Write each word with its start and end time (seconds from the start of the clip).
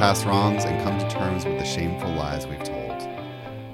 past 0.00 0.24
wrongs, 0.24 0.64
and 0.64 0.82
come 0.82 0.98
to 0.98 1.06
terms 1.10 1.44
with 1.44 1.58
the 1.58 1.64
shameful 1.64 2.08
lies 2.12 2.46
we've 2.46 2.64
told. 2.64 3.06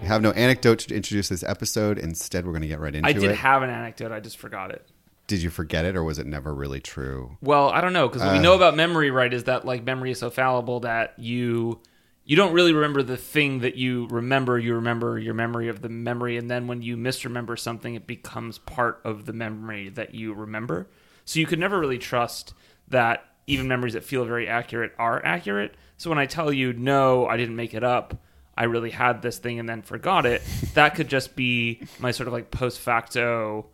We 0.03 0.09
have 0.09 0.23
no 0.23 0.33
anecdote 0.33 0.81
to 0.81 0.95
introduce 0.97 1.29
this 1.29 1.45
episode. 1.45 1.99
Instead, 2.01 2.45
we're 2.45 2.51
going 2.51 2.63
to 2.63 2.69
get 2.69 2.81
right 2.81 2.93
into 2.93 3.09
it. 3.09 3.17
I 3.17 3.19
did 3.21 3.31
it. 3.31 3.37
have 3.37 3.63
an 3.63 3.71
anecdote. 3.71 4.11
I 4.11 4.19
just 4.19 4.37
forgot 4.37 4.73
it. 4.73 4.85
did 5.29 5.41
you 5.41 5.51
forget 5.51 5.85
it, 5.85 5.95
or 5.95 6.03
was 6.03 6.19
it 6.19 6.27
never 6.27 6.53
really 6.53 6.81
true? 6.81 7.37
Well, 7.41 7.69
I 7.71 7.81
don't 7.81 7.93
know 7.93 8.09
because 8.09 8.23
what 8.23 8.33
we 8.33 8.39
Uh. 8.39 8.43
know 8.43 8.55
about 8.57 8.75
memory, 8.77 9.13
right, 9.13 9.33
is 9.33 9.45
that 9.45 9.65
like 9.65 9.85
memory 9.85 10.11
is 10.11 10.19
so 10.19 10.29
fallible 10.31 10.81
that 10.81 11.15
you 11.17 11.81
you 12.25 12.35
don't 12.35 12.53
really 12.53 12.73
remember 12.73 13.05
the 13.05 13.17
thing 13.17 13.61
that 13.61 13.77
you 13.77 14.09
remember. 14.11 14.59
You 14.59 14.75
remember 14.75 15.21
your 15.21 15.35
memory 15.35 15.69
of 15.69 15.81
the 15.81 15.89
memory, 15.89 16.37
and 16.37 16.51
then 16.51 16.67
when 16.67 16.83
you 16.83 16.97
misremember 16.97 17.57
something, 17.57 17.95
it 17.95 18.09
becomes 18.09 18.59
part 18.59 19.01
of 19.05 19.27
the 19.27 19.33
memory 19.33 19.91
that 19.91 20.13
you 20.15 20.35
remember. 20.35 20.89
So 21.25 21.39
you 21.39 21.47
could 21.47 21.61
never 21.61 21.79
really 21.79 21.99
trust 21.99 22.53
that 22.89 23.25
even 23.47 23.69
memories 23.69 23.93
that 23.93 24.03
feel 24.03 24.25
very 24.25 24.49
accurate 24.49 24.93
are 24.99 25.25
accurate. 25.25 25.77
So 25.97 26.11
when 26.11 26.19
I 26.19 26.27
tell 26.27 26.53
you 26.53 26.73
no, 26.73 27.27
I 27.27 27.37
didn't 27.37 27.57
make 27.57 27.75
it 27.75 27.85
up. 27.85 28.21
I 28.57 28.65
really 28.65 28.91
had 28.91 29.21
this 29.23 29.39
thing 29.39 29.59
and 29.59 29.69
then 29.69 29.83
forgot 29.83 30.25
it. 30.27 30.43
that 30.75 30.95
could 30.95 31.09
just 31.09 31.37
be 31.37 31.81
my 31.99 32.11
sort 32.11 32.27
of 32.27 32.33
like 32.33 32.51
post 32.51 32.81
facto 32.81 33.67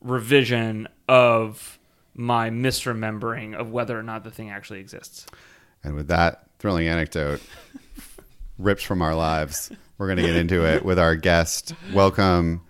revision 0.00 0.88
of 1.08 1.78
my 2.14 2.50
misremembering 2.50 3.54
of 3.54 3.70
whether 3.70 3.98
or 3.98 4.02
not 4.02 4.24
the 4.24 4.30
thing 4.30 4.50
actually 4.50 4.80
exists. 4.80 5.26
And 5.84 5.94
with 5.94 6.08
that 6.08 6.46
thrilling 6.58 6.88
anecdote 6.88 7.40
ripped 8.58 8.84
from 8.84 9.00
our 9.02 9.14
lives, 9.14 9.70
we're 9.96 10.06
going 10.08 10.18
to 10.18 10.22
get 10.22 10.36
into 10.36 10.64
it 10.66 10.84
with 10.84 10.98
our 10.98 11.16
guest. 11.16 11.74
Welcome, 11.92 12.62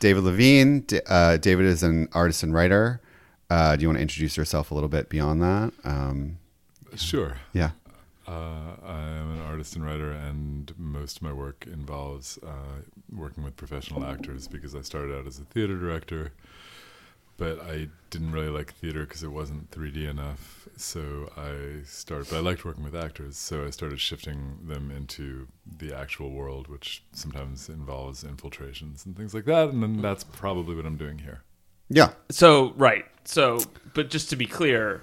David 0.00 0.24
Levine. 0.24 0.86
Uh, 1.06 1.36
David 1.36 1.66
is 1.66 1.82
an 1.82 2.08
artist 2.12 2.42
and 2.42 2.54
writer. 2.54 3.00
Uh, 3.50 3.76
do 3.76 3.82
you 3.82 3.88
want 3.88 3.98
to 3.98 4.02
introduce 4.02 4.36
yourself 4.36 4.70
a 4.70 4.74
little 4.74 4.88
bit 4.88 5.08
beyond 5.08 5.42
that? 5.42 5.72
Um, 5.84 6.38
Sure. 6.96 7.36
yeah. 7.52 7.70
Uh, 8.26 8.76
I 8.84 9.00
am 9.00 9.32
an 9.32 9.40
artist 9.40 9.74
and 9.74 9.84
writer, 9.84 10.12
and 10.12 10.72
most 10.78 11.16
of 11.16 11.22
my 11.22 11.32
work 11.32 11.66
involves 11.66 12.38
uh, 12.46 12.82
working 13.10 13.42
with 13.42 13.56
professional 13.56 14.04
actors 14.04 14.46
because 14.46 14.74
I 14.74 14.82
started 14.82 15.16
out 15.16 15.26
as 15.26 15.38
a 15.38 15.44
theater 15.44 15.76
director, 15.76 16.32
but 17.36 17.60
I 17.60 17.88
didn't 18.10 18.30
really 18.30 18.48
like 18.48 18.74
theater 18.74 19.00
because 19.00 19.24
it 19.24 19.32
wasn't 19.32 19.70
3D 19.72 20.08
enough. 20.08 20.68
So 20.76 21.32
I 21.36 21.82
started, 21.84 22.30
but 22.30 22.36
I 22.36 22.40
liked 22.40 22.64
working 22.64 22.84
with 22.84 22.94
actors, 22.94 23.36
so 23.36 23.66
I 23.66 23.70
started 23.70 23.98
shifting 23.98 24.58
them 24.68 24.92
into 24.92 25.48
the 25.78 25.92
actual 25.92 26.30
world, 26.30 26.68
which 26.68 27.02
sometimes 27.12 27.68
involves 27.68 28.22
infiltrations 28.22 29.04
and 29.04 29.16
things 29.16 29.34
like 29.34 29.46
that. 29.46 29.70
And 29.70 29.82
then 29.82 30.00
that's 30.00 30.22
probably 30.22 30.76
what 30.76 30.86
I'm 30.86 30.96
doing 30.96 31.18
here. 31.18 31.42
Yeah. 31.88 32.12
So, 32.30 32.72
right. 32.76 33.04
So, 33.24 33.60
but 33.94 34.10
just 34.10 34.30
to 34.30 34.36
be 34.36 34.46
clear, 34.46 35.02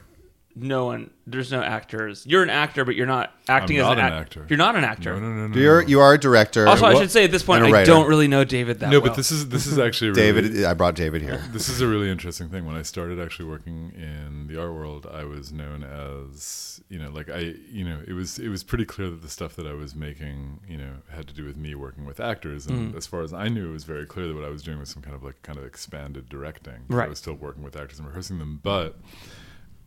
no 0.61 0.85
one, 0.85 1.09
there's 1.25 1.51
no 1.51 1.61
actors. 1.61 2.25
You're 2.25 2.43
an 2.43 2.49
actor, 2.49 2.83
but 2.85 2.95
you're 2.95 3.05
not 3.07 3.33
acting 3.47 3.77
I'm 3.79 3.83
as 3.83 3.87
not 3.87 3.99
an, 3.99 4.05
an 4.05 4.13
ac- 4.13 4.21
actor. 4.21 4.45
You're 4.49 4.57
not 4.57 4.75
an 4.75 4.83
actor. 4.83 5.13
No, 5.13 5.19
no, 5.19 5.29
no, 5.33 5.47
no. 5.47 5.55
You're, 5.59 5.81
no. 5.83 5.87
you 5.87 5.99
are 5.99 6.13
a 6.13 6.19
director. 6.19 6.67
Also, 6.67 6.85
I 6.85 6.95
should 6.95 7.11
say 7.11 7.23
at 7.23 7.31
this 7.31 7.43
point, 7.43 7.63
and 7.63 7.71
a 7.71 7.75
I 7.75 7.79
writer. 7.81 7.91
don't 7.91 8.07
really 8.07 8.27
know 8.27 8.43
David 8.43 8.79
that 8.79 8.89
no, 8.89 8.99
well. 8.99 9.09
but 9.09 9.15
this 9.17 9.31
is 9.31 9.49
this 9.49 9.65
is 9.67 9.77
actually 9.79 10.11
really, 10.11 10.41
David, 10.49 10.63
I 10.65 10.73
brought 10.73 10.95
David 10.95 11.21
here. 11.21 11.43
This 11.51 11.69
is 11.69 11.81
a 11.81 11.87
really 11.87 12.09
interesting 12.09 12.49
thing. 12.49 12.65
When 12.65 12.75
I 12.75 12.81
started 12.83 13.19
actually 13.19 13.45
working 13.49 13.91
in 13.95 14.47
the 14.47 14.59
art 14.59 14.73
world, 14.73 15.07
I 15.11 15.23
was 15.23 15.51
known 15.51 15.83
as, 15.83 16.81
you 16.89 16.99
know, 16.99 17.09
like 17.09 17.29
I, 17.29 17.55
you 17.71 17.83
know, 17.85 17.99
it 18.07 18.13
was 18.13 18.39
it 18.39 18.49
was 18.49 18.63
pretty 18.63 18.85
clear 18.85 19.09
that 19.09 19.21
the 19.21 19.29
stuff 19.29 19.55
that 19.55 19.67
I 19.67 19.73
was 19.73 19.95
making, 19.95 20.59
you 20.67 20.77
know, 20.77 20.93
had 21.09 21.27
to 21.27 21.33
do 21.33 21.45
with 21.45 21.57
me 21.57 21.75
working 21.75 22.05
with 22.05 22.19
actors. 22.19 22.65
And 22.67 22.93
mm. 22.93 22.97
as 22.97 23.05
far 23.07 23.21
as 23.21 23.33
I 23.33 23.47
knew, 23.49 23.69
it 23.69 23.73
was 23.73 23.83
very 23.83 24.05
clear 24.05 24.27
that 24.27 24.35
what 24.35 24.43
I 24.45 24.49
was 24.49 24.63
doing 24.63 24.79
was 24.79 24.89
some 24.89 25.01
kind 25.01 25.15
of 25.15 25.23
like 25.23 25.41
kind 25.41 25.57
of 25.57 25.65
expanded 25.65 26.29
directing. 26.29 26.73
'cause 26.87 26.97
Right. 26.97 27.05
I 27.05 27.09
was 27.09 27.19
still 27.19 27.33
working 27.35 27.63
with 27.63 27.75
actors 27.75 27.99
and 27.99 28.07
rehearsing 28.07 28.39
them, 28.39 28.59
but 28.63 28.97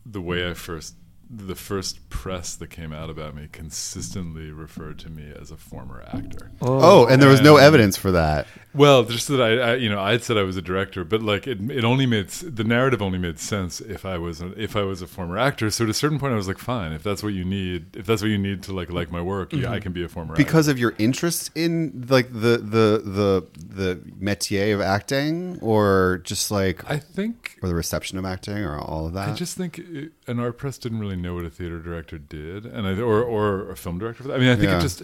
the 0.05 0.21
way 0.21 0.49
I 0.49 0.55
first 0.55 0.95
the 1.35 1.55
first 1.55 2.11
press 2.11 2.55
that 2.57 2.69
came 2.69 2.93
out 2.93 3.09
about 3.09 3.35
me 3.35 3.49
consistently 3.51 4.51
referred 4.51 4.99
to 4.99 5.09
me 5.09 5.33
as 5.41 5.51
a 5.51 5.57
former 5.57 6.05
actor. 6.13 6.51
Oh, 6.61 7.05
oh 7.05 7.07
and 7.07 7.23
there 7.23 7.31
was 7.31 7.41
no 7.41 7.57
evidence 7.57 7.97
for 7.97 8.13
that. 8.13 8.47
Well, 8.75 9.05
just 9.05 9.29
that 9.29 9.41
I, 9.41 9.73
I, 9.73 9.75
you 9.77 9.89
know, 9.89 10.01
I'd 10.01 10.23
said 10.23 10.37
I 10.37 10.43
was 10.43 10.57
a 10.57 10.63
director, 10.63 11.05
but 11.05 11.23
like 11.23 11.47
it, 11.47 11.71
it 11.71 11.85
only 11.85 12.05
made 12.05 12.29
the 12.29 12.65
narrative 12.65 13.01
only 13.01 13.19
made 13.19 13.39
sense 13.39 13.81
if 13.81 14.05
I 14.05 14.19
was 14.19 14.43
a, 14.43 14.53
if 14.61 14.77
I 14.77 14.83
was 14.83 15.01
a 15.01 15.07
former 15.07 15.39
actor. 15.39 15.71
So 15.71 15.85
at 15.85 15.91
a 15.91 15.95
certain 15.95 16.19
point, 16.19 16.35
I 16.35 16.37
was 16.37 16.49
like, 16.49 16.59
fine, 16.59 16.93
if 16.93 17.03
that's 17.03 17.23
what 17.23 17.33
you 17.33 17.45
need, 17.45 17.97
if 17.97 18.07
that's 18.07 18.21
what 18.21 18.31
you 18.31 18.39
need 18.39 18.63
to 18.65 18.73
like 18.73 18.91
like 18.91 19.11
my 19.11 19.23
work, 19.23 19.53
yeah, 19.53 19.61
mm-hmm. 19.61 19.73
I 19.73 19.81
can 19.81 19.93
be 19.93 20.05
a 20.05 20.09
former 20.09 20.35
Because 20.37 20.69
of 20.69 20.79
your 20.79 20.95
interest 20.99 21.51
in 21.55 22.07
like 22.09 22.31
the 22.33 22.59
the 22.59 23.03
the 23.05 23.47
the 23.57 23.95
métier 24.21 24.75
of 24.75 24.81
acting, 24.81 25.59
or 25.61 26.21
just 26.25 26.51
like. 26.51 26.89
I 26.91 26.99
think 26.99 27.59
or 27.63 27.69
the 27.69 27.75
reception 27.75 28.19
of 28.19 28.25
acting, 28.25 28.59
or 28.59 28.79
all 28.79 29.07
of 29.07 29.15
that. 29.15 29.31
I 29.31 29.33
just 29.35 29.57
think 29.57 29.79
it, 29.79 30.13
an 30.27 30.39
our 30.41 30.53
press 30.53 30.79
didn't 30.79 31.01
really 31.01 31.17
know 31.17 31.35
what 31.35 31.45
a 31.45 31.51
theater 31.51 31.79
director 31.81 32.19
did, 32.19 32.65
and 32.67 32.87
I 32.87 32.99
or 33.01 33.23
or 33.23 33.71
a 33.71 33.77
film 33.77 33.99
director. 33.99 34.23
For 34.23 34.29
that. 34.31 34.35
I 34.37 34.39
mean, 34.39 34.49
I 34.51 34.55
think 34.57 34.71
Yeah. 34.71 34.79
it 34.79 34.83
just 34.83 35.03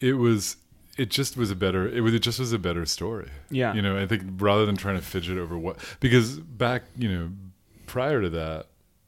it 0.00 0.14
was 0.14 0.56
it 0.96 1.08
just 1.10 1.36
was 1.36 1.50
a 1.50 1.56
better 1.56 1.88
it 1.88 2.00
was 2.02 2.14
it 2.14 2.20
just 2.20 2.38
was 2.38 2.52
a 2.52 2.58
better 2.58 2.84
story. 2.86 3.30
Yeah. 3.50 3.74
you 3.74 3.82
know, 3.82 3.96
I 3.96 4.06
think 4.06 4.22
rather 4.38 4.66
than 4.66 4.76
trying 4.76 4.96
to 4.96 5.02
fidget 5.02 5.38
over 5.38 5.56
what 5.58 5.76
because 6.00 6.38
back 6.38 6.82
you 6.96 7.10
know 7.10 7.30
prior 7.86 8.20
to 8.22 8.30
that, 8.30 8.66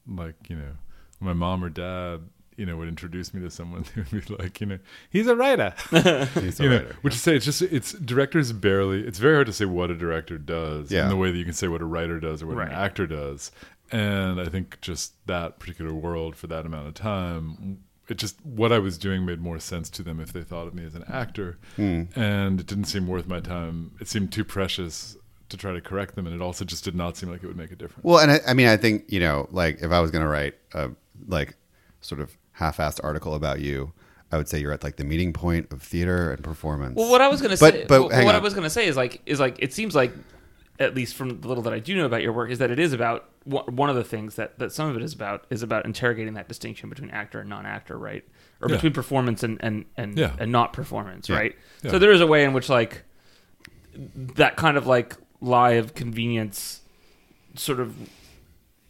like 0.09 0.35
you 0.49 0.57
know, 0.57 0.73
my 1.21 1.33
mom 1.33 1.63
or 1.65 1.69
dad. 1.71 2.21
You 2.59 2.67
know, 2.67 2.77
would 2.77 2.87
introduce 2.89 3.33
me 3.33 3.41
to 3.41 3.51
someone 3.51 3.85
who 3.95 4.03
would 4.13 4.27
be 4.29 4.35
like, 4.35 4.61
you 4.61 4.67
know, 4.67 4.79
he's 5.09 5.27
a 5.27 5.35
writer. 5.35 5.73
He's 6.35 6.61
a 6.61 6.63
you 6.63 6.69
know, 6.69 6.77
writer. 6.77 6.97
which 7.01 7.15
is 7.15 7.23
say 7.23 7.35
it's 7.35 7.47
just 7.47 7.63
it's 7.63 7.93
directors 7.93 8.53
barely. 8.53 9.01
It's 9.07 9.19
very 9.19 9.35
hard 9.37 9.47
to 9.47 9.55
say 9.55 9.65
what 9.65 9.91
a 9.91 9.95
director 9.97 10.37
does 10.37 10.93
Yeah. 10.93 11.05
in 11.05 11.09
the 11.09 11.17
way 11.17 11.33
that 11.33 11.39
you 11.39 11.47
can 11.47 11.55
say 11.55 11.67
what 11.69 11.81
a 11.81 11.87
writer 11.87 12.21
does 12.21 12.43
or 12.43 12.47
what 12.49 12.57
Right. 12.59 12.69
an 12.69 12.75
actor 12.75 13.07
does. 13.07 13.53
And 13.93 14.41
I 14.41 14.47
think 14.47 14.81
just 14.81 15.15
that 15.27 15.59
particular 15.59 15.93
world 15.93 16.35
for 16.35 16.47
that 16.49 16.65
amount 16.67 16.89
of 16.89 16.95
time, 16.95 17.85
it 18.09 18.17
just 18.17 18.45
what 18.45 18.73
I 18.73 18.79
was 18.79 18.99
doing 18.99 19.25
made 19.25 19.41
more 19.41 19.59
sense 19.61 19.89
to 19.91 20.03
them 20.03 20.19
if 20.19 20.33
they 20.33 20.43
thought 20.43 20.67
of 20.67 20.75
me 20.75 20.85
as 20.85 20.95
an 20.95 21.05
actor, 21.09 21.59
Hmm. 21.77 22.05
and 22.17 22.59
it 22.59 22.67
didn't 22.67 22.87
seem 22.87 23.07
worth 23.07 23.27
my 23.29 23.41
time. 23.41 23.93
It 24.01 24.09
seemed 24.09 24.33
too 24.33 24.45
precious 24.45 25.17
to 25.51 25.57
try 25.57 25.73
to 25.73 25.81
correct 25.81 26.15
them, 26.15 26.27
and 26.27 26.35
it 26.35 26.41
also 26.43 26.65
just 26.65 26.83
did 26.85 26.95
not 26.95 27.17
seem 27.19 27.31
like 27.31 27.43
it 27.43 27.47
would 27.47 27.57
make 27.57 27.71
a 27.71 27.77
difference. 27.77 28.03
Well, 28.03 28.19
and 28.19 28.33
I, 28.33 28.41
I 28.49 28.55
mean, 28.55 28.69
I 28.69 28.77
think 28.79 29.05
you 29.09 29.21
know, 29.21 29.47
like 29.51 29.83
if 29.83 29.93
I 29.93 30.01
was 30.01 30.11
going 30.11 30.23
to 30.23 30.29
write 30.29 30.55
a 30.73 30.91
like 31.29 31.55
sort 32.01 32.21
of 32.21 32.37
half-assed 32.53 33.01
article 33.05 33.35
about 33.35 33.61
you, 33.61 33.93
I 34.33 34.39
would 34.39 34.49
say 34.49 34.59
you're 34.59 34.73
at 34.73 34.83
like 34.83 34.97
the 34.97 35.05
meeting 35.05 35.33
point 35.35 35.71
of 35.71 35.83
theater 35.83 36.33
and 36.33 36.43
performance. 36.43 36.97
Well, 36.97 37.11
what 37.11 37.21
I 37.21 37.29
was 37.29 37.41
going 37.43 37.51
to 37.51 37.57
say, 37.59 37.85
but 37.87 38.01
well, 38.01 38.09
what 38.09 38.35
on. 38.35 38.35
I 38.35 38.39
was 38.39 38.55
going 38.55 38.65
to 38.65 38.71
say 38.71 38.87
is 38.87 38.97
like, 38.97 39.21
is 39.27 39.39
like, 39.39 39.57
it 39.59 39.75
seems 39.75 39.95
like, 39.95 40.13
at 40.83 40.95
least 40.95 41.15
from 41.15 41.41
the 41.41 41.49
little 41.49 41.63
that 41.63 41.73
I 41.73 41.79
do 41.79 41.97
know 41.97 42.05
about 42.07 42.23
your 42.23 42.33
work, 42.33 42.51
is 42.51 42.59
that 42.59 42.71
it 42.71 42.79
is 42.79 42.93
about 42.93 43.29
one 43.45 43.89
of 43.91 43.97
the 43.97 44.05
things 44.05 44.37
that 44.37 44.59
that 44.59 44.73
some 44.73 44.89
of 44.91 44.97
it 44.97 45.03
is 45.03 45.13
about 45.15 45.47
is 45.51 45.63
about 45.63 45.85
interrogating 45.85 46.35
that 46.35 46.49
distinction 46.49 46.89
between 46.89 47.11
actor 47.11 47.41
and 47.41 47.49
non-actor, 47.49 47.97
right? 47.99 48.25
Or 48.61 48.69
Yeah. 48.69 48.77
between 48.77 48.93
performance 48.93 49.43
and 49.43 49.59
and 49.63 49.85
and, 49.97 50.19
Yeah. 50.19 50.37
and 50.39 50.53
not 50.53 50.73
performance, 50.73 51.29
Yeah. 51.29 51.37
right? 51.37 51.57
So 51.89 51.99
there 51.99 52.13
is 52.13 52.21
a 52.21 52.27
way 52.27 52.45
in 52.45 52.53
which 52.53 52.69
like 52.69 53.05
that 53.95 54.57
kind 54.57 54.77
of 54.77 54.87
like 54.87 55.17
lie 55.41 55.73
of 55.73 55.95
convenience, 55.95 56.81
sort 57.57 57.81
of, 57.81 57.95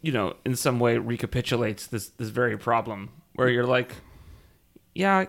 you 0.01 0.11
know, 0.11 0.35
in 0.45 0.55
some 0.55 0.79
way 0.79 0.97
recapitulates 0.97 1.87
this 1.87 2.09
this 2.09 2.29
very 2.29 2.57
problem 2.57 3.09
where 3.35 3.49
you're 3.49 3.65
like, 3.65 3.95
yeah, 4.93 5.25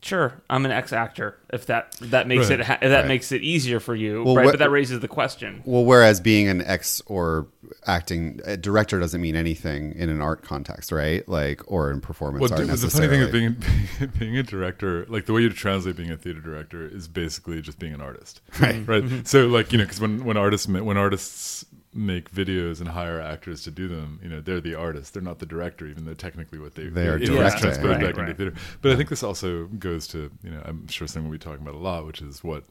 sure, 0.00 0.40
I'm 0.48 0.64
an 0.64 0.70
ex 0.70 0.92
actor. 0.92 1.36
If 1.52 1.66
that 1.66 1.92
that 2.00 2.26
makes 2.28 2.50
Right. 2.50 2.60
it 2.60 2.66
ha- 2.66 2.78
if 2.80 2.88
that 2.90 3.00
Right. 3.00 3.08
makes 3.08 3.32
it 3.32 3.42
easier 3.42 3.80
for 3.80 3.94
you, 3.94 4.22
Well, 4.24 4.36
right? 4.36 4.44
what- 4.44 4.52
but 4.52 4.58
that 4.58 4.70
raises 4.70 5.00
the 5.00 5.08
question. 5.08 5.62
Well, 5.64 5.84
whereas 5.84 6.20
being 6.20 6.46
an 6.48 6.62
ex 6.62 7.02
or 7.06 7.46
acting 7.86 8.40
a 8.44 8.56
director 8.56 8.98
doesn't 9.00 9.20
mean 9.20 9.34
anything 9.36 9.92
in 9.94 10.08
an 10.08 10.20
art 10.20 10.42
context, 10.42 10.92
right? 10.92 11.28
Like 11.28 11.60
or 11.70 11.90
in 11.90 12.00
performance 12.00 12.40
Well, 12.42 12.52
art 12.52 12.60
d- 12.60 12.66
the 12.70 12.76
funny 12.90 13.08
thing 13.08 13.20
necessarily. 13.20 13.44
is 13.46 13.54
being 14.00 14.10
being 14.18 14.36
a 14.36 14.42
director, 14.42 15.04
like 15.08 15.26
the 15.26 15.32
way 15.32 15.42
you 15.42 15.50
translate 15.50 15.96
being 15.96 16.10
a 16.10 16.16
theater 16.16 16.40
director 16.40 16.86
is 16.86 17.08
basically 17.08 17.60
just 17.60 17.78
being 17.78 17.94
an 17.94 18.00
artist, 18.00 18.40
Right. 18.60 18.86
Right. 18.86 19.02
Mm-hmm. 19.04 19.18
So, 19.24 19.46
like 19.48 19.72
you 19.72 19.78
know, 19.78 19.84
because 19.84 20.00
when 20.00 20.24
when 20.24 20.36
artists 20.36 20.66
when 20.68 20.96
artists 20.96 21.64
make 21.98 22.30
videos 22.30 22.80
and 22.80 22.88
hire 22.90 23.20
actors 23.20 23.62
to 23.64 23.70
do 23.70 23.88
them, 23.88 24.20
you 24.22 24.28
know, 24.28 24.40
they're 24.40 24.60
the 24.60 24.74
artist. 24.74 25.12
They're 25.12 25.22
not 25.22 25.38
the 25.40 25.46
director, 25.46 25.86
even 25.86 26.04
though 26.04 26.14
technically 26.14 26.58
what 26.58 26.74
they 26.74 26.84
They 26.88 27.08
are 27.08 27.16
it 27.16 27.22
is 27.24 27.28
directing, 27.28 27.60
transposed 27.60 27.88
right, 27.88 28.00
back 28.00 28.16
right. 28.16 28.28
into 28.28 28.34
theater. 28.34 28.56
But 28.80 28.92
I 28.92 28.96
think 28.96 29.08
this 29.08 29.22
also 29.22 29.66
goes 29.66 30.06
to 30.08 30.30
you 30.42 30.50
know, 30.50 30.62
I'm 30.64 30.86
sure 30.88 31.06
something 31.08 31.28
we'll 31.28 31.38
be 31.38 31.42
talking 31.44 31.62
about 31.62 31.74
a 31.74 31.78
lot, 31.78 32.06
which 32.06 32.22
is 32.22 32.42
what 32.44 32.64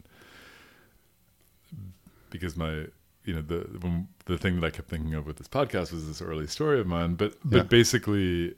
because 2.29 2.55
my 2.55 2.85
you 3.25 3.33
know 3.33 3.41
the 3.41 3.59
when, 3.81 4.07
the 4.25 4.37
thing 4.37 4.59
that 4.59 4.65
I 4.65 4.69
kept 4.69 4.89
thinking 4.89 5.13
of 5.13 5.25
with 5.25 5.37
this 5.37 5.47
podcast 5.47 5.91
was 5.91 6.07
this 6.07 6.21
early 6.21 6.47
story 6.47 6.79
of 6.79 6.87
mine, 6.87 7.15
but 7.15 7.35
but 7.43 7.57
Yeah. 7.57 7.63
basically 7.63 8.55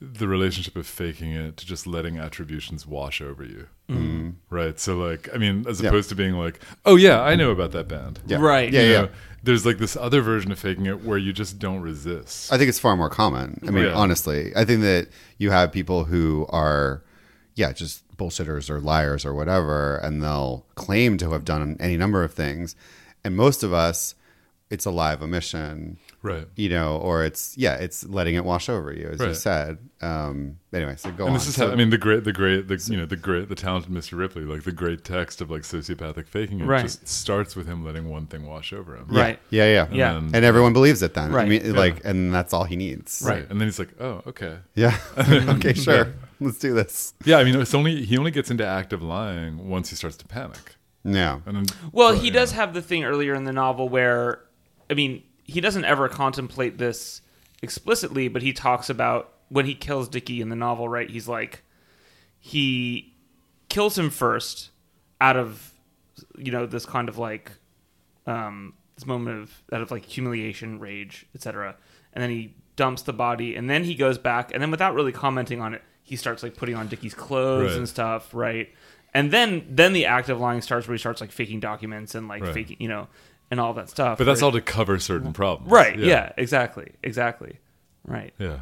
the 0.00 0.28
relationship 0.28 0.76
of 0.76 0.86
faking 0.86 1.32
it 1.32 1.56
to 1.56 1.64
just 1.66 1.86
letting 1.86 2.18
attributions 2.18 2.86
wash 2.86 3.20
over 3.22 3.42
you. 3.44 3.66
Mm-hmm. 3.88 4.30
Right. 4.50 4.78
So 4.78 4.96
like 4.98 5.28
I 5.34 5.38
mean, 5.38 5.64
as 5.68 5.80
Yeah. 5.80 5.88
opposed 5.88 6.08
to 6.10 6.14
being 6.14 6.34
like, 6.34 6.60
Oh 6.84 6.96
yeah, 6.96 7.22
I 7.22 7.34
know 7.34 7.50
about 7.50 7.72
that 7.72 7.88
band. 7.88 8.20
Yeah. 8.26 8.38
Right. 8.38 8.70
Yeah, 8.72 8.80
You 8.82 8.90
yeah. 8.92 9.00
know, 9.02 9.08
there's 9.42 9.64
like 9.64 9.78
this 9.78 9.96
other 9.96 10.20
version 10.20 10.52
of 10.52 10.58
faking 10.58 10.86
it 10.86 11.02
where 11.04 11.16
you 11.18 11.32
just 11.32 11.58
don't 11.58 11.80
resist. 11.80 12.52
I 12.52 12.58
think 12.58 12.68
it's 12.68 12.78
far 12.78 12.96
more 12.96 13.08
common. 13.08 13.60
I 13.66 13.70
mean, 13.70 13.84
Yeah. 13.84 13.94
honestly, 13.94 14.52
I 14.54 14.64
think 14.66 14.82
that 14.82 15.08
you 15.38 15.50
have 15.50 15.72
people 15.72 16.04
who 16.04 16.46
are, 16.50 17.02
yeah, 17.54 17.72
just 17.72 18.02
bullshitters 18.18 18.68
or 18.68 18.80
liars 18.80 19.24
or 19.24 19.32
whatever, 19.34 19.96
and 19.98 20.22
they'll 20.22 20.66
claim 20.74 21.16
to 21.18 21.30
have 21.30 21.44
done 21.44 21.76
any 21.80 21.96
number 21.96 22.22
of 22.24 22.34
things. 22.34 22.74
And 23.24 23.36
most 23.36 23.62
of 23.62 23.72
us, 23.72 24.14
it's 24.68 24.84
a 24.84 24.90
lie 24.90 25.12
of 25.12 25.22
omission. 25.22 25.98
Right. 26.22 26.48
you 26.56 26.68
know, 26.68 26.96
or 26.96 27.24
it's 27.24 27.56
yeah, 27.56 27.74
it's 27.76 28.04
letting 28.08 28.34
it 28.34 28.44
wash 28.44 28.68
over 28.68 28.92
you, 28.92 29.08
as 29.12 29.20
you 29.20 29.32
said. 29.34 29.78
Um, 30.02 30.56
anyway, 30.72 30.96
so 30.96 31.10
go 31.12 31.24
And 31.24 31.28
on. 31.28 31.34
this 31.34 31.46
is 31.46 31.54
So- 31.54 31.66
how 31.68 31.72
I 31.72 31.76
mean 31.76 31.90
the 31.90 31.98
great, 31.98 32.24
the 32.24 32.32
great, 32.32 32.66
the 32.68 32.84
you 32.90 32.96
know 32.96 33.06
the 33.06 33.16
great, 33.16 33.48
the 33.48 33.54
talented 33.54 33.92
Mr. 33.92 34.18
Ripley, 34.18 34.42
like 34.42 34.64
the 34.64 34.72
great 34.72 35.04
text 35.04 35.40
of 35.40 35.50
like 35.50 35.62
sociopathic 35.62 36.26
faking. 36.26 36.60
It 36.60 36.64
Right. 36.66 36.82
just 36.82 37.06
starts 37.06 37.54
with 37.54 37.66
him 37.66 37.84
letting 37.84 38.08
one 38.08 38.26
thing 38.26 38.44
wash 38.46 38.72
over 38.72 38.96
him. 38.96 39.06
Right. 39.08 39.38
yeah, 39.50 39.64
yeah, 39.66 39.86
Yeah. 39.92 40.12
then- 40.14 40.30
and 40.34 40.44
everyone 40.44 40.72
believes 40.72 41.02
it 41.02 41.14
then. 41.14 41.30
right? 41.32 41.46
I 41.46 41.48
mean, 41.48 41.64
Yeah. 41.64 41.72
like, 41.72 42.04
and 42.04 42.34
that's 42.34 42.52
all 42.52 42.64
he 42.64 42.76
needs. 42.76 43.22
right. 43.24 43.46
And 43.48 43.60
then 43.60 43.68
he's 43.68 43.78
like, 43.78 43.94
oh, 44.00 44.22
okay. 44.26 44.56
Yeah. 44.74 44.96
okay, 45.18 45.74
sure. 45.74 46.12
Let's 46.40 46.58
do 46.58 46.74
this. 46.74 47.14
Yeah, 47.24 47.38
I 47.38 47.44
mean, 47.44 47.54
it's 47.60 47.72
only 47.74 48.04
he 48.04 48.18
only 48.18 48.30
gets 48.32 48.50
into 48.50 48.66
active 48.66 49.00
lying 49.02 49.68
once 49.68 49.90
he 49.90 49.96
starts 49.96 50.16
to 50.18 50.26
panic. 50.26 50.74
Yeah. 51.04 51.38
And 51.46 51.56
then, 51.56 51.66
Well, 51.92 52.14
so, 52.14 52.20
he 52.20 52.26
yeah. 52.28 52.32
does 52.32 52.50
have 52.52 52.74
the 52.74 52.82
thing 52.82 53.04
earlier 53.04 53.32
in 53.34 53.44
the 53.44 53.52
novel 53.52 53.88
where, 53.88 54.40
I 54.90 54.94
mean, 54.94 55.22
he 55.46 55.60
doesn't 55.60 55.84
ever 55.84 56.08
contemplate 56.08 56.78
this 56.78 57.22
explicitly, 57.62 58.28
but 58.28 58.42
he 58.42 58.52
talks 58.52 58.90
about 58.90 59.32
when 59.48 59.64
he 59.66 59.74
kills 59.74 60.08
Dicky 60.08 60.40
in 60.40 60.48
the 60.48 60.56
novel, 60.56 60.88
right? 60.88 61.08
He's 61.08 61.28
like, 61.28 61.62
he 62.38 63.14
kills 63.68 63.98
him 63.98 64.10
first 64.10 64.70
out 65.20 65.36
of, 65.36 65.72
you 66.36 66.52
know, 66.52 66.66
this 66.66 66.86
kind 66.86 67.08
of 67.08 67.18
like, 67.18 67.52
um, 68.26 68.74
this 68.96 69.06
moment 69.06 69.42
of 69.42 69.62
out 69.72 69.82
of 69.82 69.90
like 69.90 70.04
humiliation, 70.04 70.78
rage, 70.78 71.26
etc. 71.34 71.76
And 72.12 72.22
then 72.22 72.30
he 72.30 72.54
dumps 72.76 73.02
the 73.02 73.12
body, 73.12 73.54
and 73.56 73.68
then 73.70 73.84
he 73.84 73.94
goes 73.94 74.18
back, 74.18 74.52
and 74.52 74.62
then 74.62 74.70
without 74.70 74.94
really 74.94 75.12
commenting 75.12 75.60
on 75.60 75.74
it, 75.74 75.82
he 76.02 76.16
starts 76.16 76.42
like 76.42 76.56
putting 76.56 76.74
on 76.76 76.88
Dicky's 76.88 77.14
clothes 77.14 77.70
Right. 77.72 77.78
and 77.78 77.88
stuff, 77.88 78.32
right? 78.34 78.68
And 79.14 79.30
then 79.32 79.66
then 79.70 79.92
the 79.92 80.06
act 80.06 80.28
of 80.28 80.38
lying 80.40 80.60
starts 80.60 80.86
where 80.86 80.94
he 80.94 80.98
starts 80.98 81.20
like 81.20 81.32
faking 81.32 81.60
documents 81.60 82.14
and 82.14 82.28
like 82.28 82.42
Right. 82.42 82.54
faking, 82.54 82.76
you 82.80 82.88
know, 82.88 83.08
and 83.50 83.60
all 83.60 83.74
that 83.74 83.88
stuff. 83.88 84.18
But 84.18 84.24
that's 84.24 84.42
all 84.42 84.52
to 84.52 84.60
cover 84.60 84.98
certain 84.98 85.32
problems. 85.32 85.70
right. 85.70 85.98
Yeah. 85.98 86.32
exactly, 86.36 86.92
exactly, 87.02 87.58
right. 88.04 88.32
Yeah. 88.38 88.60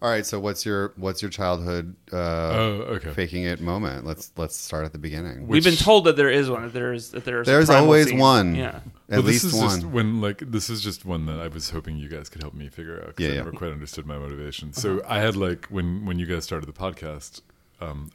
All 0.00 0.10
right. 0.10 0.26
So 0.26 0.40
what's 0.40 0.66
your 0.66 0.92
what's 0.96 1.22
your 1.22 1.30
childhood 1.30 1.94
uh, 2.12 2.16
Oh, 2.16 2.70
okay. 2.96 3.12
faking 3.12 3.44
it 3.44 3.60
moment? 3.60 4.04
Let's 4.04 4.32
let's 4.36 4.56
start 4.56 4.84
at 4.84 4.90
the 4.92 4.98
beginning. 4.98 5.46
We've 5.46 5.62
been 5.62 5.76
told 5.76 6.06
that 6.06 6.16
there 6.16 6.28
is 6.28 6.50
one. 6.50 6.62
That 6.62 6.72
there 6.72 6.92
is 6.92 7.12
that 7.12 7.24
there 7.24 7.40
is. 7.42 7.46
There's 7.46 7.70
always 7.70 8.08
scene. 8.08 8.18
one. 8.18 8.54
Yeah. 8.56 8.80
At 9.08 9.18
Well, 9.18 9.22
least 9.22 9.44
this 9.44 9.54
is 9.54 9.60
one. 9.60 9.68
just 9.70 9.84
when 9.86 10.20
like 10.20 10.38
this 10.50 10.68
is 10.70 10.80
just 10.82 11.04
one 11.04 11.26
that 11.26 11.38
I 11.38 11.46
was 11.46 11.70
hoping 11.70 11.98
you 11.98 12.08
guys 12.08 12.28
could 12.28 12.42
help 12.42 12.52
me 12.54 12.68
figure 12.68 12.98
out 13.00 13.08
because 13.14 13.22
Yeah, 13.24 13.28
I 13.28 13.32
yeah. 13.34 13.38
never 13.44 13.52
quite 13.52 13.70
understood 13.70 14.04
my 14.04 14.18
motivation. 14.18 14.72
So 14.72 15.02
I 15.06 15.20
had 15.20 15.36
like 15.36 15.66
when 15.66 16.04
when 16.04 16.18
you 16.18 16.26
guys 16.26 16.42
started 16.42 16.66
the 16.66 16.72
podcast, 16.72 17.40
um, 17.80 18.10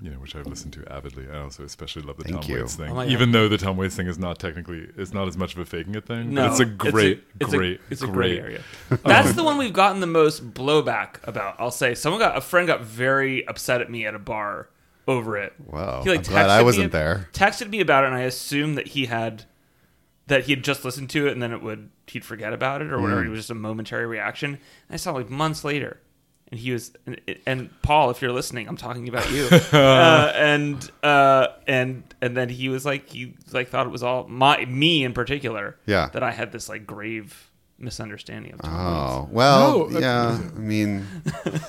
you 0.00 0.10
know, 0.10 0.16
which 0.16 0.34
I've 0.34 0.46
listened 0.46 0.72
to 0.74 0.92
avidly. 0.92 1.26
I 1.32 1.38
also 1.38 1.64
especially 1.64 2.02
love 2.02 2.16
the 2.16 2.24
Thank 2.24 2.42
Tom 2.42 2.50
you. 2.50 2.58
Waits 2.58 2.74
thing, 2.74 2.90
Oh 2.90 2.94
my 2.94 3.04
God. 3.04 3.12
even 3.12 3.32
though 3.32 3.48
the 3.48 3.58
Tom 3.58 3.76
Waits 3.76 3.94
thing 3.96 4.06
is 4.06 4.18
not 4.18 4.38
technically 4.38 4.88
it's 4.96 5.12
not 5.14 5.28
as 5.28 5.36
much 5.36 5.54
of 5.54 5.60
a 5.60 5.64
faking 5.64 5.94
it 5.94 6.06
thing. 6.06 6.34
No, 6.34 6.42
but 6.42 6.50
it's 6.50 6.60
a 6.60 6.64
great, 6.64 7.24
it's 7.40 7.52
a, 7.52 7.56
great, 7.56 7.80
it's 7.90 8.02
a 8.02 8.06
great 8.06 8.14
gray 8.36 8.38
area. 8.40 8.62
That's 9.04 9.34
the 9.34 9.44
one 9.44 9.56
we've 9.56 9.72
gotten 9.72 10.00
the 10.00 10.06
most 10.06 10.52
blowback 10.52 11.16
about. 11.26 11.56
I'll 11.58 11.70
say 11.70 11.94
someone 11.94 12.20
got 12.20 12.36
a 12.36 12.40
friend 12.40 12.66
got 12.66 12.82
very 12.82 13.46
upset 13.46 13.80
at 13.80 13.90
me 13.90 14.04
at 14.06 14.14
a 14.14 14.18
bar 14.18 14.68
over 15.06 15.36
it. 15.36 15.52
Wow. 15.64 16.02
He, 16.02 16.10
like, 16.10 16.18
I'm 16.20 16.24
glad 16.24 16.48
I 16.50 16.56
texted 16.56 16.58
me- 16.58 16.64
wasn't 16.64 16.92
there. 16.92 17.28
Texted 17.32 17.70
me 17.70 17.80
about 17.80 18.04
it, 18.04 18.08
and 18.08 18.16
I 18.16 18.22
assumed 18.22 18.76
that 18.78 18.88
he 18.88 19.06
had 19.06 19.44
that 20.26 20.44
he 20.44 20.52
had 20.52 20.64
just 20.64 20.84
listened 20.84 21.10
to 21.10 21.26
it, 21.26 21.32
and 21.32 21.42
then 21.42 21.52
it 21.52 21.62
would 21.62 21.90
he'd 22.06 22.24
forget 22.24 22.52
about 22.52 22.82
it 22.82 22.90
or 22.92 23.00
whatever. 23.00 23.22
Mm. 23.22 23.26
It 23.26 23.30
was 23.30 23.40
just 23.40 23.50
a 23.50 23.54
momentary 23.54 24.06
reaction. 24.06 24.50
And 24.54 24.60
I 24.90 24.96
saw 24.96 25.12
like 25.12 25.30
months 25.30 25.64
later, 25.64 26.00
and 26.54 26.60
he 26.60 26.70
was 26.70 26.92
and, 27.04 27.20
and 27.46 27.82
Paul, 27.82 28.10
if 28.10 28.22
you're 28.22 28.30
listening, 28.30 28.68
I'm 28.68 28.76
talking 28.76 29.08
about 29.08 29.28
you. 29.32 29.48
uh, 29.72 30.32
and 30.36 30.90
uh, 31.02 31.48
and 31.66 32.04
and 32.22 32.36
then 32.36 32.48
he 32.48 32.68
was 32.68 32.86
like 32.86 33.08
he 33.08 33.34
like 33.52 33.68
thought 33.70 33.86
it 33.86 33.90
was 33.90 34.04
all 34.04 34.28
my 34.28 34.64
me 34.66 35.02
in 35.04 35.12
particular. 35.12 35.76
Yeah. 35.84 36.10
that 36.12 36.22
I 36.22 36.30
had 36.30 36.52
this 36.52 36.68
like 36.68 36.86
grave 36.86 37.50
misunderstanding 37.76 38.52
of 38.52 38.62
Tom 38.62 38.70
Waits. 38.72 38.84
Oh 38.86 39.28
well, 39.32 39.88
No, 39.90 39.98
yeah. 39.98 40.38
I 40.56 40.58
mean, 40.58 41.04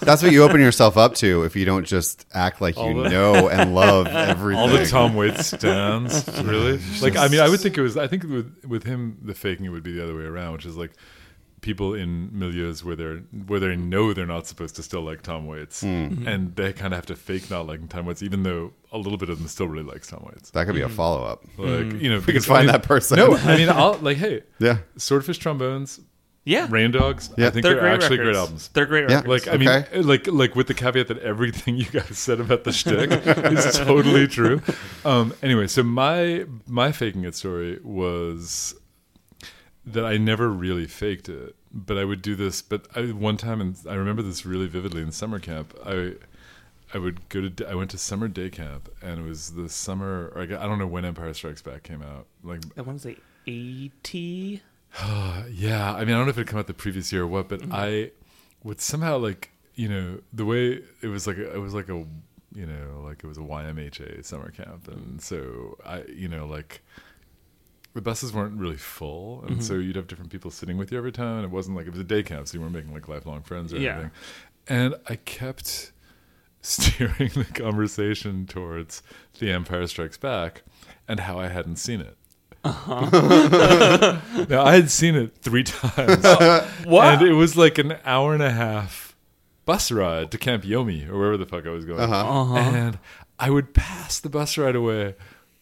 that's 0.01 0.21
what 0.21 0.31
you 0.31 0.43
open 0.43 0.61
yourself 0.61 0.97
up 0.97 1.15
to 1.15 1.43
if 1.43 1.55
you 1.55 1.65
don't 1.65 1.83
just 1.85 2.27
act 2.31 2.61
like 2.61 2.77
you 2.77 3.03
the- 3.03 3.09
know 3.09 3.49
and 3.49 3.73
love 3.73 4.05
everything. 4.11 4.61
all 4.61 4.67
the 4.69 4.85
Tom 4.85 5.15
Waits 5.15 5.47
stands, 5.47 6.27
really. 6.43 6.79
Like, 7.01 7.17
I 7.17 7.27
mean, 7.27 7.39
I 7.41 7.49
would 7.49 7.59
think 7.59 7.75
it 7.77 7.81
was. 7.81 7.97
I 7.97 8.05
think 8.07 8.21
with 8.23 8.63
with 8.67 8.83
him, 8.83 9.17
the 9.23 9.33
faking 9.33 9.65
it 9.65 9.69
would 9.69 9.81
be 9.83 9.93
the 9.93 10.03
other 10.03 10.15
way 10.15 10.25
around, 10.25 10.53
which 10.53 10.67
is 10.67 10.77
like 10.77 10.91
people 11.65 11.93
in 11.95 12.29
milieus 12.29 12.83
where 12.83 12.95
they're 12.95 13.17
where 13.47 13.59
they 13.59 13.75
know 13.75 14.13
they're 14.13 14.25
not 14.25 14.47
supposed 14.47 14.75
to 14.77 14.83
still 14.83 15.01
like 15.01 15.21
Tom 15.23 15.47
Waits, 15.47 15.81
Hmm. 15.81 16.25
and 16.27 16.55
they 16.55 16.71
kind 16.71 16.93
of 16.93 16.97
have 16.99 17.07
to 17.07 17.15
fake 17.15 17.49
not 17.49 17.67
liking 17.67 17.87
Tom 17.89 18.05
Waits, 18.05 18.21
even 18.23 18.43
though 18.43 18.71
a 18.93 18.97
little 18.97 19.17
bit 19.17 19.29
of 19.29 19.39
them 19.39 19.47
still 19.49 19.67
really 19.67 19.83
likes 19.91 20.07
Tom 20.07 20.23
Waits. 20.31 20.51
That 20.51 20.65
could 20.65 20.75
be 20.75 20.81
a 20.81 20.87
follow 20.89 21.23
up. 21.25 21.43
Like, 21.57 21.99
you 22.01 22.09
know, 22.09 22.19
We 22.25 22.31
could 22.33 22.45
find 22.45 22.59
I 22.59 22.61
mean- 22.61 22.71
that 22.71 22.83
person. 22.83 23.17
No, 23.17 23.35
I 23.35 23.57
mean, 23.57 23.67
I'll 23.69 23.97
like, 23.99 24.17
hey, 24.17 24.43
Yeah. 24.59 24.77
Swordfish 24.95 25.39
Trombones, 25.39 25.99
Yeah, 26.45 26.67
Rain 26.69 26.91
Dogs. 26.91 27.31
Yeah. 27.37 27.47
I 27.47 27.49
think 27.49 27.63
they're, 27.63 27.73
they're, 27.73 27.81
great 27.81 27.93
actually 27.93 28.19
records. 28.19 28.35
great 28.37 28.39
albums. 28.39 28.67
They're 28.73 28.85
great 28.85 29.09
Yeah. 29.09 29.15
records. 29.21 29.45
Like 29.47 29.53
I 29.53 29.57
mean, 29.57 29.67
Okay. 29.69 30.01
like 30.01 30.27
like 30.27 30.55
with 30.55 30.67
the 30.67 30.75
caveat 30.75 31.07
that 31.07 31.17
everything 31.19 31.75
you 31.83 31.85
guys 31.85 32.17
said 32.19 32.39
about 32.39 32.63
the 32.63 32.71
shtick 32.71 33.09
is 33.57 33.77
totally 33.79 34.27
true. 34.27 34.61
Um, 35.03 35.33
anyway, 35.41 35.65
so 35.67 35.81
my 35.81 36.45
my 36.67 36.91
faking 36.91 37.23
it 37.25 37.33
story 37.35 37.79
was 37.83 38.75
that 39.85 40.05
I 40.05 40.17
never 40.17 40.49
really 40.49 40.87
faked 40.87 41.29
it, 41.29 41.55
but 41.71 41.97
I 41.97 42.05
would 42.05 42.21
do 42.21 42.35
this. 42.35 42.61
But 42.61 42.87
I, 42.95 43.01
one 43.11 43.37
time, 43.37 43.61
and 43.61 43.77
I 43.89 43.95
remember 43.95 44.21
this 44.21 44.45
really 44.45 44.67
vividly 44.67 45.01
in 45.01 45.11
summer 45.11 45.39
camp. 45.39 45.77
I 45.85 46.13
I 46.93 46.97
would 46.97 47.27
go 47.29 47.47
to 47.47 47.69
I 47.69 47.75
went 47.75 47.91
to 47.91 47.97
summer 47.97 48.27
day 48.27 48.49
camp, 48.49 48.89
and 49.01 49.19
it 49.19 49.23
was 49.23 49.53
the 49.53 49.69
summer. 49.69 50.31
Or 50.35 50.41
I 50.41 50.45
got- 50.45 50.61
I 50.61 50.65
don't 50.65 50.79
know 50.79 50.87
when 50.87 51.05
Empire 51.05 51.33
Strikes 51.33 51.61
Back 51.61 51.83
came 51.83 52.01
out. 52.01 52.25
Like 52.43 52.61
I 52.77 52.81
want 52.81 53.01
to 53.01 53.09
say 53.09 53.17
eighty. 53.47 54.61
yeah, 55.51 55.93
I 55.93 56.05
mean, 56.05 56.15
I 56.15 56.17
don't 56.17 56.25
know 56.25 56.29
if 56.29 56.37
it 56.37 56.47
came 56.47 56.57
out 56.57 56.67
the 56.67 56.73
previous 56.73 57.11
year 57.11 57.23
or 57.23 57.27
what, 57.27 57.49
but 57.49 57.61
mm-hmm. 57.61 57.73
I 57.73 58.11
would 58.63 58.81
somehow 58.81 59.17
like 59.17 59.51
you 59.75 59.89
know 59.89 60.19
the 60.33 60.45
way 60.45 60.81
it 61.01 61.07
was 61.07 61.27
like 61.27 61.37
it 61.37 61.59
was 61.59 61.73
like 61.73 61.89
a 61.89 62.05
you 62.53 62.65
know 62.65 63.01
like 63.03 63.23
it 63.23 63.27
was 63.27 63.37
a 63.37 63.41
YMHA 63.41 64.25
summer 64.25 64.51
camp, 64.51 64.87
and 64.87 65.21
so 65.21 65.77
I 65.85 66.03
you 66.03 66.27
know 66.27 66.45
like 66.45 66.81
the 67.95 68.01
buses 68.01 68.31
weren't 68.33 68.59
really 68.59 68.75
full, 68.77 69.43
and 69.47 69.63
so 69.63 69.73
you'd 69.75 69.95
have 69.95 70.05
different 70.07 70.29
people 70.31 70.51
sitting 70.51 70.77
with 70.77 70.91
you 70.91 70.97
every 70.97 71.11
time. 71.13 71.37
And 71.37 71.45
it 71.45 71.49
wasn't 71.51 71.75
like 71.77 71.87
it 71.87 71.91
was 71.91 71.99
a 71.99 72.03
day 72.03 72.21
camp, 72.23 72.47
so 72.47 72.55
you 72.55 72.61
weren't 72.61 72.73
making 72.73 72.93
like 72.93 73.07
lifelong 73.07 73.41
friends 73.41 73.73
or 73.73 73.77
Yeah. 73.77 73.93
anything. 73.93 74.11
And 74.67 74.95
I 75.07 75.15
kept 75.15 75.91
steering 76.61 77.29
the 77.33 77.45
conversation 77.45 78.45
towards 78.45 79.01
The 79.39 79.49
Empire 79.51 79.87
Strikes 79.87 80.17
Back 80.17 80.63
and 81.07 81.21
how 81.21 81.39
I 81.39 81.47
hadn't 81.47 81.77
seen 81.77 82.01
it. 82.01 82.17
now 82.65 84.63
I 84.65 84.73
had 84.75 84.89
seen 84.89 85.15
it 85.15 85.37
three 85.37 85.63
times, 85.63 86.23
What? 86.85 87.05
and 87.15 87.21
it 87.27 87.33
was 87.33 87.55
like 87.55 87.77
an 87.77 87.95
hour 88.03 88.33
and 88.33 88.41
a 88.43 88.51
half 88.51 89.15
bus 89.65 89.91
ride 89.91 90.31
to 90.31 90.37
Camp 90.37 90.63
Yomi 90.63 91.07
or 91.09 91.17
wherever 91.17 91.37
the 91.37 91.45
fuck 91.45 91.65
I 91.65 91.69
was 91.69 91.85
going. 91.85 91.99
Uh-huh. 91.99 92.41
Uh-huh. 92.41 92.55
And 92.57 92.99
I 93.39 93.49
would 93.51 93.73
pass 93.73 94.19
the 94.19 94.29
bus 94.29 94.57
ride 94.57 94.75
away 94.75 95.15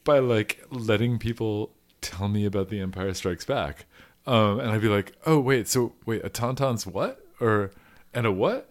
by 0.03 0.19
like 0.19 0.63
letting 0.71 1.19
people 1.19 1.71
tell 2.03 2.27
me 2.27 2.45
about 2.45 2.69
The 2.69 2.79
Empire 2.79 3.13
Strikes 3.13 3.45
Back, 3.45 3.85
um, 4.27 4.59
and 4.59 4.69
I'd 4.69 4.81
be 4.81 4.87
like, 4.89 5.13
"Oh 5.25 5.39
wait, 5.39 5.67
so 5.67 5.93
wait, 6.05 6.21
a 6.23 6.29
tauntaun's 6.29 6.85
what 6.85 7.25
or 7.39 7.71
and 8.13 8.25
a 8.27 8.31
what?" 8.31 8.69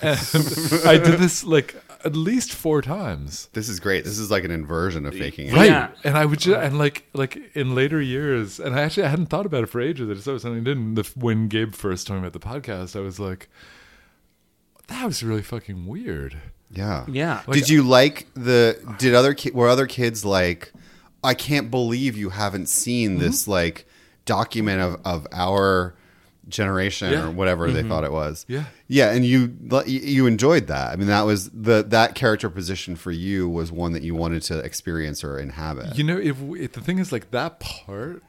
And 0.00 0.18
I 0.86 0.98
did 0.98 1.18
this 1.18 1.44
like 1.44 1.74
at 2.04 2.14
least 2.14 2.52
four 2.52 2.82
times. 2.82 3.48
This 3.54 3.68
is 3.68 3.80
great. 3.80 4.04
This 4.04 4.18
is 4.18 4.30
like 4.30 4.44
an 4.44 4.50
inversion 4.50 5.06
of 5.06 5.14
faking 5.14 5.48
it. 5.48 5.54
Right. 5.54 5.70
Yeah. 5.70 5.90
And 6.04 6.16
I 6.18 6.26
would 6.26 6.38
just, 6.38 6.58
and 6.58 6.78
like, 6.78 7.06
like 7.14 7.38
in 7.54 7.74
later 7.74 8.00
years, 8.00 8.60
and 8.60 8.74
I 8.74 8.82
actually 8.82 9.04
I 9.04 9.08
hadn't 9.08 9.26
thought 9.26 9.46
about 9.46 9.62
it 9.64 9.66
for 9.66 9.80
ages. 9.80 10.08
I 10.10 10.14
just 10.14 10.28
always 10.28 10.42
something 10.42 10.60
I 10.60 10.64
didn't. 10.64 10.94
The, 10.94 11.10
when 11.16 11.48
Gabe 11.48 11.72
first 11.74 12.06
told 12.06 12.20
me 12.20 12.28
about 12.28 12.38
the 12.38 12.46
podcast, 12.46 12.94
I 12.94 13.00
was 13.00 13.18
like, 13.18 13.48
that 14.88 15.04
was 15.04 15.22
really 15.22 15.42
fucking 15.42 15.86
weird. 15.86 16.36
Yeah. 16.70 17.06
Yeah. 17.08 17.42
did 17.50 17.68
you 17.68 17.82
like 17.82 18.26
the? 18.34 18.78
Did 18.98 19.14
other 19.14 19.34
ki- 19.34 19.52
were 19.52 19.68
other 19.68 19.86
kids 19.86 20.24
like? 20.24 20.72
I 21.24 21.34
can't 21.34 21.70
believe 21.70 22.16
you 22.16 22.30
haven't 22.30 22.68
seen 22.68 23.12
Mm-hmm. 23.12 23.20
this 23.20 23.48
like 23.48 23.86
document 24.26 24.80
of 24.80 25.00
of 25.04 25.26
our 25.32 25.94
generation 26.46 27.10
Yeah. 27.12 27.24
or 27.26 27.30
whatever 27.30 27.70
they 27.70 27.82
thought 27.82 28.04
it 28.04 28.12
was. 28.12 28.44
Yeah. 28.48 28.64
Yeah, 28.86 29.12
and 29.12 29.24
you 29.24 29.56
you 29.86 30.26
enjoyed 30.26 30.66
that. 30.66 30.92
I 30.92 30.96
mean, 30.96 31.06
that 31.08 31.22
was 31.22 31.48
the 31.50 31.82
that 31.88 32.14
character 32.14 32.50
position 32.50 32.96
for 32.96 33.10
you 33.10 33.48
was 33.48 33.72
one 33.72 33.92
that 33.92 34.02
you 34.02 34.14
wanted 34.14 34.42
to 34.42 34.58
experience 34.58 35.24
or 35.24 35.38
inhabit. 35.38 35.96
You 35.96 36.04
know, 36.04 36.18
if, 36.18 36.36
if 36.40 36.72
the 36.72 36.80
thing 36.82 36.98
is 36.98 37.10
like 37.12 37.30
that 37.30 37.60
part 37.60 38.22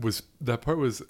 was 0.00 0.22
that 0.40 0.62
part 0.62 0.78
was 0.78 1.02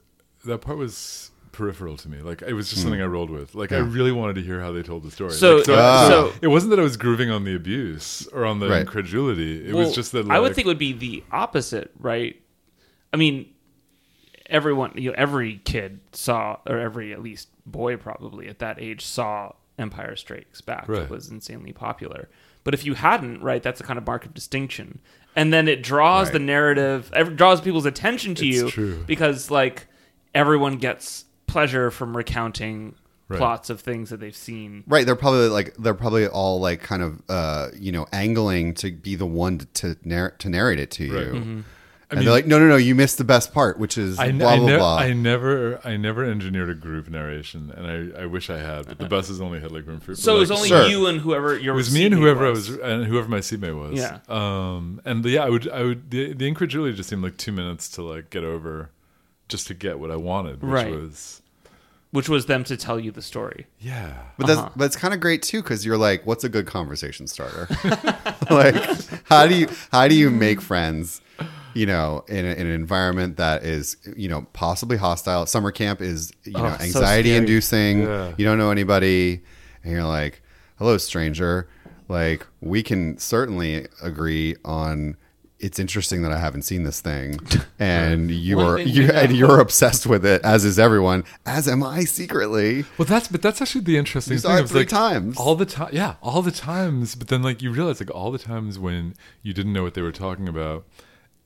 that 0.46 0.58
part 0.62 0.78
was 0.78 1.30
peripheral 1.56 1.96
to 1.96 2.08
me. 2.08 2.18
Like 2.20 2.42
it 2.42 2.52
was 2.52 2.68
just 2.70 2.82
something 2.82 3.00
I 3.00 3.06
rolled 3.06 3.30
with. 3.30 3.54
Like 3.54 3.72
I 3.72 3.80
Hmm. 3.80 3.92
Really 3.92 4.12
wanted 4.12 4.34
to 4.36 4.42
hear 4.42 4.60
how 4.60 4.72
they 4.72 4.82
told 4.82 5.02
the 5.02 5.10
story. 5.10 5.30
So- 5.32 5.56
Like, 5.56 5.68
Ah. 5.70 6.06
so- 6.08 6.32
it 6.42 6.48
wasn't 6.48 6.70
that 6.70 6.78
I 6.78 6.82
was 6.82 6.96
grooving 6.96 7.30
on 7.30 7.44
the 7.44 7.54
abuse 7.54 8.26
or 8.32 8.44
on 8.44 8.60
the 8.60 8.68
Right. 8.68 8.80
incredulity. 8.82 9.68
It 9.68 9.74
Well, 9.74 9.86
was 9.86 9.94
just 9.94 10.12
that 10.12 10.30
I 10.30 10.38
would 10.38 10.54
think 10.54 10.66
it 10.66 10.68
would 10.68 10.78
be 10.78 10.92
the 10.92 11.22
opposite, 11.32 11.90
right? 11.98 12.40
I 13.12 13.16
mean, 13.16 13.46
everyone, 14.46 14.92
you 14.96 15.10
know, 15.10 15.14
every 15.18 15.60
kid 15.64 16.00
saw, 16.12 16.58
or 16.66 16.78
every 16.78 17.12
at 17.12 17.22
least 17.22 17.48
boy 17.64 17.96
probably 17.96 18.48
at 18.48 18.58
that 18.60 18.80
age 18.80 19.04
saw 19.04 19.52
Empire 19.78 20.16
Strikes 20.16 20.60
Back. 20.60 20.88
Right. 20.88 21.02
It 21.02 21.10
was 21.10 21.28
insanely 21.30 21.72
popular. 21.72 22.28
But 22.64 22.74
if 22.74 22.84
you 22.84 22.94
hadn't, 22.94 23.42
right, 23.42 23.62
that's 23.62 23.80
a 23.80 23.84
kind 23.84 23.98
of 23.98 24.06
mark 24.06 24.24
of 24.26 24.34
distinction, 24.34 25.00
and 25.36 25.52
then 25.52 25.68
it 25.68 25.82
draws 25.82 26.26
Right. 26.28 26.32
the 26.34 26.38
narrative, 26.40 27.10
it 27.14 27.36
draws 27.36 27.60
people's 27.60 27.86
attention 27.86 28.34
to 28.36 28.46
It's 28.46 28.56
you 28.56 28.70
true. 28.70 29.04
because 29.06 29.50
like 29.50 29.86
everyone 30.34 30.76
gets 30.78 31.24
pleasure 31.56 31.90
from 31.90 32.16
recounting 32.16 32.94
Right. 33.28 33.38
plots 33.38 33.70
of 33.70 33.80
things 33.80 34.10
that 34.10 34.20
they've 34.20 34.36
seen. 34.36 34.84
Right, 34.86 35.04
they're 35.04 35.16
probably 35.16 35.48
like 35.48 35.74
they're 35.80 35.94
probably 36.04 36.28
all 36.28 36.60
like 36.60 36.80
kind 36.80 37.02
of 37.02 37.20
uh, 37.28 37.68
you 37.76 37.90
know 37.90 38.06
angling 38.12 38.74
to 38.74 38.92
be 38.92 39.16
the 39.16 39.26
one 39.26 39.66
to 39.80 39.96
narr- 40.04 40.34
to 40.42 40.48
narrate 40.48 40.78
it 40.78 40.90
to 40.92 41.04
you, 41.04 41.14
Right. 41.16 41.26
Mm-hmm. 41.32 41.60
and 42.10 42.20
they're 42.20 42.30
like, 42.30 42.46
no, 42.46 42.60
no, 42.60 42.68
no, 42.68 42.76
you 42.76 42.94
missed 42.94 43.18
the 43.18 43.24
best 43.24 43.52
part, 43.52 43.80
which 43.80 43.98
is 43.98 44.16
I, 44.20 44.30
blah 44.30 44.50
I, 44.50 44.56
blah 44.58 44.66
nev- 44.68 44.78
blah. 44.78 44.96
I 44.98 45.12
never, 45.12 45.80
I 45.84 45.96
never 45.96 46.22
engineered 46.24 46.70
a 46.70 46.74
group 46.74 47.08
narration, 47.10 47.72
and 47.76 47.84
I, 48.14 48.22
I 48.22 48.26
wish 48.26 48.48
I 48.48 48.58
had. 48.58 48.86
But 48.86 48.98
the 48.98 49.08
buses 49.08 49.40
only 49.40 49.58
had 49.58 49.72
like 49.72 49.84
room 49.88 49.98
for. 49.98 50.14
So 50.14 50.36
it 50.36 50.38
was 50.38 50.50
like, 50.50 50.58
only 50.58 50.68
Sure. 50.68 50.86
you 50.86 51.08
and 51.08 51.20
whoever 51.20 51.58
your 51.58 51.74
It 51.74 51.76
was 51.82 51.92
me 51.92 52.06
and 52.06 52.14
whoever 52.14 52.48
was. 52.48 52.68
I 52.68 52.72
was, 52.74 52.80
and 52.80 53.04
whoever 53.06 53.28
my 53.28 53.40
seatmate 53.40 53.74
was. 53.74 53.94
Yeah. 53.98 54.20
Um. 54.28 55.00
And 55.04 55.24
yeah, 55.24 55.44
I 55.44 55.50
would, 55.50 55.68
I 55.68 55.82
would. 55.82 56.12
The, 56.12 56.32
the 56.32 56.46
incredulity 56.46 56.94
just 56.96 57.08
seemed 57.08 57.24
like 57.24 57.38
two 57.38 57.50
minutes 57.50 57.88
to 57.96 58.02
like 58.04 58.30
get 58.30 58.44
over, 58.44 58.90
just 59.48 59.66
to 59.66 59.74
get 59.74 59.98
what 59.98 60.12
I 60.12 60.16
wanted, 60.30 60.62
which 60.62 60.70
Right. 60.70 60.92
was 60.94 61.42
which 62.12 62.28
was 62.28 62.46
them 62.46 62.64
to 62.64 62.76
tell 62.76 62.98
you 62.98 63.10
the 63.10 63.22
story. 63.22 63.66
yeah. 63.78 64.14
But 64.38 64.46
that's 64.46 64.60
Uh-huh. 64.60 64.70
but 64.76 64.84
it's 64.86 64.96
kind 64.96 65.12
of 65.14 65.20
great 65.20 65.42
too 65.42 65.62
because 65.62 65.84
you're 65.84 65.98
like, 65.98 66.26
what's 66.26 66.44
a 66.44 66.48
good 66.48 66.66
conversation 66.66 67.26
starter? 67.26 67.68
like, 68.50 68.74
how 69.24 69.46
do 69.46 69.54
you 69.56 69.68
how 69.92 70.08
do 70.08 70.14
you 70.14 70.30
make 70.30 70.60
friends? 70.60 71.20
You 71.74 71.84
know, 71.84 72.24
in, 72.28 72.46
a, 72.46 72.48
in 72.54 72.66
an 72.66 72.72
environment 72.72 73.36
that 73.36 73.62
is 73.62 73.96
you 74.16 74.28
know 74.28 74.46
possibly 74.54 74.96
hostile. 74.96 75.44
Summer 75.46 75.70
camp 75.72 76.00
is 76.00 76.32
you 76.44 76.52
know 76.52 76.66
Oh, 76.66 76.76
so 76.78 76.84
anxiety 76.84 77.28
scary. 77.30 77.36
inducing. 77.38 78.02
Yeah. 78.02 78.32
You 78.38 78.44
don't 78.46 78.56
know 78.58 78.70
anybody, 78.70 79.42
and 79.82 79.92
you're 79.92 80.04
like, 80.04 80.40
hello, 80.78 80.96
stranger. 80.96 81.68
Like, 82.08 82.46
we 82.60 82.82
can 82.82 83.18
certainly 83.18 83.88
agree 84.02 84.56
on. 84.64 85.16
It's 85.58 85.78
interesting 85.78 86.20
that 86.22 86.32
I 86.32 86.38
haven't 86.38 86.62
seen 86.62 86.82
this 86.82 87.00
thing, 87.00 87.38
and 87.78 88.30
you 88.30 88.60
are 88.60 88.78
you 88.78 89.04
we 89.04 89.10
and 89.10 89.34
you're 89.34 89.58
obsessed 89.58 90.06
with 90.06 90.24
it, 90.26 90.42
as 90.44 90.66
is 90.66 90.78
everyone, 90.78 91.24
as 91.46 91.66
am 91.66 91.82
I 91.82 92.00
secretly. 92.04 92.84
Well, 92.98 93.06
that's 93.06 93.28
but 93.28 93.40
that's 93.40 93.62
actually 93.62 93.80
the 93.84 93.96
interesting 93.96 94.34
You 94.34 94.38
saw 94.40 94.56
thing. 94.56 94.64
it 94.64 94.68
three 94.68 94.78
like 94.80 94.88
times. 94.88 95.38
all 95.38 95.54
the 95.54 95.64
time. 95.64 95.88
Yeah, 95.92 96.16
all 96.22 96.42
the 96.42 96.50
times. 96.50 97.14
But 97.14 97.28
then 97.28 97.42
like 97.42 97.62
you 97.62 97.70
realize 97.72 98.00
like 98.00 98.14
all 98.14 98.30
the 98.30 98.38
times 98.38 98.78
when 98.78 99.14
you 99.42 99.54
didn't 99.54 99.72
know 99.72 99.82
what 99.82 99.94
they 99.94 100.02
were 100.02 100.12
talking 100.12 100.46
about, 100.46 100.84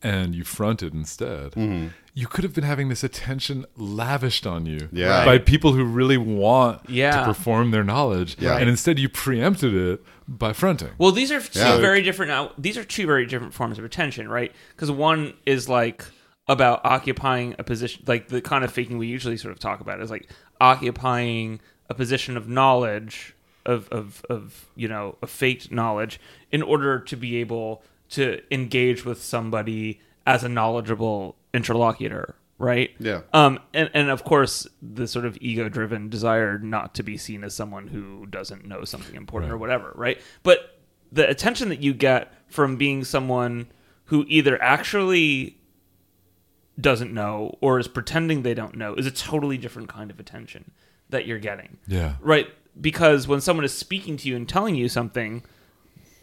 and 0.03 0.35
you 0.35 0.43
fronted 0.43 0.93
instead. 0.93 1.53
Mm-hmm. 1.53 1.89
You 2.13 2.27
could 2.27 2.43
have 2.45 2.55
been 2.55 2.65
having 2.65 2.89
this 2.89 3.05
attention 3.05 3.65
lavished 3.77 4.47
on 4.47 4.67
you 4.67 4.89
Yeah. 4.93 5.25
by 5.25 5.39
people 5.39 5.73
who 5.75 5.85
really 5.85 6.17
want 6.17 6.89
Yeah. 6.91 7.19
to 7.21 7.25
perform 7.25 7.71
their 7.71 7.85
knowledge, 7.85 8.37
Yeah. 8.39 8.57
and 8.57 8.69
instead 8.69 8.99
you 8.99 9.09
preempted 9.09 9.73
it 9.75 10.03
by 10.27 10.53
fronting. 10.53 10.91
Well, 10.99 11.13
these 11.13 11.31
are 11.31 11.41
two 11.41 11.59
Yeah. 11.59 11.79
very 11.79 12.03
different. 12.03 12.31
Now, 12.31 12.53
these 12.59 12.77
are 12.77 12.85
two 12.85 13.07
very 13.07 13.27
different 13.27 13.55
forms 13.55 13.79
of 13.79 13.85
attention, 13.85 14.29
right? 14.29 14.53
Because 14.75 14.91
one 14.91 15.35
is 15.47 15.69
like 15.69 16.05
about 16.49 16.81
occupying 16.85 17.55
a 17.59 17.65
position, 17.65 18.03
like 18.07 18.29
the 18.29 18.41
kind 18.41 18.65
of 18.65 18.73
faking 18.73 18.99
we 18.99 19.07
usually 19.07 19.37
sort 19.37 19.53
of 19.53 19.61
talk 19.61 19.81
about 19.81 20.01
is 20.01 20.11
like 20.11 20.29
occupying 20.61 21.61
a 21.89 21.95
position 21.95 22.37
of 22.37 22.49
knowledge, 22.49 23.35
of 23.67 23.89
of 23.91 24.25
of 24.31 24.67
you 24.75 24.89
know, 24.89 25.17
a 25.23 25.27
faked 25.27 25.71
knowledge, 25.71 26.19
in 26.51 26.63
order 26.63 26.99
to 26.99 27.17
be 27.17 27.37
able 27.37 27.83
to 28.11 28.41
engage 28.51 29.05
with 29.05 29.23
somebody 29.23 30.01
as 30.27 30.43
a 30.43 30.49
knowledgeable 30.49 31.37
interlocutor, 31.55 32.35
right? 32.59 32.91
Yeah. 32.99 33.23
Um, 33.33 33.61
and, 33.75 33.91
and 33.95 34.11
of 34.11 34.25
course, 34.25 34.67
the 34.83 35.07
sort 35.09 35.25
of 35.25 35.37
ego 35.41 35.69
driven 35.69 36.09
desire 36.09 36.59
not 36.59 36.95
to 36.97 37.03
be 37.03 37.17
seen 37.17 37.45
as 37.45 37.55
someone 37.55 37.89
who 37.89 38.27
doesn't 38.27 38.67
know 38.67 38.85
something 38.85 39.15
important 39.15 39.53
or 39.53 39.59
whatever, 39.59 39.93
right? 39.95 40.21
But 40.43 40.79
the 41.13 41.29
attention 41.29 41.69
that 41.71 41.83
you 41.83 41.93
get 41.93 42.33
from 42.49 42.77
being 42.77 43.05
someone 43.05 43.69
who 44.07 44.25
either 44.29 44.61
actually 44.63 45.57
doesn't 46.81 47.13
know 47.13 47.57
or 47.61 47.79
is 47.79 47.89
pretending 47.89 48.43
they 48.43 48.55
don't 48.55 48.77
know 48.77 48.95
is 48.95 49.07
a 49.07 49.11
totally 49.11 49.59
different 49.59 49.89
kind 49.89 50.11
of 50.11 50.19
attention 50.19 50.71
that 51.11 51.27
you're 51.27 51.39
getting. 51.39 51.79
yeah, 51.87 52.15
Right? 52.21 52.49
Because 52.81 53.27
when 53.27 53.41
someone 53.41 53.65
is 53.65 53.75
speaking 53.75 54.17
to 54.19 54.29
you 54.29 54.37
and 54.37 54.49
telling 54.49 54.77
you 54.77 54.89
something, 54.89 55.43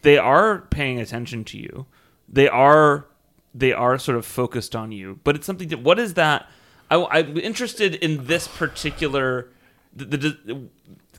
they 0.02 0.18
are 0.18 0.62
paying 0.70 1.00
attention 1.00 1.44
to 1.46 1.58
you. 1.58 1.86
They 2.30 2.48
are 2.48 3.06
they 3.54 3.74
are 3.74 3.98
sort 3.98 4.18
of 4.18 4.26
focused 4.26 4.76
on 4.76 4.92
you. 4.92 5.20
But 5.24 5.36
it's 5.36 5.46
something 5.46 5.68
that 5.70 5.82
what 5.82 6.00
is 6.00 6.14
that? 6.16 6.48
I, 6.90 7.20
am 7.20 7.38
interested 7.38 7.96
in 7.96 8.28
this 8.28 8.48
particular 8.48 9.50
the, 9.96 10.06
the, 10.06 10.18
the 10.46 10.62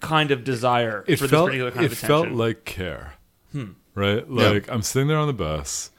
kind 0.01 0.31
of 0.31 0.45
desire 0.45 1.05
it 1.07 1.17
for 1.17 1.25
this 1.25 1.31
felt 1.31 1.47
particular 1.49 1.71
kind 1.73 1.87
it 1.87 1.93
of 1.93 1.99
felt 1.99 2.27
attention. 2.27 2.35
Hmm. 2.35 2.39
like 2.41 2.65
care, 2.65 3.15
right? 3.95 4.25
Yeah. 4.29 4.49
Like 4.51 4.71
I'm 4.71 4.83
sitting 4.83 5.09
there 5.09 5.19
on 5.19 5.27
the 5.27 5.33
bus, 5.35 5.91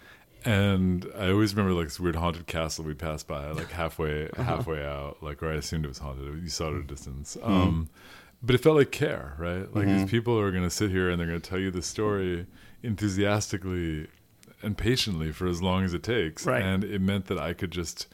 and 0.46 1.06
I 1.18 1.30
always 1.30 1.54
remember 1.54 1.78
like 1.78 1.88
this 1.88 2.00
weird 2.00 2.16
haunted 2.16 2.48
castle 2.48 2.86
we 2.86 2.94
passed 2.94 3.28
by, 3.28 3.52
like 3.52 3.70
halfway 3.72 4.30
Uh-huh. 4.30 4.44
halfway 4.44 4.84
out, 4.86 5.18
like 5.22 5.42
where 5.42 5.52
I 5.52 5.56
assumed 5.56 5.86
it 5.86 5.90
was 5.90 5.98
haunted. 6.00 6.42
You 6.42 6.50
saw 6.50 6.70
it 6.70 6.76
at 6.78 6.80
a 6.80 6.84
distance, 6.84 7.38
Hmm. 7.44 7.52
um, 7.52 7.90
but 8.42 8.56
it 8.56 8.60
felt 8.60 8.78
like 8.78 8.92
care, 8.92 9.36
right? 9.38 9.72
Like 9.76 9.86
Mm-hmm. 9.86 9.98
these 9.98 10.10
people 10.10 10.40
are 10.40 10.50
going 10.52 10.64
to 10.64 10.70
sit 10.70 10.90
here 10.90 11.10
and 11.10 11.20
they're 11.20 11.28
going 11.28 11.42
to 11.42 11.50
tell 11.50 11.60
you 11.60 11.70
the 11.72 11.82
story 11.82 12.48
enthusiastically 12.84 14.08
and 14.62 14.78
patiently 14.78 15.32
for 15.32 15.48
as 15.48 15.62
long 15.62 15.84
as 15.84 15.94
it 15.94 16.04
takes, 16.04 16.46
Right. 16.46 16.62
and 16.62 16.84
it 16.84 17.02
meant 17.02 17.26
that 17.28 17.38
I 17.40 17.54
could 17.54 17.72
just. 17.72 18.08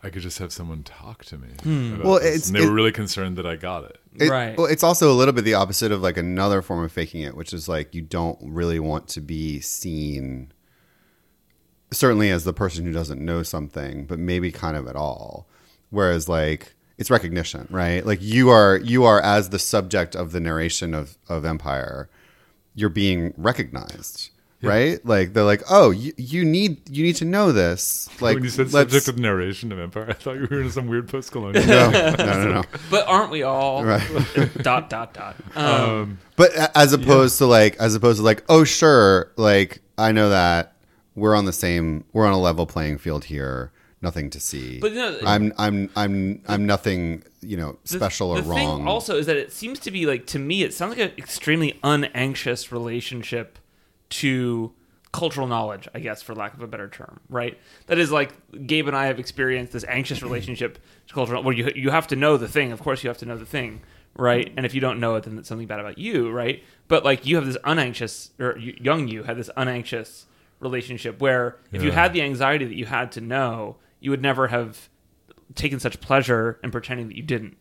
I 0.00 0.10
could 0.10 0.22
just 0.22 0.38
have 0.38 0.52
someone 0.52 0.84
talk 0.84 1.24
to 1.24 1.36
me. 1.36 1.48
Hmm. 1.64 1.94
about 1.94 2.04
Well, 2.06 2.14
this. 2.20 2.26
it's- 2.26 2.46
and 2.46 2.54
they 2.56 2.62
it- 2.62 2.66
were 2.68 2.72
really 2.72 2.92
concerned 2.92 3.36
that 3.36 3.46
I 3.46 3.56
got 3.56 3.82
it. 3.82 3.98
It- 4.14 4.30
Right. 4.30 4.56
Well, 4.56 4.68
it's 4.68 4.84
also 4.84 5.10
a 5.10 5.12
little 5.12 5.34
bit 5.34 5.44
the 5.44 5.54
opposite 5.54 5.90
of 5.90 6.00
like 6.00 6.16
another 6.16 6.62
form 6.62 6.84
of 6.84 6.92
faking 6.92 7.22
it, 7.22 7.34
which 7.36 7.52
is 7.52 7.68
like 7.68 7.96
you 7.96 8.02
don't 8.02 8.38
really 8.40 8.78
want 8.78 9.08
to 9.08 9.20
be 9.20 9.58
seen, 9.58 10.52
certainly 11.90 12.30
as 12.30 12.44
the 12.44 12.52
person 12.52 12.84
who 12.84 12.92
doesn't 12.92 13.20
know 13.20 13.42
something, 13.42 14.04
but 14.06 14.20
maybe 14.20 14.52
kind 14.52 14.76
of 14.76 14.86
at 14.86 14.94
all. 14.96 15.48
Whereas 15.90 16.28
like 16.28 16.74
it's 16.96 17.10
recognition, 17.10 17.66
right? 17.70 18.06
Like 18.06 18.22
you 18.22 18.50
are 18.50 18.76
you 18.78 19.02
are 19.04 19.20
as 19.20 19.50
the 19.50 19.58
subject 19.58 20.14
of 20.14 20.30
the 20.30 20.38
narration 20.40 20.94
of 20.94 21.16
of 21.28 21.44
Empire, 21.44 22.08
you're 22.74 22.88
being 22.88 23.34
recognized. 23.36 24.30
Right, 24.60 25.04
like 25.06 25.34
they're 25.34 25.44
like, 25.44 25.62
oh, 25.70 25.90
you, 25.90 26.12
you 26.16 26.44
need 26.44 26.88
you 26.90 27.04
need 27.04 27.16
to 27.16 27.24
know 27.24 27.52
this. 27.52 28.08
Like, 28.20 28.34
when 28.34 28.42
you 28.44 28.50
said 28.50 28.72
let's- 28.72 28.90
subject 28.92 29.06
of 29.08 29.16
narration 29.18 29.70
of 29.70 29.78
Empire, 29.78 30.06
I 30.08 30.12
thought 30.14 30.34
you 30.36 30.48
were 30.50 30.60
in 30.60 30.70
some 30.72 30.88
weird 30.88 31.08
post-colonial. 31.08 31.64
no, 31.64 31.90
no, 31.90 32.10
no, 32.18 32.52
no. 32.54 32.62
but 32.90 33.06
aren't 33.06 33.30
we 33.30 33.44
all 33.44 33.84
Right. 33.84 34.02
dot 34.62 34.90
dot 34.90 35.14
dot? 35.14 35.36
Um, 35.54 35.64
Um, 35.64 36.18
But 36.34 36.50
as 36.76 36.92
opposed 36.92 37.38
to 37.38 37.46
like, 37.46 37.76
as 37.76 37.94
opposed 37.94 38.18
to 38.18 38.24
like, 38.24 38.42
oh 38.48 38.64
sure, 38.64 39.30
like 39.36 39.80
I 39.96 40.10
know 40.10 40.30
that 40.30 40.74
we're 41.14 41.36
on 41.36 41.44
the 41.44 41.52
same, 41.52 42.04
we're 42.12 42.26
on 42.26 42.32
a 42.32 42.38
level 42.40 42.66
playing 42.66 42.98
field 42.98 43.24
here. 43.26 43.70
Nothing 44.00 44.30
to 44.30 44.38
see. 44.40 44.78
But, 44.78 44.92
you 44.92 44.98
know, 44.98 45.18
I'm, 45.26 45.52
I'm, 45.58 45.90
I'm, 45.96 46.40
I'm 46.46 46.66
nothing, 46.66 47.24
you 47.40 47.56
know, 47.56 47.78
The- 47.84 47.94
special 47.98 48.30
or 48.30 48.42
wrong. 48.42 48.56
Thing 48.78 48.86
also 48.88 49.16
is 49.16 49.26
that 49.26 49.36
it 49.36 49.52
seems 49.52 49.78
to 49.80 49.90
be 49.90 50.06
like 50.06 50.26
to 50.26 50.38
me, 50.40 50.62
it 50.62 50.72
sounds 50.74 50.96
like 50.96 51.10
an 51.10 51.16
extremely 51.18 51.78
unanxious 51.82 52.70
relationship 52.72 53.58
to 54.10 54.72
cultural 55.12 55.46
knowledge, 55.46 55.88
I 55.94 56.00
guess, 56.00 56.22
for 56.22 56.34
lack 56.34 56.54
of 56.54 56.62
a 56.62 56.66
better 56.66 56.88
term, 56.88 57.20
right? 57.28 57.58
That 57.86 57.98
is 57.98 58.10
like 58.12 58.32
Gabe 58.66 58.86
and 58.88 58.96
I 58.96 59.06
have 59.06 59.18
experienced 59.18 59.72
this 59.72 59.84
anxious 59.84 60.22
relationship 60.22 60.78
to 61.06 61.14
cultural. 61.14 61.42
Where 61.42 61.54
you 61.54 61.70
you 61.74 61.90
have 61.90 62.06
to 62.08 62.16
know 62.16 62.36
the 62.36 62.48
thing, 62.48 62.72
of 62.72 62.80
course, 62.82 63.02
you 63.02 63.08
have 63.08 63.18
to 63.18 63.26
know 63.26 63.36
the 63.36 63.46
thing, 63.46 63.80
right? 64.16 64.52
And 64.56 64.66
if 64.66 64.74
you 64.74 64.80
don't 64.80 65.00
know 65.00 65.16
it, 65.16 65.24
then 65.24 65.38
it's 65.38 65.48
something 65.48 65.66
bad 65.66 65.80
about 65.80 65.98
you, 65.98 66.30
right? 66.30 66.62
But 66.88 67.04
like 67.04 67.26
you 67.26 67.36
have 67.36 67.46
this 67.46 67.56
unanxious, 67.64 68.30
or 68.38 68.58
young 68.58 69.08
you 69.08 69.22
had 69.22 69.36
this 69.36 69.50
unanxious 69.56 70.26
relationship 70.60 71.20
where 71.20 71.56
if 71.72 71.82
you 71.82 71.92
had 71.92 72.12
the 72.12 72.22
anxiety 72.22 72.64
that 72.64 72.74
you 72.74 72.86
had 72.86 73.12
to 73.12 73.20
know, 73.20 73.76
you 74.00 74.10
would 74.10 74.22
never 74.22 74.48
have 74.48 74.88
taken 75.54 75.80
such 75.80 76.00
pleasure 76.00 76.58
in 76.62 76.70
pretending 76.70 77.08
that 77.08 77.16
you 77.16 77.22
didn't. 77.22 77.56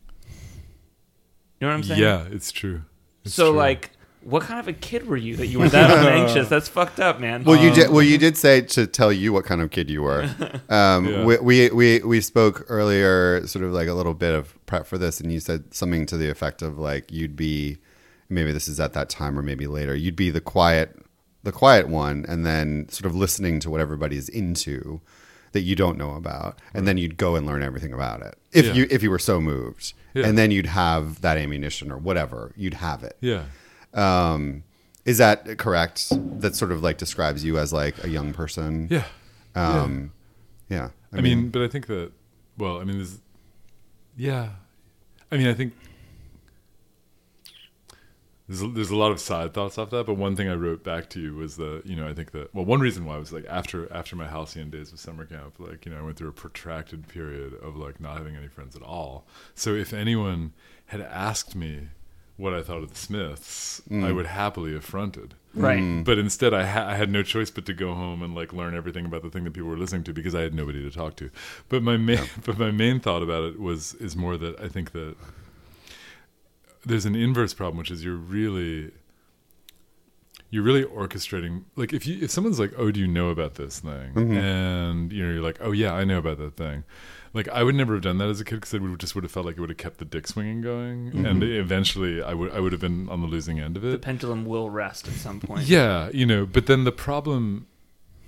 You 1.59 1.65
know 1.65 1.67
what 1.69 1.73
I'm 1.73 1.83
saying? 1.83 2.01
yeah, 2.01 2.25
it's 2.29 2.51
true. 2.51 2.83
It's 3.23 3.33
so 3.33 3.51
true. 3.51 3.57
like, 3.57 3.91
what 4.21 4.43
kind 4.43 4.59
of 4.59 4.67
a 4.67 4.73
kid 4.73 5.07
were 5.07 5.15
you 5.17 5.35
that 5.37 5.47
you 5.47 5.59
were 5.59 5.69
that 5.69 5.89
anxious? 6.07 6.49
That's 6.49 6.67
fucked 6.67 6.99
up, 6.99 7.19
man. 7.19 7.43
well, 7.43 7.55
you 7.61 7.73
did. 7.73 7.89
Well, 7.89 8.01
you 8.03 8.17
did 8.17 8.35
say 8.37 8.61
to 8.61 8.85
tell 8.87 9.11
you 9.13 9.31
what 9.31 9.45
kind 9.45 9.61
of 9.61 9.71
kid 9.71 9.89
you 9.89 10.01
were. 10.03 10.29
Um, 10.69 11.07
Yeah. 11.07 11.23
we, 11.25 11.37
we 11.37 11.69
we 11.69 11.99
we 11.99 12.21
spoke 12.21 12.65
earlier, 12.67 13.45
sort 13.47 13.63
of 13.63 13.71
like 13.71 13.87
a 13.87 13.93
little 13.93 14.13
bit 14.13 14.33
of 14.33 14.53
prep 14.65 14.85
for 14.85 14.97
this, 14.97 15.19
and 15.21 15.31
you 15.31 15.39
said 15.39 15.73
something 15.73 16.05
to 16.07 16.17
the 16.17 16.29
effect 16.29 16.61
of 16.61 16.77
like 16.77 17.11
you'd 17.11 17.35
be, 17.37 17.77
maybe 18.29 18.51
this 18.51 18.67
is 18.67 18.79
at 18.79 18.93
that 18.93 19.09
time 19.09 19.39
or 19.39 19.41
maybe 19.41 19.65
later. 19.67 19.95
You'd 19.95 20.15
be 20.17 20.29
the 20.29 20.41
quiet, 20.41 20.97
the 21.43 21.51
quiet 21.53 21.87
one, 21.87 22.25
and 22.27 22.45
then 22.45 22.89
sort 22.89 23.05
of 23.05 23.15
listening 23.15 23.59
to 23.61 23.69
what 23.69 23.79
everybody's 23.79 24.27
into 24.27 24.99
that 25.53 25.61
you 25.61 25.75
don't 25.75 25.97
know 25.97 26.11
about, 26.15 26.59
and 26.73 26.85
then 26.85 26.97
you'd 26.97 27.15
go 27.15 27.35
and 27.37 27.45
learn 27.47 27.63
everything 27.63 27.93
about 27.93 28.21
it 28.21 28.35
if 28.51 28.65
Yeah. 28.65 28.73
you 28.73 28.87
if 28.91 29.01
you 29.01 29.09
were 29.09 29.19
so 29.19 29.39
moved, 29.39 29.93
Yeah. 30.13 30.25
and 30.27 30.37
then 30.37 30.51
you'd 30.51 30.65
have 30.65 31.21
that 31.21 31.37
ammunition 31.37 31.89
or 31.91 31.97
whatever. 31.97 32.51
You'd 32.57 32.73
have 32.75 33.03
it. 33.03 33.15
yeah, 33.21 33.43
Um, 33.93 34.63
is 35.05 35.17
that 35.19 35.57
correct? 35.57 36.11
That 36.41 36.55
sort 36.55 36.71
of 36.71 36.83
like 36.83 36.97
describes 36.97 37.43
you 37.43 37.57
as 37.57 37.71
like 37.71 38.03
a 38.03 38.09
young 38.09 38.33
person. 38.33 38.87
yeah. 38.91 39.05
Um, 39.55 40.11
yeah. 40.69 40.89
I, 41.13 41.21
mean, 41.21 41.49
but 41.49 41.61
I 41.61 41.67
think 41.67 41.87
that. 41.87 42.11
Well, 42.57 42.79
I 42.79 42.83
mean, 42.83 42.97
there's. 42.97 43.19
Yeah, 44.17 44.49
I 45.31 45.37
mean, 45.37 45.47
I 45.47 45.53
think. 45.53 45.73
there's 48.47 48.61
a, 48.61 48.67
there's 48.67 48.89
a 48.89 48.95
lot 48.95 49.11
of 49.11 49.19
side 49.19 49.53
thoughts 49.53 49.77
off 49.77 49.89
that, 49.91 50.05
but 50.05 50.15
one 50.15 50.35
thing 50.35 50.49
I 50.49 50.55
wrote 50.55 50.83
back 50.83 51.09
to 51.11 51.19
you 51.21 51.35
was 51.35 51.57
that 51.57 51.83
you 51.85 51.95
know 51.95 52.07
I 52.07 52.13
think 52.13 52.31
that 52.31 52.53
well 52.53 52.65
one 52.65 52.79
reason 52.79 53.05
why 53.05 53.17
was 53.17 53.31
like 53.31 53.45
after 53.47 53.91
after 53.93 54.15
my 54.15 54.27
halcyon 54.27 54.69
days 54.69 54.91
of 54.91 54.99
summer 54.99 55.25
camp, 55.25 55.55
like 55.59 55.85
you 55.85 55.91
know 55.91 55.99
I 55.99 56.01
went 56.01 56.17
through 56.17 56.29
a 56.29 56.33
protracted 56.33 57.07
period 57.07 57.53
of 57.53 57.75
like 57.77 57.99
not 57.99 58.17
having 58.17 58.35
any 58.35 58.47
friends 58.47 58.75
at 58.75 58.81
all. 58.81 59.27
So 59.55 59.73
if 59.73 59.93
anyone 59.93 60.53
had 60.87 61.01
asked 61.01 61.55
me 61.55 61.89
what 62.37 62.53
I 62.53 62.61
thought 62.61 62.83
of 62.83 62.91
the 62.91 62.97
Smiths, 62.97 63.81
I 63.89 63.93
mm. 63.93 64.15
would 64.15 64.27
happily 64.27 64.73
have 64.73 64.85
fronted. 64.85 65.33
Right. 65.55 65.79
Mm. 65.79 66.05
But 66.05 66.19
instead, 66.19 66.53
I, 66.53 66.67
ha- 66.67 66.87
I 66.87 66.95
had 66.95 67.09
no 67.09 67.23
choice 67.23 67.49
but 67.49 67.65
to 67.65 67.73
go 67.73 67.95
home 67.95 68.21
and 68.21 68.35
like 68.35 68.53
learn 68.53 68.75
everything 68.75 69.05
about 69.05 69.23
the 69.23 69.29
thing 69.29 69.43
that 69.43 69.53
people 69.53 69.69
were 69.69 69.77
listening 69.77 70.03
to 70.03 70.13
because 70.13 70.35
I 70.35 70.41
had 70.41 70.53
nobody 70.53 70.83
to 70.83 70.95
talk 70.95 71.15
to. 71.17 71.31
But 71.67 71.81
my 71.81 71.97
main, 71.97 72.29
but 72.45 72.59
my 72.59 72.71
main 72.71 72.99
thought 72.99 73.23
about 73.23 73.43
it 73.43 73.59
was 73.59 73.95
is 73.95 74.15
more 74.15 74.37
that 74.37 74.59
I 74.59 74.67
think 74.67 74.91
that 74.91 75.15
there's 76.85 77.05
an 77.05 77.15
inverse 77.15 77.53
problem, 77.53 77.77
which 77.77 77.91
is 77.91 78.03
you're 78.03 78.15
really 78.15 78.91
you're 80.51 80.63
really 80.63 80.83
orchestrating. 80.83 81.63
Like 81.75 81.91
if 81.91 82.05
you 82.05 82.23
if 82.23 82.29
someone's 82.29 82.59
like, 82.59 82.73
"Oh, 82.77 82.91
do 82.91 82.99
you 82.99 83.07
know 83.07 83.29
about 83.29 83.55
this 83.55 83.79
thing?" 83.79 84.13
Mm-hmm. 84.13 84.37
and 84.37 85.11
you 85.11 85.25
know 85.25 85.33
you're 85.33 85.43
like, 85.43 85.57
"Oh 85.59 85.71
yeah, 85.71 85.93
I 85.93 86.03
know 86.03 86.19
about 86.19 86.37
that 86.37 86.55
thing." 86.55 86.83
Like 87.33 87.47
I 87.49 87.63
would 87.63 87.75
never 87.75 87.93
have 87.93 88.03
done 88.03 88.17
that 88.19 88.29
as 88.29 88.39
a 88.39 88.45
kid 88.45 88.55
because 88.55 88.73
it 88.73 88.81
would 88.81 88.99
just 88.99 89.15
would 89.15 89.23
have 89.23 89.31
felt 89.31 89.45
like 89.45 89.57
it 89.57 89.61
would 89.61 89.69
have 89.69 89.77
kept 89.77 89.97
the 89.97 90.05
dick 90.05 90.27
swinging 90.27 90.61
going, 90.61 91.07
mm-hmm. 91.11 91.25
and 91.25 91.43
eventually 91.43 92.21
I 92.21 92.33
would 92.33 92.51
I 92.51 92.59
would 92.59 92.71
have 92.71 92.81
been 92.81 93.07
on 93.09 93.21
the 93.21 93.27
losing 93.27 93.59
end 93.59 93.77
of 93.77 93.85
it. 93.85 93.91
The 93.91 93.99
pendulum 93.99 94.45
will 94.45 94.69
rest 94.69 95.07
at 95.07 95.13
some 95.13 95.39
point. 95.39 95.65
Yeah, 95.67 96.09
you 96.13 96.25
know, 96.25 96.45
but 96.45 96.65
then 96.67 96.83
the 96.83 96.91
problem, 96.91 97.67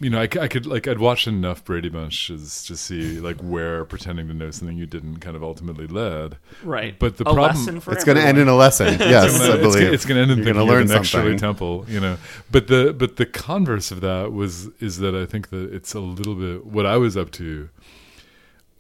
you 0.02 0.10
know, 0.10 0.20
I 0.22 0.28
could 0.28 0.66
like 0.66 0.88
I'd 0.88 1.00
watched 1.00 1.28
enough 1.28 1.64
Brady 1.66 1.90
Bunches 1.90 2.64
to 2.66 2.78
see 2.78 3.20
like 3.20 3.38
where 3.42 3.84
pretending 3.86 4.28
to 4.28 4.34
know 4.34 4.52
something 4.52 4.78
you 4.78 4.86
didn't 4.86 5.18
kind 5.20 5.36
of 5.36 5.44
ultimately 5.44 5.88
led. 5.88 6.38
Right. 6.64 6.98
But 6.98 7.18
the 7.18 7.24
a 7.24 7.34
problem- 7.34 7.58
lesson 7.58 7.80
for 7.80 7.94
It's 7.94 8.04
going 8.04 8.18
to 8.18 8.24
end 8.24 8.38
in 8.38 8.48
a 8.48 8.56
lesson. 8.56 8.88
Yes, 9.00 9.36
It's 9.36 9.36
I 9.36 9.48
gonna- 9.48 9.54
it's 9.54 9.62
believe 9.62 9.82
gonna- 9.84 9.94
It's 9.94 10.06
going 10.06 10.16
to 10.18 10.22
end 10.22 10.32
in 10.32 10.38
You're 10.40 10.46
thinking 10.46 10.60
gonna 10.62 10.72
learn 10.72 10.88
the 10.88 10.94
next 10.96 11.08
Shirley 11.10 11.38
something. 11.38 11.40
Temple, 11.40 11.86
you 11.90 12.00
know. 12.00 12.18
But 12.52 12.68
the 12.68 12.94
but 12.98 13.16
the 13.18 13.26
converse 13.26 13.92
of 13.92 14.02
that 14.02 14.32
was 14.32 14.68
is 14.80 15.00
that 15.00 15.16
I 15.16 15.26
think 15.26 15.50
that 15.50 15.74
it's 15.74 15.94
a 15.94 16.00
little 16.00 16.36
bit 16.36 16.66
what 16.66 16.86
I 16.86 16.96
was 16.98 17.18
up 17.18 17.32
to 17.32 17.70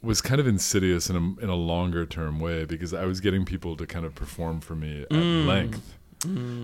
was 0.02 0.22
kind 0.22 0.40
of 0.40 0.48
insidious 0.48 1.10
in 1.10 1.16
a 1.16 1.44
in 1.44 1.50
a 1.50 1.56
longer 1.56 2.06
term 2.06 2.40
way 2.40 2.66
because 2.66 2.94
I 2.94 3.06
was 3.06 3.20
getting 3.20 3.44
people 3.46 3.76
to 3.78 3.86
kind 3.86 4.06
of 4.06 4.16
perform 4.16 4.62
for 4.62 4.76
me 4.76 5.02
at 5.04 5.10
Mm. 5.10 5.46
length. 5.46 5.96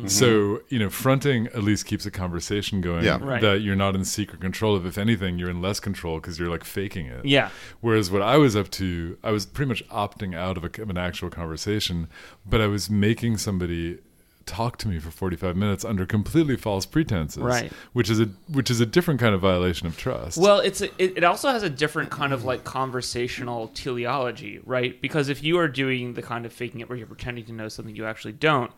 So 0.07 0.61
you 0.69 0.79
know, 0.79 0.89
fronting 0.89 1.47
at 1.47 1.63
least 1.63 1.85
keeps 1.85 2.05
a 2.05 2.11
conversation 2.11 2.81
going 2.81 3.05
Yeah. 3.05 3.19
Right. 3.21 3.41
that 3.41 3.61
you're 3.61 3.75
not 3.75 3.95
in 3.95 4.03
secret 4.05 4.41
control 4.41 4.75
of. 4.75 4.85
If 4.85 4.97
anything, 4.97 5.39
you're 5.39 5.49
in 5.49 5.61
less 5.61 5.79
control 5.79 6.19
because 6.19 6.37
you're 6.39 6.49
like 6.49 6.63
faking 6.65 7.05
it. 7.07 7.25
Yeah. 7.25 7.49
Whereas 7.81 8.11
what 8.11 8.21
I 8.21 8.37
was 8.37 8.55
up 8.55 8.69
to, 8.71 9.17
I 9.23 9.31
was 9.31 9.45
pretty 9.45 9.69
much 9.69 9.87
opting 9.89 10.35
out 10.35 10.57
of, 10.57 10.63
a, 10.65 10.81
of 10.81 10.89
an 10.89 10.97
actual 10.97 11.29
conversation, 11.29 12.07
but 12.45 12.59
I 12.61 12.67
was 12.67 12.89
making 12.89 13.37
somebody 13.37 13.99
talk 14.45 14.77
to 14.77 14.87
me 14.87 14.99
for 14.99 15.09
45 15.11 15.55
minutes 15.55 15.83
under 15.83 16.05
completely 16.05 16.55
false 16.55 16.85
pretenses 16.85 17.41
Right. 17.41 17.71
which 17.93 18.09
is 18.09 18.19
a 18.19 18.25
which 18.47 18.69
is 18.69 18.79
a 18.79 18.85
different 18.85 19.19
kind 19.19 19.33
of 19.33 19.41
violation 19.41 19.87
of 19.87 19.97
trust 19.97 20.37
Well, 20.37 20.59
it's 20.59 20.81
a, 20.81 20.85
it, 21.01 21.17
it 21.17 21.23
also 21.23 21.49
has 21.49 21.63
a 21.63 21.69
different 21.69 22.11
kind 22.11 22.31
of 22.31 22.43
like 22.45 22.63
conversational 22.63 23.69
teleology, 23.69 24.59
right? 24.65 25.01
Because 25.01 25.29
if 25.29 25.43
you 25.43 25.57
are 25.57 25.67
doing 25.67 26.13
the 26.13 26.21
kind 26.21 26.45
of 26.45 26.53
faking 26.53 26.81
it 26.81 26.89
where 26.89 26.97
you're 26.97 27.07
pretending 27.07 27.45
to 27.45 27.53
know 27.53 27.67
something 27.69 27.95
you 27.95 28.05
actually 28.05 28.33
don't, 28.33 28.71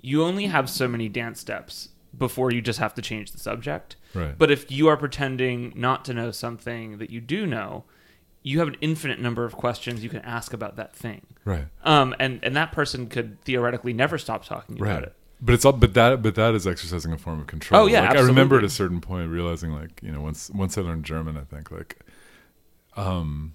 you 0.00 0.22
only 0.24 0.46
have 0.46 0.68
so 0.70 0.88
many 0.88 1.08
dance 1.08 1.40
steps 1.40 1.90
before 2.16 2.50
you 2.52 2.60
just 2.62 2.78
have 2.78 2.94
to 2.94 3.02
change 3.02 3.30
the 3.32 3.38
subject. 3.38 3.96
Right. 4.14 4.36
But 4.36 4.50
if 4.50 4.70
you 4.70 4.88
are 4.88 4.96
pretending 4.96 5.72
not 5.76 6.04
to 6.06 6.14
know 6.14 6.30
something 6.30 6.98
that 6.98 7.10
you 7.10 7.20
do 7.20 7.46
know, 7.46 7.84
you 8.42 8.58
have 8.58 8.68
an 8.68 8.76
infinite 8.80 9.20
number 9.20 9.44
of 9.44 9.54
questions 9.56 10.02
you 10.02 10.08
can 10.08 10.20
ask 10.20 10.52
about 10.52 10.76
that 10.76 10.94
thing. 10.94 11.22
right. 11.44 11.66
Um, 11.84 12.14
and, 12.18 12.40
and 12.42 12.56
that 12.56 12.72
person 12.72 13.06
could 13.06 13.40
theoretically 13.42 13.92
never 13.92 14.18
stop 14.18 14.44
talking 14.44 14.80
about 14.80 15.02
it. 15.02 15.14
but 15.40 15.54
it's 15.54 15.64
all 15.64 15.72
but 15.72 15.94
that 15.94 16.22
but 16.22 16.34
that 16.34 16.54
is 16.54 16.66
exercising 16.66 17.12
a 17.12 17.18
form 17.18 17.40
of 17.40 17.46
control. 17.46 17.82
Oh, 17.82 17.86
yeah, 17.86 18.08
like 18.08 18.18
i 18.18 18.20
remember 18.20 18.58
at 18.58 18.64
a 18.64 18.70
certain 18.70 19.00
point 19.00 19.30
realizing 19.30 19.72
like 19.72 20.00
you 20.02 20.10
know 20.10 20.20
once 20.20 20.50
once 20.50 20.76
i 20.76 20.80
learned 20.80 21.04
german 21.04 21.36
i 21.36 21.44
think 21.44 21.70
like 21.70 21.98
um 22.96 23.54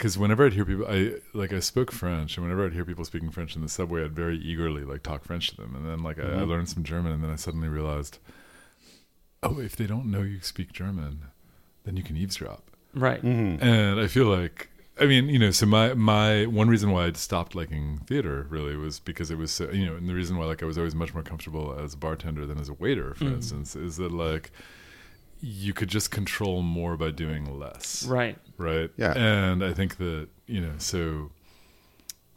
because 0.00 0.16
whenever 0.16 0.46
I'd 0.46 0.54
hear 0.54 0.64
people, 0.64 0.86
I 0.88 1.16
like 1.34 1.52
I 1.52 1.60
spoke 1.60 1.92
French, 1.92 2.38
and 2.38 2.46
whenever 2.46 2.64
I'd 2.64 2.72
hear 2.72 2.86
people 2.86 3.04
speaking 3.04 3.30
French 3.30 3.54
in 3.54 3.60
the 3.60 3.68
subway, 3.68 4.02
I'd 4.02 4.14
very 4.16 4.38
eagerly 4.38 4.82
like 4.82 5.02
talk 5.02 5.24
French 5.24 5.50
to 5.50 5.56
them, 5.56 5.76
and 5.76 5.86
then 5.86 6.02
like 6.02 6.18
I, 6.18 6.22
I 6.22 6.40
learned 6.40 6.70
some 6.70 6.84
German, 6.84 7.12
and 7.12 7.22
then 7.22 7.30
I 7.30 7.36
suddenly 7.36 7.68
realized, 7.68 8.16
oh, 9.42 9.60
if 9.60 9.76
they 9.76 9.86
don't 9.86 10.06
know 10.06 10.22
you 10.22 10.40
speak 10.40 10.72
German, 10.72 11.24
then 11.84 11.98
you 11.98 12.02
can 12.02 12.16
eavesdrop, 12.16 12.69
Right. 12.94 13.22
Mm-hmm. 13.22 13.62
and 13.62 14.00
I 14.00 14.06
feel 14.06 14.26
like, 14.26 14.68
I 15.00 15.06
mean, 15.06 15.28
you 15.28 15.38
know, 15.38 15.50
so 15.50 15.66
my 15.66 15.94
my 15.94 16.46
one 16.46 16.68
reason 16.68 16.90
why 16.90 17.06
I'd 17.06 17.16
stopped 17.16 17.54
liking 17.54 18.00
theater 18.06 18.46
really 18.50 18.76
was 18.76 19.00
because 19.00 19.30
it 19.30 19.38
was, 19.38 19.50
so, 19.50 19.70
you 19.70 19.86
know, 19.86 19.96
and 19.96 20.08
the 20.08 20.14
reason 20.14 20.36
why 20.36 20.46
like 20.46 20.62
I 20.62 20.66
was 20.66 20.76
always 20.78 20.94
much 20.94 21.14
more 21.14 21.22
comfortable 21.22 21.74
as 21.78 21.94
a 21.94 21.96
bartender 21.96 22.46
than 22.46 22.58
as 22.58 22.68
a 22.68 22.74
waiter, 22.74 23.14
for 23.14 23.24
mm-hmm. 23.24 23.34
instance, 23.36 23.76
is 23.76 23.96
that 23.98 24.12
like 24.12 24.50
you 25.42 25.72
could 25.72 25.88
just 25.88 26.10
control 26.10 26.60
more 26.60 26.96
by 26.98 27.10
doing 27.10 27.58
less 27.58 28.04
Right. 28.06 28.36
right 28.58 28.90
Yeah. 28.98 29.14
and 29.16 29.64
i 29.64 29.72
think 29.72 29.96
that 29.96 30.28
you 30.46 30.60
know 30.60 30.74
so 30.76 31.30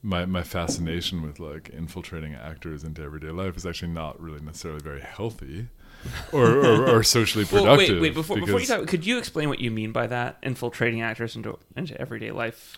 my 0.01 0.25
my 0.25 0.41
fascination 0.41 1.21
with 1.21 1.37
like 1.37 1.67
infiltrating 1.69 2.33
actors 2.33 2.81
into 2.85 3.01
everyday 3.03 3.31
life 3.31 3.57
is 3.57 3.65
actually 3.65 3.91
not 3.91 4.21
really 4.21 4.39
necessarily 4.39 4.79
very 4.81 5.01
healthy 5.01 5.67
or 6.31 6.45
or, 6.45 6.89
or 6.89 7.03
socially 7.03 7.45
Well, 7.51 7.63
productive 7.63 7.95
wait, 7.95 8.01
wait. 8.01 8.13
Before, 8.13 8.37
before 8.37 8.59
you 8.59 8.65
talk, 8.65 8.87
could 8.87 9.05
you 9.05 9.17
explain 9.17 9.49
what 9.49 9.59
you 9.59 9.71
mean 9.71 9.91
by 9.91 10.07
that? 10.07 10.37
Infiltrating 10.43 11.01
actors 11.01 11.35
into 11.35 11.57
into 11.75 11.99
everyday 11.99 12.31
life. 12.31 12.77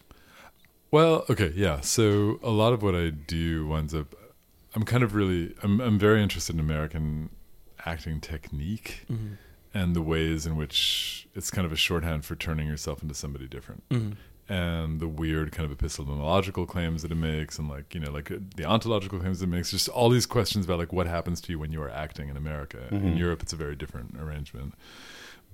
Well, 0.91 1.25
okay, 1.29 1.51
yeah. 1.55 1.81
So 1.81 2.39
a 2.41 2.51
lot 2.51 2.73
of 2.73 2.81
what 2.81 2.95
I 2.95 3.09
do 3.09 3.67
winds 3.67 3.93
up. 3.93 4.15
I'm 4.75 4.83
kind 4.83 5.03
of 5.03 5.15
really. 5.15 5.55
I'm 5.63 5.79
I'm 5.81 5.99
very 5.99 6.21
interested 6.21 6.55
in 6.55 6.59
American 6.59 7.29
acting 7.85 8.19
technique 8.19 9.05
mm-hmm. 9.11 9.33
and 9.73 9.95
the 9.95 10.01
ways 10.01 10.45
in 10.45 10.55
which 10.55 11.27
it's 11.35 11.51
kind 11.51 11.65
of 11.65 11.71
a 11.71 11.75
shorthand 11.75 12.25
for 12.25 12.35
turning 12.35 12.67
yourself 12.67 13.01
into 13.01 13.13
somebody 13.13 13.47
different. 13.47 13.87
Mm-hmm. 13.89 14.13
And 14.47 14.99
the 14.99 15.07
weird 15.07 15.51
kind 15.51 15.65
of 15.65 15.71
epistemological 15.71 16.67
claims 16.67 17.01
that 17.01 17.11
it 17.11 17.15
makes, 17.15 17.57
and 17.57 17.67
like 17.67 17.95
you 17.95 17.99
know, 17.99 18.11
like 18.11 18.29
uh, 18.31 18.35
the 18.55 18.63
ontological 18.65 19.19
claims 19.19 19.41
it 19.41 19.47
makes, 19.47 19.71
just 19.71 19.89
all 19.89 20.09
these 20.09 20.27
questions 20.27 20.65
about 20.65 20.77
like 20.77 20.93
what 20.93 21.07
happens 21.07 21.41
to 21.41 21.51
you 21.51 21.57
when 21.57 21.71
you 21.71 21.81
are 21.81 21.89
acting 21.89 22.29
in 22.29 22.37
America. 22.37 22.77
In 22.91 23.17
Europe, 23.17 23.41
it's 23.41 23.53
a 23.53 23.55
very 23.55 23.75
different 23.75 24.15
arrangement 24.19 24.73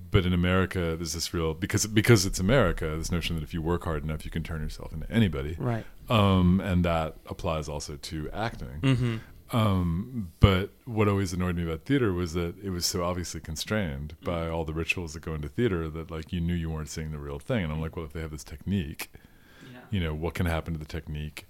but 0.09 0.25
in 0.25 0.33
America, 0.33 0.95
there's 0.97 1.13
this 1.13 1.31
real 1.31 1.53
because 1.53 1.85
because 1.85 2.25
it's 2.25 2.39
America. 2.39 2.95
This 2.97 3.11
notion 3.11 3.35
that 3.35 3.43
if 3.43 3.53
you 3.53 3.61
work 3.61 3.83
hard 3.83 4.03
enough, 4.03 4.25
you 4.25 4.31
can 4.31 4.41
turn 4.41 4.59
yourself 4.61 4.91
into 4.93 5.09
anybody, 5.11 5.55
Right. 5.59 5.85
um, 6.09 6.59
and 6.59 6.83
that 6.83 7.17
applies 7.27 7.69
also 7.69 7.97
to 7.97 8.27
acting. 8.31 9.21
Um, 9.53 10.31
but 10.39 10.71
what 10.85 11.07
always 11.07 11.33
annoyed 11.33 11.55
me 11.55 11.63
about 11.63 11.85
theater 11.85 12.13
was 12.13 12.33
that 12.33 12.55
it 12.63 12.69
was 12.69 12.85
so 12.85 13.03
obviously 13.03 13.41
constrained 13.41 14.15
mm-hmm. 14.15 14.25
by 14.25 14.49
all 14.49 14.63
the 14.63 14.73
rituals 14.73 15.13
that 15.13 15.21
go 15.21 15.33
into 15.33 15.49
theater 15.49 15.89
that 15.89 16.09
like 16.09 16.31
you 16.31 16.39
knew 16.39 16.53
you 16.53 16.69
weren't 16.69 16.89
seeing 16.89 17.11
the 17.11 17.17
real 17.17 17.39
thing. 17.39 17.63
And 17.63 17.73
I'm 17.73 17.81
like, 17.81 17.95
well, 17.95 18.05
if 18.05 18.13
they 18.13 18.21
have 18.21 18.31
this 18.31 18.43
technique, 18.43 19.11
you 19.89 19.99
know, 19.99 20.13
what 20.13 20.33
can 20.33 20.45
happen 20.45 20.73
to 20.73 20.79
the 20.79 20.85
technique 20.85 21.47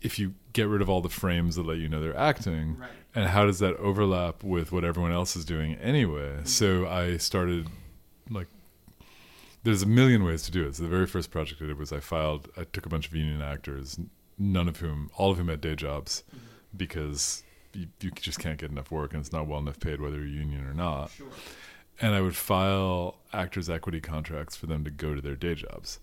if 0.00 0.18
you 0.18 0.34
get 0.52 0.68
rid 0.68 0.80
of 0.80 0.88
all 0.88 1.00
the 1.00 1.08
frames 1.08 1.56
that 1.56 1.66
let 1.66 1.78
you 1.78 1.88
know 1.88 2.00
they're 2.00 2.16
acting? 2.16 2.78
Right. 2.78 2.90
And 3.14 3.28
how 3.28 3.44
does 3.44 3.58
that 3.58 3.76
overlap 3.76 4.42
with 4.42 4.72
what 4.72 4.84
everyone 4.84 5.12
else 5.12 5.36
is 5.36 5.44
doing 5.44 5.74
anyway? 5.74 6.36
Mm-hmm. 6.36 6.46
So 6.46 6.86
I 6.86 7.16
started 7.16 7.68
like 8.30 8.46
there's 9.64 9.82
a 9.82 9.86
million 9.86 10.24
ways 10.24 10.42
to 10.42 10.50
do 10.50 10.66
it. 10.66 10.76
So 10.76 10.84
the 10.84 10.88
very 10.88 11.06
first 11.06 11.30
project 11.30 11.60
I 11.62 11.66
did 11.66 11.78
was 11.78 11.92
I 11.92 12.00
filed 12.00 12.48
I 12.56 12.64
took 12.64 12.86
a 12.86 12.88
bunch 12.88 13.08
of 13.08 13.14
union 13.14 13.42
actors, 13.42 13.98
none 14.38 14.68
of 14.68 14.76
whom 14.78 15.10
all 15.16 15.32
of 15.32 15.38
whom 15.38 15.48
had 15.48 15.60
day 15.60 15.74
jobs 15.74 16.22
mm-hmm. 16.28 16.46
Because 16.76 17.42
you, 17.72 17.88
you 18.00 18.10
just 18.10 18.38
can't 18.38 18.58
get 18.58 18.70
enough 18.70 18.90
work 18.90 19.12
and 19.12 19.20
it's 19.20 19.32
not 19.32 19.46
well 19.46 19.58
enough 19.58 19.80
paid 19.80 20.00
whether 20.00 20.18
you're 20.18 20.26
union 20.26 20.64
or 20.66 20.74
not. 20.74 21.10
And 22.00 22.14
I 22.14 22.20
would 22.20 22.36
file 22.36 23.16
actors 23.32 23.70
equity 23.70 24.00
contracts 24.00 24.56
for 24.56 24.66
them 24.66 24.84
to 24.84 24.90
go 24.90 25.14
to 25.14 25.20
their 25.20 25.36
day 25.36 25.54
jobs. 25.54 26.00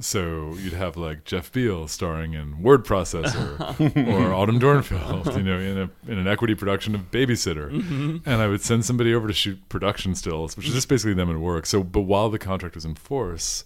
So 0.00 0.54
you'd 0.54 0.74
have 0.74 0.96
like 0.96 1.24
Jeff 1.24 1.50
Beal 1.50 1.88
starring 1.88 2.34
in 2.34 2.62
Word 2.62 2.84
Processor 2.84 3.58
or 4.08 4.32
Autumn 4.32 4.60
Dornfeld, 4.60 5.36
you 5.36 5.42
know, 5.42 5.58
in 5.58 5.78
a 5.78 6.10
in 6.10 6.18
an 6.18 6.28
equity 6.28 6.54
production 6.54 6.94
of 6.94 7.10
Babysitter, 7.10 7.70
mm-hmm. 7.70 8.18
and 8.24 8.40
I 8.40 8.46
would 8.46 8.62
send 8.62 8.84
somebody 8.84 9.12
over 9.12 9.26
to 9.26 9.34
shoot 9.34 9.68
production 9.68 10.14
stills, 10.14 10.56
which 10.56 10.68
is 10.68 10.74
just 10.74 10.88
basically 10.88 11.14
them 11.14 11.30
at 11.30 11.38
work. 11.38 11.66
So, 11.66 11.82
but 11.82 12.02
while 12.02 12.30
the 12.30 12.38
contract 12.38 12.76
was 12.76 12.84
in 12.84 12.94
force, 12.94 13.64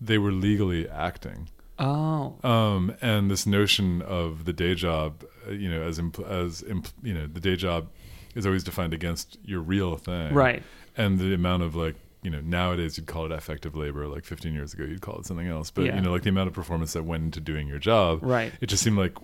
they 0.00 0.18
were 0.18 0.32
legally 0.32 0.88
acting. 0.88 1.48
Oh. 1.78 2.36
Um, 2.44 2.94
and 3.00 3.30
this 3.30 3.46
notion 3.46 4.02
of 4.02 4.44
the 4.44 4.52
day 4.52 4.74
job, 4.74 5.24
uh, 5.48 5.52
you 5.52 5.70
know, 5.70 5.82
as 5.82 5.98
impl- 5.98 6.28
as 6.28 6.62
impl- 6.62 6.92
you 7.02 7.14
know, 7.14 7.26
the 7.26 7.40
day 7.40 7.56
job 7.56 7.88
is 8.34 8.46
always 8.46 8.62
defined 8.64 8.94
against 8.94 9.38
your 9.44 9.60
real 9.60 9.96
thing, 9.96 10.32
Right. 10.34 10.62
And 10.96 11.18
the 11.18 11.32
amount 11.34 11.62
of 11.62 11.74
like, 11.74 11.96
you 12.22 12.30
know, 12.30 12.40
nowadays 12.40 12.96
you'd 12.96 13.06
call 13.06 13.24
it 13.26 13.32
affective 13.32 13.74
labor. 13.74 14.06
Like 14.06 14.24
15 14.24 14.52
years 14.54 14.74
ago, 14.74 14.84
you'd 14.84 15.00
call 15.00 15.18
it 15.18 15.26
something 15.26 15.48
else. 15.48 15.70
But 15.70 15.86
Yeah. 15.86 15.96
you 15.96 16.02
know, 16.02 16.12
like 16.12 16.22
the 16.22 16.28
amount 16.28 16.48
of 16.48 16.54
performance 16.54 16.92
that 16.92 17.02
went 17.04 17.24
into 17.24 17.40
doing 17.40 17.66
your 17.66 17.78
job, 17.78 18.20
Right. 18.22 18.52
It 18.60 18.66
just 18.66 18.82
seemed 18.82 18.98
like 18.98 19.16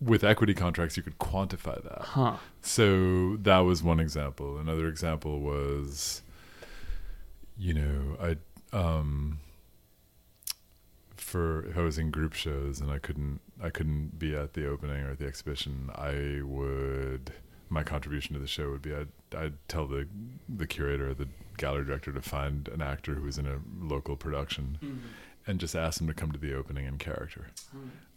with 0.00 0.24
equity 0.24 0.54
contracts, 0.54 0.96
you 0.96 1.02
could 1.02 1.18
quantify 1.18 1.82
that. 1.84 2.00
Huh. 2.00 2.36
So 2.62 3.36
that 3.42 3.58
was 3.60 3.82
one 3.82 4.00
example. 4.00 4.56
Another 4.58 4.88
example 4.88 5.40
was, 5.40 6.22
you 7.58 7.74
know, 7.74 8.16
I 8.20 8.36
um, 8.76 9.38
for 11.30 11.64
if 11.66 11.76
I 11.78 11.82
was 11.82 11.96
in 11.98 12.10
group 12.10 12.34
shows 12.34 12.80
and 12.80 12.90
I 12.90 12.98
couldn't 12.98 13.40
I 13.62 13.70
couldn't 13.70 14.18
be 14.18 14.34
at 14.34 14.54
the 14.54 14.66
opening 14.68 15.02
or 15.04 15.10
at 15.12 15.18
the 15.18 15.26
exhibition, 15.26 15.90
I 15.94 16.40
would 16.44 17.32
my 17.68 17.82
contribution 17.84 18.34
to 18.34 18.40
the 18.40 18.46
show 18.48 18.70
would 18.70 18.82
be 18.82 18.94
I'd 18.94 19.08
I'd 19.36 19.54
tell 19.68 19.86
the 19.86 20.06
the 20.48 20.66
curator, 20.66 21.14
the 21.14 21.28
gallery 21.56 21.84
director 21.84 22.12
to 22.12 22.20
find 22.22 22.68
an 22.68 22.82
actor 22.82 23.14
who 23.14 23.22
was 23.22 23.38
in 23.38 23.46
a 23.46 23.58
local 23.80 24.16
production 24.16 25.02
and 25.46 25.60
just 25.60 25.74
ask 25.76 25.98
them 25.98 26.06
to 26.08 26.14
come 26.14 26.32
to 26.32 26.38
the 26.38 26.54
opening 26.54 26.86
in 26.86 26.98
character. 26.98 27.46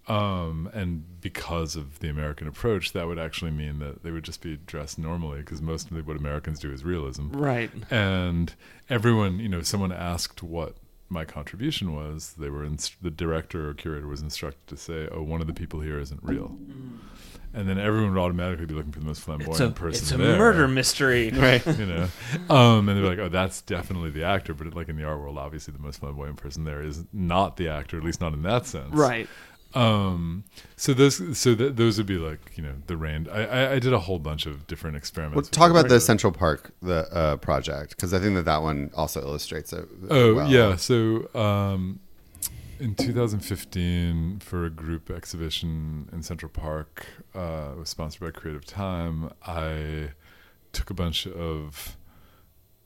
Um, 0.08 0.70
and 0.74 1.22
because 1.22 1.78
of 1.78 2.00
the 2.00 2.10
American 2.10 2.46
approach, 2.48 2.92
that 2.92 3.08
would 3.08 3.18
actually 3.20 3.52
mean 3.52 3.80
that 3.80 4.04
they 4.04 4.12
would 4.12 4.24
just 4.26 4.42
be 4.42 4.58
dressed 4.66 5.00
normally 5.00 5.40
because 5.40 5.62
most 5.62 5.90
of 5.92 6.06
what 6.08 6.18
Americans 6.18 6.60
do 6.60 6.74
is 6.74 6.84
realism 6.84 7.30
Right. 7.32 7.72
and 7.90 8.54
everyone 8.90 9.40
you 9.40 9.48
know 9.48 9.62
someone 9.62 9.94
asked 9.94 10.44
what 10.44 10.76
my 11.14 11.24
contribution 11.26 11.96
was 11.96 12.34
they 12.38 12.50
were 12.50 12.64
inst- 12.66 13.02
the 13.02 13.12
director 13.12 13.70
or 13.70 13.74
curator 13.74 14.08
was 14.08 14.22
instructed 14.22 14.68
to 14.68 14.78
say 14.78 15.08
oh 15.12 15.22
one 15.24 15.40
of 15.42 15.48
the 15.48 15.54
people 15.54 15.80
here 15.80 16.00
isn't 16.00 16.20
real 16.24 16.58
and 17.56 17.70
then 17.70 17.78
everyone 17.78 18.14
would 18.16 18.20
automatically 18.20 18.66
be 18.66 18.74
looking 18.74 18.92
for 18.92 19.00
the 19.00 19.06
most 19.06 19.22
flamboyant 19.22 19.52
It's 19.52 19.60
a, 19.60 19.70
person 19.70 20.02
it's 20.04 20.12
a 20.12 20.18
there, 20.18 20.38
murder 20.40 20.68
mystery. 20.68 21.30
Right. 21.36 21.66
you 21.78 21.86
know 21.86 22.08
um 22.50 22.90
and 22.90 22.98
they're 22.98 23.10
like 23.10 23.20
oh 23.20 23.30
that's 23.30 23.62
definitely 23.62 24.10
the 24.10 24.24
actor 24.24 24.54
but 24.54 24.74
like 24.76 24.90
in 24.90 24.96
the 24.98 25.04
art 25.04 25.20
world 25.20 25.38
obviously 25.38 25.72
the 25.74 25.80
most 25.84 26.00
flamboyant 26.00 26.38
person 26.38 26.64
there 26.64 26.82
is 26.82 27.04
not 27.14 27.58
the 27.58 27.70
actor 27.70 27.98
at 27.98 28.04
least 28.04 28.20
not 28.22 28.34
in 28.34 28.42
that 28.44 28.66
sense 28.66 28.90
Right. 28.94 29.30
Um 29.76 30.44
so 30.76 30.94
those 30.94 31.38
so 31.38 31.56
th- 31.56 31.76
those 31.76 31.98
would 31.98 32.06
be 32.06 32.18
like 32.18 32.40
you 32.56 32.62
know 32.64 32.76
the 32.88 32.96
rain 32.96 33.28
I, 33.32 33.46
I 33.46 33.72
i 33.74 33.80
did 33.80 33.92
a 33.94 34.00
whole 34.00 34.20
bunch 34.20 34.46
of 34.46 34.68
different 34.68 34.96
experiments 34.96 35.36
Well, 35.36 35.44
talk 35.52 35.72
about 35.72 35.90
the 35.90 36.00
Central 36.00 36.32
Park 36.32 36.72
the 36.82 37.08
uh, 37.12 37.38
project 37.38 37.92
because 37.92 38.14
I 38.14 38.20
think 38.20 38.36
that 38.36 38.46
that 38.46 38.62
one 38.62 38.92
also 38.96 39.22
illustrates 39.22 39.74
it. 39.74 39.88
Oh 40.10 40.36
well. 40.36 40.50
yeah, 40.50 40.76
so 40.76 41.30
um, 41.34 42.00
in 42.80 42.96
2015, 42.96 44.40
for 44.40 44.66
a 44.66 44.70
group 44.70 45.10
exhibition 45.10 46.10
in 46.12 46.22
Central 46.22 46.50
Park, 46.50 47.06
uh, 47.34 47.72
was 47.78 47.90
sponsored 47.90 48.22
by 48.22 48.32
Creative 48.38 48.66
Time. 48.66 49.32
I 49.46 50.10
took 50.74 50.90
a 50.90 50.94
bunch 50.94 51.26
of 51.28 51.96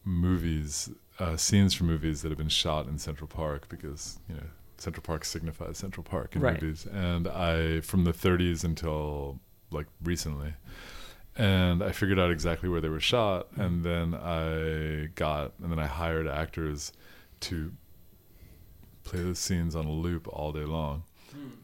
movies, 0.05 0.89
uh, 1.19 1.35
scenes 1.37 1.73
from 1.73 1.87
movies 1.87 2.21
that 2.21 2.29
have 2.29 2.37
been 2.37 2.47
shot 2.49 2.87
in 2.87 2.97
Central 2.99 3.27
Park 3.27 3.67
because 3.69 4.19
you 4.29 4.35
know 4.35 4.43
Central 4.77 5.01
Park 5.03 5.25
signifies 5.25 5.77
Central 5.77 6.03
Park 6.03 6.35
in 6.35 6.41
Right. 6.41 6.61
movies, 6.61 6.85
and 6.85 7.27
I 7.27 7.81
from 7.81 8.03
the 8.03 8.13
30s 8.13 8.63
until 8.63 9.39
like 9.71 9.87
recently 10.03 10.53
and 11.35 11.83
I 11.83 11.91
figured 11.91 12.17
out 12.17 12.31
exactly 12.31 12.67
where 12.67 12.81
they 12.81 12.89
were 12.89 12.99
shot, 12.99 13.47
and 13.55 13.83
then 13.83 14.15
I 14.15 15.09
got, 15.13 15.53
and 15.61 15.71
then 15.71 15.77
I 15.77 15.85
hired 15.85 16.27
actors 16.27 16.91
to 17.41 17.73
play 19.03 19.21
those 19.21 19.37
scenes 19.37 19.75
on 19.75 19.85
a 19.85 19.91
loop 19.91 20.27
all 20.29 20.51
day 20.51 20.63
long, 20.65 21.03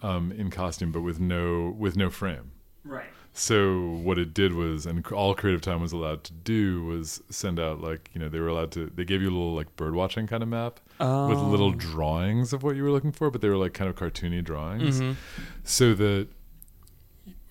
um, 0.04 0.32
in 0.32 0.52
costume, 0.52 0.92
but 0.92 1.02
with 1.02 1.20
no 1.20 1.74
with 1.78 1.96
no 1.98 2.12
frame. 2.12 2.52
Right. 2.86 3.08
So 3.36 3.80
what 4.04 4.20
it 4.20 4.32
did 4.34 4.54
was, 4.54 4.86
and 4.86 5.06
all 5.12 5.34
Creative 5.34 5.60
Time 5.62 5.82
was 5.82 5.92
allowed 5.92 6.24
to 6.26 6.34
do 6.34 6.86
was 6.86 7.22
send 7.32 7.60
out 7.60 7.82
like 7.82 8.12
you 8.14 8.20
know 8.22 8.30
they 8.30 8.40
were 8.40 8.48
allowed 8.48 8.72
to 8.74 8.92
they 8.94 9.04
gave 9.06 9.22
you 9.24 9.30
a 9.30 9.32
little 9.36 9.56
like 9.56 9.76
bird 9.76 9.96
watching 9.96 10.28
kind 10.28 10.44
of 10.44 10.50
map 10.50 10.80
with 11.00 11.40
little 11.42 11.72
drawings 11.72 12.54
of 12.54 12.62
what 12.64 12.76
you 12.76 12.84
were 12.84 12.92
looking 12.92 13.12
for, 13.12 13.32
but 13.32 13.42
they 13.42 13.50
were 13.50 13.58
like 13.58 13.74
kind 13.74 13.90
of 13.90 13.96
cartoony 13.96 14.44
drawings, 14.44 15.02
Mhm. 15.02 15.16
so 15.64 15.94
that 15.96 16.28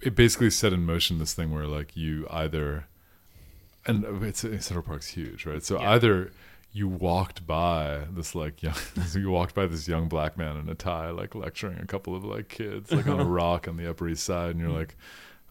it 0.01 0.14
basically 0.14 0.51
set 0.51 0.73
in 0.73 0.87
motion 0.87 1.18
this 1.18 1.35
thing 1.35 1.51
where 1.53 1.66
like 1.66 1.97
you 1.97 2.27
either 2.31 2.87
and 3.85 4.05
it's 4.23 4.40
Central 4.42 4.83
Park's 4.83 5.09
huge, 5.09 5.45
right? 5.47 5.64
So 5.64 5.81
Yeah. 5.81 5.90
either 5.92 6.31
you 6.71 6.87
walked 6.88 7.45
by 7.47 8.05
this 8.11 8.35
like 8.37 8.62
young 8.62 8.75
you 9.14 9.31
walked 9.31 9.55
by 9.57 9.66
this 9.66 9.88
young 9.88 10.09
black 10.09 10.38
man 10.38 10.57
in 10.57 10.68
a 10.68 10.75
tie 10.77 11.11
like 11.11 11.35
lecturing 11.35 11.79
a 11.79 11.87
couple 11.87 12.14
of 12.14 12.25
like 12.25 12.49
kids 12.49 12.90
like 12.92 13.07
on 13.09 13.18
a 13.21 13.25
rock 13.40 13.66
on 13.68 13.77
the 13.77 13.90
upper 13.90 14.09
east 14.09 14.25
side 14.25 14.53
and 14.53 14.61
you're 14.61 14.71
like 14.71 14.97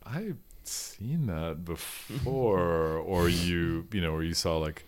i've 0.05 0.37
seen 0.63 1.27
that 1.27 1.65
before 1.65 2.97
or 3.05 3.29
you 3.29 3.87
you 3.91 4.01
know 4.01 4.11
or 4.11 4.23
you 4.23 4.33
saw 4.33 4.57
like 4.57 4.85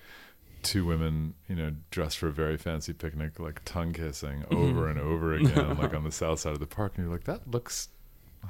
two 0.61 0.85
women 0.85 1.33
you 1.47 1.55
know 1.55 1.73
dressed 1.91 2.17
for 2.17 2.27
a 2.27 2.31
very 2.31 2.57
fancy 2.57 2.93
picnic 2.93 3.39
like 3.39 3.61
tongue 3.65 3.91
kissing 3.91 4.45
over 4.49 4.87
mm-hmm. 4.87 4.97
and 4.97 4.99
over 4.99 5.33
again 5.33 5.77
like 5.77 5.93
on 5.95 6.03
the 6.03 6.11
south 6.11 6.39
side 6.39 6.53
of 6.53 6.59
the 6.59 6.65
park 6.65 6.93
and 6.95 7.05
you're 7.05 7.13
like 7.13 7.25
that 7.25 7.49
looks 7.51 7.89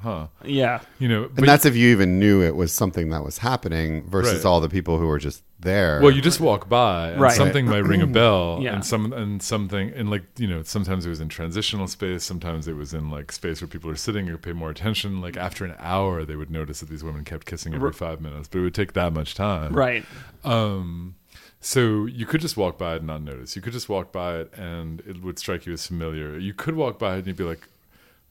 huh 0.00 0.26
Yeah. 0.44 0.80
you 0.98 1.08
know 1.08 1.30
And 1.36 1.46
that's 1.48 1.64
if 1.64 1.74
you 1.76 1.88
even 1.88 2.18
knew 2.18 2.42
it 2.42 2.56
was 2.56 2.72
something 2.72 3.10
that 3.10 3.24
was 3.24 3.38
happening 3.38 4.08
versus 4.08 4.44
Right. 4.44 4.44
all 4.44 4.60
the 4.60 4.68
people 4.68 4.98
who 4.98 5.06
were 5.06 5.18
just 5.18 5.42
there. 5.60 6.00
Well, 6.02 6.10
you 6.10 6.20
just 6.20 6.40
walk 6.40 6.68
by, 6.68 7.12
and 7.12 7.20
Right. 7.22 7.32
something 7.32 7.64
might 7.66 7.84
ring 7.84 8.02
a 8.02 8.06
bell, 8.20 8.58
Yeah. 8.60 8.74
and 8.74 8.84
some 8.84 9.14
and 9.14 9.42
something, 9.42 9.90
and 9.96 10.10
like 10.10 10.24
you 10.36 10.46
know, 10.46 10.62
sometimes 10.62 11.06
it 11.06 11.08
was 11.08 11.20
in 11.20 11.28
transitional 11.30 11.86
space, 11.88 12.22
sometimes 12.22 12.68
it 12.68 12.74
was 12.76 12.92
in 12.92 13.10
like 13.10 13.32
space 13.32 13.62
where 13.62 13.68
people 13.68 13.90
are 13.90 13.96
sitting 13.96 14.28
or 14.28 14.36
pay 14.36 14.52
more 14.52 14.68
attention. 14.70 15.22
Like 15.22 15.38
after 15.38 15.64
an 15.64 15.74
hour, 15.78 16.24
they 16.26 16.36
would 16.36 16.50
notice 16.50 16.80
that 16.80 16.90
these 16.90 17.02
women 17.02 17.24
kept 17.24 17.46
kissing 17.46 17.72
every 17.74 17.92
five 17.92 18.20
minutes, 18.20 18.46
but 18.48 18.58
it 18.58 18.62
would 18.62 18.74
take 18.74 18.92
that 18.92 19.14
much 19.14 19.34
time, 19.34 19.72
Right. 19.72 20.04
Um, 20.44 21.14
so 21.60 22.04
you 22.04 22.26
could 22.26 22.42
just 22.42 22.58
walk 22.58 22.76
by 22.76 22.94
it 22.94 22.98
and 22.98 23.06
not 23.06 23.22
notice. 23.22 23.56
You 23.56 23.62
could 23.62 23.72
just 23.72 23.88
walk 23.88 24.12
by 24.12 24.36
it, 24.40 24.52
and 24.54 25.00
it 25.06 25.22
would 25.22 25.38
strike 25.38 25.64
you 25.64 25.72
as 25.72 25.86
familiar. 25.86 26.38
You 26.38 26.52
could 26.52 26.74
walk 26.76 26.98
by 26.98 27.14
it 27.14 27.18
and 27.18 27.26
you'd 27.28 27.36
be 27.36 27.44
like, 27.44 27.68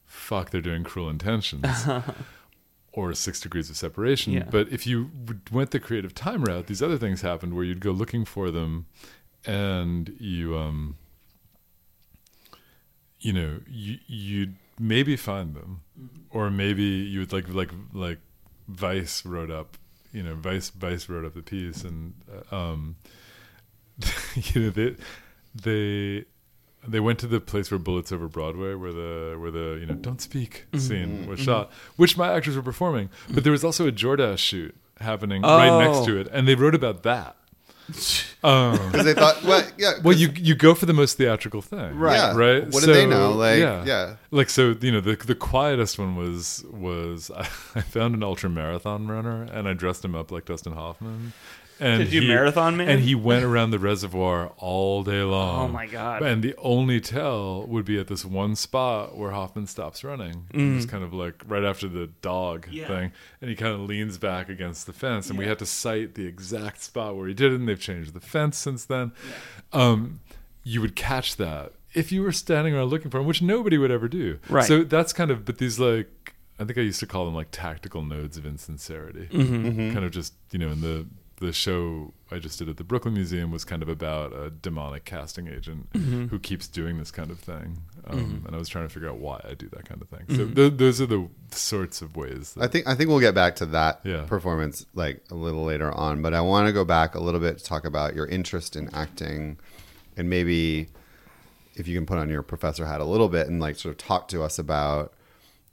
"Fuck, 0.06 0.50
they're 0.50 0.60
doing 0.60 0.84
Cruel 0.84 1.08
Intentions." 1.08 1.66
or 2.94 3.12
six 3.12 3.40
degrees 3.40 3.68
of 3.68 3.76
separation. 3.76 4.32
Yeah. 4.32 4.44
But 4.48 4.68
if 4.72 4.86
you 4.86 5.10
went 5.50 5.72
the 5.72 5.80
creative 5.80 6.14
time 6.14 6.44
route, 6.44 6.68
these 6.68 6.80
other 6.80 6.96
things 6.96 7.22
happened 7.22 7.54
where 7.54 7.64
you'd 7.64 7.80
go 7.80 7.90
looking 7.90 8.24
for 8.24 8.50
them, 8.50 8.86
and 9.44 10.14
you, 10.20 10.56
um, 10.56 10.96
you 13.18 13.32
know, 13.32 13.60
you 13.68 13.98
you'd 14.06 14.54
maybe 14.78 15.16
find 15.16 15.54
them, 15.54 15.82
or 16.30 16.50
maybe 16.50 16.84
you 16.84 17.20
would 17.20 17.32
like 17.32 17.48
like 17.48 17.70
like 17.92 18.18
Vice 18.68 19.24
wrote 19.26 19.50
up, 19.50 19.76
you 20.12 20.22
know, 20.22 20.36
Vice 20.36 20.70
Vice 20.70 21.08
wrote 21.08 21.24
up 21.24 21.34
the 21.34 21.42
piece, 21.42 21.82
and 21.82 22.14
uh, 22.52 22.56
um, 22.56 22.96
you 24.36 24.62
know 24.62 24.70
they 24.70 24.96
they 25.54 26.24
they 26.86 27.00
went 27.00 27.18
to 27.20 27.26
the 27.26 27.40
place 27.40 27.70
where 27.70 27.78
Bullets 27.78 28.12
Over 28.12 28.28
Broadway, 28.28 28.74
where 28.74 28.92
the 28.92 29.36
where 29.38 29.50
the 29.50 29.78
you 29.80 29.86
know 29.86 29.94
don't 29.94 30.20
speak 30.20 30.66
scene 30.76 31.26
was 31.26 31.40
shot, 31.40 31.70
which 31.96 32.16
my 32.16 32.32
actors 32.34 32.56
were 32.56 32.62
performing. 32.62 33.10
But 33.30 33.42
there 33.44 33.52
was 33.52 33.64
also 33.64 33.86
a 33.88 33.92
Jordache 33.92 34.38
shoot 34.38 34.74
happening 35.00 35.42
right 35.42 35.78
next 35.84 35.98
Oh. 35.98 36.06
to 36.06 36.16
it, 36.18 36.28
and 36.32 36.46
they 36.48 36.54
wrote 36.54 36.74
about 36.74 37.02
that. 37.04 37.36
Um, 38.44 38.72
because 38.90 39.06
they 39.06 39.14
thought, 39.14 39.42
well, 39.44 39.66
yeah, 39.78 39.92
well, 40.02 40.14
you 40.14 40.28
you 40.36 40.54
go 40.54 40.74
for 40.74 40.84
the 40.84 40.92
most 40.92 41.16
theatrical 41.16 41.62
thing, 41.62 41.96
Right. 41.98 42.16
yeah, 42.16 42.36
Right. 42.36 42.64
What 42.70 42.84
did 42.84 42.94
they 42.94 43.06
know? 43.06 43.32
Like, 43.32 43.58
yeah. 43.58 43.82
yeah, 43.86 44.16
Like 44.30 44.50
so, 44.50 44.76
you 44.78 44.92
know, 44.92 45.00
the 45.00 45.16
the 45.16 45.34
quietest 45.34 45.98
one 45.98 46.14
was 46.14 46.62
was 46.70 47.30
I, 47.34 47.44
found 47.80 48.14
an 48.14 48.22
ultra 48.22 48.50
marathon 48.50 49.06
runner 49.08 49.44
and 49.50 49.66
I 49.66 49.72
dressed 49.72 50.04
him 50.04 50.14
up 50.14 50.30
like 50.30 50.44
Dustin 50.44 50.74
Hoffman. 50.74 51.32
And 51.80 52.04
Did 52.04 52.12
you 52.12 52.20
he- 52.22 52.28
marathon 52.28 52.76
man? 52.76 52.88
And 52.88 53.00
he 53.02 53.14
went 53.16 53.44
around 53.44 53.70
the 53.70 53.78
reservoir 53.80 54.52
all 54.58 55.02
day 55.02 55.22
long. 55.22 55.68
Oh 55.70 55.72
my 55.72 55.86
God. 55.86 56.22
And 56.22 56.42
the 56.42 56.54
only 56.58 57.00
tell 57.00 57.66
would 57.66 57.84
be 57.84 57.98
at 57.98 58.06
this 58.06 58.24
one 58.24 58.54
spot 58.54 59.16
where 59.16 59.32
Hoffman 59.32 59.66
stops 59.66 60.04
running. 60.04 60.44
It's 60.54 60.86
kind 60.86 61.02
of 61.02 61.12
like 61.12 61.42
right 61.46 61.64
after 61.64 61.88
the 61.88 62.06
dog 62.22 62.66
Mm. 62.68 62.72
Yeah. 62.72 62.86
thing, 62.86 63.12
and 63.40 63.50
he 63.50 63.56
kind 63.56 63.74
of 63.74 63.80
leans 63.80 64.18
back 64.18 64.48
against 64.48 64.86
the 64.86 64.92
fence, 64.92 65.28
and 65.28 65.38
we 65.38 65.44
Yeah. 65.44 65.50
had 65.50 65.58
to 65.60 65.66
cite 65.66 66.14
the 66.14 66.26
exact 66.26 66.82
spot 66.82 67.16
where 67.16 67.26
he 67.26 67.34
did 67.34 67.52
it. 67.52 67.56
And 67.56 67.68
they've 67.68 67.80
changed 67.80 68.14
the 68.14 68.20
fence 68.20 68.56
since 68.56 68.84
then. 68.84 69.12
Um, 69.72 70.20
you 70.62 70.80
would 70.80 70.94
catch 70.96 71.36
that 71.36 71.72
if 71.92 72.10
you 72.12 72.22
were 72.22 72.32
standing 72.32 72.74
around 72.74 72.88
looking 72.88 73.10
for 73.10 73.18
him, 73.20 73.26
which 73.26 73.42
nobody 73.42 73.78
would 73.78 73.90
ever 73.90 74.08
do. 74.08 74.38
Right. 74.48 74.64
So 74.64 74.84
that's 74.84 75.12
kind 75.12 75.30
of, 75.30 75.44
but 75.44 75.58
these 75.58 75.78
like, 75.78 76.34
I 76.58 76.64
think 76.64 76.78
I 76.78 76.82
used 76.82 77.00
to 77.00 77.06
call 77.06 77.24
them 77.24 77.34
like 77.34 77.48
tactical 77.50 78.02
nodes 78.02 78.36
of 78.36 78.46
insincerity. 78.46 79.28
Mm-hmm. 79.32 79.92
Kind 79.92 80.04
of 80.04 80.12
just, 80.12 80.34
you 80.52 80.58
know, 80.60 80.68
in 80.70 80.80
the 80.80 81.06
the 81.36 81.52
show 81.52 82.12
I 82.30 82.38
just 82.38 82.58
did 82.60 82.68
at 82.68 82.76
the 82.76 82.84
Brooklyn 82.84 83.14
Museum 83.14 83.50
was 83.50 83.64
kind 83.64 83.82
of 83.82 83.88
about 83.88 84.32
a 84.32 84.50
demonic 84.50 85.04
casting 85.04 85.48
agent 85.48 85.92
Mm-hmm. 85.92 86.26
who 86.28 86.38
keeps 86.38 86.68
doing 86.68 86.98
this 86.98 87.10
kind 87.10 87.30
of 87.30 87.38
thing. 87.40 87.78
Um, 88.06 88.44
And 88.46 88.54
I 88.54 88.58
was 88.58 88.68
trying 88.68 88.86
to 88.86 88.92
figure 88.92 89.08
out 89.08 89.18
why 89.18 89.40
I 89.48 89.54
do 89.54 89.68
that 89.70 89.84
kind 89.88 90.00
of 90.00 90.08
thing. 90.08 90.36
So 90.36 90.46
th- 90.48 90.74
those 90.76 91.00
are 91.00 91.06
the 91.06 91.28
sorts 91.50 92.02
of 92.02 92.16
ways. 92.16 92.54
That, 92.54 92.64
I 92.64 92.66
think 92.68 92.86
I 92.86 92.94
think 92.94 93.08
we'll 93.10 93.20
get 93.20 93.34
back 93.34 93.56
to 93.56 93.66
that 93.66 94.00
Yeah. 94.04 94.22
performance 94.26 94.86
like 94.94 95.22
a 95.30 95.34
little 95.34 95.64
later 95.64 95.90
on, 95.92 96.22
but 96.22 96.34
I 96.34 96.40
want 96.40 96.66
to 96.68 96.72
go 96.72 96.84
back 96.84 97.14
a 97.14 97.20
little 97.20 97.40
bit 97.40 97.58
to 97.58 97.64
talk 97.64 97.84
about 97.84 98.14
your 98.14 98.26
interest 98.26 98.76
in 98.76 98.88
acting, 98.94 99.58
and 100.16 100.30
maybe 100.30 100.88
if 101.74 101.88
you 101.88 101.96
can 101.96 102.06
put 102.06 102.18
on 102.18 102.28
your 102.28 102.42
professor 102.42 102.86
hat 102.86 103.00
a 103.00 103.04
little 103.04 103.28
bit 103.28 103.48
and 103.48 103.58
like 103.60 103.74
sort 103.76 103.90
of 103.92 103.98
talk 103.98 104.28
to 104.28 104.42
us 104.44 104.58
about 104.60 105.12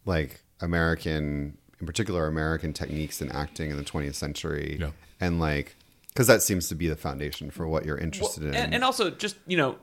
like 0.05 0.41
American, 0.61 1.57
in 1.79 1.85
particular, 1.85 2.25
American 2.27 2.73
techniques 2.73 3.21
in 3.21 3.31
acting 3.31 3.69
in 3.69 3.77
the 3.77 3.83
20th 3.83 4.15
century, 4.15 4.77
Yeah. 4.79 4.91
And 5.21 5.39
like 5.39 5.75
because 6.09 6.27
that 6.27 6.41
seems 6.41 6.67
to 6.67 6.75
be 6.75 6.87
the 6.87 6.95
foundation 6.97 7.49
for 7.51 7.67
what 7.67 7.85
you're 7.85 7.97
interested 7.97 8.43
in. 8.43 8.55
and, 8.55 8.73
and 8.73 8.83
also 8.83 9.09
just 9.09 9.37
you 9.47 9.55
know 9.55 9.77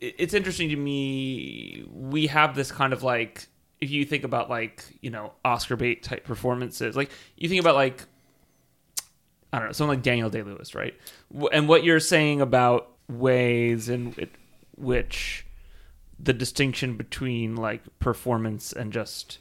it's 0.00 0.34
interesting 0.34 0.70
to 0.70 0.76
me 0.76 1.84
we 1.92 2.26
have 2.26 2.54
this 2.54 2.72
kind 2.72 2.92
of 2.92 3.02
like 3.02 3.46
if 3.80 3.90
you 3.90 4.04
think 4.04 4.24
about 4.24 4.50
like 4.50 4.84
you 5.00 5.10
know 5.10 5.32
oscar 5.44 5.76
bait 5.76 6.02
type 6.02 6.24
performances 6.24 6.96
like 6.96 7.10
you 7.36 7.48
think 7.48 7.60
about 7.60 7.74
like 7.74 8.04
i 9.52 9.58
don't 9.58 9.68
know 9.68 9.72
someone 9.72 9.96
like 9.96 10.02
daniel 10.02 10.28
day 10.28 10.42
lewis 10.42 10.74
right 10.74 10.94
and 11.52 11.68
what 11.68 11.84
you're 11.84 12.00
saying 12.00 12.40
about 12.40 12.90
ways 13.08 13.88
in 13.88 14.14
which 14.76 15.46
the 16.18 16.32
distinction 16.32 16.96
between 16.96 17.56
like 17.56 17.82
performance 17.98 18.72
and 18.72 18.92
just 18.92 19.38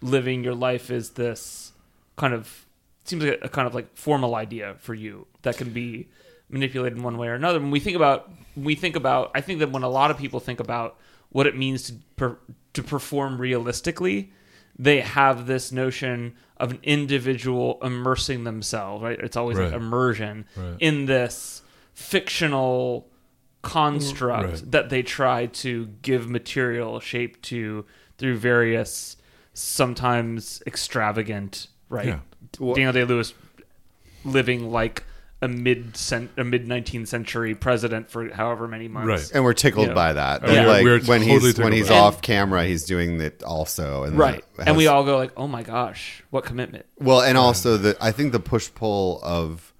living 0.00 0.44
your 0.44 0.54
life 0.54 0.90
is 0.90 1.10
this 1.10 1.72
kind 2.16 2.32
of 2.32 2.63
seems 3.04 3.22
like 3.24 3.38
a, 3.42 3.46
a 3.46 3.48
kind 3.48 3.66
of 3.66 3.74
like 3.74 3.96
formal 3.96 4.34
idea 4.34 4.76
for 4.78 4.94
you 4.94 5.26
that 5.42 5.56
can 5.56 5.70
be 5.70 6.08
manipulated 6.48 6.96
in 6.98 7.04
one 7.04 7.16
way 7.18 7.28
or 7.28 7.34
another. 7.34 7.58
When 7.60 7.70
we 7.70 7.80
think 7.80 7.96
about 7.96 8.30
when 8.54 8.64
we 8.64 8.74
think 8.74 8.96
about 8.96 9.30
I 9.34 9.40
think 9.40 9.58
that 9.60 9.70
when 9.70 9.82
a 9.82 9.88
lot 9.88 10.10
of 10.10 10.18
people 10.18 10.40
think 10.40 10.60
about 10.60 10.96
what 11.30 11.46
it 11.46 11.56
means 11.56 11.82
to 11.84 11.94
per, 12.16 12.38
to 12.74 12.82
perform 12.82 13.40
realistically, 13.40 14.32
they 14.78 15.00
have 15.00 15.46
this 15.46 15.72
notion 15.72 16.34
of 16.58 16.70
an 16.70 16.78
individual 16.84 17.78
immersing 17.82 18.44
themselves, 18.44 19.02
right? 19.02 19.18
It's 19.18 19.36
always 19.36 19.58
like 19.58 19.72
immersion 19.72 20.44
Right. 20.56 20.76
in 20.80 21.06
this 21.06 21.62
fictional 21.92 23.08
construct 23.62 24.48
Right. 24.48 24.70
that 24.72 24.90
they 24.90 25.02
try 25.02 25.46
to 25.46 25.86
give 26.02 26.28
material 26.28 27.00
shape 27.00 27.40
to 27.42 27.84
through 28.18 28.36
various 28.36 29.16
sometimes 29.54 30.62
extravagant 30.66 31.68
right 31.88 32.06
Yeah. 32.06 32.18
Well- 32.58 32.74
Daniel 32.74 32.92
Day 32.92 33.04
Lewis 33.04 33.34
living 34.24 34.70
like 34.70 35.04
a 35.42 35.48
mid 35.48 35.98
a 36.38 36.44
mid 36.44 36.66
19th 36.66 37.06
century 37.08 37.54
president 37.54 38.10
for 38.10 38.30
however 38.32 38.66
many 38.66 38.88
months 38.88 39.06
Right. 39.08 39.30
and 39.34 39.44
we're 39.44 39.52
tickled 39.52 39.88
Yeah. 39.88 39.92
by 39.94 40.12
that. 40.14 40.40
Oh, 40.42 40.50
yeah, 40.52 40.66
Like 40.66 40.84
we're 40.84 41.00
when 41.00 41.20
totally 41.20 41.40
he's 41.50 41.58
when 41.58 41.72
he's 41.74 41.88
by 41.88 41.94
that. 41.96 42.00
off 42.00 42.22
camera, 42.22 42.64
he's 42.64 42.84
doing 42.84 43.20
it 43.20 43.42
also. 43.42 44.04
And 44.04 44.16
right 44.18 44.42
that 44.56 44.68
and 44.68 44.76
we 44.76 44.86
all 44.86 45.04
go 45.04 45.18
like 45.18 45.32
oh 45.36 45.46
my 45.46 45.62
gosh 45.62 46.22
what 46.30 46.44
commitment 46.44 46.86
well, 46.98 47.20
and 47.20 47.36
also 47.36 47.76
the 47.76 47.94
I 48.00 48.10
think 48.12 48.32
the 48.32 48.40
push 48.40 48.70
pull 48.74 49.20
of 49.22 49.73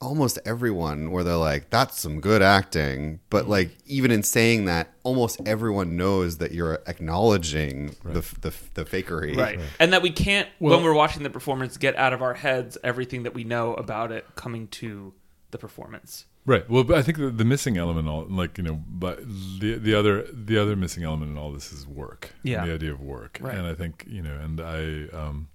almost 0.00 0.38
everyone 0.46 1.10
where 1.10 1.22
they're 1.22 1.34
like 1.36 1.68
that's 1.70 2.00
some 2.00 2.20
good 2.20 2.42
acting, 2.42 3.20
but 3.30 3.42
Mm-hmm. 3.42 3.50
like 3.50 3.70
even 3.86 4.10
in 4.10 4.22
saying 4.22 4.64
that, 4.66 4.88
almost 5.02 5.40
everyone 5.46 5.96
knows 5.96 6.38
that 6.38 6.52
you're 6.52 6.80
acknowledging 6.86 7.96
the, 8.04 8.20
the 8.40 8.52
the 8.74 8.84
fakery. 8.84 9.36
right 9.36 9.58
and 9.78 9.92
that 9.92 10.02
we 10.02 10.10
can't 10.10 10.48
Well- 10.58 10.76
when 10.76 10.84
we're 10.84 10.94
watching 10.94 11.22
the 11.22 11.30
performance 11.30 11.76
get 11.76 11.96
out 11.96 12.12
of 12.12 12.22
our 12.22 12.34
heads 12.34 12.78
everything 12.82 13.22
that 13.24 13.34
we 13.34 13.44
know 13.44 13.74
about 13.74 14.10
it 14.12 14.24
coming 14.36 14.68
to 14.68 15.12
the 15.50 15.58
performance 15.58 16.26
Right. 16.46 16.68
Well, 16.70 16.84
but 16.84 16.96
I 16.96 17.02
think 17.02 17.18
the, 17.18 17.28
the 17.28 17.44
missing 17.44 17.76
element, 17.76 18.08
all 18.08 18.24
like 18.26 18.56
you 18.56 18.64
know, 18.64 18.82
but 18.88 19.18
the 19.60 19.74
the 19.74 19.94
other 19.94 20.26
the 20.32 20.56
other 20.56 20.74
missing 20.74 21.04
element 21.04 21.30
in 21.32 21.36
all 21.36 21.52
this 21.52 21.70
is 21.70 21.86
work. 21.86 22.30
Yeah. 22.42 22.64
The 22.64 22.72
idea 22.74 22.92
of 22.92 23.00
work, 23.02 23.38
Right. 23.42 23.54
and 23.54 23.66
I 23.66 23.74
think 23.74 24.06
you 24.08 24.22
know, 24.22 24.34
and 24.36 24.58
I 24.58 25.14
um, 25.14 25.48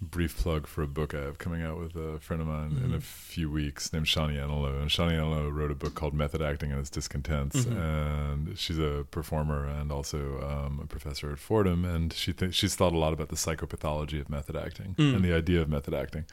brief 0.00 0.36
plug 0.36 0.66
for 0.66 0.82
a 0.82 0.86
book 0.86 1.14
I 1.14 1.20
have 1.22 1.38
coming 1.38 1.62
out 1.62 1.78
with 1.78 1.96
a 1.96 2.18
friend 2.20 2.42
of 2.42 2.48
mine 2.48 2.72
Mm-hmm. 2.72 2.84
in 2.84 2.94
a 2.94 3.00
few 3.00 3.50
weeks 3.50 3.92
named 3.94 4.04
Shonni 4.06 4.36
Enelow, 4.36 4.78
and 4.80 4.90
Shonni 4.90 5.12
Enelow 5.12 5.50
wrote 5.52 5.70
a 5.70 5.74
book 5.74 5.94
called 5.94 6.12
Method 6.12 6.42
Acting 6.42 6.70
and 6.70 6.80
Its 6.80 6.90
Discontents, 6.90 7.64
Mm-hmm. 7.64 7.78
and 7.78 8.58
she's 8.58 8.78
a 8.78 9.06
performer 9.10 9.64
and 9.66 9.90
also 9.90 10.18
um, 10.42 10.80
a 10.82 10.86
professor 10.86 11.32
at 11.32 11.38
Fordham, 11.38 11.84
and 11.86 12.12
she 12.12 12.32
th- 12.34 12.54
she's 12.54 12.74
thought 12.74 12.92
a 12.92 12.98
lot 12.98 13.14
about 13.14 13.30
the 13.30 13.36
psychopathology 13.36 14.20
of 14.20 14.28
method 14.28 14.54
acting 14.56 14.94
Mm. 14.98 15.16
and 15.16 15.24
the 15.24 15.32
idea 15.34 15.62
of 15.62 15.68
method 15.70 15.94
acting. 15.94 16.24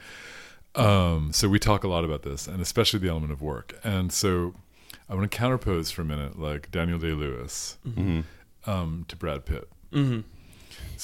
Um, 0.76 1.32
so 1.32 1.48
we 1.48 1.60
talk 1.60 1.84
a 1.84 1.88
lot 1.88 2.04
about 2.04 2.24
this, 2.24 2.48
and 2.48 2.60
especially 2.62 3.00
the 3.00 3.10
element 3.10 3.32
of 3.32 3.42
work. 3.42 3.80
And 3.84 4.12
so 4.12 4.56
I 5.08 5.16
want 5.16 5.32
to 5.32 5.38
counterpose 5.38 5.92
for 5.94 6.02
a 6.02 6.06
minute, 6.06 6.38
like 6.40 6.70
Daniel 6.72 7.00
Day 7.00 7.14
Lewis 7.14 7.78
Mm-hmm. 7.88 8.22
um, 8.70 9.06
to 9.08 9.16
Brad 9.16 9.46
Pitt. 9.46 9.70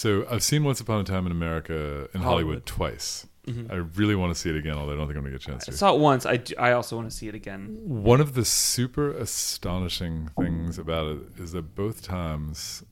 Mm-hmm. 0.03 0.23
So 0.23 0.33
I've 0.33 0.43
seen 0.43 0.63
Once 0.63 0.79
Upon 0.81 1.01
a 1.01 1.03
Time 1.03 1.25
in 1.25 1.31
America 1.31 2.07
in 2.13 2.21
Hollywood, 2.21 2.23
Hollywood. 2.23 2.65
twice. 2.65 3.27
Mhm. 3.47 3.71
I 3.71 3.75
really 3.75 4.15
want 4.15 4.33
to 4.33 4.39
see 4.39 4.49
it 4.49 4.55
again, 4.57 4.75
although 4.77 4.93
I 4.93 4.97
don't 4.97 5.07
think 5.07 5.17
I'm 5.17 5.23
going 5.23 5.33
to 5.33 5.39
get 5.39 5.47
a 5.47 5.51
chance 5.51 5.63
I 5.67 5.71
to. 5.71 5.77
saw 5.77 5.95
it 5.95 5.99
once 5.99 6.25
I 6.25 6.39
I 6.59 6.73
also 6.73 6.95
want 6.97 7.09
to 7.09 7.15
see 7.15 7.27
it 7.27 7.33
again 7.35 7.79
One 7.83 8.21
of 8.21 8.33
the 8.35 8.45
super 8.45 9.09
astonishing 9.11 10.29
things 10.37 10.77
about 10.77 11.07
it 11.07 11.19
is 11.41 11.51
that 11.53 11.73
both 11.73 12.03
times 12.03 12.83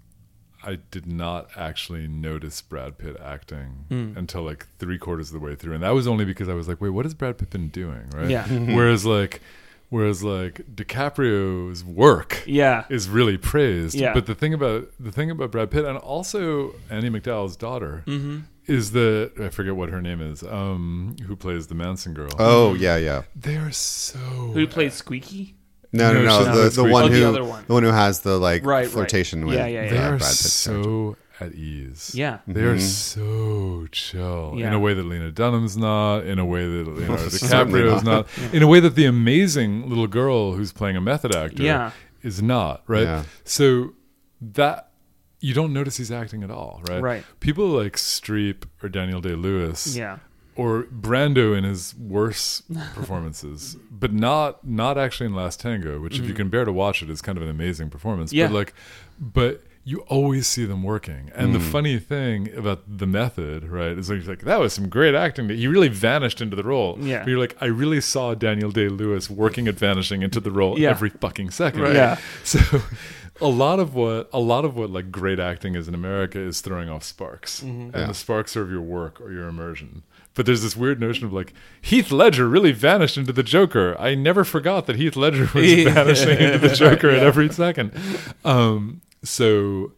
I 0.63 0.79
did 0.89 1.05
not 1.05 1.49
actually 1.55 2.07
notice 2.07 2.61
Brad 2.61 2.97
Pitt 2.97 3.17
acting 3.23 3.85
Mm. 3.91 4.17
until 4.17 4.41
like 4.43 4.65
three 4.79 4.97
quarters 4.97 5.27
of 5.29 5.33
the 5.39 5.45
way 5.45 5.55
through, 5.55 5.75
and 5.75 5.83
that 5.83 5.91
was 5.93 6.07
only 6.07 6.25
because 6.25 6.49
I 6.49 6.55
was 6.55 6.67
like, 6.67 6.81
"Wait, 6.81 6.89
what 6.89 7.05
has 7.05 7.13
Brad 7.13 7.37
Pitt 7.37 7.51
been 7.51 7.69
doing?" 7.69 8.09
Right? 8.15 8.29
yeah 8.29 8.47
Whereas 8.47 9.05
like, 9.05 9.41
whereas 9.89 10.23
like 10.23 10.61
DiCaprio's 10.75 11.83
work 11.83 12.43
yeah 12.45 12.85
is 12.89 13.07
really 13.09 13.37
praised, 13.37 13.95
Yeah. 13.95 14.13
but 14.13 14.25
the 14.25 14.35
thing 14.35 14.53
about 14.53 14.89
the 14.99 15.11
thing 15.11 15.31
about 15.31 15.51
Brad 15.51 15.71
Pitt 15.71 15.85
and 15.85 15.97
also 15.97 16.73
Andie 16.89 17.09
MacDowell's 17.09 17.55
daughter 17.55 18.03
mm-hmm. 18.05 18.39
is 18.65 18.91
that 18.91 19.31
I 19.39 19.49
forget 19.49 19.75
what 19.75 19.89
her 19.89 20.01
name 20.01 20.21
is, 20.21 20.43
um, 20.43 21.15
who 21.25 21.35
plays 21.35 21.67
the 21.67 21.75
Manson 21.75 22.13
girl. 22.13 22.31
Oh 22.39 22.73
yeah, 22.73 22.97
yeah. 22.97 23.23
They 23.35 23.55
are 23.57 23.71
so 23.71 24.19
who 24.19 24.67
played 24.67 24.93
Squeaky 24.93 25.55
No, 25.93 26.11
no, 26.13 26.23
No, 26.23 26.25
no. 26.25 26.37
she's 26.37 26.45
The, 26.47 26.51
not 26.53 26.63
the 26.63 26.71
sweet. 26.71 26.91
one 26.91 27.03
Oh, 27.05 27.07
the 27.09 27.15
who 27.19 27.25
other 27.27 27.43
one. 27.45 27.63
the 27.67 27.73
one 27.73 27.83
who 27.83 27.89
has 27.91 28.19
the 28.21 28.37
like 28.37 28.65
Right, 28.65 28.79
right. 28.83 28.87
flirtation 28.89 29.45
with 29.45 29.55
Yeah, 29.55 29.67
yeah, 29.67 29.83
yeah. 29.83 29.89
they 29.89 29.97
uh, 29.97 30.01
are 30.01 30.17
Brad 30.17 30.21
Pitt's 30.21 30.65
character. 30.65 30.83
so 30.83 31.17
at 31.39 31.53
ease. 31.53 32.11
yeah 32.15 32.39
They 32.47 32.61
are 32.63 32.75
Mhm. 32.75 32.81
so 32.81 33.87
chill 33.91 34.53
in 34.57 34.73
a 34.73 34.79
way 34.79 34.93
that 34.93 35.03
Lena 35.05 35.31
Dunham's 35.31 35.77
not, 35.77 36.25
in 36.25 36.39
a 36.39 36.45
way 36.45 36.65
that 36.67 36.87
Leonardo 36.87 37.27
Certainly 37.29 37.81
DiCaprio 37.81 37.95
is 37.97 38.03
not. 38.03 38.27
not, 38.41 38.53
in 38.53 38.63
a 38.63 38.67
way 38.67 38.79
that 38.79 38.95
the 38.95 39.05
amazing 39.05 39.87
little 39.89 40.07
girl 40.07 40.53
who's 40.53 40.71
playing 40.73 40.95
a 40.97 41.01
method 41.01 41.35
actor 41.35 41.63
Yeah. 41.63 41.91
is 42.23 42.41
not, 42.41 42.83
right? 42.87 43.03
Yeah. 43.03 43.23
So 43.43 43.93
that 44.41 44.91
you 45.39 45.53
don't 45.53 45.71
notice 45.73 45.97
he's 45.97 46.11
acting 46.11 46.43
at 46.43 46.49
all, 46.51 46.81
right? 46.89 47.01
Right. 47.01 47.23
People 47.39 47.67
like 47.67 47.95
Streep 47.95 48.63
or 48.81 48.89
Daniel 48.89 49.21
Day 49.21 49.35
Lewis 49.35 49.95
yeah 49.95 50.17
or 50.55 50.85
Brando 50.85 51.55
in 51.55 51.63
his 51.63 51.93
worst 51.95 52.63
performances, 52.95 53.77
but 53.91 54.11
not 54.11 54.65
not 54.67 54.97
actually 54.97 55.27
in 55.27 55.35
Last 55.35 55.59
Tango, 55.59 55.99
which 55.99 56.17
if 56.19 56.25
you 56.25 56.33
can 56.33 56.49
bear 56.49 56.65
to 56.65 56.73
watch 56.73 57.03
it 57.03 57.09
is 57.11 57.21
kind 57.21 57.37
of 57.37 57.43
an 57.43 57.49
amazing 57.49 57.91
performance. 57.91 58.31
Mm-hmm. 58.31 58.39
Yeah. 58.39 58.47
But 58.47 58.53
like 58.53 58.73
but 59.19 59.63
you 59.87 59.99
always 60.09 60.45
see 60.47 60.65
them 60.65 60.83
working. 60.83 61.31
And 61.33 61.55
the 61.55 61.61
funny 61.61 61.97
thing 61.97 62.53
about 62.53 62.81
the 62.97 63.07
method, 63.07 63.63
right, 63.69 63.97
is 63.97 64.09
like, 64.09 64.41
that 64.41 64.59
was 64.59 64.73
some 64.73 64.89
great 64.89 65.15
acting. 65.15 65.47
He 65.47 65.65
really 65.67 65.87
vanished 65.87 66.41
into 66.41 66.57
the 66.57 66.63
role. 66.63 66.97
Yeah. 66.99 67.19
But 67.19 67.29
you're 67.29 67.39
like, 67.39 67.55
I 67.61 67.67
really 67.67 68.01
saw 68.01 68.33
Daniel 68.33 68.69
Day 68.71 68.89
Lewis 68.89 69.29
working 69.29 69.65
at 69.69 69.75
vanishing 69.75 70.23
into 70.23 70.41
the 70.41 70.51
role 70.51 70.77
Yeah. 70.77 70.89
every 70.89 71.09
fucking 71.09 71.51
second. 71.51 71.81
Right. 71.83 71.95
Yeah. 71.95 72.17
So 72.43 72.59
a 73.39 73.47
lot 73.47 73.79
of 73.79 73.93
what 73.93 74.29
a 74.33 74.39
lot 74.39 74.65
of 74.65 74.75
what 74.75 74.89
like 74.89 75.11
great 75.11 75.39
acting 75.39 75.75
is 75.75 75.87
in 75.87 75.93
America 75.93 76.39
is 76.39 76.59
throwing 76.59 76.89
off 76.89 77.03
sparks. 77.03 77.61
And 77.61 77.93
Yeah. 77.93 78.07
the 78.07 78.13
sparks 78.13 78.57
are 78.57 78.63
of 78.63 78.71
your 78.71 78.81
work 78.81 79.21
or 79.21 79.31
your 79.31 79.47
immersion. 79.47 80.03
But 80.33 80.45
there's 80.45 80.63
this 80.63 80.75
weird 80.75 80.99
notion 80.99 81.25
of 81.25 81.31
like 81.31 81.53
Heath 81.81 82.11
Ledger 82.11 82.49
really 82.49 82.71
vanished 82.73 83.15
into 83.17 83.31
the 83.31 83.41
Joker. 83.43 83.95
I 83.99 84.15
never 84.15 84.43
forgot 84.43 84.85
that 84.87 84.97
Heath 84.97 85.15
Ledger 85.15 85.49
was 85.53 85.83
vanishing 85.93 86.37
into 86.39 86.57
the 86.57 86.69
Joker 86.75 87.09
at 87.09 87.23
every 87.23 87.49
second. 87.53 87.91
Um, 88.43 89.01
so 89.23 89.93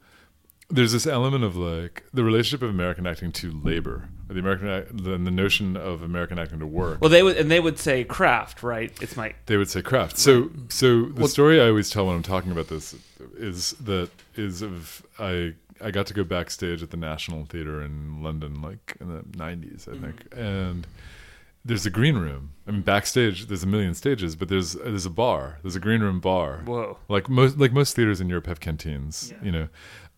there's 0.70 0.92
this 0.92 1.08
element 1.08 1.44
of 1.44 1.56
like 1.56 2.04
the 2.14 2.24
relationship 2.24 2.62
of 2.62 2.70
American 2.70 3.08
acting 3.08 3.32
to 3.32 3.52
labor, 3.64 4.10
or 4.30 4.34
the 4.34 4.40
American 4.40 4.68
ac- 4.68 4.88
the, 4.92 5.18
the 5.18 5.32
notion 5.32 5.76
of 5.76 6.04
American 6.04 6.38
acting 6.38 6.60
to 6.60 6.68
work. 6.68 7.02
well 7.02 7.10
they 7.10 7.24
would 7.24 7.38
and 7.38 7.50
they 7.50 7.60
would 7.60 7.80
say 7.80 8.04
craft 8.04 8.62
right 8.62 8.96
it's 9.02 9.18
my 9.18 9.34
They 9.48 9.58
would 9.58 9.70
say 9.70 9.82
craft. 9.82 10.18
So, 10.18 10.52
so 10.70 11.06
the 11.06 11.28
story 11.28 11.60
I 11.60 11.68
always 11.68 11.90
tell 11.90 12.06
when 12.06 12.16
I'm 12.16 12.24
talking 12.24 12.52
about 12.52 12.68
this 12.68 12.96
is 13.38 13.72
that 13.82 14.10
is 14.36 14.62
of 14.62 15.06
I 15.18 15.54
I 15.82 15.92
got 15.92 16.08
to 16.08 16.14
go 16.14 16.24
backstage 16.24 16.84
at 16.84 16.92
the 16.92 16.98
National 16.98 17.46
Theatre 17.46 17.82
in 17.82 18.22
London, 18.22 18.62
like 18.62 18.98
in 19.00 19.08
the 19.08 19.22
'90s, 19.22 19.88
I 19.88 19.92
mm-hmm. 19.92 20.06
think, 20.06 20.34
and 20.36 20.88
there's 21.66 21.86
a 21.86 21.90
green 21.90 22.18
room. 22.18 22.54
I 22.68 22.72
mean, 22.72 22.82
backstage 22.82 23.48
there's 23.48 23.64
a 23.64 23.68
million 23.68 23.94
stages, 23.96 24.36
but 24.36 24.48
there's 24.48 24.74
there's 24.74 25.06
a 25.06 25.10
bar. 25.10 25.60
There's 25.62 25.76
a 25.76 25.80
green 25.80 26.02
room 26.02 26.20
bar. 26.20 26.62
whoa 26.66 26.98
Like 27.08 27.30
most 27.30 27.58
like 27.58 27.74
most 27.74 27.96
theaters 27.96 28.22
in 28.22 28.30
Europe 28.30 28.48
have 28.48 28.60
canteens. 28.60 29.34
You 29.42 29.52
know, 29.52 29.68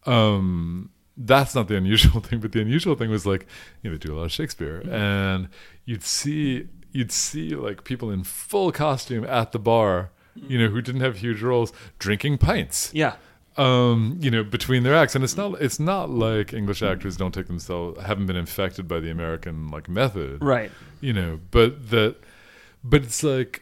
um, 0.06 0.90
that's 1.18 1.56
not 1.56 1.68
the 1.68 1.76
unusual 1.76 2.20
thing. 2.28 2.40
But 2.40 2.52
the 2.52 2.62
unusual 2.62 2.96
thing 2.96 3.10
was 3.10 3.26
like 3.26 3.48
you 3.82 3.90
know 3.90 3.98
they 3.98 4.06
do 4.06 4.14
a 4.14 4.18
lot 4.18 4.26
of 4.26 4.32
Shakespeare, 4.32 4.84
and 4.90 5.50
you'd 5.86 6.04
see 6.04 6.68
you'd 6.92 7.12
see 7.12 7.56
like 7.56 7.84
people 7.84 8.12
in 8.12 8.24
full 8.24 8.72
costume 8.72 9.24
at 9.26 9.52
the 9.52 9.60
bar. 9.60 10.12
You 10.34 10.58
know, 10.60 10.70
who 10.70 10.82
didn't 10.82 11.02
have 11.02 11.18
huge 11.18 11.42
roles, 11.42 11.74
drinking 12.00 12.38
pints 12.38 12.90
yeah 12.94 13.16
um, 13.62 14.18
you 14.20 14.32
know, 14.32 14.44
between 14.44 14.82
their 14.82 14.96
acts, 14.96 15.14
and 15.14 15.24
it's 15.24 15.38
not 15.38 15.62
it's 15.62 15.80
not 15.80 16.10
like 16.10 16.52
English 16.52 16.82
actors 16.82 17.16
don't 17.16 17.32
take 17.32 17.46
themselves 17.46 18.02
haven't 18.02 18.26
been 18.26 18.36
infected 18.36 18.88
by 18.88 19.00
the 19.00 19.12
American 19.12 19.68
like 19.68 19.88
method, 19.88 20.44
right. 20.44 20.72
You 21.00 21.14
know, 21.14 21.40
but 21.52 21.90
that, 21.92 22.16
but 22.84 23.04
it's 23.04 23.24
like 23.24 23.62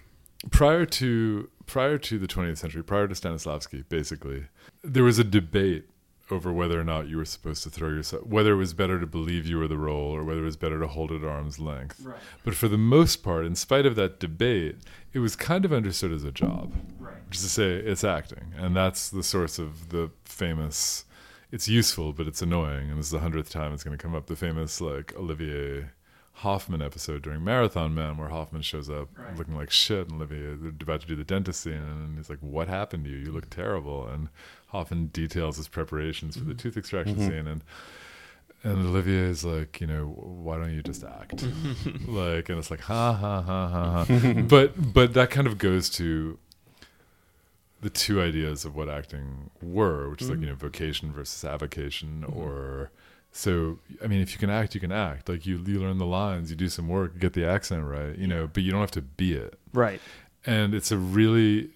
prior 0.52 0.86
to 0.86 1.50
prior 1.66 1.98
to 1.98 2.18
the 2.18 2.28
20th 2.28 2.60
century, 2.60 2.82
prior 2.82 3.10
to 3.10 3.14
Stanislavski, 3.14 3.84
basically, 3.90 4.46
there 4.84 5.04
was 5.04 5.20
a 5.20 5.24
debate 5.26 5.89
over 6.32 6.52
whether 6.54 6.80
or 6.80 6.84
not 6.84 7.08
you 7.08 7.18
were 7.18 7.26
supposed 7.26 7.64
to 7.64 7.70
throw 7.70 7.90
yourself, 7.90 8.26
whether 8.26 8.54
it 8.54 8.58
was 8.58 8.74
better 8.74 9.00
to 9.00 9.08
believe 9.08 9.46
you 9.46 9.58
were 9.58 9.68
the 9.68 9.78
role 9.78 10.12
or 10.16 10.24
whether 10.24 10.42
it 10.42 10.46
was 10.46 10.58
better 10.58 10.80
to 10.80 10.88
hold 10.88 11.12
it 11.12 11.24
at 11.24 11.28
arm's 11.28 11.60
length. 11.60 12.02
Right. 12.04 12.18
But 12.44 12.56
for 12.56 12.68
the 12.68 12.78
most 12.78 13.18
part, 13.24 13.46
in 13.46 13.56
spite 13.56 13.86
of 13.86 13.96
that 13.96 14.20
debate, 14.20 14.78
it 15.14 15.20
was 15.20 15.36
kind 15.36 15.66
of 15.66 15.74
understood 15.74 16.12
as 16.12 16.24
a 16.24 16.32
job 16.32 16.72
right 17.00 17.16
which 17.28 17.38
is 17.38 17.44
to 17.44 17.50
say 17.50 17.72
it's 17.74 18.04
acting 18.04 18.54
and 18.58 18.76
that's 18.76 19.10
the 19.10 19.24
source 19.24 19.58
of 19.58 19.90
the 19.90 20.12
famous 20.26 21.06
it's 21.52 21.68
useful 21.68 22.14
but 22.14 22.28
it's 22.28 22.42
annoying 22.44 22.90
and 22.92 23.00
this 23.00 23.08
is 23.08 23.12
the 23.12 23.20
hundredth 23.20 23.50
time 23.50 23.74
it's 23.74 23.84
going 23.84 23.98
to 23.98 24.02
come 24.02 24.14
up 24.14 24.28
the 24.28 24.36
famous 24.36 24.80
like 24.82 25.16
olivier 25.16 25.90
Hoffman 26.34 26.82
episode 26.82 27.22
during 27.24 27.44
Marathon 27.44 27.94
Man 27.94 28.18
where 28.18 28.30
Hoffman 28.30 28.62
shows 28.62 28.90
up 28.90 29.10
Right. 29.18 29.36
looking 29.36 29.56
like 29.58 29.70
shit 29.72 30.08
and 30.10 30.14
Olivier 30.22 30.56
they're 30.56 30.70
about 30.82 31.02
to 31.02 31.08
do 31.08 31.16
the 31.16 31.24
dentist 31.26 31.62
scene 31.62 31.74
and 31.74 32.18
he's 32.18 32.30
like, 32.30 32.40
What 32.40 32.68
happened 32.70 33.04
to 33.06 33.10
you? 33.10 33.18
You 33.18 33.32
look 33.32 33.50
terrible 33.50 34.08
and 34.08 34.30
Hoffman 34.70 35.08
details 35.08 35.58
his 35.58 35.68
preparations 35.68 36.38
for 36.38 36.44
the 36.44 36.52
mm-hmm. 36.52 36.58
tooth 36.58 36.78
extraction 36.78 37.16
mm-hmm. 37.16 37.28
scene 37.28 37.48
and 37.48 37.64
and 38.64 38.88
Olivier 38.88 39.30
is 39.30 39.46
like, 39.46 39.80
you 39.80 39.88
know, 39.88 40.06
why 40.06 40.58
don't 40.58 40.74
you 40.74 40.84
just 40.84 41.04
act? 41.04 41.44
like, 42.08 42.50
and 42.50 42.58
it's 42.58 42.70
like, 42.70 42.82
ha 42.82 43.14
ha 43.14 43.42
ha 43.42 43.68
ha 43.68 44.06
ha. 44.06 44.34
but 44.50 44.94
but 44.94 45.14
that 45.14 45.30
kind 45.30 45.48
of 45.48 45.58
goes 45.58 45.90
to 45.92 46.38
the 47.82 47.90
two 47.90 48.22
ideas 48.22 48.66
of 48.66 48.76
what 48.76 48.90
acting 48.90 49.50
were, 49.62 50.10
which 50.10 50.22
is 50.22 50.30
like 50.30 50.38
mm-hmm. 50.38 50.44
you 50.44 50.50
know 50.50 50.56
vocation 50.56 51.12
versus 51.14 51.46
avocation, 51.46 52.26
or 52.26 52.92
so. 53.32 53.80
I 54.04 54.08
mean, 54.08 54.20
if 54.20 54.34
you 54.34 54.40
can 54.40 54.50
act, 54.50 54.76
you 54.76 54.82
can 54.82 54.92
act. 54.92 55.30
Like 55.30 55.46
you, 55.46 55.64
you 55.66 55.80
learn 55.80 55.98
the 55.98 56.06
lines, 56.06 56.50
you 56.50 56.58
do 56.58 56.68
some 56.68 56.90
work, 56.90 57.18
get 57.18 57.34
the 57.34 57.46
accent 57.46 57.86
right, 57.86 58.18
you 58.18 58.28
know, 58.28 58.50
but 58.52 58.64
you 58.64 58.72
don't 58.72 58.82
have 58.82 58.92
to 58.92 59.02
be 59.02 59.34
it. 59.34 59.58
Right. 59.72 60.02
And 60.46 60.74
it's 60.74 60.92
a 60.92 60.98
really 60.98 61.70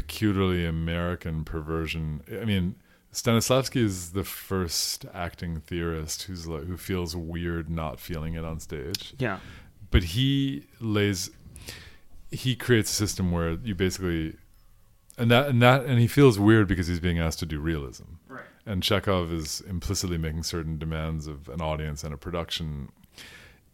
peculiarly 0.00 0.66
American 0.66 1.42
perversion. 1.42 2.22
I 2.30 2.44
mean, 2.44 2.74
Stanislavski 3.14 3.76
is 3.82 4.12
the 4.12 4.24
first 4.24 5.06
acting 5.14 5.60
theorist 5.60 6.24
who's 6.24 6.46
like, 6.46 6.64
who 6.64 6.76
feels 6.76 7.16
weird 7.16 7.70
not 7.70 7.98
feeling 7.98 8.34
it 8.34 8.44
on 8.44 8.60
stage 8.60 9.14
Yeah. 9.18 9.38
but 9.90 10.02
he 10.14 10.66
lays 10.80 11.30
he 12.30 12.54
creates 12.54 12.90
a 12.90 12.94
system 12.94 13.30
where 13.32 13.52
you 13.52 13.74
basically 13.74 14.36
and 15.16 15.30
that 15.30 15.48
and 15.48 15.62
that 15.62 15.86
and 15.86 15.98
he 15.98 16.06
feels 16.06 16.38
weird 16.38 16.68
because 16.68 16.88
he's 16.88 17.00
being 17.00 17.18
asked 17.18 17.38
to 17.38 17.46
do 17.46 17.58
realism 17.58 18.04
Right. 18.28 18.44
and 18.66 18.82
Chekhov 18.82 19.32
is 19.32 19.62
implicitly 19.62 20.18
making 20.18 20.42
certain 20.42 20.76
demands 20.78 21.26
of 21.26 21.48
an 21.48 21.62
audience 21.62 22.04
and 22.04 22.12
a 22.12 22.18
production 22.18 22.90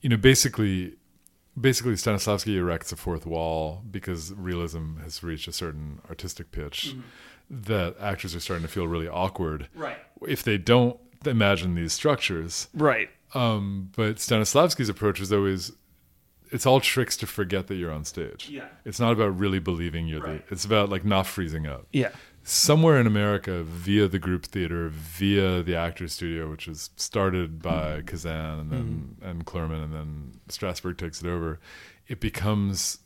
you 0.02 0.08
know 0.08 0.16
basically 0.16 0.94
basically 1.60 1.92
Stanislavski 1.94 2.56
erects 2.56 2.92
a 2.92 2.96
fourth 2.96 3.26
wall 3.26 3.82
because 3.90 4.32
realism 4.34 4.96
has 5.02 5.22
reached 5.22 5.48
a 5.48 5.52
certain 5.52 6.00
artistic 6.08 6.50
pitch 6.52 6.94
that 7.50 7.94
actors 8.00 8.34
are 8.34 8.40
starting 8.40 8.66
to 8.66 8.72
feel 8.72 8.86
really 8.88 9.08
awkward 9.08 9.68
Right. 9.74 9.98
if 10.26 10.42
they 10.42 10.56
don't 10.58 10.98
imagine 11.26 11.74
these 11.74 11.92
structures 11.92 12.68
Right. 12.74 13.10
um, 13.34 13.90
but 13.96 14.16
Stanislavski's 14.16 14.88
approach 14.88 15.20
is 15.20 15.32
always 15.32 15.72
it's 16.50 16.66
all 16.66 16.80
tricks 16.80 17.16
to 17.16 17.26
forget 17.26 17.66
that 17.68 17.76
you're 17.76 17.90
on 17.90 18.04
stage. 18.04 18.50
Yeah. 18.50 18.66
It's 18.84 19.00
not 19.00 19.12
about 19.12 19.38
really 19.38 19.58
believing 19.58 20.06
you're 20.06 20.20
Right. 20.20 20.46
the 20.46 20.52
it's 20.54 20.64
about 20.66 20.90
like 20.90 21.02
not 21.04 21.26
freezing 21.26 21.66
up. 21.66 21.86
Yeah. 21.92 22.10
Somewhere 22.44 22.98
in 23.00 23.06
America, 23.06 23.62
via 23.62 24.08
the 24.08 24.18
group 24.18 24.46
theater, 24.46 24.88
via 24.88 25.62
the 25.62 25.76
actors 25.76 26.12
studio, 26.14 26.50
which 26.50 26.66
was 26.66 26.90
started 26.96 27.62
by 27.62 28.00
mm. 28.00 28.06
Kazan 28.06 28.58
and 28.58 28.70
then 28.70 29.16
mm. 29.20 29.30
and 29.30 29.46
Clurman 29.46 29.84
and 29.84 29.94
then 29.94 30.32
Strasberg 30.48 30.98
takes 30.98 31.22
it 31.22 31.28
over, 31.28 31.60
it 32.08 32.18
becomes 32.20 32.98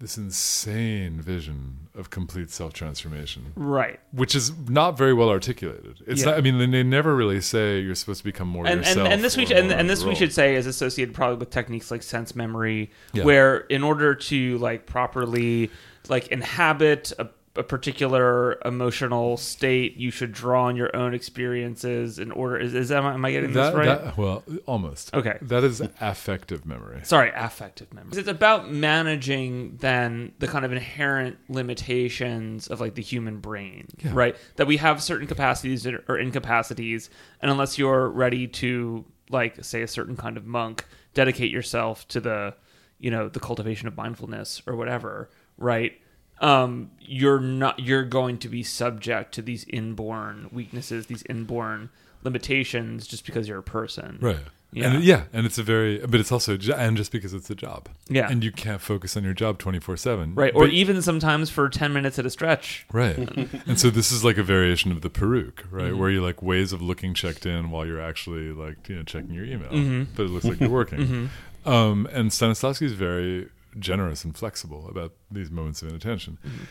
this 0.00 0.16
insane 0.16 1.20
vision 1.20 1.88
of 1.96 2.08
complete 2.10 2.50
self 2.50 2.72
transformation 2.72 3.52
Right. 3.56 3.98
which 4.12 4.34
is 4.36 4.52
not 4.68 4.96
very 4.96 5.12
well 5.12 5.28
articulated. 5.28 5.98
It's 6.06 6.20
Yeah. 6.20 6.26
not. 6.30 6.38
I 6.38 6.40
mean, 6.40 6.70
they 6.70 6.84
never 6.84 7.16
really 7.16 7.40
say 7.40 7.80
you're 7.80 7.96
supposed 7.96 8.18
to 8.20 8.24
become 8.24 8.46
more 8.48 8.64
and, 8.64 8.76
and 8.76 8.86
yourself. 8.86 9.08
and 9.08 9.24
this 9.24 9.36
we 9.36 9.44
should, 9.44 9.56
and, 9.56 9.72
and 9.72 9.90
this 9.90 10.04
we 10.04 10.14
should 10.14 10.32
say 10.32 10.54
is 10.54 10.66
associated 10.66 11.14
probably 11.14 11.38
with 11.38 11.50
techniques 11.50 11.90
like 11.90 12.04
sense 12.04 12.36
memory 12.36 12.92
Yeah. 13.12 13.24
where 13.24 13.58
in 13.58 13.82
order 13.82 14.14
to 14.14 14.58
like 14.58 14.86
properly 14.86 15.70
like 16.08 16.28
inhabit 16.28 17.12
a, 17.18 17.28
a 17.58 17.62
particular 17.62 18.58
emotional 18.64 19.36
state 19.36 19.96
you 19.96 20.10
should 20.10 20.32
draw 20.32 20.64
on 20.64 20.76
your 20.76 20.94
own 20.96 21.12
experiences 21.12 22.18
in 22.18 22.30
order 22.32 22.56
is, 22.56 22.72
is 22.74 22.88
that 22.90 23.02
am 23.02 23.24
I 23.24 23.32
getting 23.32 23.52
That, 23.52 23.70
this 23.70 23.74
right 23.74 24.04
that- 24.04 24.16
well, 24.16 24.44
almost. 24.66 25.12
Okay. 25.14 25.36
That 25.42 25.64
is 25.64 25.80
affective 26.00 26.64
memory. 26.64 27.00
sorry 27.04 27.32
affective 27.34 27.92
memory 27.92 28.18
it's 28.18 28.28
about 28.28 28.70
managing 28.70 29.76
then 29.80 30.32
the 30.38 30.46
kind 30.46 30.64
of 30.64 30.72
inherent 30.72 31.36
limitations 31.48 32.68
of 32.68 32.80
like 32.80 32.94
the 32.94 33.02
human 33.02 33.38
brain 33.38 33.86
Yeah. 34.02 34.10
right 34.14 34.36
that 34.56 34.66
we 34.66 34.76
have 34.78 35.02
certain 35.02 35.26
capacities 35.26 35.86
or 35.86 36.02
or 36.08 36.18
incapacities 36.18 37.10
and 37.40 37.50
unless 37.50 37.78
you're 37.78 38.08
ready 38.08 38.46
to 38.46 39.04
like 39.30 39.62
say 39.64 39.82
a 39.82 39.88
certain 39.88 40.16
kind 40.16 40.36
of 40.36 40.46
monk 40.46 40.84
dedicate 41.14 41.50
yourself 41.50 42.06
to 42.08 42.20
the 42.20 42.54
you 42.98 43.10
know 43.10 43.28
the 43.28 43.40
cultivation 43.40 43.86
of 43.88 43.96
mindfulness 43.96 44.62
or 44.66 44.74
whatever 44.76 45.30
right 45.56 45.92
um 46.40 46.90
you're 47.00 47.40
not 47.40 47.78
you're 47.78 48.04
going 48.04 48.38
to 48.38 48.48
be 48.48 48.62
subject 48.62 49.32
to 49.34 49.42
these 49.42 49.64
inborn 49.68 50.48
weaknesses 50.52 51.06
these 51.06 51.22
inborn 51.28 51.88
limitations 52.24 53.06
just 53.06 53.24
because 53.26 53.48
you're 53.48 53.58
a 53.58 53.62
person 53.62 54.18
Right. 54.20 54.38
Yeah. 54.70 54.92
And 54.92 55.02
yeah, 55.02 55.22
and 55.32 55.46
it's 55.46 55.56
a 55.56 55.62
very, 55.62 55.96
but 56.06 56.20
it's 56.20 56.30
also, 56.30 56.58
and 56.76 56.94
just 56.94 57.10
because 57.10 57.32
it's 57.32 57.48
a 57.48 57.54
job. 57.54 57.88
Yeah. 58.10 58.28
And 58.30 58.44
you 58.44 58.52
can't 58.52 58.82
focus 58.82 59.16
on 59.16 59.24
your 59.24 59.32
job 59.32 59.56
24 59.58 59.96
7. 59.96 60.34
right 60.34 60.54
or 60.54 60.66
even 60.68 61.00
sometimes 61.00 61.48
for 61.48 61.70
10 61.70 61.90
minutes 61.94 62.18
at 62.18 62.26
a 62.26 62.30
stretch 62.30 62.84
Right. 62.92 63.16
and 63.66 63.80
so 63.80 63.88
this 63.88 64.12
is 64.12 64.24
like 64.24 64.36
a 64.36 64.42
variation 64.42 64.92
of 64.92 65.00
the 65.00 65.08
perruque, 65.08 65.64
right? 65.70 65.84
Mm-hmm. 65.92 65.98
Where 65.98 66.10
you 66.10 66.20
like 66.22 66.42
ways 66.42 66.74
of 66.74 66.82
looking 66.82 67.14
checked 67.14 67.46
in 67.46 67.70
while 67.70 67.86
you're 67.86 68.00
actually 68.02 68.52
like, 68.52 68.90
you 68.90 68.96
know, 68.96 69.04
checking 69.04 69.32
your 69.32 69.46
email, 69.46 69.70
Mm-hmm. 69.70 70.12
but 70.14 70.24
it 70.24 70.28
looks 70.28 70.44
like 70.44 70.60
you're 70.60 70.68
working. 70.68 71.30
Um, 71.66 72.06
and 72.12 72.30
Stanislavski 72.30 72.82
is 72.82 72.92
very 72.92 73.48
generous 73.78 74.24
and 74.24 74.36
flexible 74.36 74.88
about 74.88 75.12
these 75.30 75.50
moments 75.50 75.82
of 75.82 75.88
inattention. 75.88 76.38
Mm-hmm. 76.46 76.64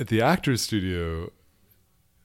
At 0.00 0.08
the 0.08 0.22
actor's 0.22 0.60
studio, 0.62 1.30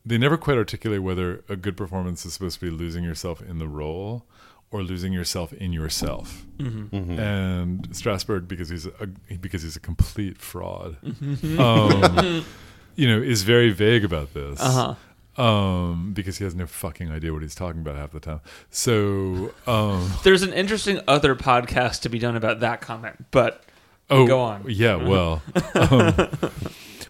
they 0.05 0.17
never 0.17 0.37
quite 0.37 0.57
articulate 0.57 1.03
whether 1.03 1.43
a 1.49 1.55
good 1.55 1.75
performance 1.75 2.25
is 2.25 2.33
supposed 2.33 2.59
to 2.59 2.65
be 2.65 2.71
losing 2.71 3.03
yourself 3.03 3.41
in 3.41 3.59
the 3.59 3.67
role 3.67 4.25
or 4.71 4.83
losing 4.83 5.13
yourself 5.13 5.53
in 5.53 5.73
yourself. 5.73 6.45
Mm-hmm. 6.57 7.19
And 7.19 7.89
Strasberg, 7.89 8.47
because 8.47 8.69
he's 8.69 8.85
a 8.85 9.07
because 9.41 9.63
he's 9.63 9.75
a 9.75 9.79
complete 9.81 10.37
fraud, 10.37 10.97
Mm-hmm. 11.03 11.59
um, 11.59 12.45
you 12.95 13.07
know, 13.07 13.21
is 13.21 13.43
very 13.43 13.69
vague 13.71 14.03
about 14.03 14.33
this. 14.33 14.59
uh-huh 14.61 14.95
Um, 15.41 16.13
because 16.13 16.37
he 16.39 16.43
has 16.45 16.55
no 16.55 16.65
fucking 16.65 17.11
idea 17.11 17.31
what 17.31 17.43
he's 17.43 17.53
talking 17.55 17.79
about 17.81 17.95
half 17.95 18.11
the 18.11 18.19
time. 18.19 18.41
So, 18.71 19.53
um, 19.67 20.11
There's 20.23 20.41
an 20.41 20.51
interesting 20.53 20.99
other 21.07 21.35
podcast 21.35 22.01
to 22.01 22.09
be 22.09 22.17
done 22.17 22.35
about 22.35 22.59
that 22.61 22.81
comment, 22.81 23.25
but 23.31 23.63
oh, 24.09 24.27
Go 24.27 24.39
on. 24.39 24.65
Yeah, 24.67 24.95
well, 24.95 25.41
um, 25.75 26.29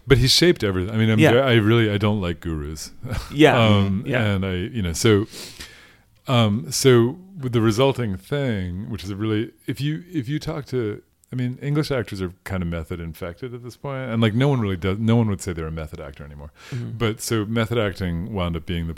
but 0.06 0.18
he 0.18 0.26
shaped 0.26 0.64
everything. 0.64 0.94
I 0.94 0.98
mean, 0.98 1.10
I'm 1.10 1.18
Yeah. 1.18 1.32
I 1.32 1.54
really 1.54 1.90
I 1.90 1.98
don't 1.98 2.20
like 2.20 2.40
gurus. 2.40 2.92
yeah, 3.32 3.58
um, 3.66 4.04
yeah, 4.06 4.22
and 4.22 4.44
I, 4.44 4.54
you 4.54 4.82
know, 4.82 4.92
so, 4.92 5.26
um, 6.26 6.70
so 6.70 7.18
with 7.38 7.52
the 7.52 7.60
resulting 7.60 8.16
thing, 8.16 8.90
which 8.90 9.04
is 9.04 9.10
a 9.10 9.16
really, 9.16 9.52
if 9.66 9.80
you 9.80 10.04
if 10.10 10.28
you 10.28 10.38
talk 10.38 10.66
to, 10.66 11.02
I 11.32 11.36
mean, 11.36 11.58
English 11.60 11.90
actors 11.90 12.22
are 12.22 12.32
kind 12.44 12.62
of 12.62 12.68
method 12.68 13.00
infected 13.00 13.54
at 13.54 13.62
this 13.62 13.76
point, 13.76 14.10
and 14.10 14.22
like 14.22 14.34
no 14.34 14.48
one 14.48 14.60
really 14.60 14.76
does, 14.76 14.98
no 14.98 15.16
one 15.16 15.28
would 15.28 15.40
say 15.40 15.52
they're 15.52 15.66
a 15.66 15.72
method 15.72 16.00
actor 16.00 16.24
anymore. 16.24 16.52
Mm-hmm. 16.70 16.92
But 16.98 17.20
so 17.20 17.44
method 17.44 17.78
acting 17.78 18.32
wound 18.32 18.56
up 18.56 18.66
being 18.66 18.88
the 18.88 18.96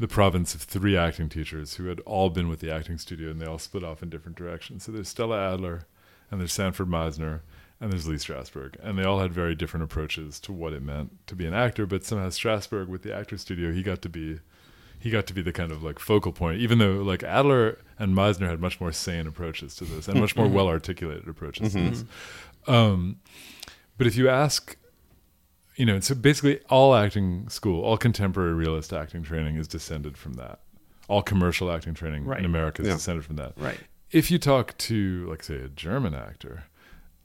the 0.00 0.08
province 0.08 0.54
of 0.54 0.62
three 0.62 0.96
acting 0.96 1.28
teachers 1.28 1.74
who 1.74 1.86
had 1.86 2.00
all 2.00 2.30
been 2.30 2.48
with 2.48 2.60
the 2.60 2.72
acting 2.72 2.96
studio, 2.96 3.30
and 3.30 3.40
they 3.40 3.46
all 3.46 3.58
split 3.58 3.84
off 3.84 4.02
in 4.02 4.08
different 4.08 4.36
directions. 4.36 4.84
So 4.84 4.92
there's 4.92 5.10
Stella 5.10 5.52
Adler, 5.52 5.86
and 6.30 6.40
there's 6.40 6.52
Sanford 6.52 6.88
Meisner, 6.88 7.40
and 7.80 7.90
there's 7.92 8.06
Lee 8.06 8.16
Strasberg, 8.16 8.76
and 8.82 8.98
they 8.98 9.04
all 9.04 9.20
had 9.20 9.32
very 9.32 9.54
different 9.54 9.84
approaches 9.84 10.38
to 10.40 10.52
what 10.52 10.72
it 10.72 10.82
meant 10.82 11.26
to 11.26 11.34
be 11.34 11.46
an 11.46 11.54
actor. 11.54 11.86
But 11.86 12.04
somehow 12.04 12.28
Strasberg, 12.28 12.88
with 12.88 13.02
the 13.02 13.14
actor 13.14 13.38
studio, 13.38 13.72
he 13.72 13.82
got 13.82 14.02
to 14.02 14.08
be 14.08 14.40
he 14.98 15.08
got 15.10 15.26
to 15.26 15.32
be 15.32 15.40
the 15.40 15.52
kind 15.52 15.72
of 15.72 15.82
like 15.82 15.98
focal 15.98 16.30
point, 16.30 16.60
even 16.60 16.78
though 16.78 16.96
like 17.02 17.22
Adler 17.22 17.78
and 17.98 18.14
Meisner 18.14 18.48
had 18.50 18.60
much 18.60 18.80
more 18.82 18.92
sane 18.92 19.26
approaches 19.26 19.74
to 19.76 19.84
this 19.84 20.08
and 20.08 20.20
much 20.20 20.36
more 20.36 20.46
well 20.56 20.68
articulated 20.68 21.26
approaches 21.26 21.72
to 21.72 21.88
this. 21.90 22.04
Um, 22.66 23.16
but 23.96 24.06
if 24.06 24.14
you 24.16 24.28
ask, 24.28 24.76
you 25.76 25.86
know, 25.86 26.00
so 26.00 26.14
basically 26.14 26.60
all 26.68 26.94
acting 26.94 27.48
school, 27.48 27.82
all 27.82 27.96
contemporary 27.96 28.52
realist 28.52 28.92
acting 28.92 29.22
training 29.22 29.56
is 29.56 29.66
descended 29.66 30.18
from 30.18 30.34
that. 30.34 30.60
All 31.08 31.22
commercial 31.22 31.72
acting 31.72 31.94
training 31.94 32.26
Right. 32.26 32.38
in 32.38 32.44
America 32.44 32.82
is 32.82 32.88
Yeah. 32.88 32.94
descended 32.94 33.24
from 33.24 33.36
that. 33.36 33.54
right. 33.56 33.80
If 34.10 34.30
you 34.30 34.38
talk 34.38 34.76
to, 34.78 35.26
like, 35.28 35.42
say, 35.42 35.56
a 35.56 35.68
German 35.68 36.14
actor, 36.14 36.64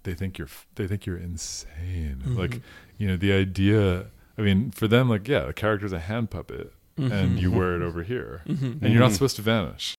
they 0.04 0.14
think 0.14 0.38
you're 0.38 0.50
they 0.76 0.88
think 0.88 1.06
you're 1.06 1.18
insane. 1.18 2.22
Mm-hmm. 2.24 2.38
Like, 2.38 2.62
you 2.98 3.08
know, 3.08 3.18
the 3.18 3.34
idea. 3.34 4.08
I 4.38 4.42
mean, 4.42 4.72
for 4.72 4.88
them, 4.88 5.10
like, 5.10 5.28
yeah, 5.28 5.46
the 5.46 5.54
character's 5.54 5.94
a 5.94 6.00
hand 6.00 6.30
puppet, 6.30 6.74
mm-hmm. 7.00 7.12
and 7.12 7.40
you 7.40 7.50
mm-hmm. 7.50 7.58
wear 7.58 7.76
it 7.76 7.82
over 7.82 8.04
here, 8.04 8.42
and 8.46 8.82
you're 8.82 9.00
not 9.00 9.14
supposed 9.14 9.38
to 9.38 9.42
vanish, 9.42 9.96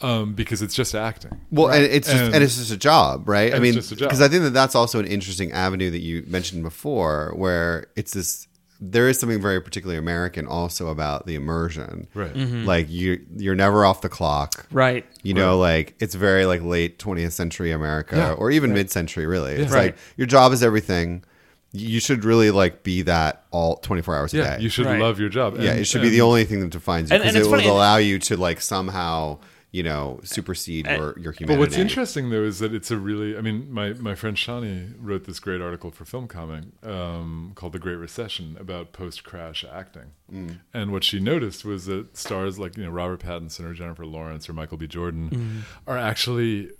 um, 0.00 0.34
because 0.34 0.62
it's 0.62 0.74
just 0.74 0.94
acting. 0.94 1.40
Well, 1.50 1.70
and 1.70 1.84
it's 1.84 2.08
just 2.08 2.22
and, 2.22 2.34
And- 2.34 2.44
it's 2.44 2.56
just 2.56 2.72
a 2.72 2.76
job, 2.76 3.28
right? 3.28 3.54
I 3.54 3.60
mean, 3.60 3.76
it's 3.76 3.88
just 3.88 3.92
a 3.92 3.96
job. 3.96 4.08
because 4.08 4.20
I 4.20 4.28
think 4.28 4.42
that 4.42 4.52
that's 4.52 4.74
also 4.74 4.98
an 4.98 5.06
interesting 5.06 5.52
avenue 5.52 5.90
that 5.90 6.00
you 6.00 6.24
mentioned 6.26 6.62
before, 6.64 7.32
where 7.36 7.86
it's 7.96 8.14
this. 8.14 8.47
There 8.80 9.08
is 9.08 9.18
something 9.18 9.40
very 9.42 9.60
particularly 9.60 9.98
American 9.98 10.46
also 10.46 10.88
about 10.88 11.26
the 11.26 11.34
immersion. 11.34 12.06
Right. 12.14 12.32
Mm-hmm. 12.32 12.64
Like 12.64 12.88
you, 12.88 13.24
you're 13.36 13.56
never 13.56 13.84
off 13.84 14.02
the 14.02 14.08
clock. 14.08 14.66
Right. 14.70 15.04
You 15.24 15.34
know, 15.34 15.58
like 15.58 15.94
it's 15.98 16.14
very 16.14 16.46
like 16.46 16.62
late 16.62 16.98
20th 17.00 17.32
century 17.32 17.72
America, 17.72 18.16
Yeah. 18.16 18.32
or 18.34 18.50
even 18.52 18.72
mid 18.72 18.90
century. 18.90 19.26
Really, 19.26 19.54
it's 19.54 19.72
Right. 19.72 19.86
like 19.86 19.96
your 20.16 20.26
job 20.28 20.52
is 20.52 20.62
everything. 20.62 21.24
You 21.72 21.98
should 22.00 22.24
really 22.24 22.50
like 22.52 22.82
be 22.84 23.02
that 23.02 23.44
all 23.50 23.76
24 23.78 24.16
hours 24.16 24.32
a 24.32 24.36
Yeah, 24.38 24.56
day. 24.56 24.62
you 24.62 24.68
should 24.68 24.86
Right. 24.86 25.00
love 25.00 25.18
your 25.20 25.28
job. 25.28 25.56
yeah, 25.58 25.72
it 25.72 25.84
should 25.84 26.00
be 26.02 26.08
the 26.08 26.20
only 26.22 26.44
thing 26.44 26.60
that 26.60 26.70
defines 26.70 27.10
you 27.10 27.18
because 27.18 27.34
it 27.34 27.40
it's 27.40 27.48
will 27.48 27.60
allow 27.60 27.96
you 27.96 28.18
to 28.20 28.36
like 28.36 28.60
somehow, 28.60 29.38
you 29.78 29.84
know, 29.84 30.18
supersede 30.24 30.88
And- 30.88 30.98
your 30.98 31.34
your 31.38 31.46
But 31.46 31.56
what's 31.56 31.76
interesting 31.76 32.30
though 32.30 32.42
is 32.42 32.58
that 32.58 32.74
it's 32.74 32.90
a 32.90 32.96
really 32.96 33.38
I 33.38 33.40
mean 33.40 33.72
my, 33.72 33.92
my 33.92 34.16
friend 34.16 34.36
Shonni 34.36 34.92
wrote 34.98 35.22
this 35.22 35.38
great 35.38 35.60
article 35.60 35.92
for 35.92 36.04
Film 36.04 36.26
Comment 36.26 36.74
um, 36.82 37.52
called 37.54 37.74
The 37.74 37.78
Great 37.78 37.94
Recession 37.94 38.56
about 38.58 38.92
post 38.92 39.22
crash 39.22 39.64
acting. 39.64 40.10
Mm. 40.32 40.58
And 40.74 40.90
what 40.90 41.04
she 41.04 41.20
noticed 41.20 41.64
was 41.64 41.86
that 41.86 42.16
stars 42.16 42.58
like 42.58 42.76
you 42.76 42.84
know 42.86 42.90
Robert 42.90 43.20
Pattinson 43.20 43.64
or 43.70 43.72
Jennifer 43.72 44.04
Lawrence 44.04 44.48
or 44.48 44.52
Michael 44.52 44.78
B. 44.78 44.88
Jordan 44.88 45.30
mm. 45.30 45.60
are 45.86 45.96
actually 45.96 46.70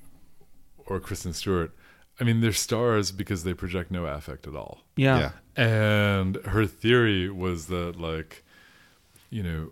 or 0.87 0.99
Kristen 0.99 1.33
Stewart. 1.33 1.71
I 2.19 2.25
mean 2.25 2.41
they're 2.41 2.53
stars 2.53 3.13
because 3.13 3.45
they 3.45 3.55
project 3.55 3.93
no 3.93 4.07
affect 4.07 4.49
at 4.49 4.57
all. 4.57 4.81
Yeah. 4.97 5.19
Yeah. 5.21 5.31
And 5.65 6.35
her 6.47 6.67
theory 6.67 7.31
was 7.31 7.67
that, 7.67 7.95
like, 8.01 8.45
you 9.31 9.45
know, 9.45 9.71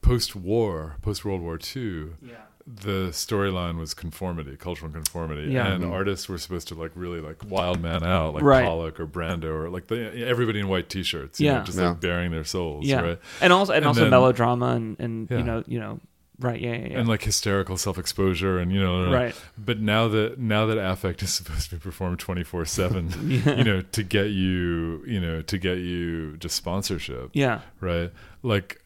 post 0.00 0.34
war, 0.34 0.96
post 1.02 1.24
World 1.24 1.42
War 1.42 1.58
II, 1.58 2.10
Yeah. 2.22 2.45
The 2.66 3.08
storyline 3.12 3.78
was 3.78 3.94
conformity, 3.94 4.56
cultural 4.56 4.90
conformity. 4.90 5.52
Yeah. 5.52 5.68
And 5.68 5.84
mm-hmm. 5.84 5.92
artists 5.92 6.28
were 6.28 6.36
supposed 6.38 6.66
to, 6.68 6.74
like, 6.74 6.90
really, 6.96 7.20
like, 7.20 7.48
wild 7.48 7.80
man 7.80 8.02
out, 8.02 8.34
like 8.34 8.42
Right. 8.42 8.64
Pollock 8.64 8.98
or 8.98 9.06
Brando 9.06 9.44
or, 9.44 9.70
like, 9.70 9.86
the, 9.86 10.26
everybody 10.26 10.58
in 10.58 10.66
white 10.68 10.88
t 10.88 11.04
shirts, 11.04 11.38
you 11.40 11.46
Yeah. 11.46 11.58
know, 11.58 11.64
just, 11.64 11.78
Yeah. 11.78 11.90
like, 11.90 12.00
bearing 12.00 12.32
their 12.32 12.42
souls, 12.44 12.84
Yeah. 12.84 13.00
right? 13.00 13.18
And 13.40 13.52
also 13.52 13.72
and, 13.72 13.78
And 13.78 13.86
also 13.86 14.00
then- 14.00 14.10
melodrama 14.10 14.66
and 14.74 14.96
and 14.98 15.30
Yeah. 15.30 15.38
you 15.38 15.44
know 15.44 15.64
you 15.66 15.78
know 15.78 16.00
right 16.40 16.60
yeah 16.60 16.72
yeah, 16.72 16.88
yeah. 16.88 16.98
And 16.98 17.08
like 17.08 17.22
hysterical 17.22 17.76
self-exposure, 17.76 18.58
and 18.58 18.72
you 18.72 18.80
know, 18.80 19.06
uh, 19.06 19.12
Right. 19.12 19.34
But 19.56 19.78
now 19.80 20.08
that 20.08 20.38
now 20.38 20.66
that 20.66 20.76
affect 20.78 21.22
is 21.22 21.32
supposed 21.40 21.70
to 21.70 21.76
be 21.76 21.80
performed 21.80 22.18
twenty 22.18 22.42
four 22.42 22.64
seven, 22.64 23.10
you 23.30 23.64
know, 23.64 23.80
to 23.82 24.02
get 24.02 24.30
you, 24.30 25.04
you 25.06 25.20
know, 25.20 25.40
to 25.42 25.56
get 25.58 25.78
you 25.78 26.36
just 26.38 26.56
sponsorship, 26.56 27.30
yeah 27.32 27.60
right? 27.80 28.10
Like 28.42 28.82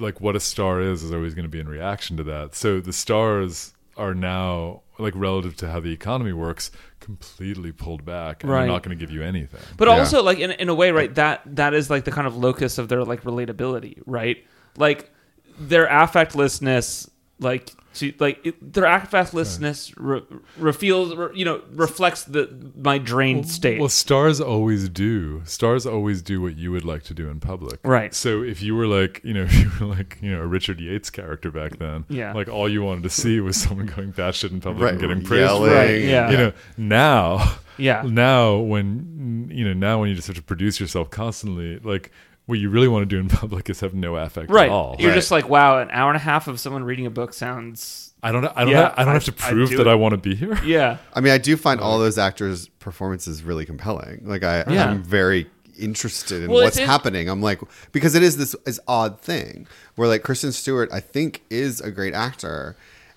like 0.00 0.20
what 0.20 0.34
a 0.36 0.40
star 0.40 0.80
is 0.80 1.02
is 1.02 1.12
always 1.12 1.34
going 1.34 1.44
to 1.44 1.48
be 1.50 1.60
in 1.60 1.68
reaction 1.68 2.16
to 2.16 2.22
that. 2.24 2.54
So 2.54 2.80
the 2.80 2.92
stars 2.92 3.74
are 3.96 4.14
now 4.14 4.82
like 4.98 5.12
relative 5.16 5.56
to 5.56 5.70
how 5.70 5.80
the 5.80 5.92
economy 5.92 6.32
works 6.32 6.70
completely 7.00 7.72
pulled 7.72 8.04
back 8.04 8.42
and 8.42 8.50
Right. 8.52 8.60
they're 8.60 8.68
not 8.68 8.82
going 8.82 8.96
to 8.96 9.00
give 9.00 9.10
you 9.14 9.22
anything. 9.22 9.60
But 9.76 9.88
Yeah. 9.88 9.98
also, 9.98 10.22
like 10.22 10.38
in 10.38 10.50
in 10.52 10.68
a 10.68 10.74
way, 10.74 10.90
right? 10.90 11.14
That 11.14 11.42
that 11.56 11.74
is 11.74 11.90
like 11.90 12.04
the 12.04 12.10
kind 12.12 12.26
of 12.26 12.36
locus 12.36 12.78
of 12.78 12.88
their 12.88 13.04
like 13.04 13.22
relatability, 13.24 14.00
right? 14.06 14.38
Like 14.76 15.10
their 15.58 15.86
affectlessness, 15.86 17.08
like 17.38 17.72
to, 17.94 18.12
like 18.20 18.44
it, 18.46 18.72
their 18.72 18.84
affectlessness 18.84 19.92
re- 19.96 20.22
reveals, 20.56 21.14
re, 21.14 21.28
you 21.34 21.44
know, 21.44 21.60
reflects 21.72 22.24
the 22.24 22.48
my 22.76 22.98
drained 22.98 23.48
state. 23.48 23.78
Well, 23.80 23.88
stars 23.88 24.40
always 24.40 24.88
do. 24.88 25.42
Stars 25.44 25.86
always 25.86 26.22
do 26.22 26.40
what 26.40 26.56
you 26.56 26.70
would 26.72 26.84
like 26.84 27.02
to 27.04 27.14
do 27.14 27.28
in 27.28 27.40
public. 27.40 27.80
Right. 27.84 28.14
So 28.14 28.42
if 28.42 28.62
you 28.62 28.76
were 28.76 28.86
like, 28.86 29.20
you 29.24 29.34
know, 29.34 29.42
if 29.48 29.54
you 29.54 29.70
were 29.80 29.94
like, 29.94 30.18
you 30.20 30.30
know, 30.30 30.40
a 30.42 30.46
Richard 30.46 30.80
Yates 30.80 31.10
character 31.10 31.50
back 31.50 31.78
then, 31.78 32.04
Yeah. 32.08 32.32
like 32.32 32.48
all 32.48 32.68
you 32.68 32.82
wanted 32.82 33.02
to 33.04 33.10
see 33.10 33.40
was 33.40 33.56
someone 33.56 33.86
going 33.86 34.12
batshit 34.12 34.50
in 34.52 34.60
public 34.60 34.82
Right, 34.84 34.92
and 34.92 35.00
getting 35.00 35.22
praised. 35.24 35.40
yelling. 35.40 35.72
Right, 35.72 36.00
yeah. 36.02 36.30
You 36.30 36.36
know, 36.36 36.52
now, 36.76 37.56
yeah, 37.76 38.02
now 38.06 38.56
when 38.58 39.48
you 39.52 39.64
know, 39.64 39.72
now 39.72 40.00
when 40.00 40.08
you 40.10 40.14
just 40.14 40.28
have 40.28 40.36
to 40.36 40.42
produce 40.42 40.78
yourself 40.78 41.10
constantly, 41.10 41.78
like 41.80 42.12
what 42.46 42.58
you 42.58 42.70
really 42.70 42.88
want 42.88 43.02
to 43.02 43.06
do 43.06 43.18
in 43.20 43.28
public 43.42 43.70
is 43.70 43.80
have 43.80 43.94
no 43.94 44.16
affect 44.16 44.50
right. 44.50 44.64
at 44.66 44.70
all. 44.72 44.96
You're 44.98 45.10
Right. 45.10 45.14
just 45.14 45.30
like, 45.30 45.48
wow, 45.48 45.78
an 45.78 45.88
hour 45.92 46.10
and 46.10 46.16
a 46.16 46.20
half 46.20 46.48
of 46.48 46.58
someone 46.60 46.84
reading 46.84 47.06
a 47.06 47.10
book 47.10 47.32
sounds. 47.32 48.12
I 48.22 48.32
don't. 48.32 48.44
I 48.44 48.64
don't. 48.64 48.68
Yeah, 48.68 48.80
have, 48.82 48.94
I 48.98 49.04
don't 49.04 49.14
have 49.14 49.24
to 49.24 49.44
I- 49.44 49.48
I 49.48 49.52
prove 49.52 49.70
that 49.70 49.80
it. 49.80 49.86
I 49.86 49.94
want 49.94 50.12
to 50.12 50.18
be 50.18 50.34
here. 50.34 50.58
Yeah, 50.64 50.98
I 51.14 51.20
mean, 51.20 51.32
I 51.32 51.38
do 51.38 51.56
find 51.56 51.80
all 51.80 51.98
those 51.98 52.18
actors' 52.18 52.68
performances 52.78 53.42
really 53.42 53.64
compelling. 53.64 54.22
Like 54.24 54.42
I, 54.44 54.64
Yeah. 54.68 54.90
I'm 54.90 55.02
very 55.02 55.48
interested 55.78 56.42
in 56.42 56.50
Well, 56.50 56.62
what's 56.64 56.76
happening. 56.76 57.30
I'm 57.30 57.40
like 57.40 57.60
because 57.92 58.14
it 58.14 58.22
is 58.22 58.36
this 58.36 58.54
is 58.66 58.78
odd 58.86 59.18
thing 59.20 59.66
where 59.94 60.06
like 60.08 60.22
Kristen 60.22 60.52
Stewart, 60.52 60.90
I 60.92 61.00
think, 61.00 61.42
is 61.48 61.80
a 61.80 61.90
great 61.90 62.12
actor, 62.12 62.76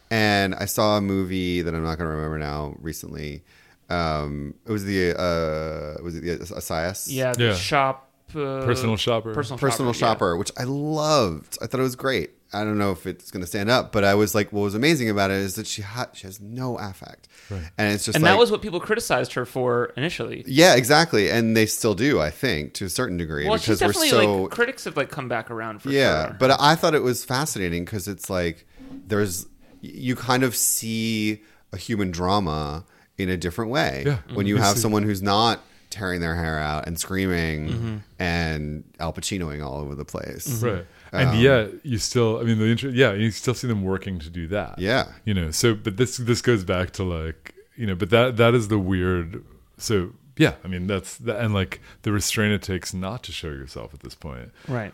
and 0.10 0.56
I 0.56 0.64
saw 0.66 0.96
a 0.98 1.02
movie 1.02 1.62
that 1.62 1.74
I'm 1.76 1.84
not 1.84 1.98
going 1.98 2.10
to 2.10 2.16
remember 2.16 2.38
now 2.40 2.76
recently. 2.80 3.44
Um, 3.90 4.54
it 4.66 4.72
was 4.72 4.86
the 4.86 5.12
uh, 5.20 6.02
was 6.02 6.16
it 6.16 6.22
the 6.24 6.38
Assayas? 6.46 7.08
yeah. 7.10 7.34
The 7.34 7.44
Yeah. 7.48 7.54
shop. 7.56 8.10
Uh, 8.36 8.66
Personal 8.66 8.98
shopper. 8.98 9.34
Personal, 9.34 9.58
Personal 9.60 9.94
shopper. 9.94 10.10
Shopper, 10.34 10.38
which 10.38 10.52
I 10.58 10.64
loved. 10.64 11.58
I 11.62 11.68
thought 11.68 11.80
it 11.80 11.84
was 11.84 11.96
great. 11.96 12.32
I 12.56 12.64
don't 12.64 12.78
know 12.78 12.92
if 12.92 13.08
it's 13.08 13.32
going 13.32 13.42
to 13.42 13.48
stand 13.48 13.72
up, 13.72 13.92
but 13.92 14.04
I 14.04 14.14
was 14.14 14.36
like, 14.36 14.54
what 14.54 14.62
was 14.62 14.76
amazing 14.76 15.10
about 15.10 15.32
it 15.32 15.38
is 15.38 15.56
that 15.56 15.66
she 15.66 15.82
had 15.82 16.10
she 16.14 16.28
has 16.28 16.40
no 16.40 16.78
affect, 16.78 17.28
and 17.50 17.92
it's 17.94 18.06
just 18.06 18.16
And 18.16 18.24
like, 18.24 18.32
that 18.34 18.38
was 18.38 18.52
what 18.52 18.62
people 18.62 18.80
criticized 18.80 19.34
her 19.34 19.44
for 19.44 19.86
initially. 19.98 20.44
Yeah, 20.46 20.76
exactly, 20.76 21.32
and 21.32 21.58
they 21.58 21.66
still 21.66 21.96
do, 21.96 22.22
I 22.22 22.30
think, 22.30 22.74
to 22.76 22.86
a 22.86 22.90
certain 22.90 23.18
degree, 23.18 23.48
Well, 23.48 23.58
she's 23.58 23.80
because 23.80 23.82
we're 23.82 23.88
definitely 24.04 24.10
so 24.28 24.42
like 24.44 24.52
critics 24.52 24.84
have 24.86 24.96
like 24.96 25.10
come 25.10 25.28
back 25.28 25.50
around 25.50 25.82
for 25.82 25.90
yeah. 25.90 26.28
sure. 26.28 26.38
But 26.40 26.60
I 26.62 26.76
thought 26.76 26.94
it 26.94 27.02
was 27.02 27.26
fascinating 27.26 27.86
because 27.86 28.08
it's 28.08 28.30
like 28.30 28.68
there's 29.08 29.48
you 29.82 30.16
kind 30.16 30.44
of 30.44 30.56
see 30.56 31.42
a 31.72 31.78
human 31.78 32.12
drama 32.12 32.86
in 33.18 33.30
a 33.30 33.38
different 33.38 33.72
way 33.72 34.04
Yeah. 34.06 34.18
when 34.36 34.46
you 34.46 34.58
You 34.58 34.62
have 34.62 34.78
someone 34.78 35.02
who's 35.02 35.24
not 35.24 35.60
tearing 35.94 36.20
their 36.22 36.36
hair 36.36 36.58
out 36.60 36.88
and 36.88 37.00
screaming 37.00 37.70
Mm-hmm. 37.70 37.98
and 38.20 38.84
Al 39.00 39.14
Pacinoing 39.14 39.64
all 39.66 39.80
over 39.80 39.96
the 39.96 40.04
place. 40.06 40.62
Right. 40.62 40.86
And 41.12 41.30
Um, 41.30 41.39
yet 41.39 41.70
you 41.84 42.00
still, 42.00 42.39
I 42.39 42.44
mean, 42.44 42.58
the 42.58 42.66
inter- 42.66 42.89
yeah, 42.89 43.14
you 43.14 43.30
still 43.32 43.54
see 43.54 43.68
them 43.68 43.84
working 43.84 44.18
to 44.20 44.30
do 44.30 44.48
that. 44.48 44.80
Yeah. 44.80 45.12
You 45.26 45.34
know, 45.36 45.52
so, 45.52 45.76
but 45.76 45.98
this, 45.98 46.18
this 46.18 46.41
goes 46.41 46.64
back 46.64 46.91
to 46.94 47.04
like, 47.04 47.54
you 47.76 47.86
know, 47.86 47.96
but 47.96 48.10
that, 48.10 48.38
that 48.38 48.54
is 48.56 48.68
the 48.70 48.80
weird, 48.80 49.44
so 49.78 50.12
yeah, 50.38 50.56
I 50.64 50.68
mean, 50.68 50.88
that's, 50.88 51.18
the, 51.18 51.38
and 51.39 51.54
like 51.54 51.80
the 52.02 52.12
restraint 52.12 52.54
it 52.54 52.64
takes 52.64 52.94
not 52.94 53.22
to 53.24 53.32
show 53.32 53.50
yourself 53.50 53.94
at 53.94 54.00
this 54.00 54.16
point, 54.16 54.52
right. 54.68 54.94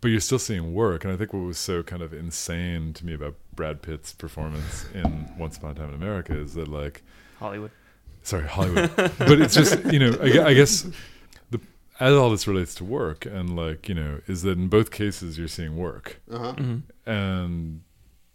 but 0.00 0.08
you're 0.08 0.20
still 0.20 0.40
seeing 0.40 0.74
work. 0.74 1.04
And 1.04 1.12
I 1.12 1.16
think 1.16 1.32
what 1.32 1.40
was 1.44 1.58
so 1.58 1.84
kind 1.84 2.02
of 2.02 2.12
insane 2.12 2.92
to 2.94 3.06
me 3.06 3.14
about 3.14 3.36
Brad 3.54 3.82
Pitt's 3.82 4.12
performance 4.12 4.86
in 4.92 5.32
Once 5.38 5.56
Upon 5.58 5.70
a 5.70 5.74
Time 5.74 5.90
in 5.90 5.94
America 5.94 6.36
is 6.36 6.54
that 6.54 6.66
like, 6.66 7.02
Hollywood. 7.38 7.70
Sorry 8.22 8.46
hollywood. 8.46 8.90
But 8.96 9.40
it's 9.40 9.54
just 9.54 9.84
you 9.92 9.98
know 9.98 10.16
I, 10.22 10.48
I 10.48 10.54
guess 10.54 10.86
the 11.50 11.60
as 11.98 12.14
all 12.14 12.30
this 12.30 12.46
relates 12.46 12.74
to 12.76 12.84
work 12.84 13.26
and 13.26 13.56
like 13.56 13.88
you 13.88 13.94
know 13.94 14.20
is 14.26 14.42
that 14.42 14.58
in 14.58 14.68
both 14.68 14.90
cases 14.90 15.38
you're 15.38 15.48
seeing 15.48 15.76
work. 15.76 16.20
Uh-huh. 16.30 16.54
and 17.06 17.82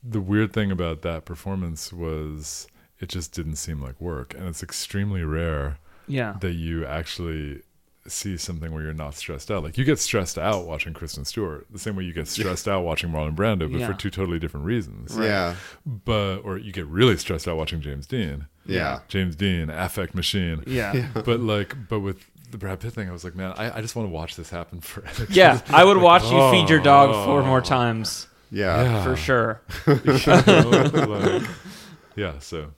the 0.03 0.21
weird 0.21 0.53
thing 0.53 0.71
about 0.71 1.01
that 1.01 1.25
performance 1.25 1.91
was 1.91 2.67
it 2.99 3.09
just 3.09 3.31
didn't 3.33 3.55
seem 3.55 3.81
like 3.81 3.99
work. 3.99 4.33
And 4.35 4.47
it's 4.47 4.61
extremely 4.63 5.23
rare 5.23 5.77
Yeah. 6.07 6.35
that 6.41 6.53
you 6.53 6.85
actually 6.85 7.61
see 8.07 8.37
something 8.37 8.71
where 8.71 8.83
you're 8.83 8.93
not 8.93 9.15
stressed 9.15 9.49
out. 9.49 9.63
Like 9.63 9.79
you 9.79 9.83
get 9.83 9.97
stressed 9.97 10.37
out 10.37 10.67
watching 10.67 10.93
kristen 10.93 11.25
stewart 11.25 11.65
the 11.71 11.79
same 11.79 11.95
way 11.95 12.03
you 12.03 12.13
get 12.13 12.27
stressed 12.27 12.67
out 12.67 12.83
watching 12.83 13.09
marlon 13.09 13.35
brando 13.35 13.69
but 13.71 13.79
Yeah. 13.79 13.87
for 13.87 13.93
two 13.93 14.11
totally 14.11 14.37
different 14.37 14.65
reasons. 14.67 15.17
Yeah. 15.17 15.55
but 15.85 16.37
or 16.43 16.57
you 16.59 16.71
get 16.71 16.85
really 16.85 17.17
stressed 17.17 17.47
out 17.47 17.57
watching 17.57 17.81
james 17.81 18.05
dean 18.05 18.45
Yeah. 18.65 18.99
james 19.07 19.35
dean 19.35 19.69
affect 19.69 20.15
machine 20.15 20.63
Yeah. 20.67 21.07
but 21.13 21.39
like 21.39 21.75
but 21.89 21.99
with 21.99 22.25
the 22.51 22.57
Brad 22.59 22.79
Pitt 22.79 22.93
thing, 22.93 23.09
I 23.09 23.11
was 23.11 23.23
like, 23.23 23.35
man, 23.35 23.53
I, 23.57 23.77
I 23.77 23.81
just 23.81 23.95
want 23.95 24.07
to 24.07 24.11
watch 24.13 24.35
this 24.37 24.49
happen 24.49 24.79
forever. 24.79 25.25
Yeah, 25.31 25.59
I 25.69 25.83
would 25.83 25.97
watch 25.97 26.23
you 26.23 26.51
feed 26.51 26.69
your 26.69 26.79
dog 26.79 27.25
four 27.25 27.41
Oh. 27.41 27.45
more 27.45 27.59
times 27.61 28.27
Yeah. 28.51 28.81
Yeah. 28.83 29.03
for 29.03 29.15
sure. 29.17 29.61
Like, 29.85 31.43
yeah, 32.15 32.39
so 32.39 32.71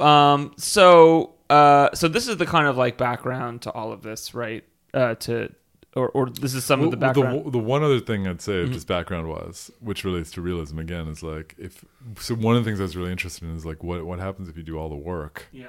Um, 0.00 0.54
so, 0.56 1.34
uh, 1.50 1.90
so 1.94 2.08
this 2.08 2.28
is 2.28 2.36
the 2.38 2.46
kind 2.46 2.66
of 2.66 2.76
like 2.76 2.96
background 2.96 3.62
to 3.62 3.70
all 3.72 3.92
of 3.92 4.02
this, 4.02 4.34
right? 4.34 4.64
Uh, 4.94 5.14
to 5.16 5.52
or 5.96 6.08
or 6.10 6.28
this 6.30 6.54
is 6.54 6.64
some 6.64 6.82
of 6.82 6.90
the 6.90 6.96
background. 6.96 7.40
Mm-hmm. 7.40 7.50
the, 7.50 7.58
one 7.58 7.82
other 7.82 8.00
thing 8.00 8.26
I'd 8.26 8.40
say, 8.42 8.62
if 8.62 8.70
just 8.72 8.86
background 8.86 9.28
wise, 9.28 9.70
which 9.80 10.04
relates 10.04 10.30
to 10.32 10.40
realism 10.42 10.78
again, 10.78 11.08
is 11.08 11.22
like 11.22 11.54
if 11.58 11.84
so. 12.18 12.34
One 12.34 12.56
of 12.56 12.64
the 12.64 12.68
things 12.70 12.80
I 12.80 12.84
was 12.84 12.96
really 12.96 13.12
interested 13.12 13.44
in 13.44 13.56
is 13.56 13.64
like 13.64 13.82
what 13.82 14.04
what 14.04 14.18
happens 14.18 14.48
if 14.48 14.56
you 14.56 14.62
do 14.62 14.76
all 14.78 14.88
the 14.88 14.96
work, 14.96 15.46
yeah. 15.52 15.66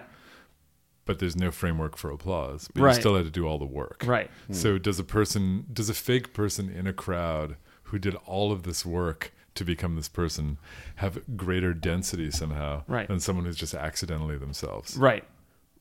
but 1.06 1.20
there's 1.20 1.36
no 1.36 1.52
framework 1.52 1.96
for 1.98 2.10
applause, 2.12 2.68
but 2.74 2.82
Right. 2.82 2.96
you 2.96 3.02
still 3.02 3.16
had 3.16 3.26
to 3.26 3.32
do 3.32 3.46
all 3.48 3.58
the 3.60 3.66
work, 3.66 4.04
Right. 4.06 4.30
So 4.52 4.78
does 4.78 5.00
a 5.00 5.04
person, 5.04 5.66
does 5.72 5.90
a 5.90 5.94
fake 5.94 6.34
person 6.34 6.70
in 6.70 6.88
a 6.88 6.94
crowd 6.94 7.58
who 7.84 8.00
did 8.00 8.16
all 8.26 8.52
of 8.52 8.64
this 8.64 8.86
work 8.86 9.32
to 9.54 9.64
become 9.64 9.96
this 9.96 10.10
person 10.10 10.58
have 10.96 11.20
greater 11.38 11.74
density 11.74 12.32
somehow 12.32 12.84
Right. 12.88 13.08
than 13.08 13.20
someone 13.20 13.46
who's 13.46 13.56
just 13.58 13.74
accidentally 13.76 14.38
themselves? 14.38 14.98
Right. 14.98 15.24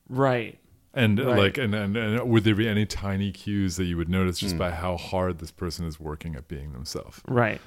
Right. 0.07 0.59
And 0.95 1.19
Right. 1.19 1.37
like, 1.37 1.57
and, 1.57 1.75
and 1.75 1.95
and 1.97 2.29
would 2.29 2.43
there 2.45 2.55
be 2.55 2.67
any 2.69 2.85
tiny 2.85 3.31
cues 3.31 3.75
that 3.75 3.83
you 3.83 3.97
would 3.97 4.07
notice 4.09 4.39
just 4.39 4.57
by 4.57 4.71
how 4.71 4.95
hard 4.95 5.39
this 5.39 5.51
person 5.51 5.85
is 5.85 5.99
working 5.99 6.35
at 6.35 6.47
being 6.47 6.71
themselves? 6.71 7.21
Right. 7.27 7.59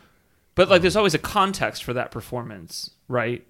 But 0.55 0.69
like, 0.71 0.81
there's 0.83 0.97
always 0.97 1.15
a 1.15 1.19
context 1.19 1.85
for 1.85 1.93
that 1.93 2.11
performance, 2.11 2.91
right? 3.07 3.47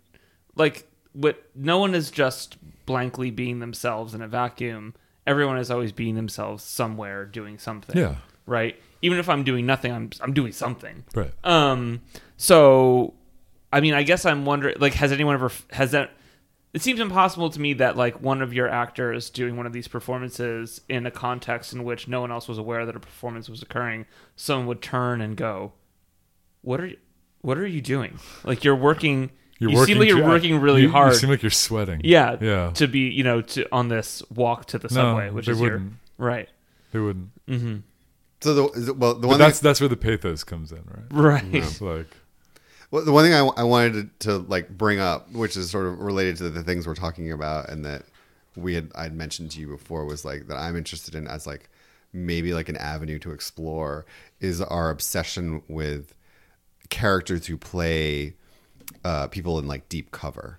Like, 0.57 0.87
what 1.13 1.43
no 1.55 1.79
one 1.79 1.95
is 1.95 2.11
just 2.11 2.57
blankly 2.87 3.31
being 3.31 3.61
themselves 3.61 4.15
in 4.15 4.21
a 4.21 4.29
vacuum. 4.29 4.95
Everyone 5.27 5.59
is 5.59 5.71
always 5.71 5.93
being 5.93 6.17
themselves 6.17 6.65
somewhere, 6.65 7.25
doing 7.25 7.59
something. 7.59 7.97
Yeah, 7.97 8.17
Right. 8.47 8.81
Even 9.01 9.19
if 9.19 9.29
I'm 9.29 9.45
doing 9.45 9.65
nothing, 9.65 9.93
I'm 9.93 10.11
I'm 10.21 10.33
doing 10.35 10.51
something. 10.53 11.05
right. 11.15 11.33
Um. 11.45 12.01
So, 12.37 13.15
I 13.73 13.81
mean, 13.81 13.95
I 13.95 14.03
guess 14.03 14.25
I'm 14.25 14.45
wondering, 14.45 14.77
like, 14.81 14.95
has 14.95 15.13
anyone 15.13 15.35
ever 15.35 15.53
has 15.71 15.93
that? 15.93 16.11
It 16.75 16.83
seems 16.83 17.01
impossible 17.01 17.49
to 17.51 17.61
me 17.61 17.73
that 17.75 17.97
like 17.97 18.21
one 18.21 18.43
of 18.43 18.53
your 18.53 18.69
actors 18.69 19.31
doing 19.31 19.57
one 19.57 19.67
of 19.67 19.73
these 19.73 19.89
performances 19.89 20.81
in 20.89 21.07
a 21.07 21.11
context 21.11 21.73
in 21.73 21.83
which 21.83 22.09
no 22.09 22.21
one 22.21 22.31
else 22.31 22.47
was 22.47 22.59
aware 22.59 22.85
that 22.85 22.95
a 22.95 23.01
performance 23.01 23.49
was 23.49 23.63
occurring, 23.63 24.07
someone 24.37 24.67
would 24.67 24.83
turn 24.83 25.21
and 25.23 25.37
go, 25.37 25.73
"What 26.63 26.81
are 26.81 26.87
you? 26.87 26.97
What 27.41 27.57
are 27.59 27.67
you 27.67 27.81
doing? 27.81 28.19
Like 28.45 28.65
you're 28.65 28.77
working." 28.77 29.31
You're 29.61 29.71
You 29.73 29.85
seem 29.87 29.99
like 29.99 30.07
you're 30.09 30.19
too- 30.19 30.25
working 30.25 30.61
really 30.61 30.83
you- 30.83 30.91
hard. 30.93 31.15
You 31.15 31.19
seem 31.19 31.31
like 31.31 31.43
you're 31.43 31.51
sweating. 31.51 32.01
Yeah, 32.05 32.37
Yeah. 32.41 32.71
To 32.75 32.87
be, 32.87 33.01
you 33.09 33.25
know, 33.25 33.41
to 33.41 33.67
on 33.73 33.89
this 33.89 34.23
walk 34.33 34.67
to 34.67 34.79
the 34.79 34.89
subway, 34.89 35.31
which 35.31 35.47
they 35.47 35.53
is 35.53 35.59
wouldn't. 35.59 35.83
your 35.83 36.29
right, 36.29 36.49
They 36.93 37.01
wouldn't. 37.01 37.31
Mm-hmm. 37.49 37.77
So 38.41 38.55
the 38.55 38.69
is 38.79 38.87
it- 38.89 38.97
well, 38.99 39.15
the 39.15 39.23
But 39.23 39.29
one 39.31 39.39
that's 39.41 39.59
thing, 39.59 39.69
that's 39.69 39.81
where 39.81 39.89
the 39.89 39.97
pathos 39.97 40.45
comes 40.45 40.71
in, 40.71 40.85
right? 40.87 41.07
right. 41.11 41.45
It's 41.53 41.81
like 41.81 42.07
well, 42.91 43.05
the 43.05 43.13
one 43.13 43.25
thing 43.25 43.35
I, 43.35 43.47
I 43.61 43.65
wanted 43.65 44.21
to, 44.21 44.29
to 44.29 44.39
like 44.39 44.69
bring 44.71 44.99
up, 44.99 45.31
which 45.33 45.57
is 45.57 45.71
sort 45.71 45.87
of 45.87 45.99
related 46.01 46.37
to 46.39 46.51
the 46.51 46.63
things 46.63 46.87
we're 46.87 46.95
talking 46.95 47.33
about, 47.33 47.69
and 47.69 47.85
that 47.85 48.03
we 48.57 48.75
had 48.75 48.91
I'd 48.95 49.15
mentioned 49.15 49.51
to 49.53 49.61
you 49.61 49.69
before, 49.69 50.05
was 50.05 50.25
like 50.25 50.49
that 50.49 50.57
I'm 50.57 50.77
interested 50.77 51.15
in 51.15 51.27
as 51.27 51.47
like 51.47 51.69
maybe 52.13 52.55
like 52.55 52.69
an 52.69 52.77
avenue 52.77 53.19
to 53.19 53.33
explore 53.33 54.07
is 54.41 54.61
our 54.63 54.91
obsession 54.91 55.63
with 55.69 56.15
characters 56.89 57.47
who 57.47 57.59
play 57.59 58.35
uh, 59.05 59.27
people 59.29 59.59
in 59.59 59.67
like 59.67 59.89
deep 59.89 60.11
cover. 60.11 60.59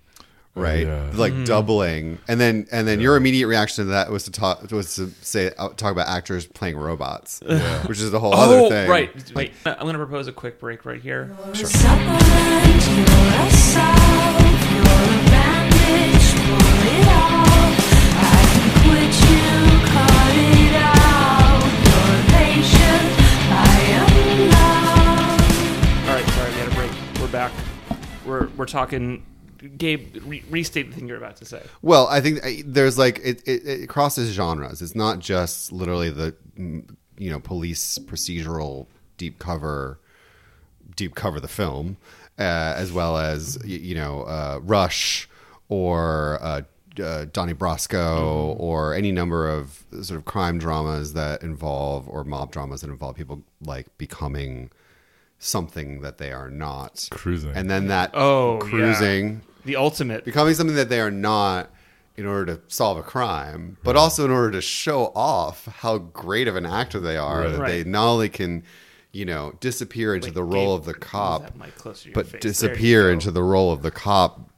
Right, 0.59 0.85
yeah. 0.87 1.09
like 1.13 1.45
doubling, 1.45 2.17
and 2.27 2.39
then 2.39 2.67
and 2.71 2.87
then 2.87 2.99
your 2.99 3.15
immediate 3.15 3.47
reaction 3.47 3.85
to 3.85 3.91
that 3.91 4.11
was 4.11 4.23
to 4.25 4.31
talk 4.31 4.69
was 4.71 4.95
to 4.95 5.09
say 5.21 5.51
uh, 5.57 5.69
talk 5.69 5.91
about 5.91 6.07
actors 6.07 6.45
playing 6.47 6.77
robots, 6.77 7.41
which 7.85 7.99
is 7.99 8.13
a 8.13 8.19
whole 8.19 8.33
other 8.33 8.59
Oh, 8.59 8.69
thing. 8.69 8.89
right. 8.89 9.31
Wait, 9.35 9.53
I'm 9.65 9.79
going 9.79 9.93
to 9.93 9.99
propose 10.05 10.27
a 10.27 10.31
quick 10.33 10.59
break 10.59 10.85
right 10.85 11.01
here. 11.01 11.35
You're 11.53 11.53
a 11.53 11.69
supplement, 11.69 12.87
you're 12.87 13.05
a 13.05 13.49
salve, 13.51 14.61
you're 14.73 14.83
a 14.83 15.19
bandage, 15.29 16.27
pull 16.45 16.67
it 16.87 17.07
off. 17.07 17.77
I 18.21 18.43
can 18.53 18.67
quit 18.83 19.13
you, 19.29 19.47
cut 19.89 20.35
it 20.35 20.75
out. 20.75 21.63
You're 21.87 22.13
a 22.15 22.21
patient, 22.35 23.07
I 23.51 23.53
am 23.95 24.09
love. 24.51 26.09
All 26.09 26.15
right, 26.15 26.27
sorry, 26.33 26.51
we 26.51 26.57
had 26.59 26.67
a 26.71 26.75
break. 26.75 26.91
We're 27.21 27.27
back. 27.31 27.51
We're 28.25 28.47
we're 28.57 28.65
talking. 28.65 29.23
Gabe, 29.77 30.17
re- 30.25 30.43
restate 30.49 30.89
the 30.89 30.95
thing 30.95 31.07
you're 31.07 31.17
about 31.17 31.35
to 31.37 31.45
say. 31.45 31.61
Well, 31.81 32.07
I 32.07 32.21
think 32.21 32.39
there's 32.65 32.97
like 32.97 33.19
it, 33.23 33.41
it, 33.47 33.65
it 33.67 33.89
crosses 33.89 34.33
genres. 34.33 34.81
It's 34.81 34.95
not 34.95 35.19
just 35.19 35.71
literally 35.71 36.09
the 36.09 36.35
you 36.55 37.29
know 37.29 37.39
police 37.39 37.97
procedural 37.99 38.87
deep 39.17 39.39
cover, 39.39 39.99
deep 40.95 41.15
cover 41.15 41.39
the 41.39 41.47
film, 41.47 41.97
uh, 42.37 42.41
as 42.77 42.91
well 42.91 43.17
as 43.17 43.57
you 43.65 43.95
know 43.95 44.21
uh, 44.23 44.59
Rush 44.63 45.27
or 45.67 46.39
uh, 46.41 46.61
uh, 47.01 47.25
Donnie 47.31 47.53
Brasco 47.53 48.55
or 48.59 48.93
any 48.93 49.11
number 49.11 49.47
of 49.49 49.83
sort 50.01 50.17
of 50.17 50.25
crime 50.25 50.57
dramas 50.57 51.13
that 51.13 51.43
involve 51.43 52.07
or 52.09 52.23
mob 52.23 52.51
dramas 52.51 52.81
that 52.81 52.89
involve 52.89 53.15
people 53.15 53.43
like 53.61 53.85
becoming 53.97 54.71
something 55.41 56.01
that 56.01 56.17
they 56.17 56.31
are 56.33 56.49
not, 56.49 57.07
Cruising. 57.11 57.51
and 57.55 57.69
then 57.69 57.87
that 57.87 58.11
Oh, 58.13 58.55
yeah. 58.63 58.69
cruising 58.69 59.41
The 59.65 59.75
ultimate. 59.75 60.25
becoming 60.25 60.53
something 60.53 60.75
that 60.75 60.89
they 60.89 60.99
are 60.99 61.11
not 61.11 61.69
in 62.15 62.25
order 62.25 62.55
to 62.55 62.61
solve 62.67 62.97
a 62.97 63.03
crime, 63.03 63.77
but 63.83 63.95
also 63.95 64.25
in 64.25 64.31
order 64.31 64.51
to 64.51 64.61
show 64.61 65.05
off 65.15 65.65
how 65.65 65.97
great 65.97 66.47
of 66.47 66.55
an 66.55 66.65
actor 66.65 66.99
they 66.99 67.17
are. 67.17 67.41
Right. 67.43 67.51
That 67.51 67.67
they 67.67 67.83
not 67.85 68.07
only 68.07 68.29
can, 68.29 68.63
you 69.11 69.25
know, 69.25 69.53
disappear 69.59 70.15
into 70.15 70.27
Wait, 70.27 70.33
the 70.33 70.43
role 70.43 70.77
Gabe, 70.77 70.79
of 70.79 70.85
the 70.85 70.93
move 70.93 70.99
cop, 70.99 71.41
that 71.43 71.57
mic 71.57 71.75
closer 71.75 72.03
to 72.03 72.09
your 72.09 72.13
but 72.15 72.25
face. 72.25 72.31
There 72.31 72.37
you 72.37 72.41
disappear 72.41 73.11
into 73.11 73.31
the 73.31 73.43
role 73.43 73.71
of 73.71 73.81
the 73.81 73.91
cop 73.91 74.49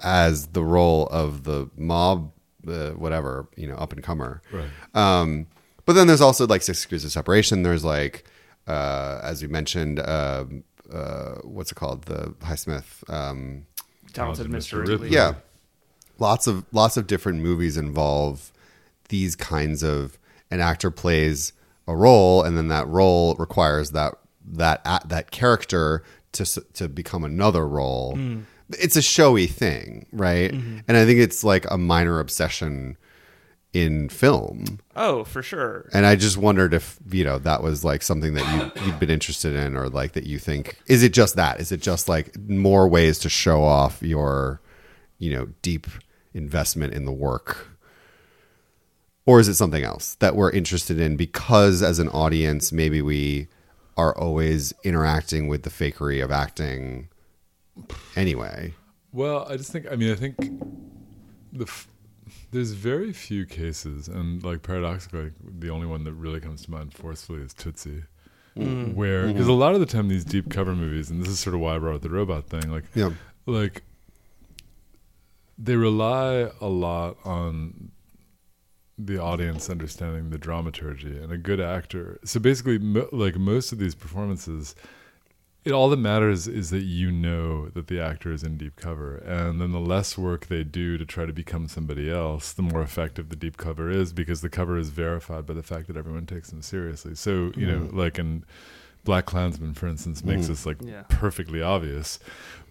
as 0.00 0.48
the 0.48 0.62
role 0.62 1.06
of 1.08 1.44
the 1.44 1.70
mob, 1.76 2.32
uh, 2.68 2.90
whatever, 2.90 3.48
you 3.56 3.68
know, 3.68 3.76
up 3.76 3.92
and 3.92 4.02
comer. 4.02 4.42
Right. 4.52 4.68
Um, 4.94 5.46
but 5.86 5.94
then 5.94 6.06
there's 6.06 6.20
also 6.20 6.46
like 6.46 6.62
Six 6.62 6.82
Degrees 6.82 7.04
of 7.04 7.12
Separation. 7.12 7.62
There's 7.62 7.84
like, 7.84 8.24
uh, 8.66 9.20
as 9.22 9.42
we 9.42 9.48
mentioned, 9.48 9.98
um 10.00 10.64
uh, 10.92 11.36
what's 11.42 11.72
it 11.72 11.74
called? 11.74 12.02
The 12.04 12.34
Highsmith. 12.40 13.08
Um, 13.10 13.66
talented 14.12 14.46
Talented 14.46 14.62
Mr. 14.62 14.74
Mr. 14.74 14.78
Ripley. 14.78 14.92
Ripley. 14.92 15.10
yeah 15.10 15.34
lots 16.18 16.46
of 16.46 16.64
lots 16.72 16.96
of 16.96 17.06
different 17.06 17.40
movies 17.40 17.76
involve 17.76 18.52
these 19.08 19.36
kinds 19.36 19.82
of 19.82 20.18
an 20.50 20.60
actor 20.60 20.90
plays 20.90 21.52
a 21.86 21.96
role 21.96 22.42
and 22.42 22.56
then 22.56 22.68
that 22.68 22.86
role 22.88 23.34
requires 23.36 23.90
that 23.90 24.14
that 24.44 24.80
a- 24.84 25.06
that 25.06 25.30
character 25.30 26.02
to 26.32 26.44
to 26.72 26.88
become 26.88 27.24
another 27.24 27.66
role 27.66 28.14
mm. 28.16 28.42
it's 28.70 28.96
a 28.96 29.02
showy 29.02 29.46
thing 29.46 30.06
right 30.12 30.52
mm-hmm. 30.52 30.78
and 30.86 30.96
i 30.96 31.04
think 31.04 31.18
it's 31.18 31.42
like 31.44 31.68
a 31.70 31.78
minor 31.78 32.20
obsession 32.20 32.96
in 33.72 34.08
film 34.10 34.80
Oh, 34.96 35.24
for 35.24 35.42
sure. 35.42 35.88
and 35.94 36.04
I 36.04 36.14
just 36.16 36.36
wondered 36.36 36.74
if 36.74 36.98
you 37.10 37.24
know 37.24 37.38
that 37.38 37.62
was 37.62 37.84
like 37.84 38.02
something 38.02 38.34
that 38.34 38.74
you 38.76 38.84
you'd 38.86 39.00
been 39.00 39.08
interested 39.10 39.54
in, 39.54 39.76
or 39.76 39.88
like 39.88 40.12
that 40.12 40.24
you 40.24 40.38
think 40.38 40.78
is 40.86 41.02
it 41.02 41.12
just 41.12 41.36
that? 41.36 41.58
Is 41.60 41.72
it 41.72 41.80
just 41.80 42.08
like 42.08 42.36
more 42.48 42.86
ways 42.88 43.18
to 43.20 43.28
show 43.28 43.62
off 43.64 44.02
your 44.02 44.60
you 45.18 45.32
know 45.32 45.48
deep 45.62 45.86
investment 46.34 46.92
in 46.92 47.04
the 47.06 47.12
work, 47.12 47.68
or 49.24 49.40
is 49.40 49.48
it 49.48 49.54
something 49.54 49.84
else 49.84 50.16
that 50.16 50.36
we're 50.36 50.50
interested 50.50 51.00
in 51.00 51.16
because 51.16 51.82
as 51.82 51.98
an 51.98 52.08
audience 52.10 52.72
maybe 52.72 53.00
we 53.00 53.48
are 53.96 54.16
always 54.16 54.72
interacting 54.84 55.48
with 55.48 55.62
the 55.62 55.70
fakery 55.70 56.22
of 56.24 56.30
acting 56.30 57.08
anyway? 58.16 58.74
Well, 59.12 59.46
I 59.48 59.56
just 59.56 59.72
think. 59.72 59.86
I 59.90 59.96
mean, 59.96 60.10
I 60.10 60.14
think 60.14 60.36
the 61.52 61.64
f- 61.64 61.86
there's 62.52 62.72
very 62.72 63.12
few 63.12 63.46
cases, 63.46 64.08
and 64.08 64.44
like 64.44 64.62
paradoxically, 64.62 65.32
the 65.42 65.70
only 65.70 65.86
one 65.86 66.04
that 66.04 66.12
really 66.12 66.38
comes 66.38 66.62
to 66.64 66.70
mind 66.70 66.92
forcefully 66.94 67.40
is 67.40 67.54
Tootsie, 67.54 68.04
mm. 68.56 68.94
where 68.94 69.24
mm-hmm. 69.24 69.32
because 69.32 69.48
a 69.48 69.52
lot 69.52 69.74
of 69.74 69.80
the 69.80 69.86
time 69.86 70.08
these 70.08 70.24
deep 70.24 70.50
cover 70.50 70.74
movies, 70.74 71.10
and 71.10 71.20
this 71.20 71.28
is 71.28 71.40
sort 71.40 71.54
of 71.54 71.60
why 71.60 71.74
I 71.74 71.78
brought 71.78 71.96
up 71.96 72.02
the 72.02 72.10
robot 72.10 72.44
thing, 72.44 72.70
like 72.70 72.84
Yeah. 72.94 73.10
like 73.46 73.82
they 75.58 75.76
rely 75.76 76.50
a 76.60 76.68
lot 76.68 77.16
on 77.24 77.90
the 78.98 79.18
audience 79.18 79.70
understanding 79.70 80.30
the 80.30 80.38
dramaturgy 80.38 81.16
and 81.16 81.32
a 81.32 81.38
good 81.38 81.60
actor. 81.60 82.20
So 82.24 82.38
basically, 82.38 82.78
mo- 82.78 83.08
like 83.12 83.36
most 83.36 83.72
of 83.72 83.78
these 83.78 83.94
performances, 83.94 84.74
it 85.64 85.72
all 85.72 85.88
that 85.90 85.98
matters 85.98 86.48
is 86.48 86.70
that 86.70 86.82
you 86.82 87.12
know 87.12 87.68
that 87.68 87.86
the 87.86 88.00
actor 88.00 88.32
is 88.32 88.42
in 88.42 88.56
deep 88.56 88.76
cover, 88.76 89.16
and 89.18 89.60
then 89.60 89.70
the 89.70 89.80
less 89.80 90.18
work 90.18 90.46
they 90.46 90.64
do 90.64 90.98
to 90.98 91.04
try 91.04 91.24
to 91.24 91.32
become 91.32 91.68
somebody 91.68 92.10
else, 92.10 92.52
the 92.52 92.62
more 92.62 92.82
effective 92.82 93.28
the 93.28 93.36
deep 93.36 93.56
cover 93.56 93.88
is 93.88 94.12
because 94.12 94.40
the 94.40 94.48
cover 94.48 94.76
is 94.76 94.88
verified 94.88 95.46
by 95.46 95.54
the 95.54 95.62
fact 95.62 95.86
that 95.86 95.96
everyone 95.96 96.26
takes 96.26 96.50
them 96.50 96.62
seriously. 96.62 97.14
So 97.14 97.52
you 97.56 97.66
know, 97.66 97.80
mm-hmm. 97.80 97.98
like 97.98 98.18
in 98.18 98.44
Black 99.04 99.26
Klansman, 99.26 99.74
for 99.74 99.88
instance, 99.88 100.24
makes 100.24 100.46
this 100.48 100.64
like 100.66 100.76
Yeah. 100.80 101.02
perfectly 101.08 101.60
obvious. 101.62 102.18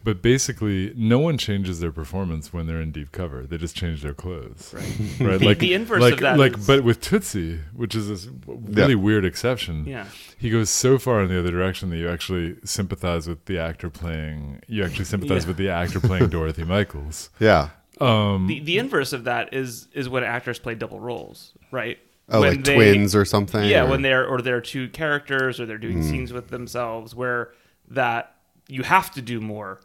But 0.04 0.24
basically, 0.24 0.94
no 0.96 1.20
one 1.20 1.38
changes 1.38 1.80
their 1.80 1.92
performance 1.92 2.52
when 2.52 2.66
they're 2.66 2.82
in 2.82 2.92
deep 2.92 3.12
cover. 3.12 3.46
They 3.46 3.58
just 3.60 3.76
change 3.76 4.02
their 4.02 4.16
clothes, 4.16 4.74
right? 4.74 5.20
right? 5.20 5.42
Like 5.50 5.60
the 5.60 5.76
inverse 5.76 6.02
like, 6.02 6.14
of 6.14 6.20
that 6.22 6.40
like, 6.40 6.58
is- 6.58 6.66
but 6.66 6.84
with 6.84 7.02
Tootsie, 7.02 7.60
which 7.76 7.94
is 7.94 8.08
this 8.08 8.28
really 8.48 8.96
weird 8.96 9.26
exception, 9.26 9.86
Yeah. 9.86 10.08
he 10.40 10.50
goes 10.50 10.72
so 10.72 10.98
far 10.98 11.22
in 11.22 11.30
the 11.30 11.38
other 11.38 11.52
direction 11.52 11.92
that 11.92 11.98
you 11.98 12.10
actually 12.10 12.56
sympathize 12.64 13.28
with 13.28 13.46
the 13.46 13.60
actor 13.60 13.92
playing. 13.92 14.62
You 14.68 14.84
actually 14.84 15.06
sympathize 15.06 15.44
Yeah. 15.44 15.50
with 15.50 15.58
the 15.58 15.70
actor 15.70 16.00
playing 16.00 16.30
Dorothy 16.30 16.64
Michaels. 16.64 17.30
Yeah. 17.40 17.70
Um, 18.00 18.48
The 18.48 18.60
the 18.62 18.80
inverse 18.80 19.14
of 19.14 19.26
that 19.26 19.54
is 19.54 19.88
is 19.94 20.10
when 20.10 20.24
actors 20.24 20.58
play 20.58 20.74
double 20.74 21.00
roles, 21.00 21.52
right? 21.70 22.00
Oh, 22.32 22.40
like 22.40 22.64
they- 22.64 22.76
twins 22.76 23.16
or 23.16 23.26
something. 23.26 23.64
Yeah, 23.66 23.84
or- 23.86 23.90
when 23.90 24.02
they're 24.02 24.26
or 24.26 24.42
they're 24.42 24.62
two 24.62 24.90
characters 24.90 25.60
or 25.60 25.66
they're 25.66 25.78
doing 25.78 26.00
Mm. 26.02 26.10
scenes 26.10 26.34
with 26.34 26.48
themselves 26.50 27.14
where 27.16 27.52
that 27.90 28.36
you 28.68 28.84
have 28.84 29.12
to 29.12 29.22
do 29.22 29.42
more 29.42 29.82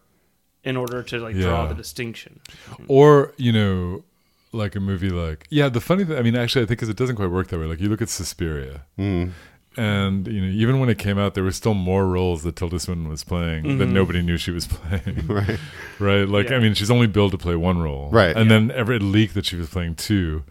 in 0.64 0.76
order 0.76 1.02
to 1.02 1.18
like 1.18 1.36
draw 1.36 1.66
the 1.66 1.74
distinction. 1.74 2.40
or 2.88 3.32
you 3.36 3.52
know, 3.52 4.04
like 4.52 4.74
a 4.76 4.80
movie 4.80 5.10
like 5.10 5.46
yeah. 5.50 5.68
The 5.68 5.80
funny 5.80 6.04
thing, 6.04 6.16
I 6.16 6.22
mean, 6.22 6.36
actually, 6.36 6.62
I 6.64 6.66
think 6.66 6.82
is 6.82 6.88
it 6.88 6.96
doesn't 6.96 7.16
quite 7.16 7.30
work 7.30 7.48
that 7.48 7.58
way. 7.58 7.66
Like 7.66 7.80
you 7.80 7.88
look 7.88 8.02
at 8.02 8.08
Suspiria. 8.08 8.82
Mm. 8.98 9.30
And 9.78 10.26
you 10.26 10.40
know, 10.40 10.48
even 10.48 10.80
when 10.80 10.88
it 10.88 10.98
came 10.98 11.18
out, 11.18 11.34
there 11.34 11.44
were 11.44 11.52
still 11.52 11.74
more 11.74 12.06
roles 12.06 12.42
that 12.44 12.56
Tilda 12.56 12.80
Swinton 12.80 13.08
was 13.10 13.22
playing 13.24 13.76
that 13.78 13.86
nobody 13.86 14.22
knew 14.22 14.38
she 14.38 14.50
was 14.50 14.66
playing. 14.74 15.26
right. 15.26 15.58
right? 15.98 16.26
Like, 16.26 16.48
Yeah. 16.48 16.56
I 16.56 16.60
mean, 16.60 16.72
she's 16.72 16.90
only 16.90 17.06
billed 17.06 17.32
to 17.32 17.38
play 17.38 17.56
one 17.56 17.78
role, 17.78 18.08
Right. 18.10 18.34
And 18.34 18.50
then 18.50 18.70
every 18.70 18.98
leak 18.98 19.34
that 19.34 19.44
she 19.44 19.56
was 19.56 19.68
playing 19.68 19.96
two, 19.96 20.44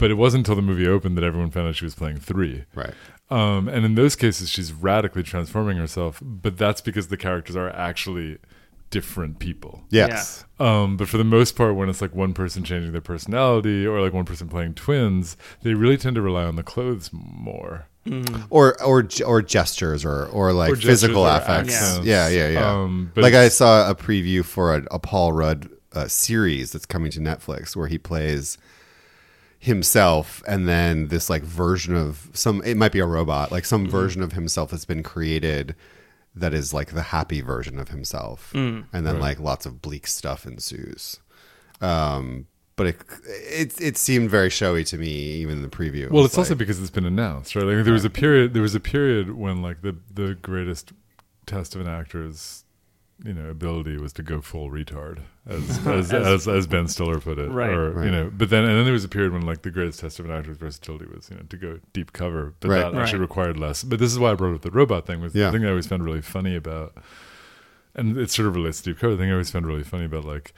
but 0.00 0.10
it 0.10 0.14
wasn't 0.14 0.40
until 0.40 0.56
the 0.56 0.62
movie 0.62 0.88
opened 0.88 1.16
that 1.16 1.22
everyone 1.24 1.50
found 1.50 1.68
out 1.68 1.76
she 1.76 1.84
was 1.84 1.94
playing 1.94 2.18
three. 2.18 2.64
Right. 2.74 2.94
Um, 3.30 3.68
and 3.68 3.84
in 3.84 3.94
those 3.94 4.16
cases, 4.16 4.48
she's 4.50 4.72
radically 4.72 5.22
transforming 5.22 5.76
herself, 5.76 6.18
but 6.20 6.58
that's 6.58 6.80
because 6.80 7.06
the 7.08 7.16
characters 7.16 7.54
are 7.54 7.70
actually 7.70 8.38
different 8.90 9.38
people. 9.38 9.84
Yes. 9.90 10.44
Um, 10.58 10.96
but 10.96 11.08
for 11.08 11.16
the 11.16 11.22
most 11.24 11.54
part, 11.54 11.76
when 11.76 11.88
it's 11.88 12.02
like 12.02 12.12
one 12.12 12.34
person 12.34 12.64
changing 12.64 12.90
their 12.90 13.00
personality 13.00 13.86
or 13.86 14.00
like 14.00 14.12
one 14.12 14.24
person 14.24 14.48
playing 14.48 14.74
twins, 14.74 15.36
they 15.62 15.74
really 15.74 15.96
tend 15.96 16.16
to 16.16 16.22
rely 16.22 16.42
on 16.44 16.56
the 16.56 16.64
clothes 16.64 17.10
more. 17.12 17.86
or 18.48 18.82
or 18.82 19.06
or 19.26 19.42
gestures 19.42 20.04
or 20.06 20.24
or 20.26 20.52
like 20.54 20.72
Or 20.72 20.76
physical 20.76 21.22
or 21.22 21.28
affects. 21.36 21.74
accents. 21.74 22.06
Yeah, 22.06 22.28
yeah, 22.28 22.48
yeah. 22.48 22.72
Um, 22.72 23.12
but 23.14 23.22
like 23.22 23.34
I 23.34 23.48
saw 23.50 23.88
a 23.90 23.94
preview 23.94 24.42
for 24.44 24.74
a, 24.74 24.82
a 24.90 24.98
Paul 24.98 25.34
Rudd 25.34 25.68
uh, 25.92 26.08
series 26.08 26.72
that's 26.72 26.86
coming 26.86 27.10
to 27.12 27.20
Netflix 27.20 27.76
where 27.76 27.88
he 27.88 27.98
plays 27.98 28.56
himself 29.62 30.42
and 30.48 30.66
then 30.66 31.08
this 31.08 31.28
like 31.28 31.42
version 31.42 31.94
of 31.94 32.28
some 32.32 32.62
it 32.64 32.76
might 32.78 32.92
be 32.92 32.98
a 32.98 33.06
robot 33.06 33.52
like 33.52 33.64
some 33.66 33.82
Mm-hmm. 33.82 33.90
version 33.90 34.22
of 34.22 34.32
himself 34.32 34.70
that's 34.70 34.86
been 34.86 35.02
created 35.02 35.76
that 36.34 36.54
is 36.54 36.72
like 36.72 36.92
the 36.94 37.02
happy 37.02 37.40
version 37.40 37.78
of 37.78 37.88
himself, 37.88 38.52
Mm. 38.54 38.86
and 38.92 39.06
then 39.06 39.18
like 39.20 39.38
lots 39.40 39.66
of 39.66 39.82
bleak 39.82 40.06
stuff 40.06 40.46
ensues. 40.46 41.18
Um, 41.80 42.46
but 42.76 42.86
it, 42.86 42.96
it 43.26 43.80
it 43.80 43.96
seemed 43.98 44.30
very 44.30 44.48
showy 44.48 44.84
to 44.84 44.96
me, 44.96 45.08
even 45.08 45.56
in 45.56 45.62
the 45.62 45.68
preview. 45.68 46.04
It 46.04 46.12
Well, 46.12 46.22
was 46.22 46.30
it's 46.30 46.38
also 46.38 46.54
because 46.54 46.80
it's 46.80 46.88
been 46.90 47.04
announced, 47.04 47.54
right? 47.56 47.64
Like 47.64 47.84
there 47.84 47.92
was 47.92 48.04
a 48.04 48.10
period. 48.10 48.54
There 48.54 48.62
was 48.62 48.74
a 48.74 48.80
period 48.80 49.32
when 49.32 49.60
like 49.60 49.82
the 49.82 49.96
the 50.14 50.34
greatest 50.36 50.92
test 51.46 51.74
of 51.74 51.80
an 51.80 51.88
actor's 51.88 52.64
you 53.24 53.34
know 53.34 53.50
ability 53.50 53.96
was 53.96 54.12
to 54.14 54.22
go 54.22 54.40
full 54.40 54.70
retard, 54.70 55.20
as 55.46 55.86
as, 55.86 56.12
as, 56.12 56.48
as 56.48 56.66
Ben 56.66 56.88
Stiller 56.88 57.20
put 57.20 57.38
it, 57.38 57.50
Right. 57.50 57.70
Or 57.70 57.90
Right. 57.92 58.04
you 58.06 58.10
know, 58.10 58.30
but 58.34 58.50
then 58.50 58.64
and 58.64 58.76
then 58.76 58.84
there 58.84 58.92
was 58.92 59.04
a 59.04 59.08
period 59.08 59.32
when 59.32 59.42
like 59.42 59.62
the 59.62 59.70
greatest 59.70 60.00
test 60.00 60.18
of 60.18 60.24
an 60.26 60.30
actor's 60.30 60.56
versatility 60.56 61.06
was 61.06 61.30
you 61.30 61.36
know 61.36 61.42
to 61.48 61.56
go 61.56 61.80
deep 61.92 62.12
cover, 62.12 62.54
but 62.60 62.68
Right. 62.68 62.92
that 62.92 62.94
actually 62.94 63.18
Right. 63.18 63.28
required 63.28 63.56
less. 63.56 63.82
But 63.82 63.98
this 63.98 64.12
is 64.12 64.18
why 64.18 64.32
I 64.32 64.34
brought 64.34 64.54
up 64.54 64.62
the 64.62 64.70
robot 64.70 65.06
thing. 65.06 65.20
Was 65.20 65.34
Yeah. 65.34 65.50
the 65.50 65.58
thing 65.58 65.66
I 65.66 65.70
always 65.70 65.86
found 65.86 66.04
really 66.04 66.22
funny 66.22 66.56
about, 66.56 66.96
and 67.94 68.16
it 68.16 68.30
sort 68.30 68.48
of 68.48 68.56
relates 68.56 68.80
to 68.82 68.90
deep 68.90 68.98
cover. 69.00 69.14
The 69.14 69.22
thing 69.22 69.30
I 69.30 69.32
always 69.32 69.50
found 69.50 69.66
really 69.66 69.84
funny 69.84 70.04
about 70.04 70.24
like 70.24 70.54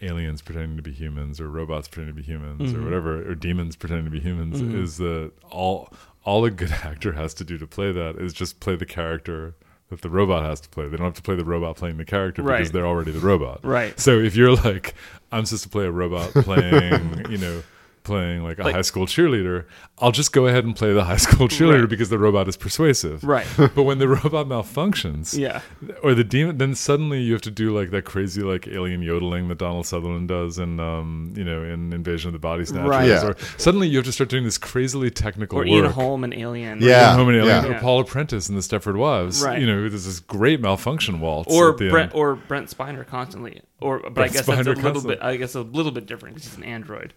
aliens 0.00 0.42
pretending 0.42 0.76
to 0.76 0.82
be 0.82 0.92
humans 0.92 1.40
or 1.40 1.48
robots 1.48 1.88
pretending 1.88 2.14
to 2.14 2.22
be 2.22 2.26
humans 2.26 2.72
or 2.72 2.76
mm-hmm. 2.76 2.84
whatever 2.84 3.28
or 3.28 3.34
demons 3.34 3.74
pretending 3.76 4.04
to 4.04 4.10
be 4.10 4.20
humans 4.20 4.60
mm-hmm. 4.60 4.80
is 4.80 4.96
that 4.98 5.32
all 5.50 5.92
all 6.24 6.44
a 6.44 6.50
good 6.50 6.70
actor 6.84 7.12
has 7.12 7.34
to 7.34 7.44
do 7.44 7.58
to 7.58 7.66
play 7.66 7.90
that 7.92 8.16
is 8.16 8.32
just 8.32 8.60
play 8.60 8.76
the 8.76 8.86
character 8.86 9.54
that 9.90 10.02
the 10.02 10.10
robot 10.10 10.44
has 10.44 10.60
to 10.60 10.68
play. 10.68 10.86
They 10.86 10.96
don't 10.96 11.06
have 11.06 11.14
to 11.14 11.22
play 11.22 11.34
the 11.34 11.44
robot 11.44 11.76
playing 11.76 11.96
the 11.96 12.04
character 12.04 12.42
because 12.42 12.70
they're 12.72 12.86
already 12.86 13.12
the 13.12 13.20
robot. 13.20 13.60
Right. 13.64 13.98
So 13.98 14.18
if 14.18 14.36
you're 14.36 14.54
like, 14.54 14.94
I'm 15.32 15.46
supposed 15.46 15.64
to 15.64 15.68
play 15.70 15.84
a 15.86 15.90
robot 15.90 16.30
playing, 16.32 17.26
you 17.30 17.38
know, 17.38 17.62
playing 18.08 18.42
like 18.42 18.58
a 18.58 18.64
Like- 18.64 18.74
high 18.74 18.82
school 18.82 19.06
cheerleader, 19.06 19.64
I'll 20.00 20.10
just 20.12 20.32
go 20.32 20.46
ahead 20.48 20.64
and 20.64 20.74
play 20.74 20.92
the 20.92 21.04
high 21.04 21.16
school 21.26 21.46
cheerleader 21.48 21.80
Right. 21.80 21.88
because 21.88 22.08
the 22.08 22.18
robot 22.18 22.48
is 22.48 22.56
persuasive. 22.56 23.22
Right. 23.22 23.46
But 23.76 23.84
when 23.84 23.98
the 23.98 24.08
robot 24.08 24.48
malfunctions, 24.48 25.38
Yeah. 25.38 25.60
or 26.02 26.14
the 26.14 26.24
demon 26.24 26.58
then 26.58 26.74
suddenly 26.74 27.20
you 27.20 27.32
have 27.32 27.42
to 27.42 27.50
do 27.50 27.76
like 27.78 27.90
that 27.90 28.04
crazy 28.04 28.42
like 28.42 28.66
alien 28.66 29.02
yodeling 29.02 29.48
that 29.48 29.58
donald 29.58 29.86
sutherland 29.86 30.28
does 30.28 30.58
in 30.58 30.80
um 30.80 31.32
you 31.36 31.44
know 31.44 31.62
in 31.62 31.92
invasion 31.92 32.28
of 32.28 32.32
the 32.32 32.38
body 32.38 32.64
snatchers 32.64 32.88
Right. 32.88 33.08
Yeah. 33.08 33.26
or 33.26 33.36
suddenly 33.58 33.86
you 33.88 33.96
have 33.98 34.06
to 34.06 34.12
start 34.12 34.30
doing 34.30 34.44
this 34.44 34.58
crazily 34.58 35.10
technical 35.10 35.58
Or 35.58 35.62
work 35.62 35.68
Ian 35.68 35.84
Holm 35.86 36.24
and 36.24 36.34
Alien. 36.34 36.80
Yeah. 36.80 37.08
Ian 37.10 37.16
Holm 37.16 37.28
and 37.28 37.36
Alien, 37.38 37.64
yeah. 37.64 37.76
or 37.76 37.80
Paula 37.80 38.04
Prentiss 38.04 38.48
in 38.48 38.54
the 38.54 38.60
Stepford 38.62 38.96
Wives. 38.96 39.42
Right. 39.44 39.60
You 39.60 39.66
know, 39.66 39.88
there's 39.88 40.04
this 40.06 40.20
great 40.20 40.60
malfunction 40.60 41.20
waltz. 41.20 41.52
Or 41.52 41.70
at 41.72 41.78
the 41.78 41.88
Brent 41.90 42.12
end. 42.12 42.18
or 42.20 42.36
Brent 42.36 42.68
Spiner 42.74 43.06
constantly. 43.06 43.60
Or 43.80 44.00
but 44.00 44.14
Brent 44.14 44.30
I 44.30 44.34
guess 44.34 44.46
that's 44.46 44.48
a 44.48 44.52
Spiner 44.62 44.66
little 44.76 44.82
constantly. 44.82 45.14
bit 45.16 45.22
I 45.24 45.36
guess 45.36 45.54
a 45.54 45.60
little 45.62 45.92
bit 45.92 46.06
different 46.06 46.34
because 46.36 46.48
he's 46.50 46.56
an 46.58 46.64
android. 46.64 47.12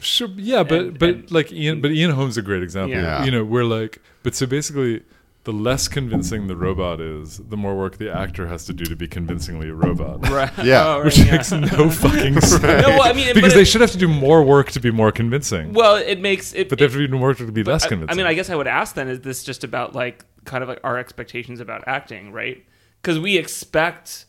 Sure, 0.00 0.28
yeah, 0.36 0.62
but 0.62 0.80
And- 0.80 0.98
but 0.98 1.08
and- 1.08 1.30
like 1.30 1.52
Ian, 1.52 1.80
but 1.80 1.90
Ian 1.90 2.10
Holm's 2.12 2.36
a 2.36 2.42
great 2.42 2.62
example. 2.62 2.96
Yeah. 2.96 3.18
Yeah. 3.20 3.24
You 3.24 3.30
know, 3.30 3.44
we're 3.44 3.64
like, 3.64 4.00
but 4.22 4.34
so 4.34 4.46
basically, 4.46 5.02
the 5.44 5.52
less 5.52 5.88
convincing 5.88 6.46
the 6.46 6.56
robot 6.56 7.00
is, 7.00 7.38
the 7.38 7.56
more 7.56 7.74
work 7.76 7.96
the 7.96 8.10
actor 8.14 8.46
has 8.48 8.64
to 8.66 8.72
do 8.74 8.84
to 8.84 8.94
be 8.94 9.08
convincingly 9.08 9.70
a 9.70 9.74
robot. 9.74 10.28
Right. 10.28 10.50
Yeah. 10.62 10.84
Oh, 10.86 10.96
right, 10.98 11.04
Which 11.06 11.18
yeah. 11.18 11.32
makes 11.32 11.50
no 11.50 11.90
fucking 11.90 12.40
sense. 12.40 12.62
No, 12.62 12.88
well, 12.90 13.02
I 13.02 13.12
mean, 13.12 13.32
because 13.34 13.54
they 13.54 13.62
it- 13.62 13.64
should 13.66 13.80
have 13.80 13.90
to 13.92 13.98
do 13.98 14.08
more 14.08 14.42
work 14.44 14.70
to 14.72 14.80
be 14.80 14.90
more 14.90 15.10
convincing. 15.10 15.72
Well, 15.72 15.96
it 15.96 16.20
makes 16.20 16.52
it. 16.54 16.68
but 16.68 16.78
they 16.78 16.84
have 16.84 16.92
to 16.92 17.06
do 17.06 17.12
more 17.12 17.28
work 17.28 17.38
to 17.38 17.50
be 17.50 17.64
less 17.64 17.84
I, 17.84 17.88
convincing. 17.88 18.12
I 18.12 18.16
mean, 18.16 18.26
I 18.26 18.34
guess 18.34 18.50
I 18.50 18.56
would 18.56 18.66
ask 18.68 18.94
then: 18.94 19.08
Is 19.08 19.20
this 19.20 19.42
just 19.42 19.64
about 19.64 19.94
like 19.94 20.24
kind 20.44 20.62
of 20.62 20.68
like 20.68 20.80
our 20.84 20.98
expectations 20.98 21.60
about 21.60 21.82
acting, 21.86 22.30
right? 22.32 22.64
Because 23.00 23.18
we 23.18 23.36
expect 23.38 24.26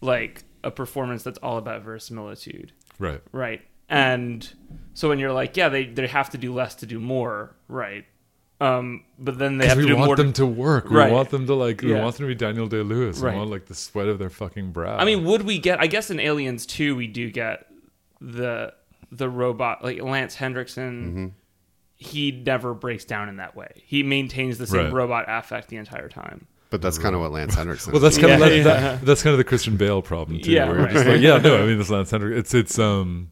like 0.00 0.44
a 0.62 0.70
performance 0.70 1.22
that's 1.22 1.38
all 1.38 1.58
about 1.58 1.82
verisimilitude, 1.82 2.72
right. 2.98 3.20
right? 3.32 3.60
And 3.88 4.50
so 4.94 5.08
when 5.10 5.18
you're 5.18 5.32
like, 5.32 5.56
yeah, 5.56 5.68
they 5.68 5.84
they 5.86 6.06
have 6.06 6.30
to 6.30 6.38
do 6.38 6.54
less 6.54 6.76
to 6.76 6.86
do 6.86 6.98
more, 7.00 7.54
right? 7.68 8.04
Um, 8.60 9.04
but 9.18 9.36
then 9.38 9.58
they 9.58 9.66
have 9.66 9.76
to 9.76 9.82
do 9.82 9.88
more. 9.96 10.02
we 10.02 10.08
want 10.08 10.16
them 10.18 10.32
to, 10.34 10.42
to 10.42 10.46
work. 10.46 10.88
We 10.88 10.96
want 10.96 11.28
them 11.30 11.46
to 11.46 11.54
like. 11.54 11.82
We 11.82 11.92
want 11.92 12.16
them 12.16 12.24
to 12.26 12.28
be 12.28 12.34
Daniel 12.36 12.66
Day 12.66 12.78
Lewis. 12.82 13.18
Right. 13.18 13.32
We 13.32 13.38
want 13.38 13.50
like 13.50 13.66
the 13.66 13.74
sweat 13.74 14.08
of 14.08 14.18
their 14.18 14.30
fucking 14.30 14.70
brow. 14.72 14.96
I 14.96 15.04
mean, 15.04 15.24
would 15.24 15.42
we 15.42 15.58
get? 15.58 15.80
I 15.80 15.86
guess 15.88 16.10
in 16.10 16.18
Aliens 16.20 16.64
2, 16.64 16.94
we 16.96 17.06
do 17.08 17.30
get 17.30 17.66
the 18.20 18.72
the 19.12 19.28
robot 19.28 19.84
like 19.84 20.00
Lance 20.00 20.34
Henriksen. 20.36 21.10
Mm-hmm. 21.10 21.26
He 21.96 22.30
never 22.32 22.74
breaks 22.74 23.04
down 23.04 23.28
in 23.28 23.36
that 23.36 23.54
way. 23.56 23.68
He 23.86 24.02
maintains 24.02 24.58
the 24.58 24.66
same 24.66 24.84
Right. 24.86 24.92
robot 24.92 25.24
affect 25.28 25.68
the 25.68 25.76
entire 25.76 26.08
time. 26.08 26.46
but 26.70 26.82
that's 26.82 26.98
kind 26.98 27.14
of 27.14 27.20
what 27.20 27.30
Lance 27.32 27.54
Henriksen. 27.54 27.92
Well, 27.92 28.00
that's 28.00 28.18
kind 28.18 28.30
Yeah, 28.30 28.34
of 28.34 28.40
that, 28.40 28.56
yeah. 28.56 28.62
that- 28.64 29.00
that's 29.04 29.22
kind 29.22 29.32
of 29.32 29.38
the 29.38 29.44
Christian 29.44 29.76
Bale 29.76 30.02
problem 30.02 30.40
too. 30.40 30.50
Yeah, 30.50 30.66
where 30.66 30.76
you're 30.76 30.84
right. 30.86 30.92
just 30.92 31.06
like, 31.06 31.20
yeah, 31.20 31.38
no, 31.38 31.62
I 31.62 31.66
mean, 31.66 31.80
it's 31.80 31.90
Lance 31.90 32.10
Henriksen. 32.10 32.38
It's 32.38 32.52
it's 32.54 32.78
um, 32.80 33.30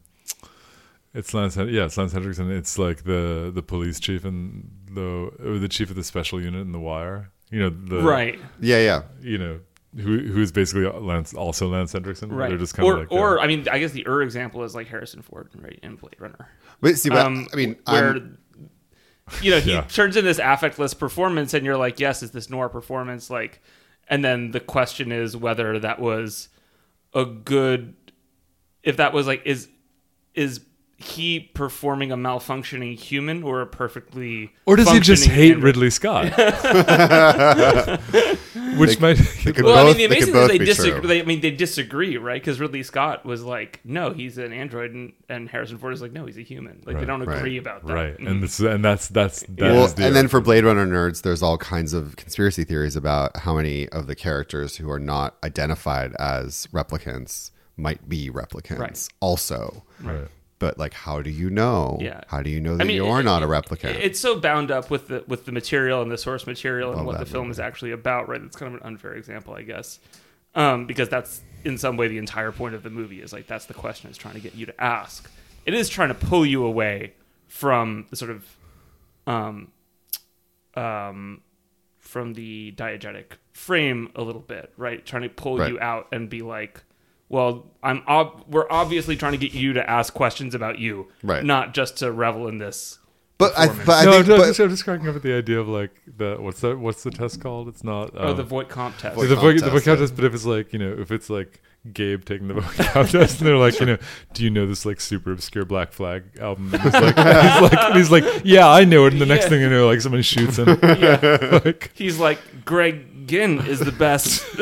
it's 1.14 1.34
Lance. 1.34 1.54
Hen- 1.54 1.68
Yeah, 1.68 1.84
it's 1.84 1.96
Lance 1.96 2.12
Henriksen. 2.12 2.50
It's 2.50 2.78
like 2.78 3.04
the 3.04 3.50
the 3.54 3.62
police 3.62 4.00
chief 4.00 4.24
and 4.24 4.70
the 4.90 5.30
the 5.60 5.68
chief 5.68 5.90
of 5.90 5.96
the 5.96 6.04
special 6.04 6.40
unit 6.40 6.62
in 6.62 6.72
The 6.72 6.80
Wire. 6.80 7.30
You 7.50 7.60
know, 7.60 7.70
the 7.70 8.02
right. 8.02 8.38
yeah, 8.60 8.78
yeah. 8.78 9.02
You 9.20 9.38
know, 9.38 9.60
who 9.96 10.18
who's 10.20 10.50
basically 10.52 10.86
Lance, 10.86 11.34
also 11.34 11.68
Lance 11.68 11.92
Henriksen. 11.92 12.32
Right. 12.32 12.48
They're 12.48 12.58
just 12.58 12.74
kind 12.74 12.86
or 12.88 12.94
of 12.94 12.98
like 13.00 13.12
or 13.12 13.38
uh, 13.38 13.42
I 13.42 13.46
mean, 13.46 13.66
I 13.70 13.78
guess 13.78 13.92
the 13.92 14.06
er 14.08 14.22
example 14.22 14.62
is 14.64 14.74
like 14.74 14.88
Harrison 14.88 15.20
Ford, 15.22 15.50
right, 15.56 15.78
in 15.82 15.96
Blade 15.96 16.16
Runner. 16.18 16.48
But 16.80 16.96
see, 16.96 17.10
but 17.10 17.26
Um, 17.26 17.46
I 17.52 17.56
mean, 17.56 17.76
where 17.86 18.10
I'm, 18.12 18.38
you 19.42 19.50
know 19.50 19.60
he 19.60 19.72
Yeah. 19.72 19.82
turns 19.82 20.16
in 20.16 20.24
this 20.24 20.38
affectless 20.38 20.98
performance, 20.98 21.52
and 21.52 21.64
you're 21.64 21.76
like, 21.76 22.00
yes, 22.00 22.22
is 22.22 22.30
this 22.30 22.48
noir 22.48 22.68
performance 22.70 23.28
like? 23.28 23.60
And 24.08 24.24
then 24.24 24.50
the 24.50 24.60
question 24.60 25.12
is 25.12 25.36
whether 25.36 25.78
that 25.78 26.00
was 26.00 26.48
a 27.14 27.24
good, 27.24 27.94
if 28.82 28.96
that 28.96 29.12
was 29.12 29.26
like 29.26 29.42
is 29.44 29.68
is 30.34 30.60
he 31.02 31.40
performing 31.40 32.12
a 32.12 32.16
malfunctioning 32.16 32.98
human 32.98 33.42
or 33.42 33.60
a 33.60 33.66
perfectly 33.66 34.52
or 34.66 34.76
does 34.76 34.90
he 34.90 35.00
just 35.00 35.24
hate 35.26 35.52
android? 35.52 35.64
Ridley 35.64 35.90
Scott? 35.90 36.32
Which 38.78 39.00
might 39.00 39.16
they 39.44 39.52
could 39.52 39.64
Well, 39.64 39.78
I 39.78 39.84
mean, 39.84 39.96
the 39.98 40.04
amazing 40.04 40.32
thing 40.32 40.42
is 40.42 40.48
they 40.48 40.58
disagree. 40.58 41.06
They, 41.08 41.20
I 41.20 41.24
mean, 41.24 41.40
they 41.40 41.50
disagree, 41.50 42.16
right? 42.16 42.40
Because 42.40 42.58
Ridley 42.60 42.82
Scott 42.82 43.24
was 43.24 43.42
like, 43.42 43.80
"No, 43.84 44.12
he's 44.12 44.38
an 44.38 44.52
android," 44.52 44.92
and, 44.92 45.12
and 45.28 45.48
Harrison 45.48 45.78
Ford 45.78 45.92
is 45.92 46.00
like, 46.00 46.12
"No, 46.12 46.26
he's 46.26 46.38
a 46.38 46.42
human." 46.42 46.82
Like 46.86 46.98
they 46.98 47.04
don't 47.04 47.22
Right. 47.24 47.38
agree 47.38 47.58
about 47.58 47.86
that. 47.86 47.92
right, 47.94 48.18
Mm. 48.18 48.30
and 48.30 48.42
this, 48.42 48.58
and 48.60 48.84
that's 48.84 49.08
that's 49.08 49.40
that 49.42 49.60
well, 49.72 49.88
the 49.88 50.06
and 50.06 50.16
then 50.16 50.28
for 50.28 50.40
Blade 50.40 50.64
Runner 50.64 50.86
nerds, 50.86 51.22
there's 51.22 51.42
all 51.42 51.58
kinds 51.58 51.92
of 51.92 52.16
conspiracy 52.16 52.64
theories 52.64 52.96
about 52.96 53.36
how 53.38 53.54
many 53.54 53.88
of 53.90 54.06
the 54.06 54.14
characters 54.14 54.76
who 54.76 54.90
are 54.90 54.98
not 55.00 55.36
identified 55.44 56.14
as 56.18 56.66
replicants 56.72 57.50
might 57.76 58.08
be 58.08 58.30
replicants 58.30 58.78
Right. 58.78 59.08
also. 59.20 59.84
right. 60.02 60.28
But 60.62 60.78
like, 60.78 60.94
how 60.94 61.20
do 61.22 61.28
you 61.30 61.50
know? 61.50 61.98
Yeah. 62.00 62.20
How 62.28 62.40
do 62.40 62.48
you 62.48 62.60
know 62.60 62.76
that 62.76 62.84
I 62.84 62.86
mean, 62.86 62.94
you 62.94 63.06
are 63.08 63.18
it- 63.20 63.24
not 63.24 63.42
a 63.42 63.46
replicant? 63.46 63.96
It's 64.00 64.20
so 64.20 64.38
bound 64.38 64.70
up 64.70 64.90
with 64.90 65.08
the 65.08 65.24
with 65.26 65.44
the 65.44 65.50
material 65.50 66.02
and 66.02 66.10
the 66.10 66.16
source 66.16 66.46
material 66.46 66.92
and 66.96 67.04
what 67.04 67.18
the 67.18 67.26
film 67.26 67.48
movie. 67.48 67.56
is 67.56 67.58
actually 67.58 67.90
about, 67.90 68.28
right? 68.28 68.40
It's 68.40 68.54
kind 68.56 68.72
of 68.72 68.80
an 68.80 68.86
unfair 68.86 69.14
example, 69.14 69.54
I 69.54 69.62
guess, 69.62 69.98
um, 70.54 70.86
because 70.86 71.08
that's 71.08 71.40
in 71.64 71.78
some 71.78 71.96
way 71.96 72.06
the 72.06 72.18
entire 72.18 72.52
point 72.52 72.76
of 72.76 72.84
the 72.84 72.90
movie 72.90 73.20
is 73.20 73.32
like 73.32 73.48
that's 73.48 73.66
the 73.66 73.74
question 73.74 74.08
it's 74.08 74.16
trying 74.18 74.34
to 74.34 74.40
get 74.40 74.54
you 74.54 74.66
to 74.66 74.80
ask. 74.80 75.28
It 75.66 75.74
is 75.74 75.88
trying 75.88 76.08
to 76.08 76.14
pull 76.14 76.46
you 76.46 76.64
away 76.64 77.14
from 77.48 78.06
the 78.10 78.16
sort 78.16 78.30
of 78.30 78.56
um, 79.26 79.72
um, 80.74 81.40
from 81.98 82.34
the 82.34 82.72
diegetic 82.76 83.32
frame 83.52 84.10
a 84.14 84.22
little 84.22 84.40
bit, 84.40 84.72
right? 84.76 85.04
Trying 85.04 85.22
to 85.22 85.28
pull 85.28 85.58
Right. 85.58 85.72
you 85.72 85.80
out 85.80 86.08
and 86.12 86.28
be 86.30 86.40
like, 86.42 86.82
well, 87.32 87.66
I'm 87.82 88.04
ob- 88.06 88.44
we're 88.46 88.70
obviously 88.70 89.16
trying 89.16 89.32
to 89.32 89.38
get 89.38 89.52
you 89.52 89.72
to 89.72 89.90
ask 89.90 90.14
questions 90.14 90.54
about 90.54 90.78
you, 90.78 91.08
Right. 91.24 91.42
Not 91.44 91.74
just 91.74 91.96
to 91.98 92.12
revel 92.12 92.46
in 92.46 92.58
this. 92.58 92.98
but 93.38 93.52
I, 93.58 93.66
performance. 93.66 93.86
but 93.86 93.92
I 93.92 94.04
no, 94.04 94.12
think, 94.12 94.28
I'm, 94.28 94.36
but, 94.38 94.46
just, 94.46 94.60
I'm 94.60 94.68
just 94.70 94.84
cracking 94.84 95.08
up 95.08 95.16
at 95.16 95.22
the 95.22 95.32
idea 95.34 95.58
of 95.58 95.66
like 95.66 95.90
the 96.16 96.36
what's 96.38 96.60
that? 96.60 96.78
What's 96.78 97.02
the 97.02 97.10
test 97.10 97.40
called? 97.40 97.66
It's 97.66 97.82
not. 97.82 98.12
oh, 98.14 98.30
um, 98.30 98.36
the 98.36 98.44
Voight-Kampff 98.44 98.98
test. 98.98 99.16
Voight 99.16 99.28
the 99.28 99.34
Comp 99.34 99.40
voice, 99.40 99.54
the 99.54 99.60
test, 99.62 99.72
voice 99.72 99.84
count 99.84 99.98
yeah. 99.98 100.06
test, 100.06 100.14
but 100.16 100.24
if 100.26 100.34
it's 100.34 100.44
like 100.44 100.72
you 100.72 100.78
know, 100.78 100.94
if 100.96 101.10
it's 101.10 101.28
like 101.28 101.60
Gabe 101.92 102.24
taking 102.24 102.46
the 102.46 102.54
voice 102.54 102.76
count 102.92 103.10
test, 103.10 103.40
and 103.40 103.48
they're 103.48 103.56
like, 103.56 103.80
you 103.80 103.86
know, 103.86 103.98
do 104.34 104.44
you 104.44 104.50
know 104.50 104.66
this 104.68 104.86
like 104.86 105.00
super 105.00 105.32
obscure 105.32 105.64
Black 105.64 105.92
Flag 105.92 106.22
album? 106.40 106.72
And 106.72 106.82
he's 106.82 106.92
like, 106.92 107.16
he's 107.16 107.72
like, 107.72 107.92
he's 107.96 108.10
like, 108.12 108.24
yeah, 108.44 108.68
I 108.68 108.84
know 108.84 109.06
it. 109.06 109.12
And 109.14 109.20
the 109.20 109.26
next 109.26 109.44
Yeah. 109.44 109.48
thing 109.48 109.60
you 109.62 109.70
know, 109.70 109.88
like 109.88 110.00
someone 110.00 110.22
shoots 110.22 110.58
him. 110.58 110.68
yeah. 110.82 111.60
like, 111.64 111.90
He's 111.94 112.20
like 112.20 112.38
Greg 112.64 113.11
Ginn 113.26 113.58
is 113.66 113.80
the 113.80 113.92
best. 113.92 114.42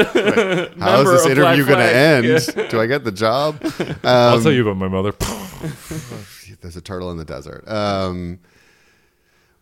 how 0.81 1.03
is 1.03 1.11
this 1.11 1.27
interview 1.27 1.65
going 1.65 1.79
to 1.79 2.45
Flag. 2.45 2.59
end? 2.59 2.71
Do 2.71 2.81
I 2.81 2.87
get 2.87 3.05
the 3.05 3.13
job? 3.13 3.61
I'll 4.05 4.37
Um, 4.37 4.43
tell 4.43 4.53
you 4.53 4.63
about 4.69 4.77
my 4.77 4.89
mother. 4.89 5.13
There's 6.61 6.77
a 6.77 6.81
turtle 6.81 7.11
in 7.11 7.17
the 7.17 7.25
desert. 7.25 7.67
Um, 7.69 8.39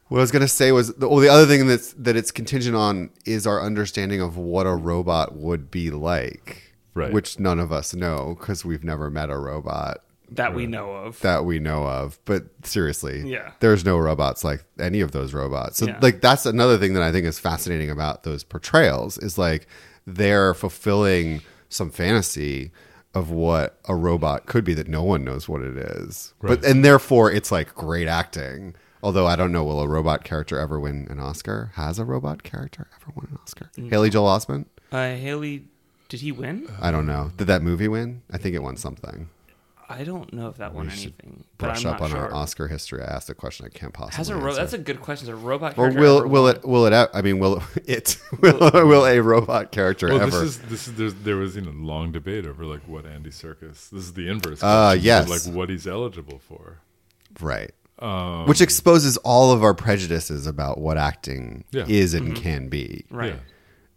what 0.08 0.18
I 0.18 0.20
was 0.22 0.30
going 0.32 0.42
to 0.42 0.48
say 0.48 0.72
was, 0.72 0.92
the, 0.94 1.08
well, 1.08 1.18
the 1.20 1.28
other 1.28 1.46
thing 1.46 1.66
that's 1.66 1.92
that 1.94 2.16
it's 2.16 2.30
contingent 2.30 2.74
on 2.74 3.10
is 3.24 3.46
our 3.46 3.62
understanding 3.62 4.20
of 4.20 4.36
what 4.36 4.66
a 4.66 4.74
robot 4.74 5.36
would 5.36 5.70
be 5.70 5.90
like, 5.90 6.74
Right. 6.94 7.12
Which 7.12 7.38
none 7.38 7.60
of 7.60 7.70
us 7.70 7.94
know 7.94 8.34
because 8.38 8.64
we've 8.64 8.82
never 8.82 9.08
met 9.10 9.30
a 9.30 9.36
robot 9.38 9.98
that 10.30 10.54
we 10.54 10.66
know 10.66 10.92
of. 10.92 11.20
that 11.20 11.44
we 11.44 11.58
know 11.58 11.86
of. 11.86 12.18
But 12.24 12.44
seriously, 12.64 13.28
Yeah. 13.28 13.52
there's 13.60 13.84
no 13.84 13.98
robots 13.98 14.44
like 14.44 14.64
any 14.78 15.00
of 15.00 15.12
those 15.12 15.32
robots. 15.34 15.78
So, 15.78 15.86
Yeah. 15.86 15.98
like, 16.02 16.20
that's 16.20 16.46
another 16.46 16.78
thing 16.78 16.94
that 16.94 17.02
I 17.02 17.12
think 17.12 17.26
is 17.26 17.38
fascinating 17.38 17.90
about 17.90 18.22
those 18.24 18.44
portrayals 18.44 19.18
is 19.18 19.38
like 19.38 19.66
they're 20.06 20.54
fulfilling 20.54 21.40
some 21.68 21.90
fantasy 21.90 22.70
of 23.14 23.30
what 23.30 23.78
a 23.86 23.94
robot 23.94 24.46
could 24.46 24.64
be 24.64 24.74
that 24.74 24.88
no 24.88 25.02
one 25.02 25.24
knows 25.24 25.48
what 25.48 25.62
it 25.62 25.76
is. 25.76 26.34
Right. 26.40 26.60
But 26.60 26.68
and 26.70 26.84
therefore 26.84 27.30
it's 27.32 27.50
like 27.52 27.74
great 27.74 28.08
acting 28.08 28.74
Although 29.00 29.26
I 29.28 29.36
don't 29.36 29.52
know, 29.52 29.62
will 29.62 29.80
a 29.80 29.86
robot 29.86 30.24
character 30.24 30.58
ever 30.58 30.80
win 30.80 31.06
an 31.08 31.20
Oscar? 31.20 31.70
Has 31.76 32.00
a 32.00 32.04
robot 32.04 32.42
character 32.42 32.88
ever 33.00 33.12
won 33.14 33.28
an 33.30 33.38
Oscar? 33.40 33.70
Haley 33.76 34.10
Joel 34.10 34.26
Osment? 34.36 34.64
Uh, 34.90 35.14
Haley, 35.14 35.66
did 36.08 36.18
he 36.20 36.32
win? 36.32 36.68
I 36.80 36.90
don't 36.90 37.06
know. 37.06 37.30
Did 37.36 37.46
that 37.46 37.62
movie 37.62 37.86
win? 37.86 38.22
I 38.28 38.38
think 38.38 38.56
it 38.56 38.62
won 38.62 38.76
something. 38.76 39.28
I 39.90 40.04
don't 40.04 40.32
know 40.34 40.48
if 40.48 40.58
that 40.58 40.74
won 40.74 40.86
We 40.86 40.92
should 40.92 41.14
anything. 41.24 41.44
Brush 41.56 41.84
I'm 41.86 41.94
up 41.94 42.02
on 42.02 42.10
sure. 42.10 42.18
our 42.18 42.34
Oscar 42.34 42.68
history. 42.68 43.00
I 43.02 43.06
asked 43.06 43.30
a 43.30 43.34
question 43.34 43.64
I 43.64 43.70
can't 43.70 43.92
possibly. 43.94 44.16
Has 44.18 44.28
a 44.28 44.36
ro- 44.36 44.54
that's 44.54 44.74
a 44.74 44.78
good 44.78 45.00
question. 45.00 45.28
Has 45.28 45.32
a 45.32 45.36
robot 45.36 45.78
or 45.78 45.90
will 45.90 46.18
ever 46.18 46.28
will 46.28 46.42
won? 46.44 46.56
it 46.56 46.64
will 46.64 46.86
it? 46.86 46.92
e- 46.92 47.10
I 47.14 47.22
mean, 47.22 47.38
will 47.38 47.62
it 47.86 48.18
will 48.42 48.58
will 48.60 49.06
a 49.06 49.18
robot 49.20 49.72
character 49.72 50.08
Well, 50.08 50.20
ever? 50.20 50.30
this 50.30 50.42
is 50.42 50.58
this 50.60 50.88
is 50.88 50.94
there's, 50.94 51.14
there 51.14 51.36
was 51.36 51.56
you 51.56 51.62
know 51.62 51.70
long 51.70 52.12
debate 52.12 52.44
over 52.44 52.64
like 52.66 52.82
what 52.86 53.06
Andy 53.06 53.30
Serkis. 53.30 53.88
This 53.88 53.92
is 54.04 54.12
the 54.12 54.28
inverse. 54.28 54.60
Ah, 54.62 54.92
yes. 54.92 55.28
like 55.28 55.54
what 55.54 55.70
he's 55.70 55.86
eligible 55.86 56.38
for. 56.38 56.78
right. 57.40 57.70
Um, 58.00 58.46
Which 58.46 58.60
exposes 58.60 59.16
all 59.18 59.50
of 59.50 59.64
our 59.64 59.74
prejudices 59.74 60.46
about 60.46 60.78
what 60.78 60.96
acting 60.98 61.64
Yeah. 61.72 61.84
is 61.88 62.14
and 62.14 62.36
can 62.36 62.68
be. 62.68 63.06
right. 63.10 63.34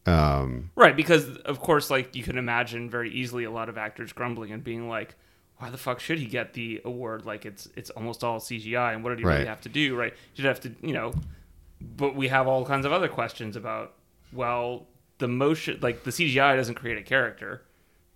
Yeah. 0.08 0.40
Um, 0.40 0.72
Right, 0.76 0.96
because 0.96 1.28
of 1.46 1.60
course, 1.60 1.92
like 1.92 2.16
you 2.16 2.24
can 2.24 2.40
imagine 2.40 2.90
very 2.90 3.12
easily 3.12 3.44
a 3.44 3.52
lot 3.52 3.70
of 3.70 3.78
actors 3.78 4.12
grumbling 4.14 4.52
and 4.52 4.64
being 4.64 4.90
like, 4.90 5.16
"Why 5.62 5.70
the 5.70 5.78
fuck 5.78 6.00
should 6.00 6.18
he 6.20 6.26
get 6.26 6.54
the 6.54 6.82
award? 6.86 7.26
Like 7.26 7.46
it's 7.46 7.68
it's 7.76 7.90
almost 7.92 8.24
all 8.24 8.40
CGI, 8.40 8.94
and 8.94 9.04
what 9.04 9.12
did 9.12 9.20
he 9.20 9.26
Right. 9.26 9.36
really 9.36 9.48
have 9.48 9.62
to 9.62 9.70
do? 9.70 9.96
Right? 9.96 10.14
You'd 10.36 10.46
have 10.46 10.60
to, 10.62 10.74
you 10.82 10.94
know." 10.94 11.14
But 11.80 12.16
we 12.16 12.28
have 12.30 12.48
all 12.48 12.66
kinds 12.66 12.86
of 12.86 12.92
other 12.92 13.08
questions 13.08 13.56
about, 13.56 13.94
well, 14.34 14.88
the 15.18 15.28
motion, 15.28 15.80
like 15.82 16.04
the 16.04 16.12
CGI 16.12 16.56
doesn't 16.56 16.76
create 16.76 16.98
a 16.98 17.04
character, 17.04 17.64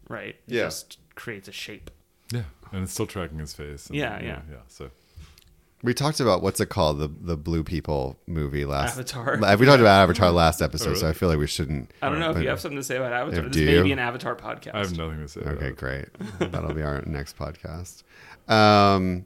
right? 0.07 0.35
It 0.47 0.53
Yeah. 0.55 0.63
just 0.65 0.99
creates 1.15 1.47
a 1.47 1.51
shape. 1.51 1.89
Yeah, 2.31 2.43
and 2.71 2.83
it's 2.83 2.91
still 2.93 3.07
tracking 3.07 3.39
his 3.39 3.53
face. 3.53 3.87
and, 3.87 3.95
Yeah, 3.95 4.19
you 4.19 4.27
yeah. 4.27 4.41
yeah. 4.51 4.57
So 4.67 4.91
we 5.83 5.93
talked 5.93 6.19
about 6.19 6.41
what's 6.41 6.59
it 6.59 6.67
called 6.69 6.99
the 6.99 7.07
the 7.07 7.37
Blue 7.37 7.63
People 7.63 8.17
movie 8.27 8.65
last. 8.65 8.93
Avatar. 8.97 9.37
We 9.57 9.65
talked 9.65 9.81
about 9.81 10.01
Avatar 10.03 10.31
last 10.43 10.61
episode, 10.61 10.97
so 10.97 11.07
I 11.07 11.13
feel 11.13 11.29
like 11.29 11.37
we 11.37 11.47
shouldn't. 11.47 11.91
I 12.01 12.09
don't 12.09 12.19
know 12.19 12.31
if 12.31 12.41
you 12.41 12.49
have 12.49 12.59
something 12.59 12.77
to 12.77 12.83
say 12.83 12.97
about 12.97 13.11
Avatar. 13.13 13.45
If- 13.45 13.51
This 13.51 13.55
do 13.61 13.65
may 13.65 13.75
you? 13.75 13.83
be 13.83 13.91
an 13.91 13.99
Avatar 13.99 14.35
podcast. 14.35 14.73
I 14.75 14.79
have 14.79 14.97
nothing 14.97 15.19
to 15.19 15.27
say. 15.27 15.41
Okay, 15.41 15.67
about 15.67 15.77
great. 15.77 16.05
That'll 16.39 16.73
be 16.73 16.81
our 16.81 17.01
next 17.05 17.37
podcast. 17.37 18.03
Um, 18.47 19.25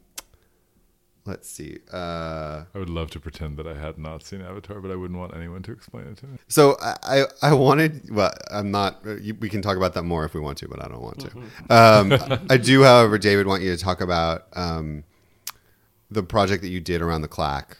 let's 1.25 1.49
see. 1.49 1.77
Uh, 1.93 2.63
I 2.73 2.79
would 2.79 2.89
love 2.89 3.11
to 3.11 3.19
pretend 3.19 3.57
that 3.57 3.67
I 3.67 3.75
had 3.75 3.97
not 3.97 4.23
seen 4.23 4.41
Avatar, 4.41 4.81
but 4.81 4.91
I 4.91 4.95
wouldn't 4.95 5.19
want 5.19 5.35
anyone 5.35 5.61
to 5.63 5.71
explain 5.71 6.07
it 6.07 6.17
to 6.17 6.27
me. 6.27 6.37
so 6.47 6.75
I, 6.81 6.95
I 7.03 7.23
I 7.49 7.53
wanted. 7.53 8.13
Well, 8.13 8.33
I'm 8.51 8.71
not. 8.71 9.03
We 9.05 9.47
can 9.49 9.61
talk 9.61 9.77
about 9.77 9.93
that 9.93 10.03
more 10.03 10.25
if 10.25 10.33
we 10.33 10.41
want 10.41 10.57
to, 10.59 10.67
but 10.67 10.83
I 10.83 10.87
don't 10.87 11.01
want 11.01 11.19
to. 11.21 11.73
Um, 11.73 12.43
I 12.49 12.57
do, 12.57 12.83
however, 12.83 13.17
David, 13.17 13.45
want 13.47 13.61
you 13.63 13.75
to 13.75 13.81
talk 13.81 14.01
about 14.01 14.47
um, 14.53 15.03
the 16.11 16.23
project 16.23 16.61
that 16.63 16.69
you 16.69 16.79
did 16.79 17.01
around 17.01 17.21
the 17.21 17.27
claque. 17.27 17.77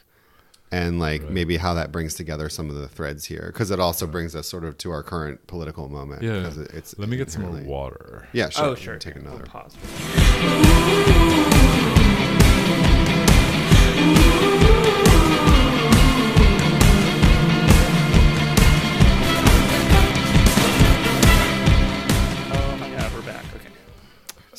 And 0.71 0.99
like 0.99 1.23
Right. 1.23 1.31
maybe 1.31 1.57
how 1.57 1.73
that 1.73 1.91
brings 1.91 2.13
together 2.13 2.47
some 2.47 2.69
of 2.69 2.75
the 2.75 2.87
threads 2.87 3.25
here, 3.25 3.49
because 3.51 3.71
it 3.71 3.79
also 3.79 4.05
brings 4.05 4.35
us 4.35 4.47
sort 4.47 4.63
of 4.63 4.77
to 4.77 4.91
our 4.91 5.01
current 5.01 5.47
political 5.47 5.89
moment. 5.89 6.21
yeah 6.21 6.47
it- 6.47 6.71
it's 6.75 6.95
Let 6.99 7.09
me 7.09 7.17
get 7.17 7.31
some 7.31 7.41
more 7.41 7.59
water. 7.63 8.27
Yeah, 8.33 8.49
sure. 8.49 8.65
oh, 8.65 8.75
sure. 8.75 8.97
Take 8.99 9.15
We'll 9.15 9.25
another. 9.33 9.45
pause. 9.45 9.75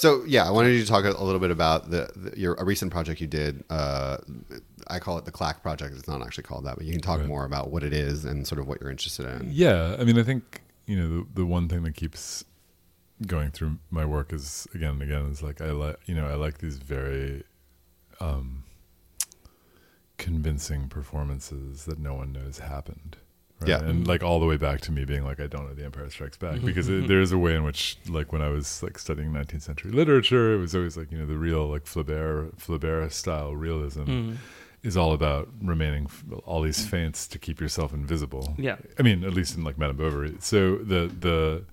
So 0.01 0.24
yeah, 0.26 0.46
I 0.46 0.51
wanted 0.51 0.70
you 0.72 0.80
to 0.80 0.86
talk 0.88 1.05
a 1.05 1.22
little 1.22 1.38
bit 1.40 1.51
about 1.51 1.90
the, 1.90 2.09
the 2.16 2.38
your 2.40 2.55
a 2.55 2.64
recent 2.64 2.90
project 2.90 3.20
you 3.20 3.26
did. 3.26 3.62
Uh, 3.68 4.16
I 4.86 4.98
call 4.98 5.18
it 5.18 5.26
the 5.26 5.30
Claque 5.30 5.61
project. 5.62 5.94
It's 5.94 6.09
not 6.09 6.22
actually 6.22 6.44
called 6.44 6.64
that, 6.64 6.76
but 6.76 6.86
you 6.86 6.92
can 6.92 7.03
talk 7.03 7.18
Right. 7.18 7.28
more 7.28 7.44
about 7.44 7.70
what 7.70 7.82
it 7.82 7.92
is 7.92 8.24
and 8.24 8.46
sort 8.46 8.61
of 8.61 8.66
what 8.66 8.80
you're 8.80 8.90
interested 8.90 9.26
in. 9.26 9.51
Yeah, 9.53 9.96
I 9.98 10.05
mean, 10.05 10.18
I 10.18 10.22
think 10.22 10.62
you 10.86 10.96
know 10.96 11.09
the 11.09 11.26
the 11.42 11.46
one 11.46 11.68
thing 11.68 11.82
that 11.82 11.94
keeps 11.96 12.44
going 13.26 13.51
through 13.51 13.76
my 13.90 14.07
work 14.07 14.32
is 14.32 14.66
again 14.74 14.92
and 14.92 15.03
again 15.03 15.26
is 15.26 15.42
like 15.42 15.61
I 15.61 15.70
like 15.72 15.96
you 16.07 16.14
know 16.14 16.26
I 16.26 16.34
like 16.34 16.59
these 16.59 16.78
very 16.78 17.44
um, 18.20 18.64
convincing 20.16 20.88
performances 20.88 21.84
that 21.84 21.98
no 21.98 22.14
one 22.14 22.32
knows 22.32 22.61
happened. 22.61 23.18
Right? 23.61 23.68
Yeah. 23.68 23.80
and 23.82 24.06
like 24.06 24.22
all 24.22 24.40
the 24.40 24.46
way 24.46 24.56
back 24.56 24.80
to 24.82 24.92
me 24.92 25.04
being 25.04 25.22
like 25.24 25.38
I 25.38 25.46
don't 25.46 25.66
know 25.66 25.74
The 25.74 25.84
Empire 25.84 26.08
Strikes 26.11 26.38
Back 26.38 26.62
because 26.62 26.88
it, 26.88 27.08
there 27.08 27.20
is 27.20 27.30
a 27.32 27.38
way 27.38 27.54
in 27.54 27.62
which 27.64 27.98
like 28.08 28.32
when 28.32 28.40
I 28.40 28.48
was 28.48 28.82
like 28.82 28.98
studying 28.98 29.30
19th 29.32 29.62
century 29.62 29.90
literature, 29.92 30.54
it 30.54 30.58
was 30.58 30.74
always 30.74 30.96
like 30.96 31.12
you 31.12 31.18
know 31.18 31.26
the 31.26 31.36
real 31.36 31.66
like 31.68 31.84
Flaubert 31.84 32.56
Flaubert 32.56 33.12
style 33.12 33.54
realism 33.54 34.04
Mm. 34.04 34.36
is 34.82 34.96
all 34.96 35.12
about 35.12 35.48
remaining 35.62 36.04
f- 36.06 36.24
all 36.46 36.62
these 36.62 36.86
feints 36.86 37.26
to 37.28 37.38
keep 37.38 37.61
yourself 37.61 37.92
invisible. 37.92 38.54
Yeah. 38.56 38.76
I 38.98 39.02
mean, 39.02 39.24
at 39.24 39.34
least 39.34 39.56
in 39.56 39.62
like 39.62 39.76
Madame 39.76 39.96
Bovary. 39.98 40.36
So 40.40 40.76
the 40.76 41.12
the 41.20 41.64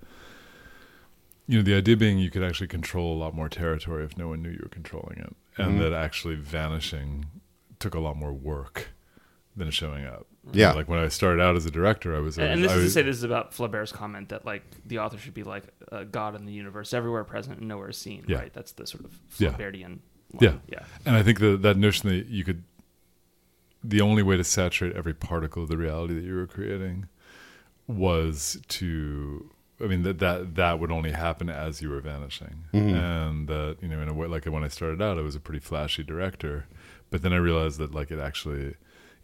you 1.48 1.58
know 1.58 1.64
the 1.64 1.74
idea 1.76 1.96
being 1.96 2.18
you 2.18 2.30
could 2.30 2.44
actually 2.44 2.68
control 2.68 3.16
a 3.16 3.20
lot 3.20 3.34
more 3.34 3.48
territory 3.48 4.04
if 4.04 4.18
no 4.18 4.28
one 4.28 4.42
knew 4.42 4.50
you 4.50 4.60
were 4.62 4.68
controlling 4.70 5.20
it, 5.20 5.34
and 5.58 5.76
Mhm. 5.76 5.80
that 5.80 5.94
actually 5.94 6.36
vanishing 6.36 7.28
took 7.80 7.94
a 7.96 8.00
lot 8.00 8.18
more 8.18 8.34
work 8.34 8.90
than 9.56 9.72
showing 9.72 10.06
up. 10.06 10.28
Yeah. 10.54 10.74
like 10.74 10.88
when 10.88 11.00
I 11.00 11.08
started 11.10 11.42
out 11.42 11.56
as 11.56 11.66
a 11.66 11.72
director, 11.72 12.16
I 12.16 12.20
was 12.20 12.38
And, 12.38 12.48
and 12.48 12.64
this 12.64 12.72
I 12.72 12.76
is 12.76 12.86
to 12.86 12.90
say 12.92 13.02
this 13.04 13.18
is 13.18 13.24
about 13.24 13.52
Flaubert's 13.54 13.92
comment 13.92 14.30
that 14.30 14.46
like 14.46 14.64
the 14.86 15.00
author 15.00 15.18
should 15.18 15.34
be 15.34 15.44
like 15.44 15.64
a 15.92 16.06
god 16.06 16.36
in 16.36 16.46
the 16.46 16.54
universe, 16.54 16.94
everywhere 16.94 17.24
present 17.24 17.60
and 17.60 17.68
nowhere 17.68 17.92
seen. 17.92 18.26
Yeah. 18.28 18.38
Right. 18.38 18.54
That's 18.54 18.72
the 18.74 18.86
sort 18.88 19.06
of 19.06 19.18
Yeah. 19.38 19.52
Flaubertian. 19.52 20.00
Yeah. 20.40 20.50
Line. 20.50 20.62
Yeah. 20.68 20.84
And 21.06 21.16
I 21.16 21.24
think 21.24 21.40
that 21.40 21.62
that 21.62 21.78
notion 21.78 22.10
that 22.10 22.28
you 22.28 22.44
could, 22.44 22.64
the 23.84 24.02
only 24.02 24.24
way 24.24 24.38
to 24.38 24.44
saturate 24.44 24.96
every 24.96 25.14
particle 25.14 25.64
of 25.64 25.70
the 25.70 25.78
reality 25.78 26.14
that 26.16 26.24
you 26.24 26.36
were 26.36 26.48
creating 26.48 27.08
was 27.88 28.60
to, 28.68 29.50
I 29.82 29.86
mean, 29.86 30.04
that, 30.04 30.20
that, 30.20 30.56
that 30.56 30.80
would 30.80 30.92
only 30.92 31.12
happen 31.12 31.50
as 31.50 31.82
you 31.82 31.90
were 31.90 32.02
vanishing. 32.02 32.66
Mhm. 32.74 32.94
And 32.94 33.48
that, 33.48 33.78
you 33.82 33.88
know, 33.88 34.02
in 34.02 34.10
a 34.10 34.14
way, 34.14 34.28
like 34.28 34.46
when 34.46 34.64
I 34.64 34.68
started 34.68 35.02
out, 35.02 35.18
I 35.18 35.22
was 35.22 35.36
a 35.36 35.40
pretty 35.40 35.60
flashy 35.60 36.04
director, 36.04 36.66
but 37.10 37.22
then 37.22 37.32
I 37.32 37.38
realized 37.38 37.78
that 37.80 37.94
like 37.94 38.12
it 38.12 38.20
actually, 38.20 38.76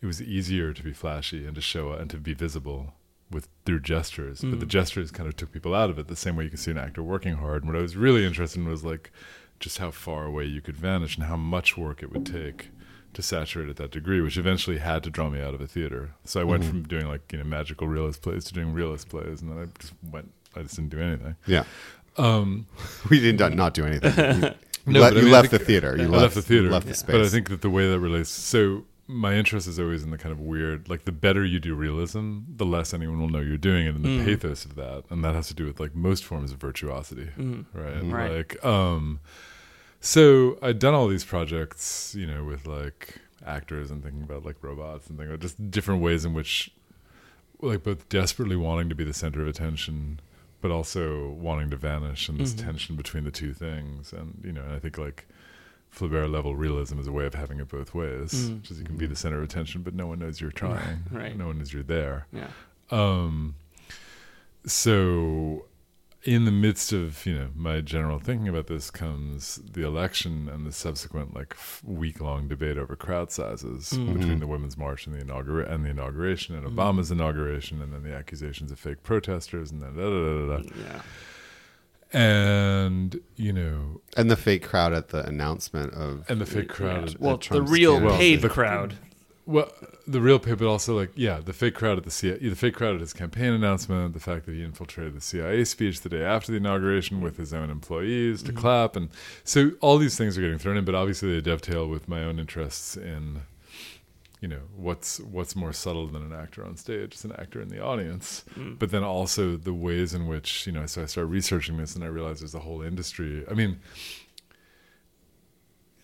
it 0.03 0.05
was 0.05 0.21
easier 0.21 0.73
to 0.73 0.83
be 0.83 0.93
flashy 0.93 1.45
and 1.45 1.55
to 1.55 1.61
show 1.61 1.91
up 1.91 1.99
and 2.01 2.09
to 2.11 2.17
be 2.17 2.33
visible 2.33 2.93
with 3.31 3.47
through 3.65 3.79
gestures, 3.79 4.41
but 4.41 4.59
the 4.59 4.65
Mhm. 4.65 4.69
gestures 4.69 5.09
kind 5.11 5.27
of 5.27 5.35
took 5.35 5.51
people 5.51 5.73
out 5.73 5.89
of 5.89 5.97
it 5.97 6.07
the 6.07 6.15
same 6.15 6.35
way 6.35 6.43
you 6.43 6.49
can 6.49 6.57
see 6.59 6.71
an 6.71 6.77
actor 6.77 7.01
working 7.01 7.35
hard. 7.37 7.63
And 7.63 7.71
what 7.71 7.79
I 7.79 7.81
was 7.81 7.95
really 7.95 8.25
interested 8.25 8.59
in 8.59 8.67
was 8.67 8.83
like 8.83 9.11
just 9.59 9.77
how 9.79 9.89
far 9.91 10.25
away 10.25 10.45
you 10.45 10.61
could 10.61 10.75
vanish 10.77 11.15
and 11.15 11.25
how 11.25 11.37
much 11.37 11.77
work 11.77 12.03
it 12.03 12.11
would 12.11 12.25
take 12.25 12.69
to 13.13 13.21
saturate 13.21 13.69
at 13.69 13.77
that 13.77 13.91
degree, 13.91 14.19
which 14.21 14.37
eventually 14.37 14.79
had 14.79 15.03
to 15.03 15.09
draw 15.09 15.29
me 15.29 15.39
out 15.41 15.53
of 15.53 15.61
a 15.61 15.67
theater. 15.67 16.11
So 16.25 16.41
I 16.41 16.43
went 16.43 16.63
Mhm. 16.63 16.67
from 16.69 16.83
doing 16.83 17.07
like 17.07 17.31
you 17.31 17.37
know 17.39 17.45
magical 17.45 17.87
realist 17.87 18.21
plays 18.21 18.43
to 18.45 18.53
doing 18.53 18.73
realist 18.73 19.07
plays, 19.09 19.41
and 19.41 19.49
then 19.51 19.57
I 19.57 19.65
just 19.79 19.93
went. 20.11 20.31
I 20.55 20.61
just 20.63 20.75
didn't 20.75 20.91
do 20.91 20.99
anything. 20.99 21.35
Yeah, 21.47 21.63
Um, 22.17 22.67
we 23.09 23.19
did 23.19 23.39
not, 23.39 23.53
not 23.55 23.73
do 23.73 23.85
anything. 23.85 24.53
You, 24.85 24.91
No, 24.91 24.99
le- 24.99 25.05
but 25.11 25.13
I 25.13 25.19
you 25.19 25.23
mean, 25.27 25.31
left 25.31 25.49
the 25.51 25.59
theater. 25.59 25.95
You 25.95 26.09
left, 26.09 26.21
left 26.23 26.35
the 26.35 26.41
theater, 26.41 26.69
left 26.69 26.87
the 26.87 26.93
space. 26.93 27.13
but 27.15 27.21
I 27.21 27.29
think 27.29 27.47
that 27.47 27.61
the 27.61 27.69
way 27.69 27.89
that 27.89 27.99
relates. 28.01 28.29
So 28.29 28.83
my 29.07 29.33
interest 29.35 29.67
is 29.67 29.79
always 29.79 30.01
in 30.03 30.11
the 30.11 30.17
kind 30.17 30.31
of 30.31 30.39
weird, 30.39 30.87
like 30.89 31.03
the 31.05 31.11
better 31.11 31.43
you 31.43 31.59
do 31.59 31.75
realism, 31.75 32.39
the 32.47 32.65
less 32.65 32.93
anyone 32.93 33.19
will 33.19 33.29
know 33.29 33.41
you're 33.41 33.57
doing 33.57 33.85
it, 33.85 33.95
and 33.95 34.03
the 34.05 34.09
Mm. 34.09 34.25
pathos 34.25 34.63
of 34.65 34.75
that, 34.75 35.03
and 35.09 35.23
that 35.23 35.35
has 35.35 35.47
to 35.49 35.53
do 35.53 35.65
with 35.65 35.79
like 35.79 35.93
most 35.95 36.23
forms 36.23 36.51
of 36.51 36.57
virtuosity, 36.59 37.29
Mhm. 37.37 37.65
right? 37.73 38.01
Right. 38.03 38.31
Like, 38.31 38.65
um, 38.65 39.19
so 39.99 40.57
I'd 40.61 40.79
done 40.79 40.93
all 40.93 41.07
these 41.07 41.25
projects, 41.25 42.15
you 42.17 42.25
know, 42.27 42.43
with 42.45 42.65
like 42.65 43.19
actors 43.45 43.91
and 43.91 44.01
thinking 44.01 44.23
about 44.23 44.45
like 44.45 44.55
robots 44.61 45.07
and 45.07 45.17
thinking 45.17 45.33
about 45.33 45.41
just 45.41 45.69
different 45.69 46.01
ways 46.01 46.23
in 46.23 46.33
which, 46.33 46.71
like, 47.61 47.83
both 47.83 48.07
desperately 48.09 48.55
wanting 48.55 48.89
to 48.89 48.95
be 48.95 49.03
the 49.03 49.13
center 49.13 49.41
of 49.41 49.47
attention, 49.47 50.19
but 50.61 50.71
also 50.71 51.29
wanting 51.31 51.69
to 51.71 51.75
vanish, 51.77 52.29
and 52.29 52.39
this 52.39 52.53
Mhm. 52.53 52.63
tension 52.63 52.95
between 52.95 53.25
the 53.25 53.31
two 53.31 53.53
things, 53.53 54.13
and 54.13 54.39
you 54.45 54.53
know, 54.53 54.61
and 54.63 54.71
I 54.73 54.79
think 54.79 54.97
like. 54.97 55.27
Flaubert 55.93 56.31
level 56.31 56.55
realism 56.55 56.97
is 56.99 57.07
a 57.07 57.11
way 57.11 57.25
of 57.25 57.35
having 57.35 57.59
it 57.59 57.67
both 57.69 57.93
ways, 57.93 58.33
Mm. 58.49 58.61
which 58.61 58.71
is 58.71 58.79
you 58.79 58.85
can 58.85 58.97
be 58.97 59.05
the 59.05 59.15
center 59.15 59.37
of 59.37 59.43
attention, 59.43 59.83
but 59.83 59.93
no 59.93 60.07
one 60.07 60.19
knows 60.19 60.41
you're 60.41 60.51
trying. 60.51 61.03
Right. 61.11 61.37
No 61.37 61.47
one 61.47 61.59
knows 61.59 61.71
you're 61.71 61.83
there. 61.83 62.25
Yeah. 62.33 62.47
Um, 62.89 63.55
so, 64.65 65.65
in 66.23 66.45
the 66.45 66.51
midst 66.51 66.93
of 66.93 67.25
you 67.25 67.35
know 67.35 67.49
my 67.53 67.81
general 67.81 68.17
thinking 68.17 68.47
about 68.47 68.67
this 68.67 68.89
comes 68.89 69.57
the 69.73 69.85
election 69.85 70.47
and 70.47 70.65
the 70.65 70.71
subsequent 70.71 71.33
like 71.35 71.53
week 71.83 72.21
long 72.21 72.47
debate 72.47 72.77
over 72.77 72.95
crowd 72.95 73.29
sizes 73.29 73.89
Mhm. 73.91 74.13
between 74.17 74.39
the 74.39 74.47
Women's 74.47 74.77
March 74.77 75.05
and 75.05 75.13
the 75.13 75.23
inaugura- 75.23 75.69
and 75.69 75.83
the 75.83 75.89
inauguration 75.89 76.55
and 76.55 76.65
Mhm. 76.65 76.75
Obama's 76.75 77.11
inauguration 77.11 77.81
and 77.81 77.91
then 77.93 78.03
the 78.03 78.15
accusations 78.15 78.71
of 78.71 78.79
fake 78.79 79.03
protesters 79.03 79.69
and 79.69 79.81
then 79.81 79.95
da 79.97 80.01
da 80.01 80.09
da 80.09 80.47
da. 80.47 80.63
da. 80.63 80.81
Yeah. 80.81 81.01
And 82.13 83.19
you 83.35 83.51
know, 83.53 84.01
and 84.15 84.29
the 84.31 84.37
fake 84.37 84.63
crowd 84.63 84.93
at 84.93 85.09
the 85.09 85.25
announcement 85.25 85.93
of 85.93 86.25
and 86.29 86.39
the 86.39 86.45
fake 86.45 86.69
crowd. 86.69 87.07
Yeah. 87.09 87.13
at- 87.15 87.19
Well, 87.19 87.33
at 87.35 87.41
the 87.41 87.47
Trump's 87.47 87.71
real 87.71 87.93
candidacy. 87.95 88.17
paid 88.19 88.41
the- 88.41 88.49
crowd. 88.49 88.93
Well, 89.45 89.69
the 90.07 90.21
real 90.21 90.39
pay, 90.39 90.53
but 90.53 90.67
also 90.67 90.95
like 90.95 91.11
yeah, 91.15 91.41
the 91.43 91.51
fake 91.51 91.73
crowd 91.75 91.97
at 91.97 92.05
the 92.05 92.11
CIA, 92.11 92.37
the 92.37 92.55
fake 92.55 92.75
crowd 92.75 92.95
at 92.95 93.01
his 93.01 93.11
campaign 93.11 93.51
announcement, 93.51 94.13
the 94.13 94.19
fact 94.21 94.45
that 94.45 94.53
he 94.53 94.63
infiltrated 94.63 95.15
the 95.15 95.21
CIA 95.21 95.65
speech 95.65 95.99
the 96.01 96.07
day 96.07 96.23
after 96.23 96.51
the 96.51 96.57
inauguration 96.59 97.19
with 97.19 97.35
his 97.35 97.53
own 97.53 97.69
employees 97.69 98.41
to 98.43 98.53
Mhm. 98.53 98.57
clap, 98.57 98.95
and 98.95 99.09
so 99.43 99.71
all 99.81 99.97
these 99.97 100.15
things 100.17 100.37
are 100.37 100.41
getting 100.41 100.59
thrown 100.59 100.77
in. 100.77 100.85
But 100.85 100.95
obviously, 100.95 101.33
they 101.33 101.41
dovetail 101.41 101.87
with 101.89 102.07
my 102.07 102.23
own 102.23 102.39
interests 102.39 102.95
in 102.95 103.41
you 104.43 104.49
know 104.53 104.63
what's 104.87 105.11
what's 105.35 105.55
more 105.55 105.71
subtle 105.83 106.05
than 106.13 106.21
an 106.29 106.33
actor 106.43 106.61
on 106.69 106.75
stage 106.75 107.11
it's 107.15 107.23
an 107.23 107.31
actor 107.43 107.59
in 107.65 107.69
the 107.69 107.81
audience 107.91 108.43
Mm. 108.59 108.77
but 108.81 108.87
then 108.93 109.03
also 109.15 109.43
the 109.69 109.73
ways 109.87 110.13
in 110.17 110.23
which 110.27 110.49
you 110.67 110.73
know 110.75 110.85
so 110.85 110.97
i 111.03 111.05
started 111.05 111.31
researching 111.39 111.75
this 111.77 111.95
and 111.95 112.03
i 112.03 112.07
realized 112.07 112.41
there's 112.41 112.53
a 112.61 112.65
whole 112.67 112.81
industry 112.91 113.31
i 113.49 113.53
mean 113.61 113.73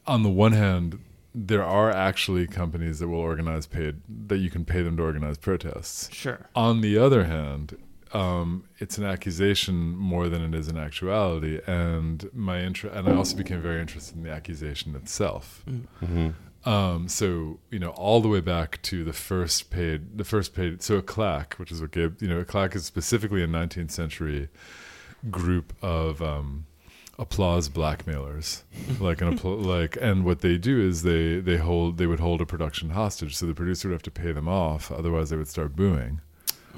on 0.07 0.23
the 0.23 0.29
one 0.29 0.53
hand 0.53 0.99
there 1.35 1.63
are 1.63 1.91
actually 1.91 2.47
companies 2.47 2.99
that 2.99 3.07
will 3.07 3.19
organize 3.19 3.65
paid 3.67 3.95
that 4.27 4.37
you 4.37 4.49
can 4.49 4.63
pay 4.65 4.81
them 4.81 4.97
to 4.97 5.03
organize 5.03 5.37
protests 5.37 6.09
Sure. 6.13 6.39
on 6.55 6.81
the 6.81 6.97
other 6.97 7.25
hand, 7.25 7.77
um, 8.13 8.63
it's 8.79 8.97
an 8.97 9.03
accusation 9.05 9.75
more 9.95 10.27
than 10.29 10.41
it 10.41 10.55
is 10.57 10.67
an 10.67 10.77
actuality, 10.77 11.59
and 11.67 12.27
my 12.33 12.57
inter- 12.61 12.89
and 12.89 13.07
I 13.07 13.13
also 13.13 13.37
became 13.37 13.61
very 13.61 13.79
interested 13.79 14.15
in 14.17 14.23
the 14.23 14.31
accusation 14.31 14.95
itself. 14.95 15.63
Um, 16.69 17.07
so 17.07 17.59
you 17.71 17.79
know, 17.79 17.89
all 17.89 18.21
the 18.21 18.27
way 18.27 18.41
back 18.41 18.79
to 18.83 19.03
the 19.03 19.13
first 19.13 19.71
paid, 19.71 20.17
the 20.19 20.23
first 20.23 20.53
paid. 20.53 20.83
So 20.83 20.97
a 20.97 21.01
claque, 21.01 21.55
which 21.55 21.71
is 21.71 21.81
what 21.81 21.91
Gabe, 21.91 22.21
you 22.21 22.27
know, 22.27 22.39
a 22.39 22.45
claque 22.45 22.75
is 22.75 22.85
specifically 22.85 23.41
a 23.41 23.47
19th 23.47 23.89
century 23.89 24.49
group 25.31 25.73
of 25.81 26.21
um, 26.21 26.65
applause 27.17 27.69
blackmailers, 27.69 28.63
like 28.99 29.19
an 29.21 29.35
appl- 29.35 29.65
like, 29.65 29.97
and 29.99 30.23
what 30.25 30.41
they 30.41 30.57
do 30.59 30.79
is 30.79 31.01
they 31.01 31.39
they 31.39 31.57
hold 31.57 31.97
they 31.97 32.05
would 32.05 32.19
hold 32.19 32.39
a 32.39 32.45
production 32.45 32.91
hostage, 32.91 33.35
so 33.35 33.47
the 33.47 33.55
producer 33.55 33.87
would 33.87 33.95
have 33.95 34.03
to 34.03 34.11
pay 34.11 34.31
them 34.31 34.47
off, 34.47 34.91
otherwise 34.91 35.31
they 35.31 35.37
would 35.37 35.47
start 35.47 35.75
booing. 35.75 36.21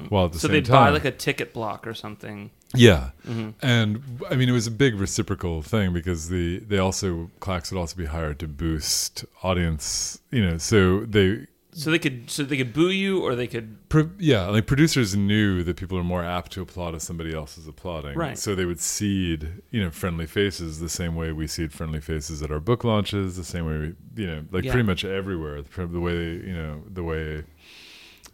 While 0.08 0.26
at 0.28 0.32
the 0.32 0.40
So 0.40 0.48
same 0.48 0.54
they'd 0.54 0.66
time, 0.66 0.86
buy 0.86 0.90
like 0.92 1.06
a 1.06 1.12
ticket 1.12 1.54
block 1.54 1.86
or 1.86 1.94
something. 1.94 2.50
Yeah, 2.76 3.12
Mm-hmm. 3.28 3.50
and 3.62 4.02
I 4.30 4.36
mean 4.36 4.50
it 4.50 4.54
was 4.54 4.68
a 4.68 4.72
big 4.72 4.96
reciprocal 4.96 5.62
thing 5.62 5.94
because 5.94 6.30
the 6.30 6.60
they 6.60 6.78
also 6.78 7.30
claques 7.40 7.72
would 7.72 7.80
also 7.80 7.96
be 7.98 8.06
hired 8.06 8.40
to 8.40 8.48
boost 8.48 9.26
audience, 9.44 10.20
you 10.32 10.42
know. 10.46 10.58
So 10.58 11.02
they, 11.02 11.48
So 11.74 11.90
they 11.92 12.00
could 12.00 12.30
so 12.30 12.44
they 12.44 12.58
could 12.58 12.74
boo 12.74 12.90
you 12.90 13.24
or 13.24 13.36
they 13.36 13.48
could 13.48 13.88
pro, 13.90 14.10
yeah, 14.20 14.48
like 14.48 14.66
producers 14.68 15.16
knew 15.16 15.64
that 15.64 15.78
people 15.78 15.98
are 15.98 16.04
more 16.04 16.24
apt 16.24 16.52
to 16.54 16.62
applaud 16.62 16.96
if 16.96 17.02
somebody 17.02 17.34
else 17.34 17.58
is 17.58 17.68
applauding, 17.68 18.18
Right. 18.18 18.38
So 18.38 18.56
they 18.56 18.66
would 18.66 18.80
seed, 18.82 19.62
you 19.70 19.82
know, 19.84 19.90
friendly 19.92 20.26
faces 20.26 20.80
the 20.80 20.90
same 20.90 21.16
way 21.16 21.32
we 21.32 21.48
seed 21.48 21.72
friendly 21.72 22.02
faces 22.02 22.42
at 22.42 22.52
our 22.52 22.60
book 22.60 22.84
launches, 22.84 23.36
the 23.38 23.44
same 23.44 23.66
way 23.66 23.78
we, 23.80 24.22
you 24.24 24.28
know, 24.28 24.44
like 24.52 24.64
Yeah. 24.66 24.72
pretty 24.74 24.88
much 24.88 25.06
everywhere. 25.06 25.62
The, 25.62 25.88
the 25.88 26.00
way 26.00 26.20
you 26.50 26.54
know 26.54 26.84
the 26.92 27.04
way. 27.04 27.44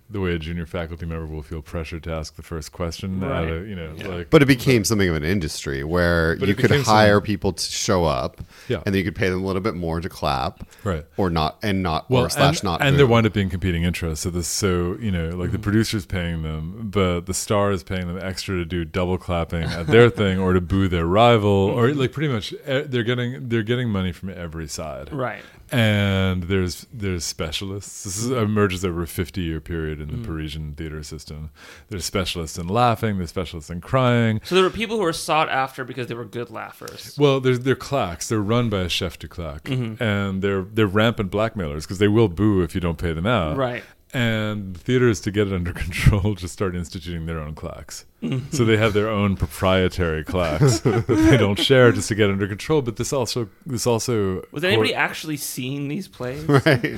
The 0.09 0.21
way 0.21 0.31
a 0.31 0.39
junior 0.39 0.65
faculty 0.65 1.05
member 1.05 1.25
will 1.25 1.41
feel 1.41 1.61
pressured 1.61 2.03
to 2.03 2.11
ask 2.13 2.37
the 2.37 2.41
first 2.41 2.71
question, 2.71 3.19
Right. 3.19 3.43
a, 3.49 3.65
you 3.65 3.75
know, 3.75 3.91
Yeah. 3.97 4.07
like 4.07 4.29
But 4.29 4.41
it 4.41 4.45
became 4.45 4.85
something 4.85 5.09
of 5.09 5.15
an 5.15 5.25
industry 5.25 5.83
where 5.83 6.35
you 6.37 6.55
could 6.55 6.71
hire 6.71 7.15
something- 7.15 7.25
people 7.25 7.51
to 7.51 7.63
show 7.63 8.05
up, 8.05 8.39
Yeah. 8.69 8.77
and 8.85 8.95
then 8.95 8.99
you 8.99 9.03
could 9.03 9.15
pay 9.15 9.27
them 9.29 9.43
a 9.43 9.45
little 9.45 9.61
bit 9.61 9.75
more 9.75 9.99
to 9.99 10.07
clap, 10.07 10.65
right. 10.85 11.03
or 11.17 11.29
not, 11.29 11.57
and 11.61 11.83
not, 11.83 12.05
or 12.09 12.29
slash 12.29 12.59
and, 12.59 12.63
not. 12.63 12.81
and 12.81 12.93
boo. 12.93 12.97
there 12.99 13.07
wound 13.07 13.25
up 13.27 13.33
being 13.33 13.49
competing 13.49 13.83
interests. 13.83 14.23
So 14.23 14.29
this, 14.29 14.47
so 14.47 14.95
you 15.01 15.11
know, 15.11 15.27
Mm-hmm. 15.31 15.39
like 15.41 15.51
the 15.51 15.59
producer's 15.59 16.05
paying 16.05 16.41
them, 16.43 16.87
but 16.89 17.25
the 17.25 17.33
star 17.33 17.71
is 17.71 17.83
paying 17.83 18.07
them 18.07 18.17
extra 18.21 18.55
to 18.55 18.63
do 18.65 18.85
double 18.85 19.17
clapping 19.17 19.63
at 19.63 19.87
their 19.87 20.09
thing 20.09 20.39
or 20.39 20.53
to 20.53 20.61
boo 20.61 20.87
their 20.87 21.05
rival, 21.05 21.49
or 21.49 21.87
Mm-hmm. 21.89 21.99
like 21.99 22.11
pretty 22.13 22.31
much 22.31 22.53
eh, 22.65 22.83
they're 22.87 23.03
getting 23.03 23.49
they're 23.49 23.61
getting 23.63 23.89
money 23.89 24.13
from 24.13 24.29
every 24.29 24.67
side. 24.67 25.09
right. 25.11 25.41
And 25.71 26.43
there's 26.43 26.85
there's 26.93 27.23
specialists. 27.23 28.03
This 28.03 28.17
is, 28.17 28.31
emerges 28.31 28.85
over 28.85 29.01
a 29.03 29.07
50 29.07 29.41
year 29.41 29.59
period 29.59 29.99
Mm. 29.99 30.01
in 30.01 30.21
the 30.21 30.27
Parisian 30.27 30.73
theater 30.73 31.01
system. 31.03 31.49
There's 31.89 32.05
specialists 32.05 32.57
in 32.57 32.67
laughing. 32.67 33.17
There's 33.17 33.29
specialists 33.29 33.69
in 33.69 33.81
crying. 33.81 34.39
So 34.43 34.55
there 34.55 34.63
were 34.63 34.69
people 34.69 34.97
who 34.97 35.03
were 35.03 35.13
sought 35.13 35.49
after 35.49 35.83
because 35.83 36.07
they 36.07 36.15
were 36.15 36.25
good 36.25 36.49
laughers. 36.49 37.15
Well, 37.17 37.39
they're 37.39 37.57
they're 37.57 37.75
claques. 37.75 38.27
They're 38.29 38.39
run 38.41 38.69
by 38.69 38.81
a 38.81 38.89
chef 38.89 39.17
de 39.19 39.27
claque, 39.27 39.63
Mm-hmm. 39.63 40.01
and 40.03 40.41
they're 40.41 40.61
they're 40.63 40.87
rampant 40.87 41.31
blackmailers 41.31 41.85
because 41.85 41.99
they 41.99 42.07
will 42.07 42.27
boo 42.29 42.61
if 42.61 42.73
you 42.75 42.81
don't 42.81 42.97
pay 42.97 43.13
them 43.13 43.25
out. 43.27 43.57
Right. 43.57 43.83
And 44.17 44.75
theaters, 44.75 45.21
to 45.21 45.31
get 45.31 45.47
it 45.47 45.53
under 45.53 45.73
control, 45.85 46.33
just 46.33 46.53
start 46.53 46.75
instituting 46.75 47.25
their 47.27 47.39
own 47.39 47.53
claques. 47.53 48.05
so 48.51 48.65
they 48.65 48.75
have 48.77 48.93
their 48.93 49.09
own 49.09 49.35
proprietary 49.37 50.23
claques 50.23 50.79
that 50.83 51.05
they 51.07 51.37
don't 51.37 51.59
share 51.59 51.91
just 51.91 52.07
to 52.07 52.15
get 52.15 52.29
under 52.31 52.47
control. 52.47 52.81
But 52.81 52.95
this 52.95 53.13
also 53.13 53.47
this 53.65 53.85
also 53.85 54.43
Was 54.51 54.63
anybody 54.63 54.93
actually 54.95 55.37
seeing 55.37 55.87
these 55.87 56.07
plays? 56.07 56.43
right? 56.47 56.95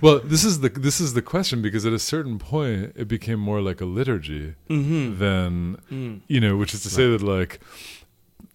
well, 0.00 0.20
this 0.20 0.44
is 0.44 0.60
the 0.60 0.68
this 0.68 1.00
is 1.00 1.14
the 1.14 1.22
question 1.22 1.60
because 1.60 1.84
at 1.84 1.92
a 1.92 1.98
certain 1.98 2.38
point 2.38 2.92
it 2.94 3.08
became 3.08 3.40
more 3.40 3.60
like 3.60 3.80
a 3.80 3.84
liturgy 3.86 4.54
Mm-hmm. 4.70 5.18
than 5.18 5.76
Mm. 5.90 6.20
you 6.28 6.40
know, 6.40 6.56
which 6.56 6.72
is 6.74 6.82
to 6.84 6.88
say 6.90 7.10
that 7.10 7.20
like 7.22 7.58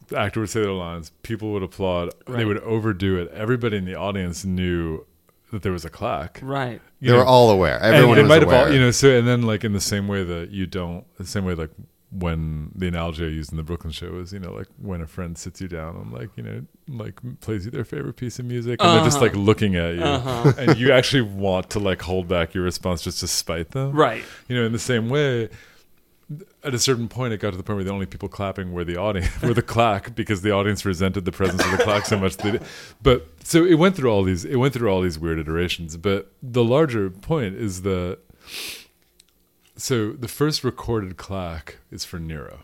the 0.07 0.17
actor 0.17 0.39
would 0.39 0.49
say 0.49 0.61
their 0.61 0.71
lines, 0.71 1.11
people 1.21 1.51
would 1.51 1.63
applaud, 1.63 2.09
they 2.27 2.45
would 2.45 2.59
overdo 2.59 3.17
it. 3.17 3.29
Everybody 3.33 3.77
in 3.77 3.85
the 3.85 3.95
audience 3.95 4.43
knew 4.45 5.05
that 5.51 5.61
there 5.63 5.71
was 5.71 5.85
a 5.85 5.89
claque. 5.89 6.39
Right. 6.43 6.81
You 6.99 7.07
they 7.07 7.13
know, 7.13 7.19
were 7.19 7.25
all 7.25 7.49
aware. 7.51 7.77
and 7.77 7.95
Everyone 7.95 8.15
they 8.17 8.21
was 8.23 8.29
might 8.29 8.43
aware. 8.43 8.57
have 8.57 8.67
all, 8.67 8.73
you 8.73 8.79
know. 8.79 8.91
So 8.91 9.09
and 9.17 9.27
then 9.27 9.41
like 9.43 9.63
in 9.63 9.73
the 9.73 9.79
same 9.81 10.07
way 10.07 10.23
that 10.23 10.51
you 10.51 10.65
don't, 10.67 11.05
the 11.17 11.25
same 11.25 11.45
way 11.45 11.53
like 11.55 11.71
when 12.11 12.71
the 12.75 12.87
analogy 12.87 13.23
I 13.23 13.27
used 13.29 13.51
in 13.51 13.57
the 13.57 13.63
Brooklyn 13.63 13.93
show 13.93 14.17
is, 14.19 14.33
you 14.33 14.39
know, 14.39 14.51
like 14.51 14.65
when 14.79 14.99
a 15.01 15.05
friend 15.07 15.37
sits 15.37 15.61
you 15.61 15.67
down 15.67 15.95
and 15.95 16.11
like 16.11 16.29
you 16.35 16.43
know, 16.43 16.61
like 16.87 17.19
plays 17.41 17.65
you 17.65 17.71
their 17.71 17.83
favorite 17.85 18.13
piece 18.15 18.39
of 18.39 18.45
music, 18.45 18.81
and 18.81 18.89
they're 18.97 19.03
just 19.03 19.17
Uh-huh. 19.17 19.25
like 19.27 19.35
looking 19.35 19.75
at 19.75 19.93
you, 19.95 20.01
Uh-huh. 20.01 20.53
and 20.57 20.77
you 20.77 20.91
actually 20.91 21.21
want 21.21 21.69
to 21.71 21.79
like 21.79 22.01
hold 22.01 22.27
back 22.27 22.53
your 22.55 22.63
response 22.63 23.01
just 23.03 23.19
to 23.19 23.27
spite 23.27 23.71
them, 23.71 23.91
Right. 23.91 24.23
You 24.47 24.55
know, 24.55 24.65
in 24.65 24.71
the 24.71 24.79
same 24.79 25.09
way. 25.09 25.49
At 26.63 26.75
a 26.75 26.79
certain 26.79 27.07
point, 27.07 27.33
it 27.33 27.37
got 27.39 27.51
to 27.51 27.57
the 27.57 27.63
point 27.63 27.77
where 27.77 27.83
the 27.83 27.91
only 27.91 28.05
people 28.05 28.29
clapping 28.29 28.71
were 28.71 28.83
the 28.83 28.97
audience, 28.97 29.41
were 29.41 29.53
the 29.55 29.63
claque, 29.63 30.13
because 30.13 30.41
the 30.43 30.51
audience 30.51 30.85
resented 30.85 31.25
the 31.25 31.31
presence 31.31 31.63
of 31.65 31.71
the 31.71 31.83
claque 31.83 32.05
so 32.05 32.19
much. 32.19 32.37
That, 32.37 32.55
it- 32.55 32.63
but 33.01 33.27
so 33.43 33.65
it 33.65 33.75
went 33.75 33.95
through 33.95 34.11
all 34.11 34.21
these, 34.23 34.45
it 34.45 34.57
went 34.57 34.73
through 34.73 34.89
all 34.89 35.01
these 35.01 35.17
weird 35.17 35.39
iterations. 35.39 35.97
But 35.97 36.31
the 36.43 36.63
larger 36.63 37.09
point 37.09 37.55
is 37.55 37.81
that 37.81 38.19
so 39.75 40.11
the 40.11 40.27
first 40.27 40.63
recorded 40.63 41.17
claque 41.17 41.77
is 41.89 42.05
for 42.05 42.19
Nero, 42.19 42.63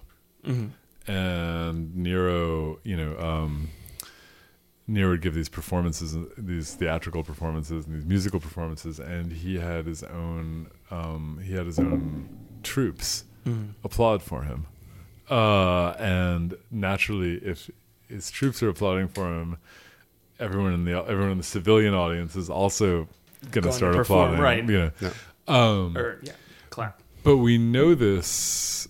and 1.08 1.96
Nero, 1.96 2.80
you 2.84 2.98
know, 2.98 3.18
um, 3.18 3.70
Nero 4.88 5.12
would 5.12 5.22
give 5.22 5.34
these 5.34 5.50
performances, 5.50 6.16
these 6.38 6.74
theatrical 6.76 7.24
performances, 7.24 7.86
and 7.86 7.96
these 7.96 8.06
musical 8.06 8.40
performances, 8.40 9.00
and 9.00 9.32
he 9.32 9.58
had 9.58 9.86
his 9.88 10.04
own, 10.04 10.68
um, 10.92 11.40
he 11.44 11.54
had 11.54 11.66
his 11.66 11.80
own 11.80 12.30
troops 12.64 13.24
applaud 13.84 14.22
for 14.24 14.44
him, 14.44 14.66
uh, 15.30 15.90
and 16.00 16.56
naturally, 16.72 17.36
if 17.38 17.70
his 18.08 18.30
troops 18.32 18.62
are 18.64 18.70
applauding 18.70 19.08
for 19.08 19.28
him, 19.40 19.58
everyone 20.40 20.74
in 20.74 20.86
the 20.86 20.94
everyone 20.94 21.32
in 21.32 21.38
the 21.38 21.44
civilian 21.44 21.94
audience 21.94 22.36
is 22.36 22.50
also 22.50 23.08
going 23.52 23.52
to 23.52 23.52
Going 23.52 23.64
to 23.66 23.72
start 23.74 23.96
perform, 23.96 24.34
applauding, 24.34 24.42
right. 24.42 24.70
You 24.70 24.78
know, 24.80 24.92
Yeah. 25.02 25.12
um, 25.48 25.98
Or 25.98 26.20
yeah. 26.24 26.34
Clap. 26.70 27.02
but 27.24 27.38
we 27.38 27.58
know 27.58 27.94
this. 27.96 28.88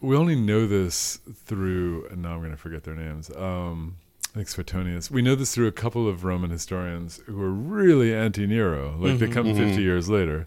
We 0.00 0.14
only 0.16 0.36
know 0.36 0.66
this 0.66 1.18
through, 1.46 2.06
and 2.10 2.22
now 2.22 2.32
I'm 2.34 2.38
going 2.40 2.50
to 2.52 2.56
forget 2.56 2.84
their 2.84 2.94
names. 2.94 3.30
Um, 3.34 3.96
I 4.34 4.40
think 4.40 4.48
Suetonius. 4.48 5.10
We 5.10 5.22
know 5.22 5.34
this 5.34 5.54
through 5.54 5.66
a 5.66 5.72
couple 5.72 6.06
of 6.06 6.22
Roman 6.22 6.50
historians 6.50 7.20
who 7.26 7.40
are 7.42 7.50
really 7.50 8.14
anti-Nero. 8.14 8.96
Like 8.98 9.18
they 9.18 9.26
come 9.28 9.46
50 9.54 9.80
years 9.82 10.08
later. 10.10 10.46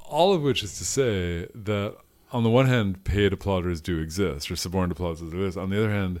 All 0.00 0.32
of 0.32 0.42
which 0.42 0.62
is 0.62 0.78
to 0.78 0.84
say 0.84 1.48
that 1.54 1.96
on 2.32 2.42
the 2.42 2.50
one 2.50 2.66
hand, 2.66 3.04
paid 3.04 3.32
applauders 3.32 3.82
do 3.82 3.98
exist, 3.98 4.50
or 4.50 4.56
suborned 4.56 4.94
applauders 4.94 5.18
do 5.30 5.44
exist. 5.44 5.56
On 5.58 5.70
the 5.70 5.78
other 5.78 5.90
hand, 5.90 6.20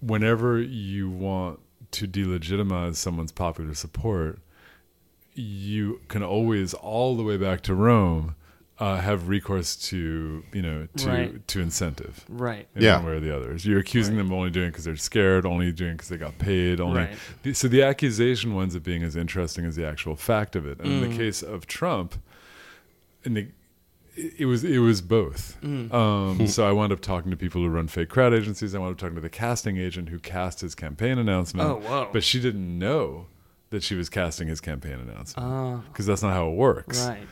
whenever 0.00 0.60
you 0.60 1.10
want 1.10 1.60
to 1.92 2.06
delegitimize 2.06 2.96
someone's 2.96 3.32
popular 3.32 3.74
support, 3.74 4.38
you 5.34 6.00
can 6.08 6.22
always, 6.22 6.74
all 6.74 7.16
the 7.16 7.22
way 7.22 7.36
back 7.36 7.60
to 7.62 7.74
Rome, 7.74 8.34
uh, 8.78 8.96
have 8.96 9.28
recourse 9.28 9.76
to 9.76 10.42
you 10.54 10.62
know 10.62 10.88
to 10.96 11.06
Right. 11.06 11.48
to 11.48 11.60
incentive 11.60 12.24
Right. 12.30 12.66
in 12.74 12.82
Yeah. 12.82 12.96
one 12.96 13.06
way 13.06 13.12
or 13.12 13.20
the 13.20 13.36
other. 13.36 13.54
You're 13.56 13.78
accusing 13.80 14.16
them 14.16 14.28
of 14.28 14.32
only 14.32 14.48
doing 14.50 14.68
it 14.68 14.70
because 14.70 14.86
they're 14.86 14.96
scared, 14.96 15.44
only 15.44 15.70
doing 15.70 15.90
it 15.90 15.94
because 15.98 16.08
they 16.08 16.16
got 16.16 16.38
paid, 16.38 16.80
only. 16.80 17.00
Right. 17.00 17.18
the- 17.42 17.52
So 17.52 17.68
the 17.68 17.82
accusation 17.82 18.54
winds 18.54 18.74
up 18.74 18.82
being 18.82 19.02
as 19.02 19.16
interesting 19.16 19.66
as 19.66 19.76
the 19.76 19.86
actual 19.86 20.16
fact 20.16 20.56
of 20.56 20.64
it. 20.64 20.78
And 20.80 20.88
Mm. 20.88 21.02
in 21.02 21.10
the 21.10 21.16
case 21.16 21.42
of 21.42 21.66
Trump, 21.66 22.14
in 23.22 23.34
the 23.34 23.48
it 24.38 24.46
was 24.46 24.64
it 24.64 24.78
was 24.78 25.00
both. 25.00 25.56
Mm. 25.62 25.92
Um, 25.92 26.46
so 26.46 26.68
I 26.68 26.72
wound 26.72 26.92
up 26.92 27.00
talking 27.00 27.30
to 27.30 27.36
people 27.36 27.60
who 27.62 27.68
run 27.68 27.88
fake 27.88 28.08
crowd 28.08 28.34
agencies. 28.34 28.74
I 28.74 28.78
wound 28.78 28.92
up 28.92 28.98
talking 28.98 29.14
to 29.16 29.20
the 29.20 29.28
casting 29.30 29.76
agent 29.78 30.08
who 30.08 30.18
cast 30.18 30.60
his 30.60 30.74
campaign 30.74 31.18
announcement. 31.18 31.68
Oh, 31.68 31.76
whoa. 31.76 32.08
But 32.12 32.22
she 32.24 32.40
didn't 32.40 32.78
know 32.78 33.26
that 33.70 33.82
she 33.82 33.94
was 33.94 34.08
casting 34.08 34.48
his 34.48 34.60
campaign 34.60 34.94
announcement 34.94 35.48
Oh. 35.48 35.82
because 35.92 36.04
that's 36.06 36.22
not 36.22 36.32
how 36.32 36.48
it 36.48 36.54
works 36.56 37.06
Right. 37.06 37.22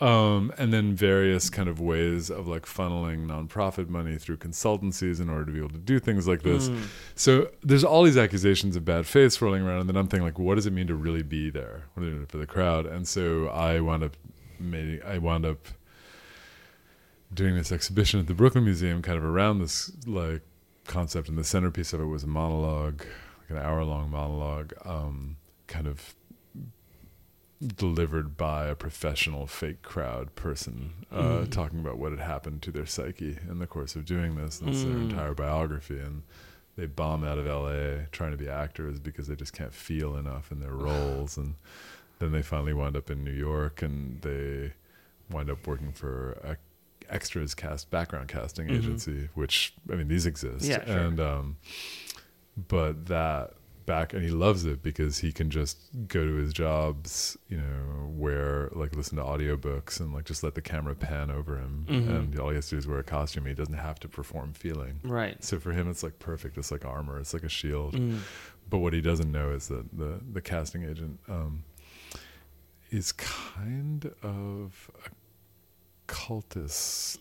um, 0.00 0.52
and 0.56 0.72
then 0.72 0.94
various 0.94 1.50
kind 1.50 1.68
of 1.68 1.80
ways 1.80 2.30
of 2.30 2.46
like 2.46 2.66
funneling 2.66 3.26
nonprofit 3.26 3.88
money 3.88 4.16
through 4.16 4.36
consultancies 4.36 5.20
in 5.20 5.28
order 5.28 5.44
to 5.46 5.50
be 5.50 5.58
able 5.58 5.70
to 5.70 5.78
do 5.78 5.98
things 5.98 6.28
like 6.28 6.42
this. 6.42 6.68
Mm. 6.68 6.82
So 7.16 7.50
there's 7.64 7.82
all 7.82 8.04
these 8.04 8.16
accusations 8.16 8.76
of 8.76 8.84
bad 8.84 9.06
faith 9.06 9.32
swirling 9.32 9.62
around, 9.64 9.80
and 9.80 9.88
then 9.88 9.96
I'm 9.96 10.06
thinking 10.06 10.24
like, 10.24 10.38
what 10.38 10.54
does 10.54 10.66
it 10.66 10.72
mean 10.72 10.86
to 10.86 10.94
really 10.94 11.24
be 11.24 11.50
there? 11.50 11.82
What 11.94 12.04
does 12.04 12.12
it 12.12 12.16
mean 12.16 12.26
for 12.26 12.38
the 12.38 12.46
crowd? 12.46 12.86
And 12.86 13.08
so 13.08 13.48
I 13.48 13.80
wound 13.80 14.04
up, 14.04 14.16
made, 14.60 15.02
I 15.04 15.18
wound 15.18 15.44
up 15.46 15.66
doing 17.32 17.54
this 17.56 17.70
exhibition 17.72 18.20
at 18.20 18.26
the 18.26 18.34
Brooklyn 18.34 18.64
Museum, 18.64 19.02
kind 19.02 19.18
of 19.18 19.24
around 19.24 19.58
this 19.60 19.92
like 20.06 20.42
concept, 20.86 21.28
and 21.28 21.36
the 21.38 21.44
centerpiece 21.44 21.92
of 21.92 22.00
it 22.00 22.06
was 22.06 22.24
a 22.24 22.26
monologue, 22.28 23.04
like 23.40 23.50
an 23.50 23.58
hour 23.58 23.84
long 23.84 24.10
monologue, 24.10 24.72
um, 24.84 25.36
kind 25.66 25.86
of 25.86 26.14
delivered 27.76 28.36
by 28.36 28.66
a 28.66 28.74
professional 28.74 29.46
fake 29.46 29.82
crowd 29.82 30.32
person 30.36 30.92
uh, 31.10 31.44
talking 31.46 31.80
about 31.80 31.98
what 31.98 32.12
had 32.12 32.20
happened 32.20 32.62
to 32.62 32.70
their 32.70 32.86
psyche 32.86 33.36
in 33.50 33.58
the 33.58 33.66
course 33.66 33.96
of 33.96 34.04
doing 34.04 34.36
this. 34.36 34.60
And 34.60 34.70
it's 34.70 34.84
their 34.84 34.94
Mm. 34.94 35.10
entire 35.10 35.34
biography. 35.34 35.98
And 35.98 36.22
they 36.76 36.86
bomb 36.86 37.24
out 37.24 37.36
of 37.38 37.46
LA 37.46 38.06
trying 38.12 38.30
to 38.30 38.36
be 38.36 38.48
actors 38.48 39.00
because 39.00 39.26
they 39.26 39.34
just 39.34 39.52
can't 39.52 39.74
feel 39.74 40.16
enough 40.16 40.52
in 40.52 40.60
their 40.60 40.72
roles. 40.74 41.36
And 41.36 41.54
then 42.20 42.30
they 42.30 42.42
finally 42.42 42.72
wind 42.72 42.96
up 42.96 43.10
in 43.10 43.24
New 43.24 43.32
York 43.32 43.82
and 43.82 44.22
they 44.22 44.74
wind 45.28 45.50
up 45.50 45.66
working 45.66 45.90
for 45.90 46.32
a 46.44 46.56
extras 47.10 47.54
cast 47.54 47.90
background 47.90 48.28
casting 48.28 48.68
Mhm. 48.68 48.76
agency, 48.78 49.28
which 49.34 49.74
I 49.90 49.96
mean 49.96 50.08
these 50.08 50.26
exist. 50.26 50.64
Yeah, 50.64 50.84
sure. 50.84 50.96
And 50.98 51.20
um 51.20 51.56
but 52.68 53.06
that 53.06 53.54
back 53.86 54.12
and 54.12 54.22
he 54.22 54.30
loves 54.30 54.66
it 54.66 54.82
because 54.82 55.16
he 55.18 55.32
can 55.32 55.48
just 55.48 55.78
go 56.08 56.22
to 56.26 56.34
his 56.34 56.52
jobs, 56.52 57.38
you 57.48 57.56
know, 57.56 58.12
where 58.14 58.68
like 58.72 58.94
listen 58.94 59.16
to 59.16 59.22
audiobooks 59.24 59.98
and 60.00 60.12
like 60.12 60.26
just 60.26 60.42
let 60.42 60.54
the 60.54 60.60
camera 60.60 60.94
pan 60.94 61.30
over 61.30 61.56
him 61.56 61.86
Mhm. 61.88 62.08
and 62.10 62.38
all 62.38 62.50
he 62.50 62.56
has 62.56 62.66
to 62.68 62.74
do 62.74 62.78
is 62.78 62.86
wear 62.86 62.98
a 62.98 63.04
costume. 63.04 63.46
He 63.46 63.54
doesn't 63.54 63.72
have 63.74 63.98
to 64.00 64.08
perform 64.08 64.52
feeling. 64.52 65.00
Right. 65.02 65.42
So 65.42 65.58
for 65.58 65.72
him 65.72 65.88
it's 65.90 66.02
like 66.02 66.18
perfect. 66.18 66.58
It's 66.58 66.70
like 66.70 66.84
armor. 66.84 67.18
It's 67.18 67.32
like 67.32 67.44
a 67.44 67.48
shield. 67.48 67.94
Mm. 67.94 68.18
But 68.68 68.78
what 68.78 68.92
he 68.92 69.00
doesn't 69.00 69.32
know 69.32 69.50
is 69.52 69.68
that 69.68 69.96
the 69.96 70.20
the 70.32 70.42
casting 70.42 70.84
agent 70.84 71.20
um, 71.28 71.64
is 72.90 73.12
kind 73.12 74.12
of 74.22 74.90
a 75.06 75.10
cultist 76.08 77.18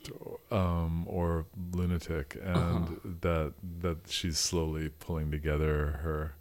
um, 0.51 1.05
or 1.07 1.45
lunatic, 1.73 2.35
and 2.43 2.88
Uh-huh. 2.89 2.95
that 3.21 3.53
that 3.81 3.97
she's 4.07 4.39
slowly 4.39 4.89
pulling 4.99 5.29
together 5.31 5.99
her 6.03 6.33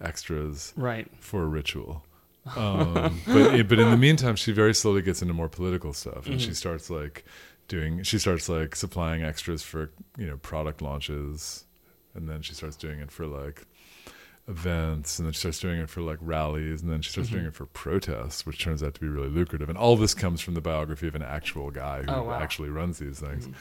extras 0.00 0.72
Right. 0.76 1.08
for 1.18 1.42
a 1.42 1.46
ritual. 1.46 2.04
Um, 2.56 3.20
but 3.26 3.68
but 3.68 3.78
in 3.80 3.90
the 3.90 3.96
meantime, 3.96 4.36
she 4.36 4.52
very 4.52 4.72
slowly 4.72 5.02
gets 5.02 5.20
into 5.20 5.34
more 5.34 5.48
political 5.48 5.92
stuff, 5.92 6.26
and 6.28 6.40
she 6.40 6.50
Mhm. 6.52 6.56
starts 6.56 6.88
like 6.88 7.24
doing. 7.66 8.04
She 8.04 8.18
starts 8.20 8.48
like 8.48 8.76
supplying 8.76 9.24
extras 9.24 9.62
for 9.64 9.90
you 10.16 10.26
know 10.28 10.36
product 10.36 10.80
launches, 10.80 11.64
and 12.14 12.28
then 12.28 12.42
she 12.42 12.54
starts 12.54 12.76
doing 12.76 13.00
it 13.00 13.10
for 13.10 13.26
like 13.26 13.66
events, 14.48 15.18
and 15.18 15.26
then 15.26 15.32
she 15.32 15.40
starts 15.40 15.58
doing 15.58 15.78
it 15.80 15.90
for 15.90 16.02
like 16.02 16.18
rallies, 16.20 16.82
and 16.82 16.90
then 16.90 17.02
she 17.02 17.10
starts 17.10 17.28
Mhm. 17.30 17.32
doing 17.32 17.44
it 17.46 17.54
for 17.54 17.66
protests, 17.66 18.46
which 18.46 18.62
turns 18.62 18.82
out 18.82 18.94
to 18.94 19.00
be 19.00 19.08
really 19.08 19.28
lucrative. 19.28 19.68
And 19.68 19.76
all 19.76 19.96
this 19.96 20.14
comes 20.14 20.40
from 20.40 20.54
the 20.54 20.60
biography 20.60 21.08
of 21.08 21.14
an 21.16 21.22
actual 21.22 21.70
guy 21.70 22.02
who 22.02 22.10
Oh, 22.10 22.22
wow. 22.24 22.38
actually 22.40 22.68
runs 22.68 22.98
these 22.98 23.18
things. 23.18 23.48
Mhm. 23.48 23.54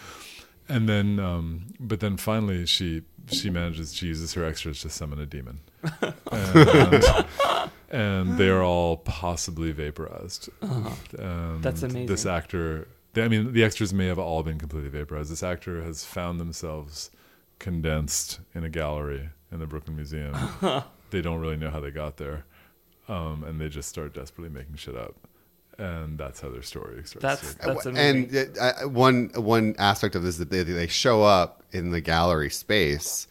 And 0.68 0.90
then, 0.90 1.20
um, 1.20 1.68
but 1.80 2.00
then 2.00 2.18
finally, 2.18 2.66
she 2.66 3.04
she 3.32 3.50
manages 3.50 3.96
she 3.96 4.06
uses 4.08 4.34
her 4.36 4.46
extras 4.46 4.82
to 4.82 4.90
summon 4.90 5.20
a 5.20 5.26
demon, 5.26 5.60
and, 6.32 7.04
and 7.90 8.38
they 8.38 8.50
are 8.50 8.62
all 8.62 8.98
possibly 8.98 9.72
vaporized. 9.72 10.50
Uh-huh. 10.62 11.58
That's 11.62 11.82
This 11.82 11.92
amazing. 11.92 12.32
actor, 12.32 12.88
I 13.16 13.28
mean, 13.28 13.54
the 13.54 13.64
extras 13.64 13.94
may 13.94 14.06
have 14.08 14.20
all 14.20 14.44
been 14.44 14.60
completely 14.60 14.90
vaporized. 14.90 15.32
This 15.32 15.42
actor 15.44 15.82
has 15.84 16.04
found 16.06 16.40
themselves 16.40 17.10
condensed 17.58 18.40
in 18.54 18.64
a 18.64 18.70
gallery 18.70 19.30
in 19.56 19.60
the 19.60 19.66
Brooklyn 19.66 19.96
Museum. 19.96 20.36
they 21.10 21.22
don't 21.22 21.40
really 21.40 21.58
know 21.58 21.72
how 21.72 21.80
they 21.80 21.90
got 21.90 22.18
there, 22.18 22.46
um, 23.08 23.44
and 23.44 23.60
they 23.60 23.70
just 23.70 23.90
start 23.90 24.14
desperately 24.14 24.50
making 24.50 24.76
shit 24.76 24.96
up, 24.96 25.16
and 25.80 26.18
that's 26.18 26.42
how 26.42 26.50
their 26.50 26.62
story 26.62 27.02
starts. 27.06 27.22
That's 27.22 27.56
to, 27.56 27.66
that's 27.66 27.86
amazing. 27.88 28.36
and 28.36 28.58
uh, 28.60 28.74
one 28.88 29.32
one 29.36 29.76
aspect 29.80 30.16
of 30.16 30.22
this 30.22 30.36
is 30.36 30.40
that 30.40 30.50
they, 30.52 30.62
they 30.62 30.88
show 30.88 31.24
up 31.24 31.64
in 31.72 31.92
the 31.92 32.02
gallery 32.02 32.52
space 32.52 33.28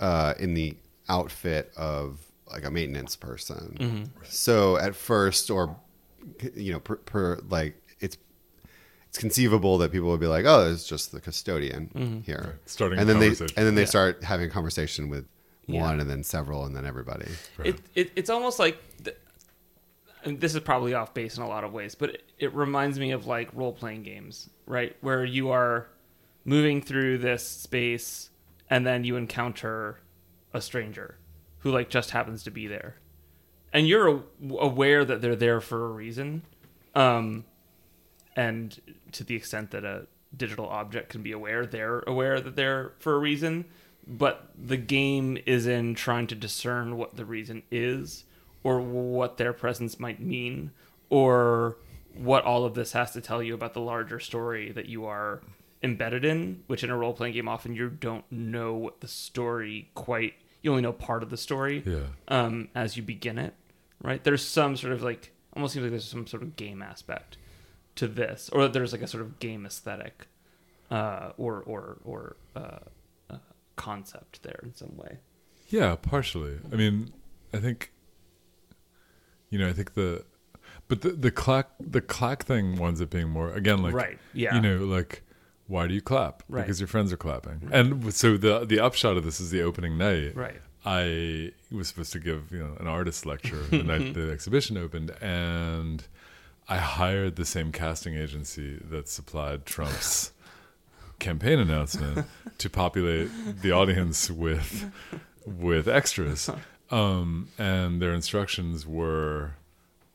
uh, 0.00 0.34
in 0.38 0.54
the 0.54 0.76
outfit 1.08 1.72
of 1.76 2.18
like 2.50 2.64
a 2.64 2.70
maintenance 2.70 3.14
person. 3.14 3.76
Mm-hmm. 3.78 4.04
So 4.24 4.76
at 4.76 4.96
first, 4.96 5.50
or 5.50 5.76
you 6.54 6.72
know, 6.72 6.80
per, 6.80 6.96
per 6.96 7.40
like 7.48 7.80
it's 9.16 9.18
it's 9.18 9.20
conceivable 9.22 9.78
that 9.78 9.92
people 9.92 10.08
would 10.10 10.20
be 10.20 10.26
like, 10.26 10.44
"Oh, 10.46 10.70
it's 10.72 10.86
just 10.88 11.12
the 11.12 11.20
custodian 11.20 11.90
Mm-hmm. 11.94 12.20
here," 12.20 12.58
starting 12.66 12.98
and 12.98 13.08
a 13.08 13.12
then 13.14 13.20
they 13.20 13.28
and 13.28 13.66
then 13.66 13.74
they 13.74 13.82
Yeah. 13.82 13.86
start 13.86 14.22
having 14.24 14.46
a 14.46 14.50
conversation 14.50 15.08
with 15.08 15.26
Yeah. 15.66 15.80
one, 15.82 16.00
and 16.00 16.08
then 16.08 16.22
several, 16.22 16.64
and 16.64 16.74
then 16.76 16.84
everybody. 16.86 17.26
Right. 17.58 17.68
It, 17.68 17.80
it 17.94 18.12
it's 18.16 18.30
almost 18.30 18.58
like 18.58 18.78
th- 19.04 19.16
and 20.24 20.40
this 20.40 20.54
is 20.54 20.60
probably 20.60 20.94
off 20.94 21.14
base 21.14 21.36
in 21.36 21.42
a 21.42 21.48
lot 21.48 21.64
of 21.64 21.72
ways, 21.72 21.94
but 21.94 22.10
it, 22.10 22.24
it 22.38 22.54
reminds 22.54 22.98
me 22.98 23.12
of 23.12 23.26
like 23.26 23.48
role 23.54 23.72
playing 23.72 24.02
games, 24.02 24.50
right? 24.66 24.96
Where 25.00 25.24
you 25.24 25.50
are 25.50 25.86
moving 26.44 26.80
through 26.82 27.18
this 27.18 27.46
space 27.46 28.30
and 28.70 28.86
then 28.86 29.04
you 29.04 29.16
encounter 29.16 29.98
a 30.52 30.60
stranger 30.60 31.16
who 31.60 31.70
like 31.70 31.88
just 31.90 32.10
happens 32.10 32.42
to 32.44 32.50
be 32.50 32.66
there. 32.66 32.96
And 33.72 33.86
you're 33.86 34.22
aware 34.58 35.04
that 35.04 35.20
they're 35.20 35.36
there 35.36 35.60
for 35.60 35.86
a 35.86 35.90
reason. 35.90 36.42
Um 36.94 37.44
and 38.36 38.78
to 39.12 39.24
the 39.24 39.34
extent 39.34 39.70
that 39.70 39.84
a 39.84 40.06
digital 40.36 40.66
object 40.66 41.08
can 41.08 41.22
be 41.22 41.32
aware, 41.32 41.64
they're 41.66 42.00
aware 42.00 42.40
that 42.40 42.54
they're 42.54 42.92
for 42.98 43.14
a 43.14 43.18
reason. 43.18 43.64
But 44.06 44.50
the 44.56 44.76
game 44.76 45.36
is 45.46 45.66
in 45.66 45.96
trying 45.96 46.28
to 46.28 46.36
discern 46.36 46.96
what 46.96 47.16
the 47.16 47.24
reason 47.24 47.64
is, 47.72 48.24
or 48.62 48.80
what 48.80 49.36
their 49.36 49.52
presence 49.52 49.98
might 49.98 50.20
mean, 50.20 50.70
or 51.10 51.78
what 52.14 52.44
all 52.44 52.64
of 52.64 52.74
this 52.74 52.92
has 52.92 53.12
to 53.12 53.20
tell 53.20 53.42
you 53.42 53.54
about 53.54 53.74
the 53.74 53.80
larger 53.80 54.20
story 54.20 54.70
that 54.72 54.86
you 54.86 55.06
are 55.06 55.40
embedded 55.82 56.24
in. 56.24 56.62
Which 56.68 56.84
in 56.84 56.90
a 56.90 56.96
role 56.96 57.14
playing 57.14 57.34
game, 57.34 57.48
often 57.48 57.74
you 57.74 57.88
don't 57.90 58.30
know 58.30 58.74
what 58.74 59.00
the 59.00 59.08
story 59.08 59.90
quite. 59.94 60.34
You 60.62 60.70
only 60.70 60.82
know 60.82 60.92
part 60.92 61.22
of 61.22 61.30
the 61.30 61.36
story 61.36 61.82
yeah. 61.84 62.06
um, 62.28 62.68
as 62.74 62.96
you 62.96 63.02
begin 63.02 63.38
it, 63.38 63.54
right? 64.02 64.22
There's 64.22 64.44
some 64.44 64.76
sort 64.76 64.92
of 64.92 65.02
like 65.02 65.32
almost 65.54 65.72
seems 65.74 65.84
like 65.84 65.90
there's 65.90 66.04
some 66.04 66.26
sort 66.26 66.42
of 66.42 66.54
game 66.54 66.82
aspect 66.82 67.38
to 67.96 68.06
this, 68.08 68.48
or 68.52 68.62
that 68.62 68.72
there's 68.72 68.92
like 68.92 69.02
a 69.02 69.06
sort 69.06 69.22
of 69.22 69.38
game 69.38 69.66
aesthetic, 69.66 70.28
uh, 70.90 71.32
or 71.36 71.62
or 71.62 71.98
or 72.04 72.36
uh, 72.54 72.78
uh, 73.30 73.36
concept 73.76 74.42
there 74.42 74.60
in 74.62 74.74
some 74.74 74.96
way. 74.96 75.18
Yeah, 75.68 75.96
partially. 75.96 76.58
I 76.72 76.76
mean, 76.76 77.12
I 77.52 77.58
think 77.58 77.92
you 79.50 79.58
know, 79.58 79.68
I 79.68 79.72
think 79.72 79.94
the 79.94 80.24
but 80.88 81.00
the 81.02 81.10
the 81.10 81.30
claque 81.30 81.70
the 81.80 82.00
claque 82.00 82.44
thing 82.44 82.76
winds 82.76 83.00
up 83.00 83.10
being 83.10 83.28
more 83.28 83.52
again 83.52 83.82
like 83.82 83.94
right? 83.94 84.18
Yeah. 84.32 84.54
you 84.54 84.60
know 84.60 84.84
like 84.84 85.22
why 85.68 85.86
do 85.86 85.94
you 85.94 86.00
clap? 86.00 86.44
Right. 86.48 86.62
Because 86.62 86.80
your 86.80 86.86
friends 86.86 87.12
are 87.12 87.16
clapping. 87.16 87.68
And 87.72 88.14
so 88.14 88.36
the 88.36 88.64
the 88.64 88.80
upshot 88.80 89.16
of 89.16 89.24
this 89.24 89.40
is 89.40 89.50
the 89.50 89.62
opening 89.62 89.98
night. 89.98 90.36
right. 90.36 90.60
I 90.84 91.52
was 91.72 91.88
supposed 91.88 92.12
to 92.12 92.20
give 92.20 92.52
you 92.52 92.60
know 92.60 92.76
an 92.78 92.86
artist 92.86 93.26
lecture 93.26 93.60
the 93.70 93.82
night 93.82 94.14
the 94.14 94.30
exhibition 94.30 94.76
opened, 94.76 95.10
and 95.20 96.06
I 96.68 96.78
hired 96.78 97.36
the 97.36 97.44
same 97.44 97.70
casting 97.72 98.14
agency 98.14 98.78
that 98.90 99.08
supplied 99.08 99.66
Trump's 99.66 100.32
campaign 101.18 101.58
announcement 101.58 102.26
to 102.58 102.68
populate 102.70 103.28
the 103.62 103.72
audience 103.72 104.30
with 104.30 104.90
with 105.46 105.86
extras, 105.88 106.50
um, 106.90 107.48
and 107.56 108.02
their 108.02 108.12
instructions 108.12 108.84
were 108.86 109.52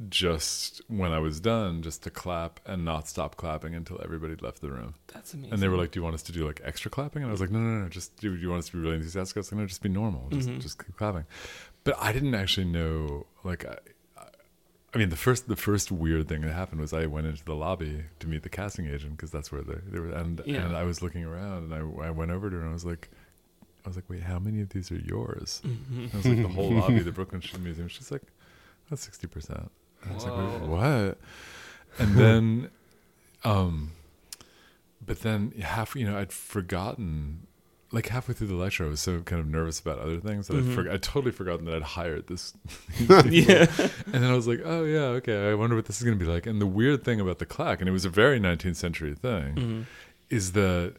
just 0.10 0.82
when 0.88 1.12
I 1.12 1.20
was 1.20 1.40
done, 1.40 1.84
just 1.84 2.04
to 2.04 2.10
clap 2.10 2.60
and 2.66 2.84
not 2.84 3.08
stop 3.08 3.38
clapping 3.38 3.76
until 3.76 4.02
everybody 4.04 4.36
left 4.36 4.60
the 4.60 4.72
room. 4.72 4.96
That's 5.14 5.34
amazing. 5.34 5.54
And 5.54 5.62
they 5.62 5.68
were 5.70 5.78
like, 5.78 5.92
"Do 5.92 6.00
you 6.00 6.04
want 6.04 6.16
us 6.16 6.24
to 6.24 6.32
do 6.32 6.46
like 6.46 6.60
extra 6.66 6.90
clapping?" 6.92 7.22
And 7.22 7.30
I 7.30 7.32
was 7.32 7.40
like, 7.40 7.52
"No, 7.52 7.60
no, 7.60 7.84
no. 7.84 7.88
Just 7.90 8.18
do. 8.18 8.36
You 8.36 8.50
want 8.50 8.60
us 8.60 8.66
to 8.68 8.74
be 8.74 8.80
really 8.80 8.96
enthusiastic?" 8.96 9.38
I 9.38 9.40
was 9.40 9.52
like, 9.52 9.60
"No, 9.62 9.66
just 9.68 9.82
be 9.84 9.90
normal. 9.90 10.28
Just, 10.32 10.50
Mhm. 10.50 10.60
just 10.60 10.84
keep 10.84 10.98
clapping." 10.98 11.26
But 11.84 11.96
I 12.00 12.12
didn't 12.12 12.36
actually 12.36 12.66
know. 12.66 13.26
Like, 13.44 13.64
I, 13.66 13.78
I- 14.94 14.98
mean, 14.98 15.10
the 15.10 15.16
first 15.16 15.48
the 15.48 15.56
first 15.56 15.92
weird 15.92 16.28
thing 16.28 16.42
that 16.42 16.54
happened 16.54 16.82
was 16.82 16.92
I 16.94 17.06
went 17.06 17.28
into 17.28 17.44
the 17.46 17.56
lobby 17.56 18.04
to 18.20 18.28
meet 18.28 18.44
the 18.44 18.50
casting 18.50 18.88
agent 18.88 19.12
because 19.18 19.32
that's 19.32 19.52
where 19.52 19.62
they, 19.62 19.76
they 19.90 20.00
were. 20.00 20.10
And 20.12 20.42
Yeah. 20.46 20.66
and 20.66 20.76
I 20.76 20.84
was 20.84 21.02
looking 21.02 21.24
around 21.24 21.72
and 21.72 21.74
I 21.74 22.08
I 22.08 22.10
went 22.12 22.32
over 22.32 22.50
to 22.50 22.56
her 22.58 22.62
and 22.62 22.70
I 22.72 22.74
was 22.74 22.86
like, 22.86 23.10
I 23.86 23.90
was 23.90 23.96
like, 23.96 24.10
"Wait, 24.10 24.22
how 24.24 24.38
many 24.38 24.62
of 24.62 24.70
these 24.70 24.92
are 24.92 25.00
yours?" 25.00 25.62
Mhm. 25.66 26.14
I 26.14 26.18
was 26.18 26.26
like, 26.28 26.42
"The 26.42 26.48
whole 26.58 26.72
lobby, 26.74 27.00
the 27.00 27.12
Brooklyn 27.12 27.42
Museum." 27.64 27.88
She's 27.88 28.12
like, 28.12 28.24
"That's 28.90 29.02
sixty 29.04 29.28
percent." 29.28 29.72
I 30.10 30.14
was 30.14 30.24
like, 30.26 30.34
Whoa. 30.34 30.60
"Wait, 30.60 30.70
"What?" 30.70 31.18
And 31.98 32.16
then, 32.16 32.70
um, 33.44 33.92
but 35.06 35.22
then 35.22 35.52
half, 35.62 35.96
you 35.96 36.06
know, 36.06 36.18
I'd 36.18 36.32
forgotten. 36.34 37.48
Like 37.94 38.08
halfway 38.08 38.34
through 38.34 38.48
the 38.48 38.56
lecture, 38.56 38.86
I 38.86 38.88
was 38.90 39.02
so 39.02 39.20
kind 39.22 39.42
of 39.42 39.48
nervous 39.48 39.80
about 39.82 40.00
other 40.00 40.20
things 40.20 40.48
that 40.48 40.54
Mhm. 40.56 40.72
I'd, 40.72 40.78
forg- 40.78 40.92
I'd 40.94 41.04
totally 41.04 41.32
forgotten 41.34 41.66
that 41.66 41.76
I'd 41.76 41.82
hired 41.82 42.28
this. 42.28 42.54
yeah. 43.00 43.66
And 44.06 44.14
then 44.24 44.24
I 44.24 44.34
was 44.34 44.48
like, 44.48 44.62
"Oh 44.64 44.84
yeah, 44.86 45.18
okay. 45.20 45.50
I 45.50 45.54
wonder 45.56 45.76
what 45.76 45.86
this 45.86 45.98
is 45.98 46.04
going 46.04 46.18
to 46.18 46.24
be 46.26 46.30
like." 46.32 46.46
And 46.46 46.62
the 46.62 46.66
weird 46.68 47.04
thing 47.04 47.20
about 47.20 47.40
the 47.40 47.46
claque, 47.46 47.80
and 47.82 47.90
it 47.90 47.92
was 47.92 48.06
a 48.06 48.10
very 48.10 48.40
19th 48.40 48.78
century 48.78 49.14
thing, 49.14 49.56
Mhm. 49.56 49.86
is 50.30 50.54
that 50.54 50.94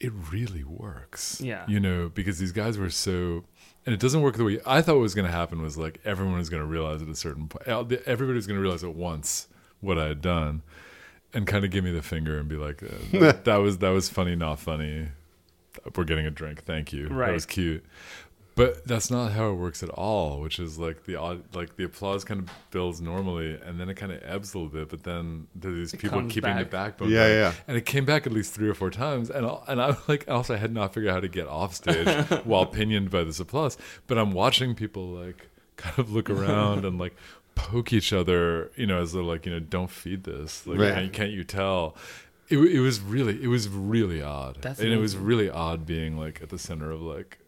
it 0.00 0.12
really 0.30 0.64
works. 0.64 1.40
Yeah. 1.40 1.64
You 1.66 1.80
know, 1.80 2.10
because 2.12 2.38
these 2.38 2.52
guys 2.52 2.76
were 2.76 2.90
so 2.90 3.44
and 3.86 3.94
it 3.94 4.00
doesn't 4.00 4.20
work 4.22 4.36
the 4.36 4.44
way 4.44 4.60
I 4.66 4.82
thought 4.82 4.96
what 4.96 5.02
was 5.02 5.14
going 5.14 5.26
to 5.26 5.32
happen 5.32 5.62
was 5.62 5.78
like 5.78 6.00
everyone 6.04 6.36
was 6.36 6.50
going 6.50 6.62
to 6.62 6.66
realize 6.68 7.00
at 7.02 7.08
a 7.08 7.14
certain 7.14 7.48
point 7.48 7.66
everybody 8.06 8.34
was 8.36 8.46
going 8.46 8.56
to 8.56 8.62
realize 8.62 8.82
at 8.84 8.94
once 8.94 9.46
what 9.80 9.98
I 9.98 10.06
had 10.08 10.20
done 10.22 10.62
and 11.32 11.46
kind 11.46 11.64
of 11.64 11.70
give 11.70 11.84
me 11.84 11.90
the 11.92 12.00
finger 12.02 12.38
and 12.38 12.48
be 12.48 12.56
like 12.56 12.82
uh, 12.82 12.86
that, 13.18 13.44
that 13.44 13.56
was 13.56 13.78
that 13.78 13.90
was 13.90 14.08
funny 14.10 14.36
not 14.36 14.58
funny 14.58 15.08
we're 15.96 16.04
getting 16.04 16.26
a 16.26 16.30
drink 16.30 16.62
thank 16.64 16.92
you 16.92 17.08
that 17.08 17.32
was 17.32 17.46
cute 17.46 17.84
But 18.56 18.86
that's 18.86 19.10
not 19.10 19.32
how 19.32 19.50
it 19.50 19.54
works 19.54 19.82
at 19.82 19.88
all. 19.88 20.40
Which 20.40 20.60
is 20.60 20.78
like 20.78 21.06
the 21.06 21.16
odd, 21.16 21.42
like 21.56 21.74
the 21.74 21.82
applause 21.82 22.22
kind 22.22 22.38
of 22.38 22.48
builds 22.70 23.00
normally, 23.00 23.58
and 23.60 23.80
then 23.80 23.88
it 23.88 23.94
kind 23.96 24.12
of 24.12 24.22
ebbs 24.22 24.54
a 24.54 24.58
little 24.58 24.72
bit. 24.72 24.88
But 24.90 25.02
then 25.02 25.48
there's 25.56 25.90
these 25.90 26.00
people 26.00 26.20
comes 26.20 26.32
keeping 26.32 26.54
the 26.54 26.62
back. 26.62 26.70
backbone. 26.70 27.10
Yeah, 27.10 27.26
going. 27.26 27.36
yeah. 27.36 27.52
And 27.66 27.76
it 27.76 27.84
came 27.84 28.04
back 28.04 28.28
at 28.28 28.32
least 28.32 28.54
three 28.54 28.68
or 28.68 28.74
four 28.74 28.90
times, 28.90 29.28
and 29.28 29.44
I, 29.44 29.58
and 29.66 29.82
I 29.82 29.96
like 30.06 30.30
also 30.30 30.54
I 30.54 30.58
had 30.58 30.72
not 30.72 30.94
figured 30.94 31.10
out 31.10 31.14
how 31.14 31.20
to 31.20 31.28
get 31.28 31.48
off 31.48 31.74
stage 31.74 32.06
while 32.44 32.64
pinioned 32.64 33.10
by 33.10 33.24
this 33.24 33.40
applause. 33.40 33.76
But 34.06 34.18
I'm 34.18 34.30
watching 34.30 34.76
people 34.76 35.04
like 35.08 35.48
kind 35.76 35.98
of 35.98 36.12
look 36.12 36.30
around 36.30 36.84
and 36.84 36.96
like 36.96 37.16
poke 37.56 37.92
each 37.92 38.12
other, 38.12 38.70
you 38.76 38.86
know, 38.86 39.02
as 39.02 39.14
they're 39.14 39.22
like, 39.24 39.46
you 39.46 39.52
know, 39.52 39.58
don't 39.58 39.90
feed 39.90 40.22
this. 40.22 40.64
Like, 40.64 40.78
Right. 40.78 40.94
can't, 40.94 41.12
can't 41.12 41.30
you 41.32 41.42
tell? 41.42 41.96
It, 42.48 42.58
it 42.58 42.80
was 42.80 43.00
really, 43.00 43.42
it 43.42 43.46
was 43.48 43.68
really 43.68 44.22
odd, 44.22 44.58
That's 44.60 44.80
and 44.80 44.90
it 44.92 44.98
was 44.98 45.16
really 45.16 45.48
odd 45.48 45.86
being 45.86 46.18
like 46.18 46.42
at 46.42 46.50
the 46.50 46.58
center 46.58 46.90
of 46.90 47.00
like. 47.00 47.38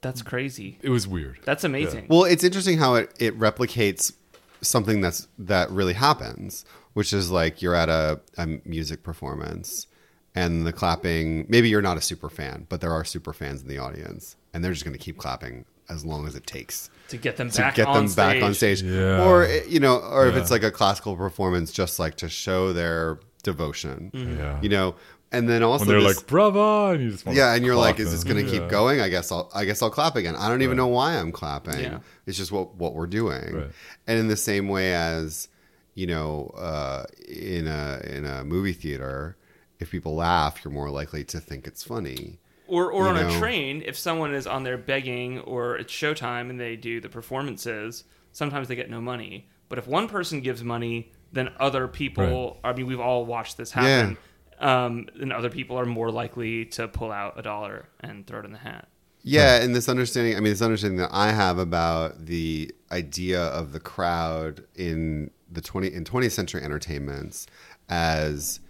That's 0.00 0.22
crazy. 0.22 0.78
It 0.80 0.90
was 0.90 1.08
weird. 1.08 1.40
That's 1.44 1.64
amazing. 1.64 2.06
Well, 2.08 2.24
it's 2.24 2.44
interesting 2.44 2.78
how 2.78 2.94
it, 2.94 3.12
it 3.18 3.38
replicates 3.38 4.12
something 4.60 5.00
that's 5.00 5.26
that 5.38 5.70
really 5.70 5.94
happens, 5.94 6.64
which 6.94 7.12
is 7.12 7.30
like 7.30 7.62
you're 7.62 7.74
at 7.74 7.88
a, 7.88 8.20
a 8.36 8.46
music 8.64 9.02
performance 9.02 9.86
and 10.34 10.66
the 10.66 10.72
clapping. 10.72 11.46
Maybe 11.48 11.68
you're 11.68 11.82
not 11.82 11.96
a 11.96 12.00
super 12.00 12.28
fan, 12.28 12.66
but 12.68 12.80
there 12.80 12.92
are 12.92 13.04
super 13.04 13.32
fans 13.32 13.62
in 13.62 13.68
the 13.68 13.78
audience, 13.78 14.36
and 14.54 14.64
they're 14.64 14.72
just 14.72 14.84
going 14.84 14.96
to 14.96 15.02
keep 15.02 15.18
clapping 15.18 15.64
as 15.88 16.04
long 16.04 16.26
as 16.26 16.34
it 16.34 16.46
takes 16.46 16.90
to 17.08 17.16
get 17.16 17.36
them 17.36 17.50
to 17.50 17.62
back 17.62 17.74
get 17.74 17.86
on 17.86 18.06
them 18.06 18.14
back 18.14 18.42
on 18.42 18.52
stage. 18.54 18.78
stage, 18.80 18.90
Yeah. 18.92 19.24
or 19.24 19.44
eh, 19.44 19.62
you 19.66 19.80
know, 19.80 19.96
or 19.96 20.26
if 20.28 20.36
it's 20.36 20.50
like 20.50 20.62
a 20.62 20.70
classical 20.70 21.16
performance, 21.16 21.72
just 21.72 21.98
like 21.98 22.14
to 22.16 22.28
show 22.28 22.72
their 22.72 23.18
devotion, 23.52 24.10
Yeah. 24.12 24.60
you 24.62 24.68
know, 24.68 24.94
and 25.32 25.48
then 25.48 25.62
also 25.62 25.84
when 25.84 25.88
they're 25.88 26.08
this- 26.08 26.18
like 26.18 26.26
bravo, 26.26 26.92
and 26.92 27.02
you 27.04 27.10
just 27.10 27.24
want 27.26 27.36
yeah, 27.36 27.54
and 27.54 27.64
you're 27.64 27.76
like, 27.86 27.98
is 28.00 28.10
this 28.12 28.24
going 28.24 28.44
to 28.44 28.50
Yeah. 28.50 28.60
keep 28.60 28.68
going? 28.70 29.00
I 29.00 29.08
guess 29.08 29.30
I'll, 29.32 29.50
I 29.54 29.64
guess 29.64 29.82
I'll 29.82 29.90
clap 29.90 30.16
again. 30.16 30.34
I 30.36 30.48
don't 30.48 30.62
even 30.62 30.76
Right. 30.78 30.84
know 30.84 30.88
why 30.98 31.14
I'm 31.18 31.32
clapping. 31.32 31.80
Yeah. 31.80 31.98
It's 32.26 32.36
just 32.38 32.52
what 32.52 32.74
what 32.76 32.94
we're 32.94 33.06
doing. 33.20 33.54
Right. 33.54 33.70
And 34.06 34.18
in 34.18 34.28
the 34.28 34.36
same 34.50 34.68
way 34.68 34.94
as 34.94 35.48
you 35.94 36.06
know, 36.06 36.52
uh, 36.56 37.04
in 37.26 37.66
a 37.66 38.00
in 38.16 38.24
a 38.24 38.44
movie 38.44 38.72
theater, 38.72 39.36
if 39.80 39.90
people 39.90 40.14
laugh, 40.14 40.60
you're 40.64 40.72
more 40.72 40.90
likely 40.90 41.24
to 41.24 41.40
think 41.40 41.66
it's 41.66 41.82
funny. 41.82 42.38
Or, 42.68 42.90
or 42.92 43.04
you 43.04 43.08
on 43.08 43.14
know. 43.16 43.28
a 43.36 43.38
train, 43.40 43.82
if 43.86 43.96
someone 43.96 44.32
is 44.34 44.46
on 44.46 44.62
there 44.62 44.76
begging 44.78 45.40
or 45.40 45.76
it's 45.76 45.92
showtime 45.92 46.50
and 46.50 46.60
they 46.60 46.76
do 46.76 47.00
the 47.00 47.08
performances, 47.08 48.04
sometimes 48.32 48.68
they 48.68 48.76
get 48.76 48.90
no 48.90 49.00
money. 49.00 49.48
But 49.70 49.78
if 49.78 49.86
one 49.86 50.06
person 50.06 50.40
gives 50.42 50.62
money, 50.62 51.10
then 51.32 51.50
other 51.58 51.88
people, 51.88 52.58
I 52.64 52.72
mean, 52.72 52.86
we've 52.86 53.00
all 53.00 53.26
watched 53.26 53.56
this 53.56 53.72
happen, 53.72 54.16
um, 54.58 55.08
then 55.18 55.32
other 55.32 55.50
people 55.50 55.78
are 55.78 55.86
more 55.86 56.10
likely 56.10 56.64
to 56.66 56.88
pull 56.88 57.12
out 57.12 57.38
a 57.38 57.42
dollar 57.42 57.88
and 58.00 58.26
throw 58.26 58.40
it 58.40 58.44
in 58.44 58.52
the 58.52 58.58
hat. 58.58 58.88
Yeah, 59.22 59.62
and 59.62 59.74
this 59.74 59.88
understanding, 59.88 60.36
I 60.36 60.40
mean, 60.40 60.52
this 60.52 60.62
understanding 60.62 60.98
that 60.98 61.10
I 61.12 61.32
have 61.32 61.58
about 61.58 62.26
the 62.26 62.72
idea 62.90 63.42
of 63.42 63.72
the 63.72 63.80
crowd 63.80 64.64
in 64.74 65.30
the 65.50 65.60
20 65.60 65.92
in 65.92 66.04
20th 66.04 66.32
century 66.32 66.62
entertainments 66.62 67.46
as 67.88 68.60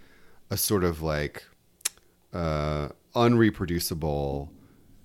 a 0.49 0.57
sort 0.57 0.83
of 0.83 1.01
like 1.01 1.43
uh, 2.33 2.89
unreproducible 3.15 4.49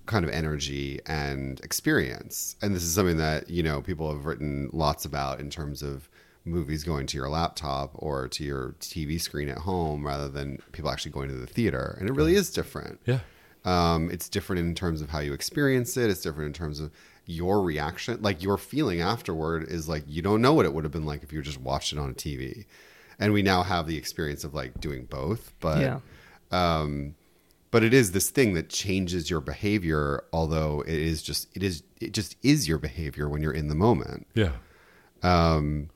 kind 0.05 0.23
of 0.23 0.31
energy 0.31 0.99
and 1.05 1.59
experience. 1.61 2.55
And 2.61 2.75
this 2.75 2.83
is 2.83 2.93
something 2.93 3.17
that, 3.17 3.49
you 3.49 3.63
know, 3.63 3.81
people 3.81 4.11
have 4.11 4.25
written 4.25 4.69
lots 4.71 5.05
about 5.05 5.39
in 5.39 5.49
terms 5.49 5.81
of 5.81 6.09
movies 6.45 6.83
going 6.83 7.07
to 7.07 7.17
your 7.17 7.27
laptop 7.29 7.91
or 7.95 8.27
to 8.27 8.43
your 8.43 8.75
TV 8.79 9.19
screen 9.19 9.49
at 9.49 9.57
home 9.59 10.05
rather 10.05 10.29
than 10.29 10.59
people 10.71 10.89
actually 10.91 11.11
going 11.11 11.27
to 11.29 11.35
the 11.35 11.47
theater. 11.47 11.97
And 11.99 12.07
it 12.07 12.13
really 12.13 12.35
is 12.35 12.51
different. 12.51 12.99
Yeah. 13.05 13.19
Um, 13.65 14.11
it's 14.11 14.29
different 14.29 14.59
in 14.59 14.75
terms 14.75 15.01
of 15.01 15.09
how 15.09 15.19
you 15.19 15.33
experience 15.33 15.97
it. 15.97 16.09
It's 16.11 16.21
different 16.21 16.47
in 16.47 16.53
terms 16.53 16.79
of 16.79 16.91
your 17.25 17.63
reaction. 17.63 18.21
Like 18.21 18.43
your 18.43 18.57
feeling 18.59 19.01
afterward 19.01 19.63
is 19.63 19.89
like 19.89 20.03
you 20.07 20.21
don't 20.21 20.41
know 20.41 20.53
what 20.53 20.65
it 20.67 20.73
would 20.73 20.83
have 20.83 20.93
been 20.93 21.05
like 21.07 21.23
if 21.23 21.33
you 21.33 21.41
just 21.41 21.59
watched 21.59 21.91
it 21.91 21.97
on 21.97 22.11
a 22.11 22.13
TV. 22.13 22.65
And 23.17 23.33
we 23.33 23.41
now 23.41 23.63
have 23.63 23.87
the 23.87 23.97
experience 23.97 24.43
of 24.43 24.53
like 24.53 24.79
doing 24.79 25.05
both, 25.05 25.53
but 25.59 25.79
Yeah. 25.81 25.99
um, 26.51 27.15
but 27.71 27.83
it 27.83 27.93
is 27.93 28.11
this 28.11 28.29
thing 28.29 28.53
that 28.53 28.69
changes 28.69 29.29
your 29.29 29.41
behavior. 29.41 30.23
Although 30.31 30.81
it 30.81 30.93
is 30.93 31.23
just 31.23 31.47
it 31.55 31.63
is 31.63 31.81
it 31.99 32.13
just 32.13 32.35
is 32.43 32.67
your 32.67 32.77
behavior 32.77 33.27
when 33.27 33.41
you're 33.41 33.51
in 33.51 33.67
the 33.67 33.75
moment. 33.75 34.27
Yeah. 34.35 34.51
Um, 35.23 35.89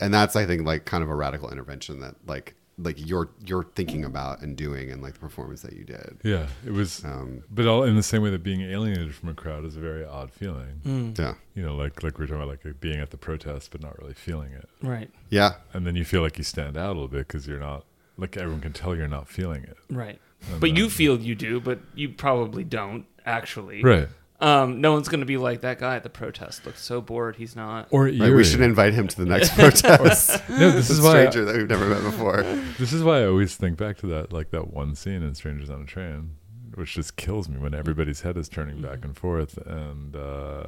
and 0.00 0.12
that's 0.12 0.36
I 0.36 0.46
think 0.46 0.64
like 0.66 0.84
kind 0.84 1.02
of 1.04 1.10
a 1.10 1.14
radical 1.14 1.50
intervention 1.50 2.00
that 2.00 2.14
like 2.26 2.54
like 2.78 2.96
you're 3.06 3.28
you're 3.44 3.64
thinking 3.74 4.04
about 4.04 4.40
and 4.40 4.56
doing 4.56 4.90
and 4.90 5.02
like 5.02 5.12
the 5.14 5.20
performance 5.20 5.60
that 5.62 5.74
you 5.74 5.84
did. 5.84 6.18
Yeah. 6.24 6.46
It 6.66 6.72
was, 6.72 7.04
Um, 7.04 7.42
but 7.50 7.66
all 7.66 7.84
in 7.84 7.96
the 7.96 8.02
same 8.02 8.22
way 8.22 8.30
that 8.30 8.42
being 8.42 8.62
alienated 8.62 9.14
from 9.14 9.28
a 9.28 9.34
crowd 9.34 9.64
is 9.66 9.76
a 9.76 9.80
very 9.80 10.04
odd 10.04 10.32
feeling. 10.32 11.14
yeah, 11.18 11.34
You 11.54 11.62
know, 11.64 11.76
like 11.76 12.02
like 12.02 12.18
we 12.18 12.24
are 12.24 12.28
talking 12.28 12.42
about, 12.42 12.48
like 12.64 12.80
being 12.80 12.98
at 12.98 13.10
the 13.10 13.18
protest 13.18 13.70
but 13.72 13.82
not 13.82 13.98
really 14.00 14.14
feeling 14.14 14.52
it, 14.52 14.68
Right. 14.82 15.10
yeah. 15.28 15.56
and 15.74 15.86
then 15.86 15.96
you 15.96 16.04
feel 16.04 16.22
like 16.22 16.38
you 16.38 16.44
stand 16.44 16.76
out 16.78 16.86
a 16.86 16.92
little 16.94 17.08
bit 17.08 17.28
because 17.28 17.46
you're 17.46 17.60
not 17.60 17.84
like 18.16 18.36
everyone 18.38 18.62
can 18.62 18.72
tell 18.72 18.96
you're 18.96 19.06
not 19.06 19.28
feeling 19.28 19.62
it. 19.64 19.76
Right. 19.90 20.18
And 20.50 20.60
But 20.60 20.74
you 20.76 20.88
feel 20.88 21.20
you 21.20 21.34
do, 21.34 21.60
but 21.60 21.78
you 21.94 22.08
probably 22.08 22.64
don't 22.64 23.04
actually. 23.26 23.82
right? 23.82 24.08
Um, 24.42 24.80
no 24.80 24.92
one's 24.92 25.08
going 25.08 25.20
to 25.20 25.26
be 25.26 25.36
like 25.36 25.60
that 25.60 25.78
guy 25.78 25.94
at 25.96 26.02
the 26.02 26.10
protest. 26.10 26.66
Looks 26.66 26.82
so 26.82 27.00
bored. 27.00 27.36
He's 27.36 27.54
not. 27.54 27.86
Or 27.90 28.04
Right, 28.06 28.32
we 28.34 28.42
should 28.44 28.60
invite 28.60 28.92
him 28.92 29.06
to 29.08 29.16
the 29.16 29.24
next 29.26 29.54
protest. 29.54 30.42
No, 30.50 30.70
this 30.72 30.90
a 30.90 30.94
is 30.94 31.00
why. 31.00 31.10
stranger 31.30 31.44
that 31.44 31.56
we've 31.56 31.68
never 31.68 31.86
met 31.86 32.02
before. 32.02 32.42
This 32.78 32.92
is 32.92 33.04
why 33.04 33.20
I 33.20 33.26
always 33.26 33.54
think 33.56 33.76
back 33.78 33.98
to 33.98 34.06
that, 34.08 34.32
like 34.32 34.50
that 34.50 34.72
one 34.72 34.94
scene 34.96 35.22
in 35.22 35.34
Strangers 35.36 35.70
on 35.70 35.82
a 35.82 35.84
Train, 35.86 36.32
which 36.74 36.94
just 36.94 37.16
kills 37.16 37.48
me 37.48 37.58
when 37.58 37.72
everybody's 37.72 38.22
head 38.22 38.36
is 38.36 38.48
turning 38.48 38.78
Mm-hmm. 38.78 38.86
back 38.86 39.04
and 39.04 39.16
forth, 39.16 39.56
and 39.58 40.16
uh, 40.16 40.62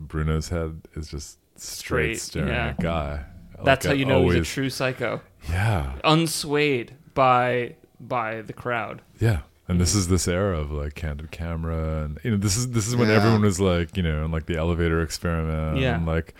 Bruno's 0.00 0.48
head 0.48 0.82
is 0.96 1.08
just 1.08 1.38
straight, 1.56 2.18
Straight, 2.18 2.20
staring 2.20 2.48
yeah. 2.48 2.66
at 2.68 2.80
Guy. 2.80 3.24
That's 3.64 3.86
Like, 3.86 3.92
how 3.92 3.96
you 3.98 4.04
I 4.06 4.08
know 4.08 4.28
he's 4.30 4.40
a 4.42 4.44
true 4.52 4.68
psycho. 4.68 5.20
Yeah, 5.48 5.92
Unswayed 6.04 6.90
by 7.14 7.76
by 8.00 8.42
the 8.42 8.52
crowd. 8.52 9.00
yeah. 9.20 9.40
And 9.68 9.80
this 9.80 9.94
is 9.96 10.06
this 10.08 10.28
era 10.28 10.58
of 10.60 10.70
like 10.70 10.94
candid 10.94 11.30
camera, 11.32 12.04
and 12.04 12.18
you 12.22 12.30
know, 12.30 12.36
this 12.36 12.56
is 12.56 12.70
this 12.70 12.86
is 12.86 12.94
when 12.94 13.08
Yeah. 13.08 13.16
everyone 13.16 13.42
was 13.42 13.58
like, 13.60 13.96
you 13.96 14.02
know, 14.02 14.24
in 14.24 14.30
like 14.30 14.46
the 14.46 14.56
elevator 14.56 15.02
experiment, 15.02 15.78
Yeah. 15.78 15.96
and 15.96 16.06
like 16.06 16.34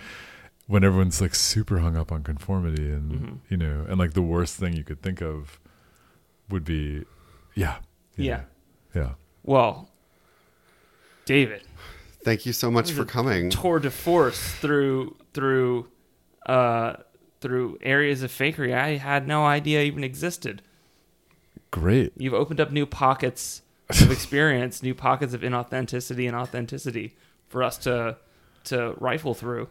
when 0.68 0.84
everyone's 0.84 1.20
like 1.20 1.34
super 1.34 1.78
hung 1.80 1.96
up 1.96 2.12
on 2.12 2.22
conformity, 2.22 2.90
and 2.90 3.12
Mhm. 3.12 3.38
you 3.48 3.56
know, 3.56 3.84
and 3.88 3.98
like 3.98 4.12
the 4.14 4.22
worst 4.22 4.56
thing 4.56 4.74
you 4.74 4.84
could 4.84 5.02
think 5.02 5.20
of 5.20 5.58
would 6.50 6.64
be, 6.64 7.04
yeah, 7.56 7.78
Yeah. 8.16 8.42
know, 8.94 9.00
yeah. 9.02 9.12
Well, 9.42 9.90
David, 11.24 11.62
Thank 12.24 12.46
you 12.46 12.52
so 12.52 12.70
much 12.70 12.90
for 12.92 13.04
coming. 13.04 13.50
tour 13.50 13.78
de 13.80 13.90
force 13.90 14.52
through 14.54 15.16
through 15.34 15.88
uh 16.46 16.94
through 17.40 17.78
areas 17.82 18.22
of 18.22 18.30
fakery 18.32 18.72
I 18.74 18.96
had 18.96 19.26
no 19.28 19.44
idea 19.44 19.82
even 19.82 20.02
existed. 20.04 20.62
Great. 21.80 22.12
You've 22.16 22.34
opened 22.34 22.60
up 22.60 22.70
new 22.72 22.86
pockets 22.86 23.62
of 23.90 24.10
experience, 24.10 24.82
new 24.82 24.94
pockets 24.94 25.34
of 25.34 25.42
inauthenticity 25.42 26.26
and 26.26 26.34
authenticity 26.36 27.14
for 27.48 27.62
us 27.62 27.76
to 27.78 28.16
to 28.64 28.94
rifle 28.98 29.34
through. 29.34 29.68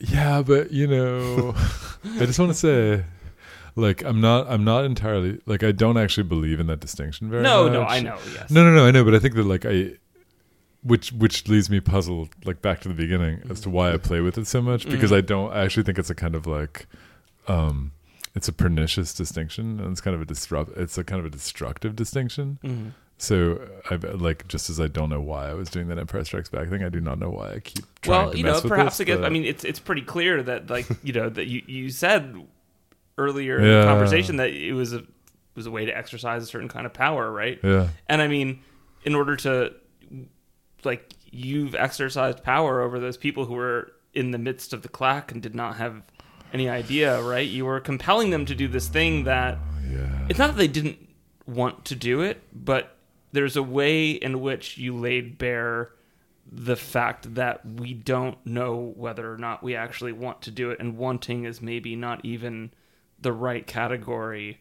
Yeah, 0.00 0.42
but 0.42 0.72
you 0.72 0.86
know, 0.86 1.54
I 2.20 2.26
just 2.26 2.38
want 2.38 2.50
to 2.50 2.54
say, 2.58 3.04
like, 3.76 4.02
I'm 4.02 4.20
not, 4.20 4.46
I'm 4.50 4.64
not 4.64 4.84
entirely 4.84 5.40
like, 5.46 5.62
I 5.62 5.72
don't 5.72 5.96
actually 5.96 6.24
believe 6.24 6.58
in 6.60 6.66
that 6.66 6.80
distinction 6.80 7.30
very 7.30 7.42
No, 7.42 7.64
much. 7.64 7.72
no, 7.74 7.82
I 7.82 8.00
know, 8.00 8.18
yes. 8.34 8.50
No, 8.50 8.64
no, 8.64 8.74
no, 8.74 8.86
I 8.86 8.90
know, 8.90 9.04
but 9.04 9.14
I 9.14 9.18
think 9.20 9.34
that 9.36 9.44
like 9.44 9.64
I, 9.64 9.92
which 10.82 11.12
which 11.12 11.48
leaves 11.48 11.68
me 11.70 11.80
puzzled, 11.80 12.30
like 12.44 12.62
back 12.62 12.80
to 12.80 12.88
the 12.88 12.94
beginning 12.94 13.42
as 13.50 13.60
to 13.60 13.70
why 13.70 13.92
I 13.92 13.96
play 13.98 14.20
with 14.20 14.38
it 14.38 14.46
so 14.46 14.60
much 14.62 14.88
because 14.88 15.10
Mhm. 15.10 15.16
I 15.16 15.20
don't. 15.20 15.52
I 15.52 15.64
actually 15.64 15.82
think 15.84 15.98
it's 15.98 16.10
a 16.10 16.14
kind 16.14 16.34
of 16.34 16.46
like, 16.46 16.86
um, 17.48 17.92
it's 18.36 18.46
a 18.46 18.52
pernicious 18.52 19.12
distinction 19.14 19.80
and 19.80 19.90
it's 19.90 20.00
kind 20.00 20.14
of 20.14 20.22
a 20.22 20.26
disrupt. 20.26 20.76
It's 20.76 20.96
a 20.98 21.02
kind 21.02 21.18
of 21.18 21.26
a 21.26 21.30
destructive 21.30 21.96
distinction. 21.96 22.58
Mhm. 22.62 22.92
So 23.18 23.66
I 23.90 23.94
like 23.96 24.46
just 24.46 24.68
as 24.68 24.78
I 24.78 24.88
don't 24.88 25.08
know 25.08 25.22
why 25.22 25.48
I 25.48 25.54
was 25.54 25.70
doing 25.70 25.88
that 25.88 25.98
Empire 25.98 26.22
Strikes 26.24 26.50
Back 26.50 26.68
thing, 26.68 26.84
I 26.84 26.90
do 26.90 27.00
not 27.00 27.18
know 27.18 27.30
why 27.30 27.52
I 27.54 27.58
keep 27.60 27.84
trying 28.02 28.22
Well, 28.24 28.30
to 28.32 28.38
you 28.38 28.44
mess 28.44 28.62
know, 28.62 28.68
perhaps 28.68 28.98
this, 28.98 29.00
I 29.00 29.08
guess 29.08 29.24
I 29.24 29.30
mean 29.30 29.44
it's 29.46 29.64
it's 29.64 29.78
pretty 29.80 30.02
clear 30.02 30.42
that 30.42 30.68
like 30.68 30.86
you 31.02 31.14
know 31.14 31.30
that 31.30 31.46
you, 31.46 31.62
you 31.66 31.88
said 31.90 32.36
earlier 33.18 33.58
in 33.58 33.64
the 33.64 33.86
conversation 33.86 34.36
that 34.36 34.50
it 34.50 34.74
was 34.74 34.92
a 34.92 35.02
was 35.54 35.64
a 35.64 35.70
way 35.70 35.86
to 35.86 35.96
exercise 35.96 36.42
a 36.42 36.46
certain 36.46 36.68
kind 36.68 36.84
of 36.84 36.92
power, 36.92 37.32
right? 37.32 37.58
yeah. 37.64 37.88
And 38.06 38.20
I 38.20 38.28
mean, 38.28 38.60
in 39.04 39.14
order 39.14 39.34
to 39.36 39.72
like 40.84 41.14
you've 41.30 41.74
exercised 41.74 42.42
power 42.42 42.82
over 42.82 42.98
those 43.00 43.16
people 43.16 43.46
who 43.46 43.54
were 43.54 43.92
in 44.12 44.30
the 44.30 44.38
midst 44.38 44.72
of 44.74 44.82
the 44.82 44.88
claque 44.88 45.32
and 45.32 45.42
did 45.42 45.54
not 45.54 45.76
have 45.76 46.02
any 46.56 46.68
idea, 46.70 47.20
right? 47.22 47.46
You 47.46 47.66
were 47.66 47.80
compelling 47.80 48.30
them 48.30 48.46
to 48.46 48.54
do 48.54 48.66
this 48.66 48.88
thing 48.88 49.24
that 49.24 49.58
Yeah. 49.90 50.26
it's 50.28 50.38
not 50.38 50.48
that 50.48 50.56
they 50.56 50.68
didn't 50.68 50.98
want 51.46 51.84
to 51.84 51.94
do 51.94 52.22
it, 52.22 52.42
but 52.54 52.96
there's 53.32 53.56
a 53.56 53.62
way 53.62 54.10
in 54.12 54.40
which 54.40 54.78
you 54.78 54.96
laid 54.96 55.36
bare 55.36 55.90
the 56.50 56.76
fact 56.76 57.34
that 57.34 57.60
we 57.66 57.92
don't 57.92 58.38
know 58.46 58.94
whether 58.96 59.30
or 59.32 59.36
not 59.36 59.62
we 59.62 59.74
actually 59.76 60.12
want 60.12 60.40
to 60.42 60.50
do 60.50 60.70
it, 60.70 60.78
and 60.80 60.96
wanting 60.96 61.44
is 61.44 61.60
maybe 61.60 61.94
not 61.94 62.24
even 62.24 62.70
the 63.20 63.32
right 63.32 63.66
category 63.66 64.60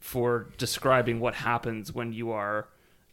for 0.00 0.48
describing 0.58 1.20
what 1.20 1.34
happens 1.34 1.92
when 1.94 2.12
you 2.12 2.30
are 2.32 2.66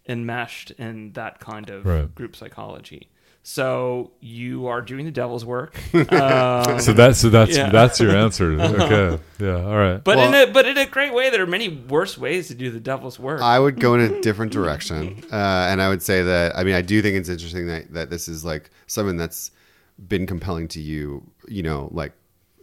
enmeshed 0.07 0.71
in 0.71 1.11
that 1.13 1.39
kind 1.39 1.69
of 1.69 1.85
Right. 1.85 2.13
group 2.15 2.35
psychology. 2.35 3.09
So 3.45 4.11
you 4.21 4.67
are 4.67 4.81
doing 4.81 5.03
the 5.05 5.11
devil's 5.11 5.43
work. 5.45 5.77
Um, 5.93 6.79
So 6.79 6.93
that's 6.93 7.19
so 7.19 7.29
that's 7.29 7.55
Yeah. 7.57 7.69
that's 7.69 7.99
your 7.99 8.15
answer. 8.15 8.53
Okay. 8.59 9.19
Yeah. 9.39 9.55
All 9.65 9.75
right. 9.75 10.01
but 10.03 10.17
in 10.17 10.33
a 10.33 10.51
but 10.51 10.65
in 10.65 10.77
a 10.77 10.85
great 10.85 11.13
way, 11.13 11.29
there 11.29 11.43
are 11.43 11.47
many 11.47 11.67
worse 11.67 12.17
ways 12.17 12.47
to 12.47 12.55
do 12.55 12.71
the 12.71 12.79
devil's 12.79 13.19
work. 13.19 13.41
I 13.41 13.59
would 13.59 13.79
go 13.79 13.95
in 13.95 13.99
a 14.01 14.21
different 14.21 14.53
direction, 14.59 15.23
uh, 15.31 15.67
and 15.69 15.81
I 15.81 15.89
would 15.89 16.01
say 16.01 16.23
that 16.23 16.57
I 16.57 16.63
mean 16.63 16.75
I 16.75 16.81
do 16.81 17.01
think 17.01 17.17
it's 17.17 17.29
interesting 17.29 17.67
that 17.67 17.93
that 17.93 18.09
this 18.09 18.27
is 18.29 18.45
like 18.45 18.69
something 18.87 19.17
that's 19.17 19.51
been 20.07 20.25
compelling 20.25 20.67
to 20.69 20.79
you. 20.81 21.23
You 21.47 21.63
know, 21.63 21.89
like 21.91 22.13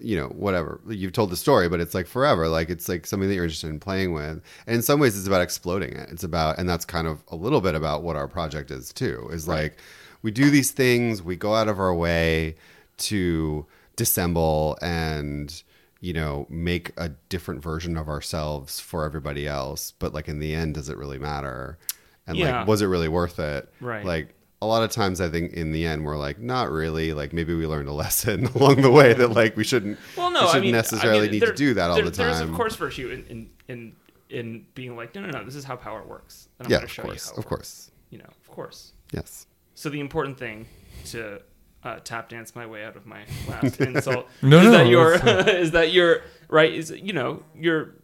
you 0.01 0.17
know 0.17 0.29
whatever 0.29 0.81
you've 0.89 1.13
told 1.13 1.31
the 1.31 1.37
story, 1.37 1.69
but 1.69 1.81
it's 1.81 1.95
like 1.95 2.07
forever. 2.07 2.49
Like 2.49 2.71
it's 2.71 2.89
like 2.89 3.07
something 3.07 3.29
that 3.29 3.35
you're 3.35 3.45
interested 3.45 3.69
in 3.71 3.81
playing 3.81 4.13
with, 4.13 4.43
and 4.67 4.77
in 4.77 4.83
some 4.83 5.01
ways 5.01 5.17
it's 5.19 5.27
about 5.27 5.43
exploding 5.43 5.93
it. 5.95 6.09
It's 6.11 6.25
about, 6.25 6.59
and 6.59 6.69
that's 6.69 6.85
kind 6.85 7.07
of 7.07 7.23
a 7.29 7.37
little 7.37 7.61
bit 7.61 7.75
about 7.75 8.03
what 8.03 8.17
our 8.17 8.29
project 8.29 8.71
is 8.71 8.93
too. 8.93 9.29
Is 9.33 9.47
like 9.49 9.79
we 10.23 10.31
do 10.31 10.51
these 10.51 10.71
things, 10.71 11.23
we 11.23 11.37
go 11.37 11.55
out 11.55 11.69
of 11.69 11.79
our 11.81 11.95
way 11.95 12.57
to 12.99 13.67
dissemble 13.97 14.79
and 14.83 15.63
you 16.01 16.13
know 16.15 16.47
make 16.49 16.93
a 16.97 17.11
different 17.29 17.63
version 17.63 17.97
of 17.97 18.09
ourselves 18.09 18.81
for 18.81 19.05
everybody 19.05 19.47
else 19.47 19.93
but 19.99 20.15
like 20.15 20.29
in 20.29 20.39
the 20.39 20.55
end 20.55 20.75
does 20.75 20.89
it 20.89 20.97
really 20.97 21.19
matter 21.19 21.77
and 22.27 22.39
Yeah. 22.39 22.61
like 22.61 22.67
was 22.69 22.81
it 22.81 22.87
really 22.87 23.09
worth 23.09 23.39
it 23.39 23.69
Right. 23.81 24.05
like 24.07 24.35
a 24.63 24.67
lot 24.67 24.83
of 24.83 24.91
times 24.91 25.21
i 25.21 25.29
think 25.29 25.53
in 25.55 25.73
the 25.73 25.87
end 25.87 26.05
we're 26.05 26.17
like 26.19 26.39
not 26.39 26.71
really 26.71 27.13
like 27.15 27.33
maybe 27.33 27.55
we 27.55 27.67
learned 27.67 27.89
a 27.89 27.93
lesson 27.93 28.47
along 28.55 28.83
the 28.83 28.91
way 28.91 29.13
that 29.15 29.29
like 29.33 29.57
we 29.57 29.65
shouldn't 29.65 29.99
well, 30.17 30.31
no, 30.31 30.41
we 30.41 30.47
I 30.47 30.49
shouldn't 30.49 30.63
mean, 30.65 30.73
necessarily 30.73 31.19
I 31.19 31.23
mean, 31.23 31.31
need 31.33 31.43
there- 31.43 31.51
to 31.53 31.57
do 31.57 31.75
that 31.75 31.91
all 31.91 31.97
there- 31.97 32.05
the 32.05 32.11
time 32.11 32.27
There's 32.27 32.41
of 32.41 32.53
course 32.53 32.77
virtue 32.77 33.09
in 33.11 33.25
in 33.27 33.51
in, 33.69 33.93
in 34.29 34.67
being 34.75 34.97
like, 34.97 35.15
no, 35.15 35.23
no, 35.23 35.31
no, 35.31 35.45
this 35.45 35.55
is 35.57 35.65
how 35.65 35.77
power 35.77 36.03
works, 36.05 36.49
and 36.59 36.67
I'm 36.67 36.71
yeah 36.71 36.79
going 36.79 36.81
to 36.81 36.85
of 36.87 36.91
show 36.93 37.03
course 37.03 37.27
you 37.27 37.31
how. 37.31 37.35
it 37.35 37.39
of 37.39 37.45
works. 37.45 37.49
course 37.49 37.91
You 38.11 38.19
know, 38.19 38.25
of 38.43 38.49
course. 38.51 38.93
yes 39.13 39.47
So 39.75 39.89
the 39.89 40.01
important 40.01 40.39
thing 40.39 40.67
to 41.07 41.41
uh, 41.83 41.99
tap 42.05 42.29
dance 42.29 42.55
my 42.55 42.67
way 42.67 42.85
out 42.85 42.95
of 42.97 43.07
my 43.07 43.25
last 43.49 43.81
insult 43.89 44.27
No, 44.43 44.59
is 44.59 44.65
no, 44.65 44.71
that 44.73 44.87
you're 44.89 45.17
that's 45.19 45.49
is 45.65 45.71
that 45.71 45.93
you're 45.93 46.21
right 46.49 46.73
is 46.73 46.91
you 46.91 47.13
know 47.15 47.43
you're 47.57 47.95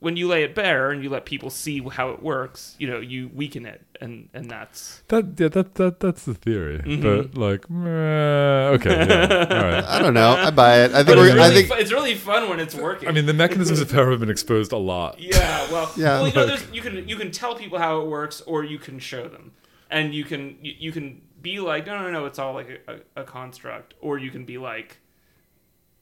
when 0.00 0.16
you 0.16 0.26
lay 0.26 0.42
it 0.42 0.54
bare 0.54 0.90
and 0.90 1.02
you 1.02 1.10
let 1.10 1.24
people 1.26 1.50
see 1.50 1.80
how 1.92 2.10
it 2.10 2.22
works 2.22 2.74
you 2.78 2.86
know 2.88 2.98
you 3.00 3.30
weaken 3.34 3.64
it 3.66 3.82
and 4.00 4.28
and 4.34 4.50
that's 4.50 5.02
That 5.08 5.38
yeah, 5.38 5.48
that 5.48 5.74
that 5.74 6.00
that's 6.00 6.24
the 6.24 6.32
theory. 6.34 6.78
Mhm. 6.78 7.02
But 7.02 7.38
like, 7.38 7.68
meh, 7.68 8.68
okay, 8.76 8.90
yeah, 8.90 9.46
all 9.50 9.64
right. 9.72 9.84
i 9.84 9.98
don't 9.98 10.14
know 10.14 10.30
i 10.32 10.50
buy 10.50 10.80
it 10.84 10.92
i 10.92 11.04
think 11.04 11.08
it's 11.10 11.16
we're 11.16 11.24
really, 11.34 11.40
i 11.42 11.50
think 11.50 11.68
fu- 11.68 11.74
it's 11.74 11.92
really 11.92 12.14
fun 12.14 12.48
when 12.48 12.60
it's 12.60 12.74
working 12.74 13.08
I 13.08 13.12
mean, 13.12 13.26
the 13.26 13.34
mechanisms 13.34 13.80
of 13.80 13.90
power 13.90 14.10
have 14.10 14.20
been 14.20 14.30
exposed 14.30 14.72
a 14.72 14.78
lot. 14.78 15.20
yeah 15.20 15.70
well, 15.70 15.92
Yeah. 15.96 16.20
well 16.20 16.28
you 16.28 16.34
know 16.34 16.46
there's, 16.46 16.64
you 16.72 16.80
can 16.82 17.06
you 17.08 17.16
can 17.16 17.30
tell 17.30 17.54
people 17.54 17.78
how 17.78 18.00
it 18.00 18.06
works 18.08 18.40
or 18.42 18.64
you 18.64 18.78
can 18.78 18.98
show 18.98 19.28
them 19.28 19.52
and 19.90 20.14
you 20.14 20.24
can 20.24 20.56
you, 20.62 20.74
you 20.78 20.92
can 20.92 21.20
be 21.42 21.60
like 21.60 21.86
no 21.86 22.00
no 22.00 22.10
no 22.10 22.24
it's 22.26 22.38
all 22.38 22.54
like 22.54 22.68
a, 22.88 22.92
a, 23.18 23.22
a 23.22 23.24
construct 23.24 23.94
or 24.00 24.18
you 24.18 24.30
can 24.30 24.44
be 24.46 24.56
like 24.56 24.98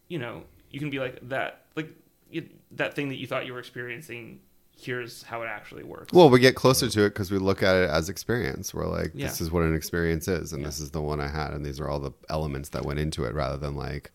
you 0.09 0.19
know 0.19 0.43
you 0.71 0.79
can 0.79 0.91
be 0.91 0.99
like 1.01 1.19
that 1.29 1.63
like 1.75 1.91
you, 2.31 2.49
that 2.73 2.95
thing 2.95 3.09
that 3.09 3.17
you 3.17 3.27
thought 3.27 3.47
you 3.47 3.53
were 3.53 3.59
experiencing 3.59 4.41
here's 4.81 5.23
how 5.25 5.43
it 5.43 5.47
actually 5.47 5.83
works 5.83 6.13
Well, 6.13 6.31
we 6.31 6.39
get 6.39 6.55
closer 6.55 6.89
to 6.89 7.05
it 7.07 7.09
because 7.11 7.33
we 7.33 7.39
look 7.39 7.65
at 7.65 7.75
it 7.75 7.91
as 7.91 8.09
experience. 8.09 8.73
We're 8.73 8.87
like, 8.87 9.11
Yeah. 9.13 9.27
this 9.27 9.41
is 9.41 9.51
what 9.51 9.65
an 9.65 9.75
experience 9.75 10.29
is, 10.29 10.53
and 10.53 10.65
this 10.65 10.79
is 10.79 10.93
the 10.93 11.03
one 11.03 11.19
I 11.21 11.27
had, 11.27 11.53
and 11.53 11.67
these 11.67 11.81
are 11.81 11.89
all 11.89 11.99
the 11.99 12.13
elements 12.29 12.69
that 12.69 12.85
went 12.85 13.01
into 13.01 13.25
it, 13.25 13.35
rather 13.35 13.57
than 13.57 13.75
like, 13.75 14.13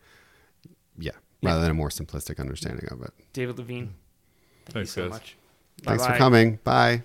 yeah, 0.97 1.11
Yeah. 1.41 1.49
rather 1.49 1.61
than 1.61 1.71
a 1.71 1.73
more 1.73 1.89
simplistic 1.89 2.39
understanding 2.39 2.87
of 2.91 3.01
it. 3.01 3.11
david 3.33 3.57
levine 3.57 3.93
thank 4.67 4.73
Thanks, 4.73 4.95
you 4.95 5.03
so 5.03 5.09
guys. 5.09 5.19
much 5.19 5.37
Thanks 5.81 6.03
for 6.03 6.09
Bye-bye. 6.09 6.17
coming. 6.17 6.59
Bye. 6.63 7.03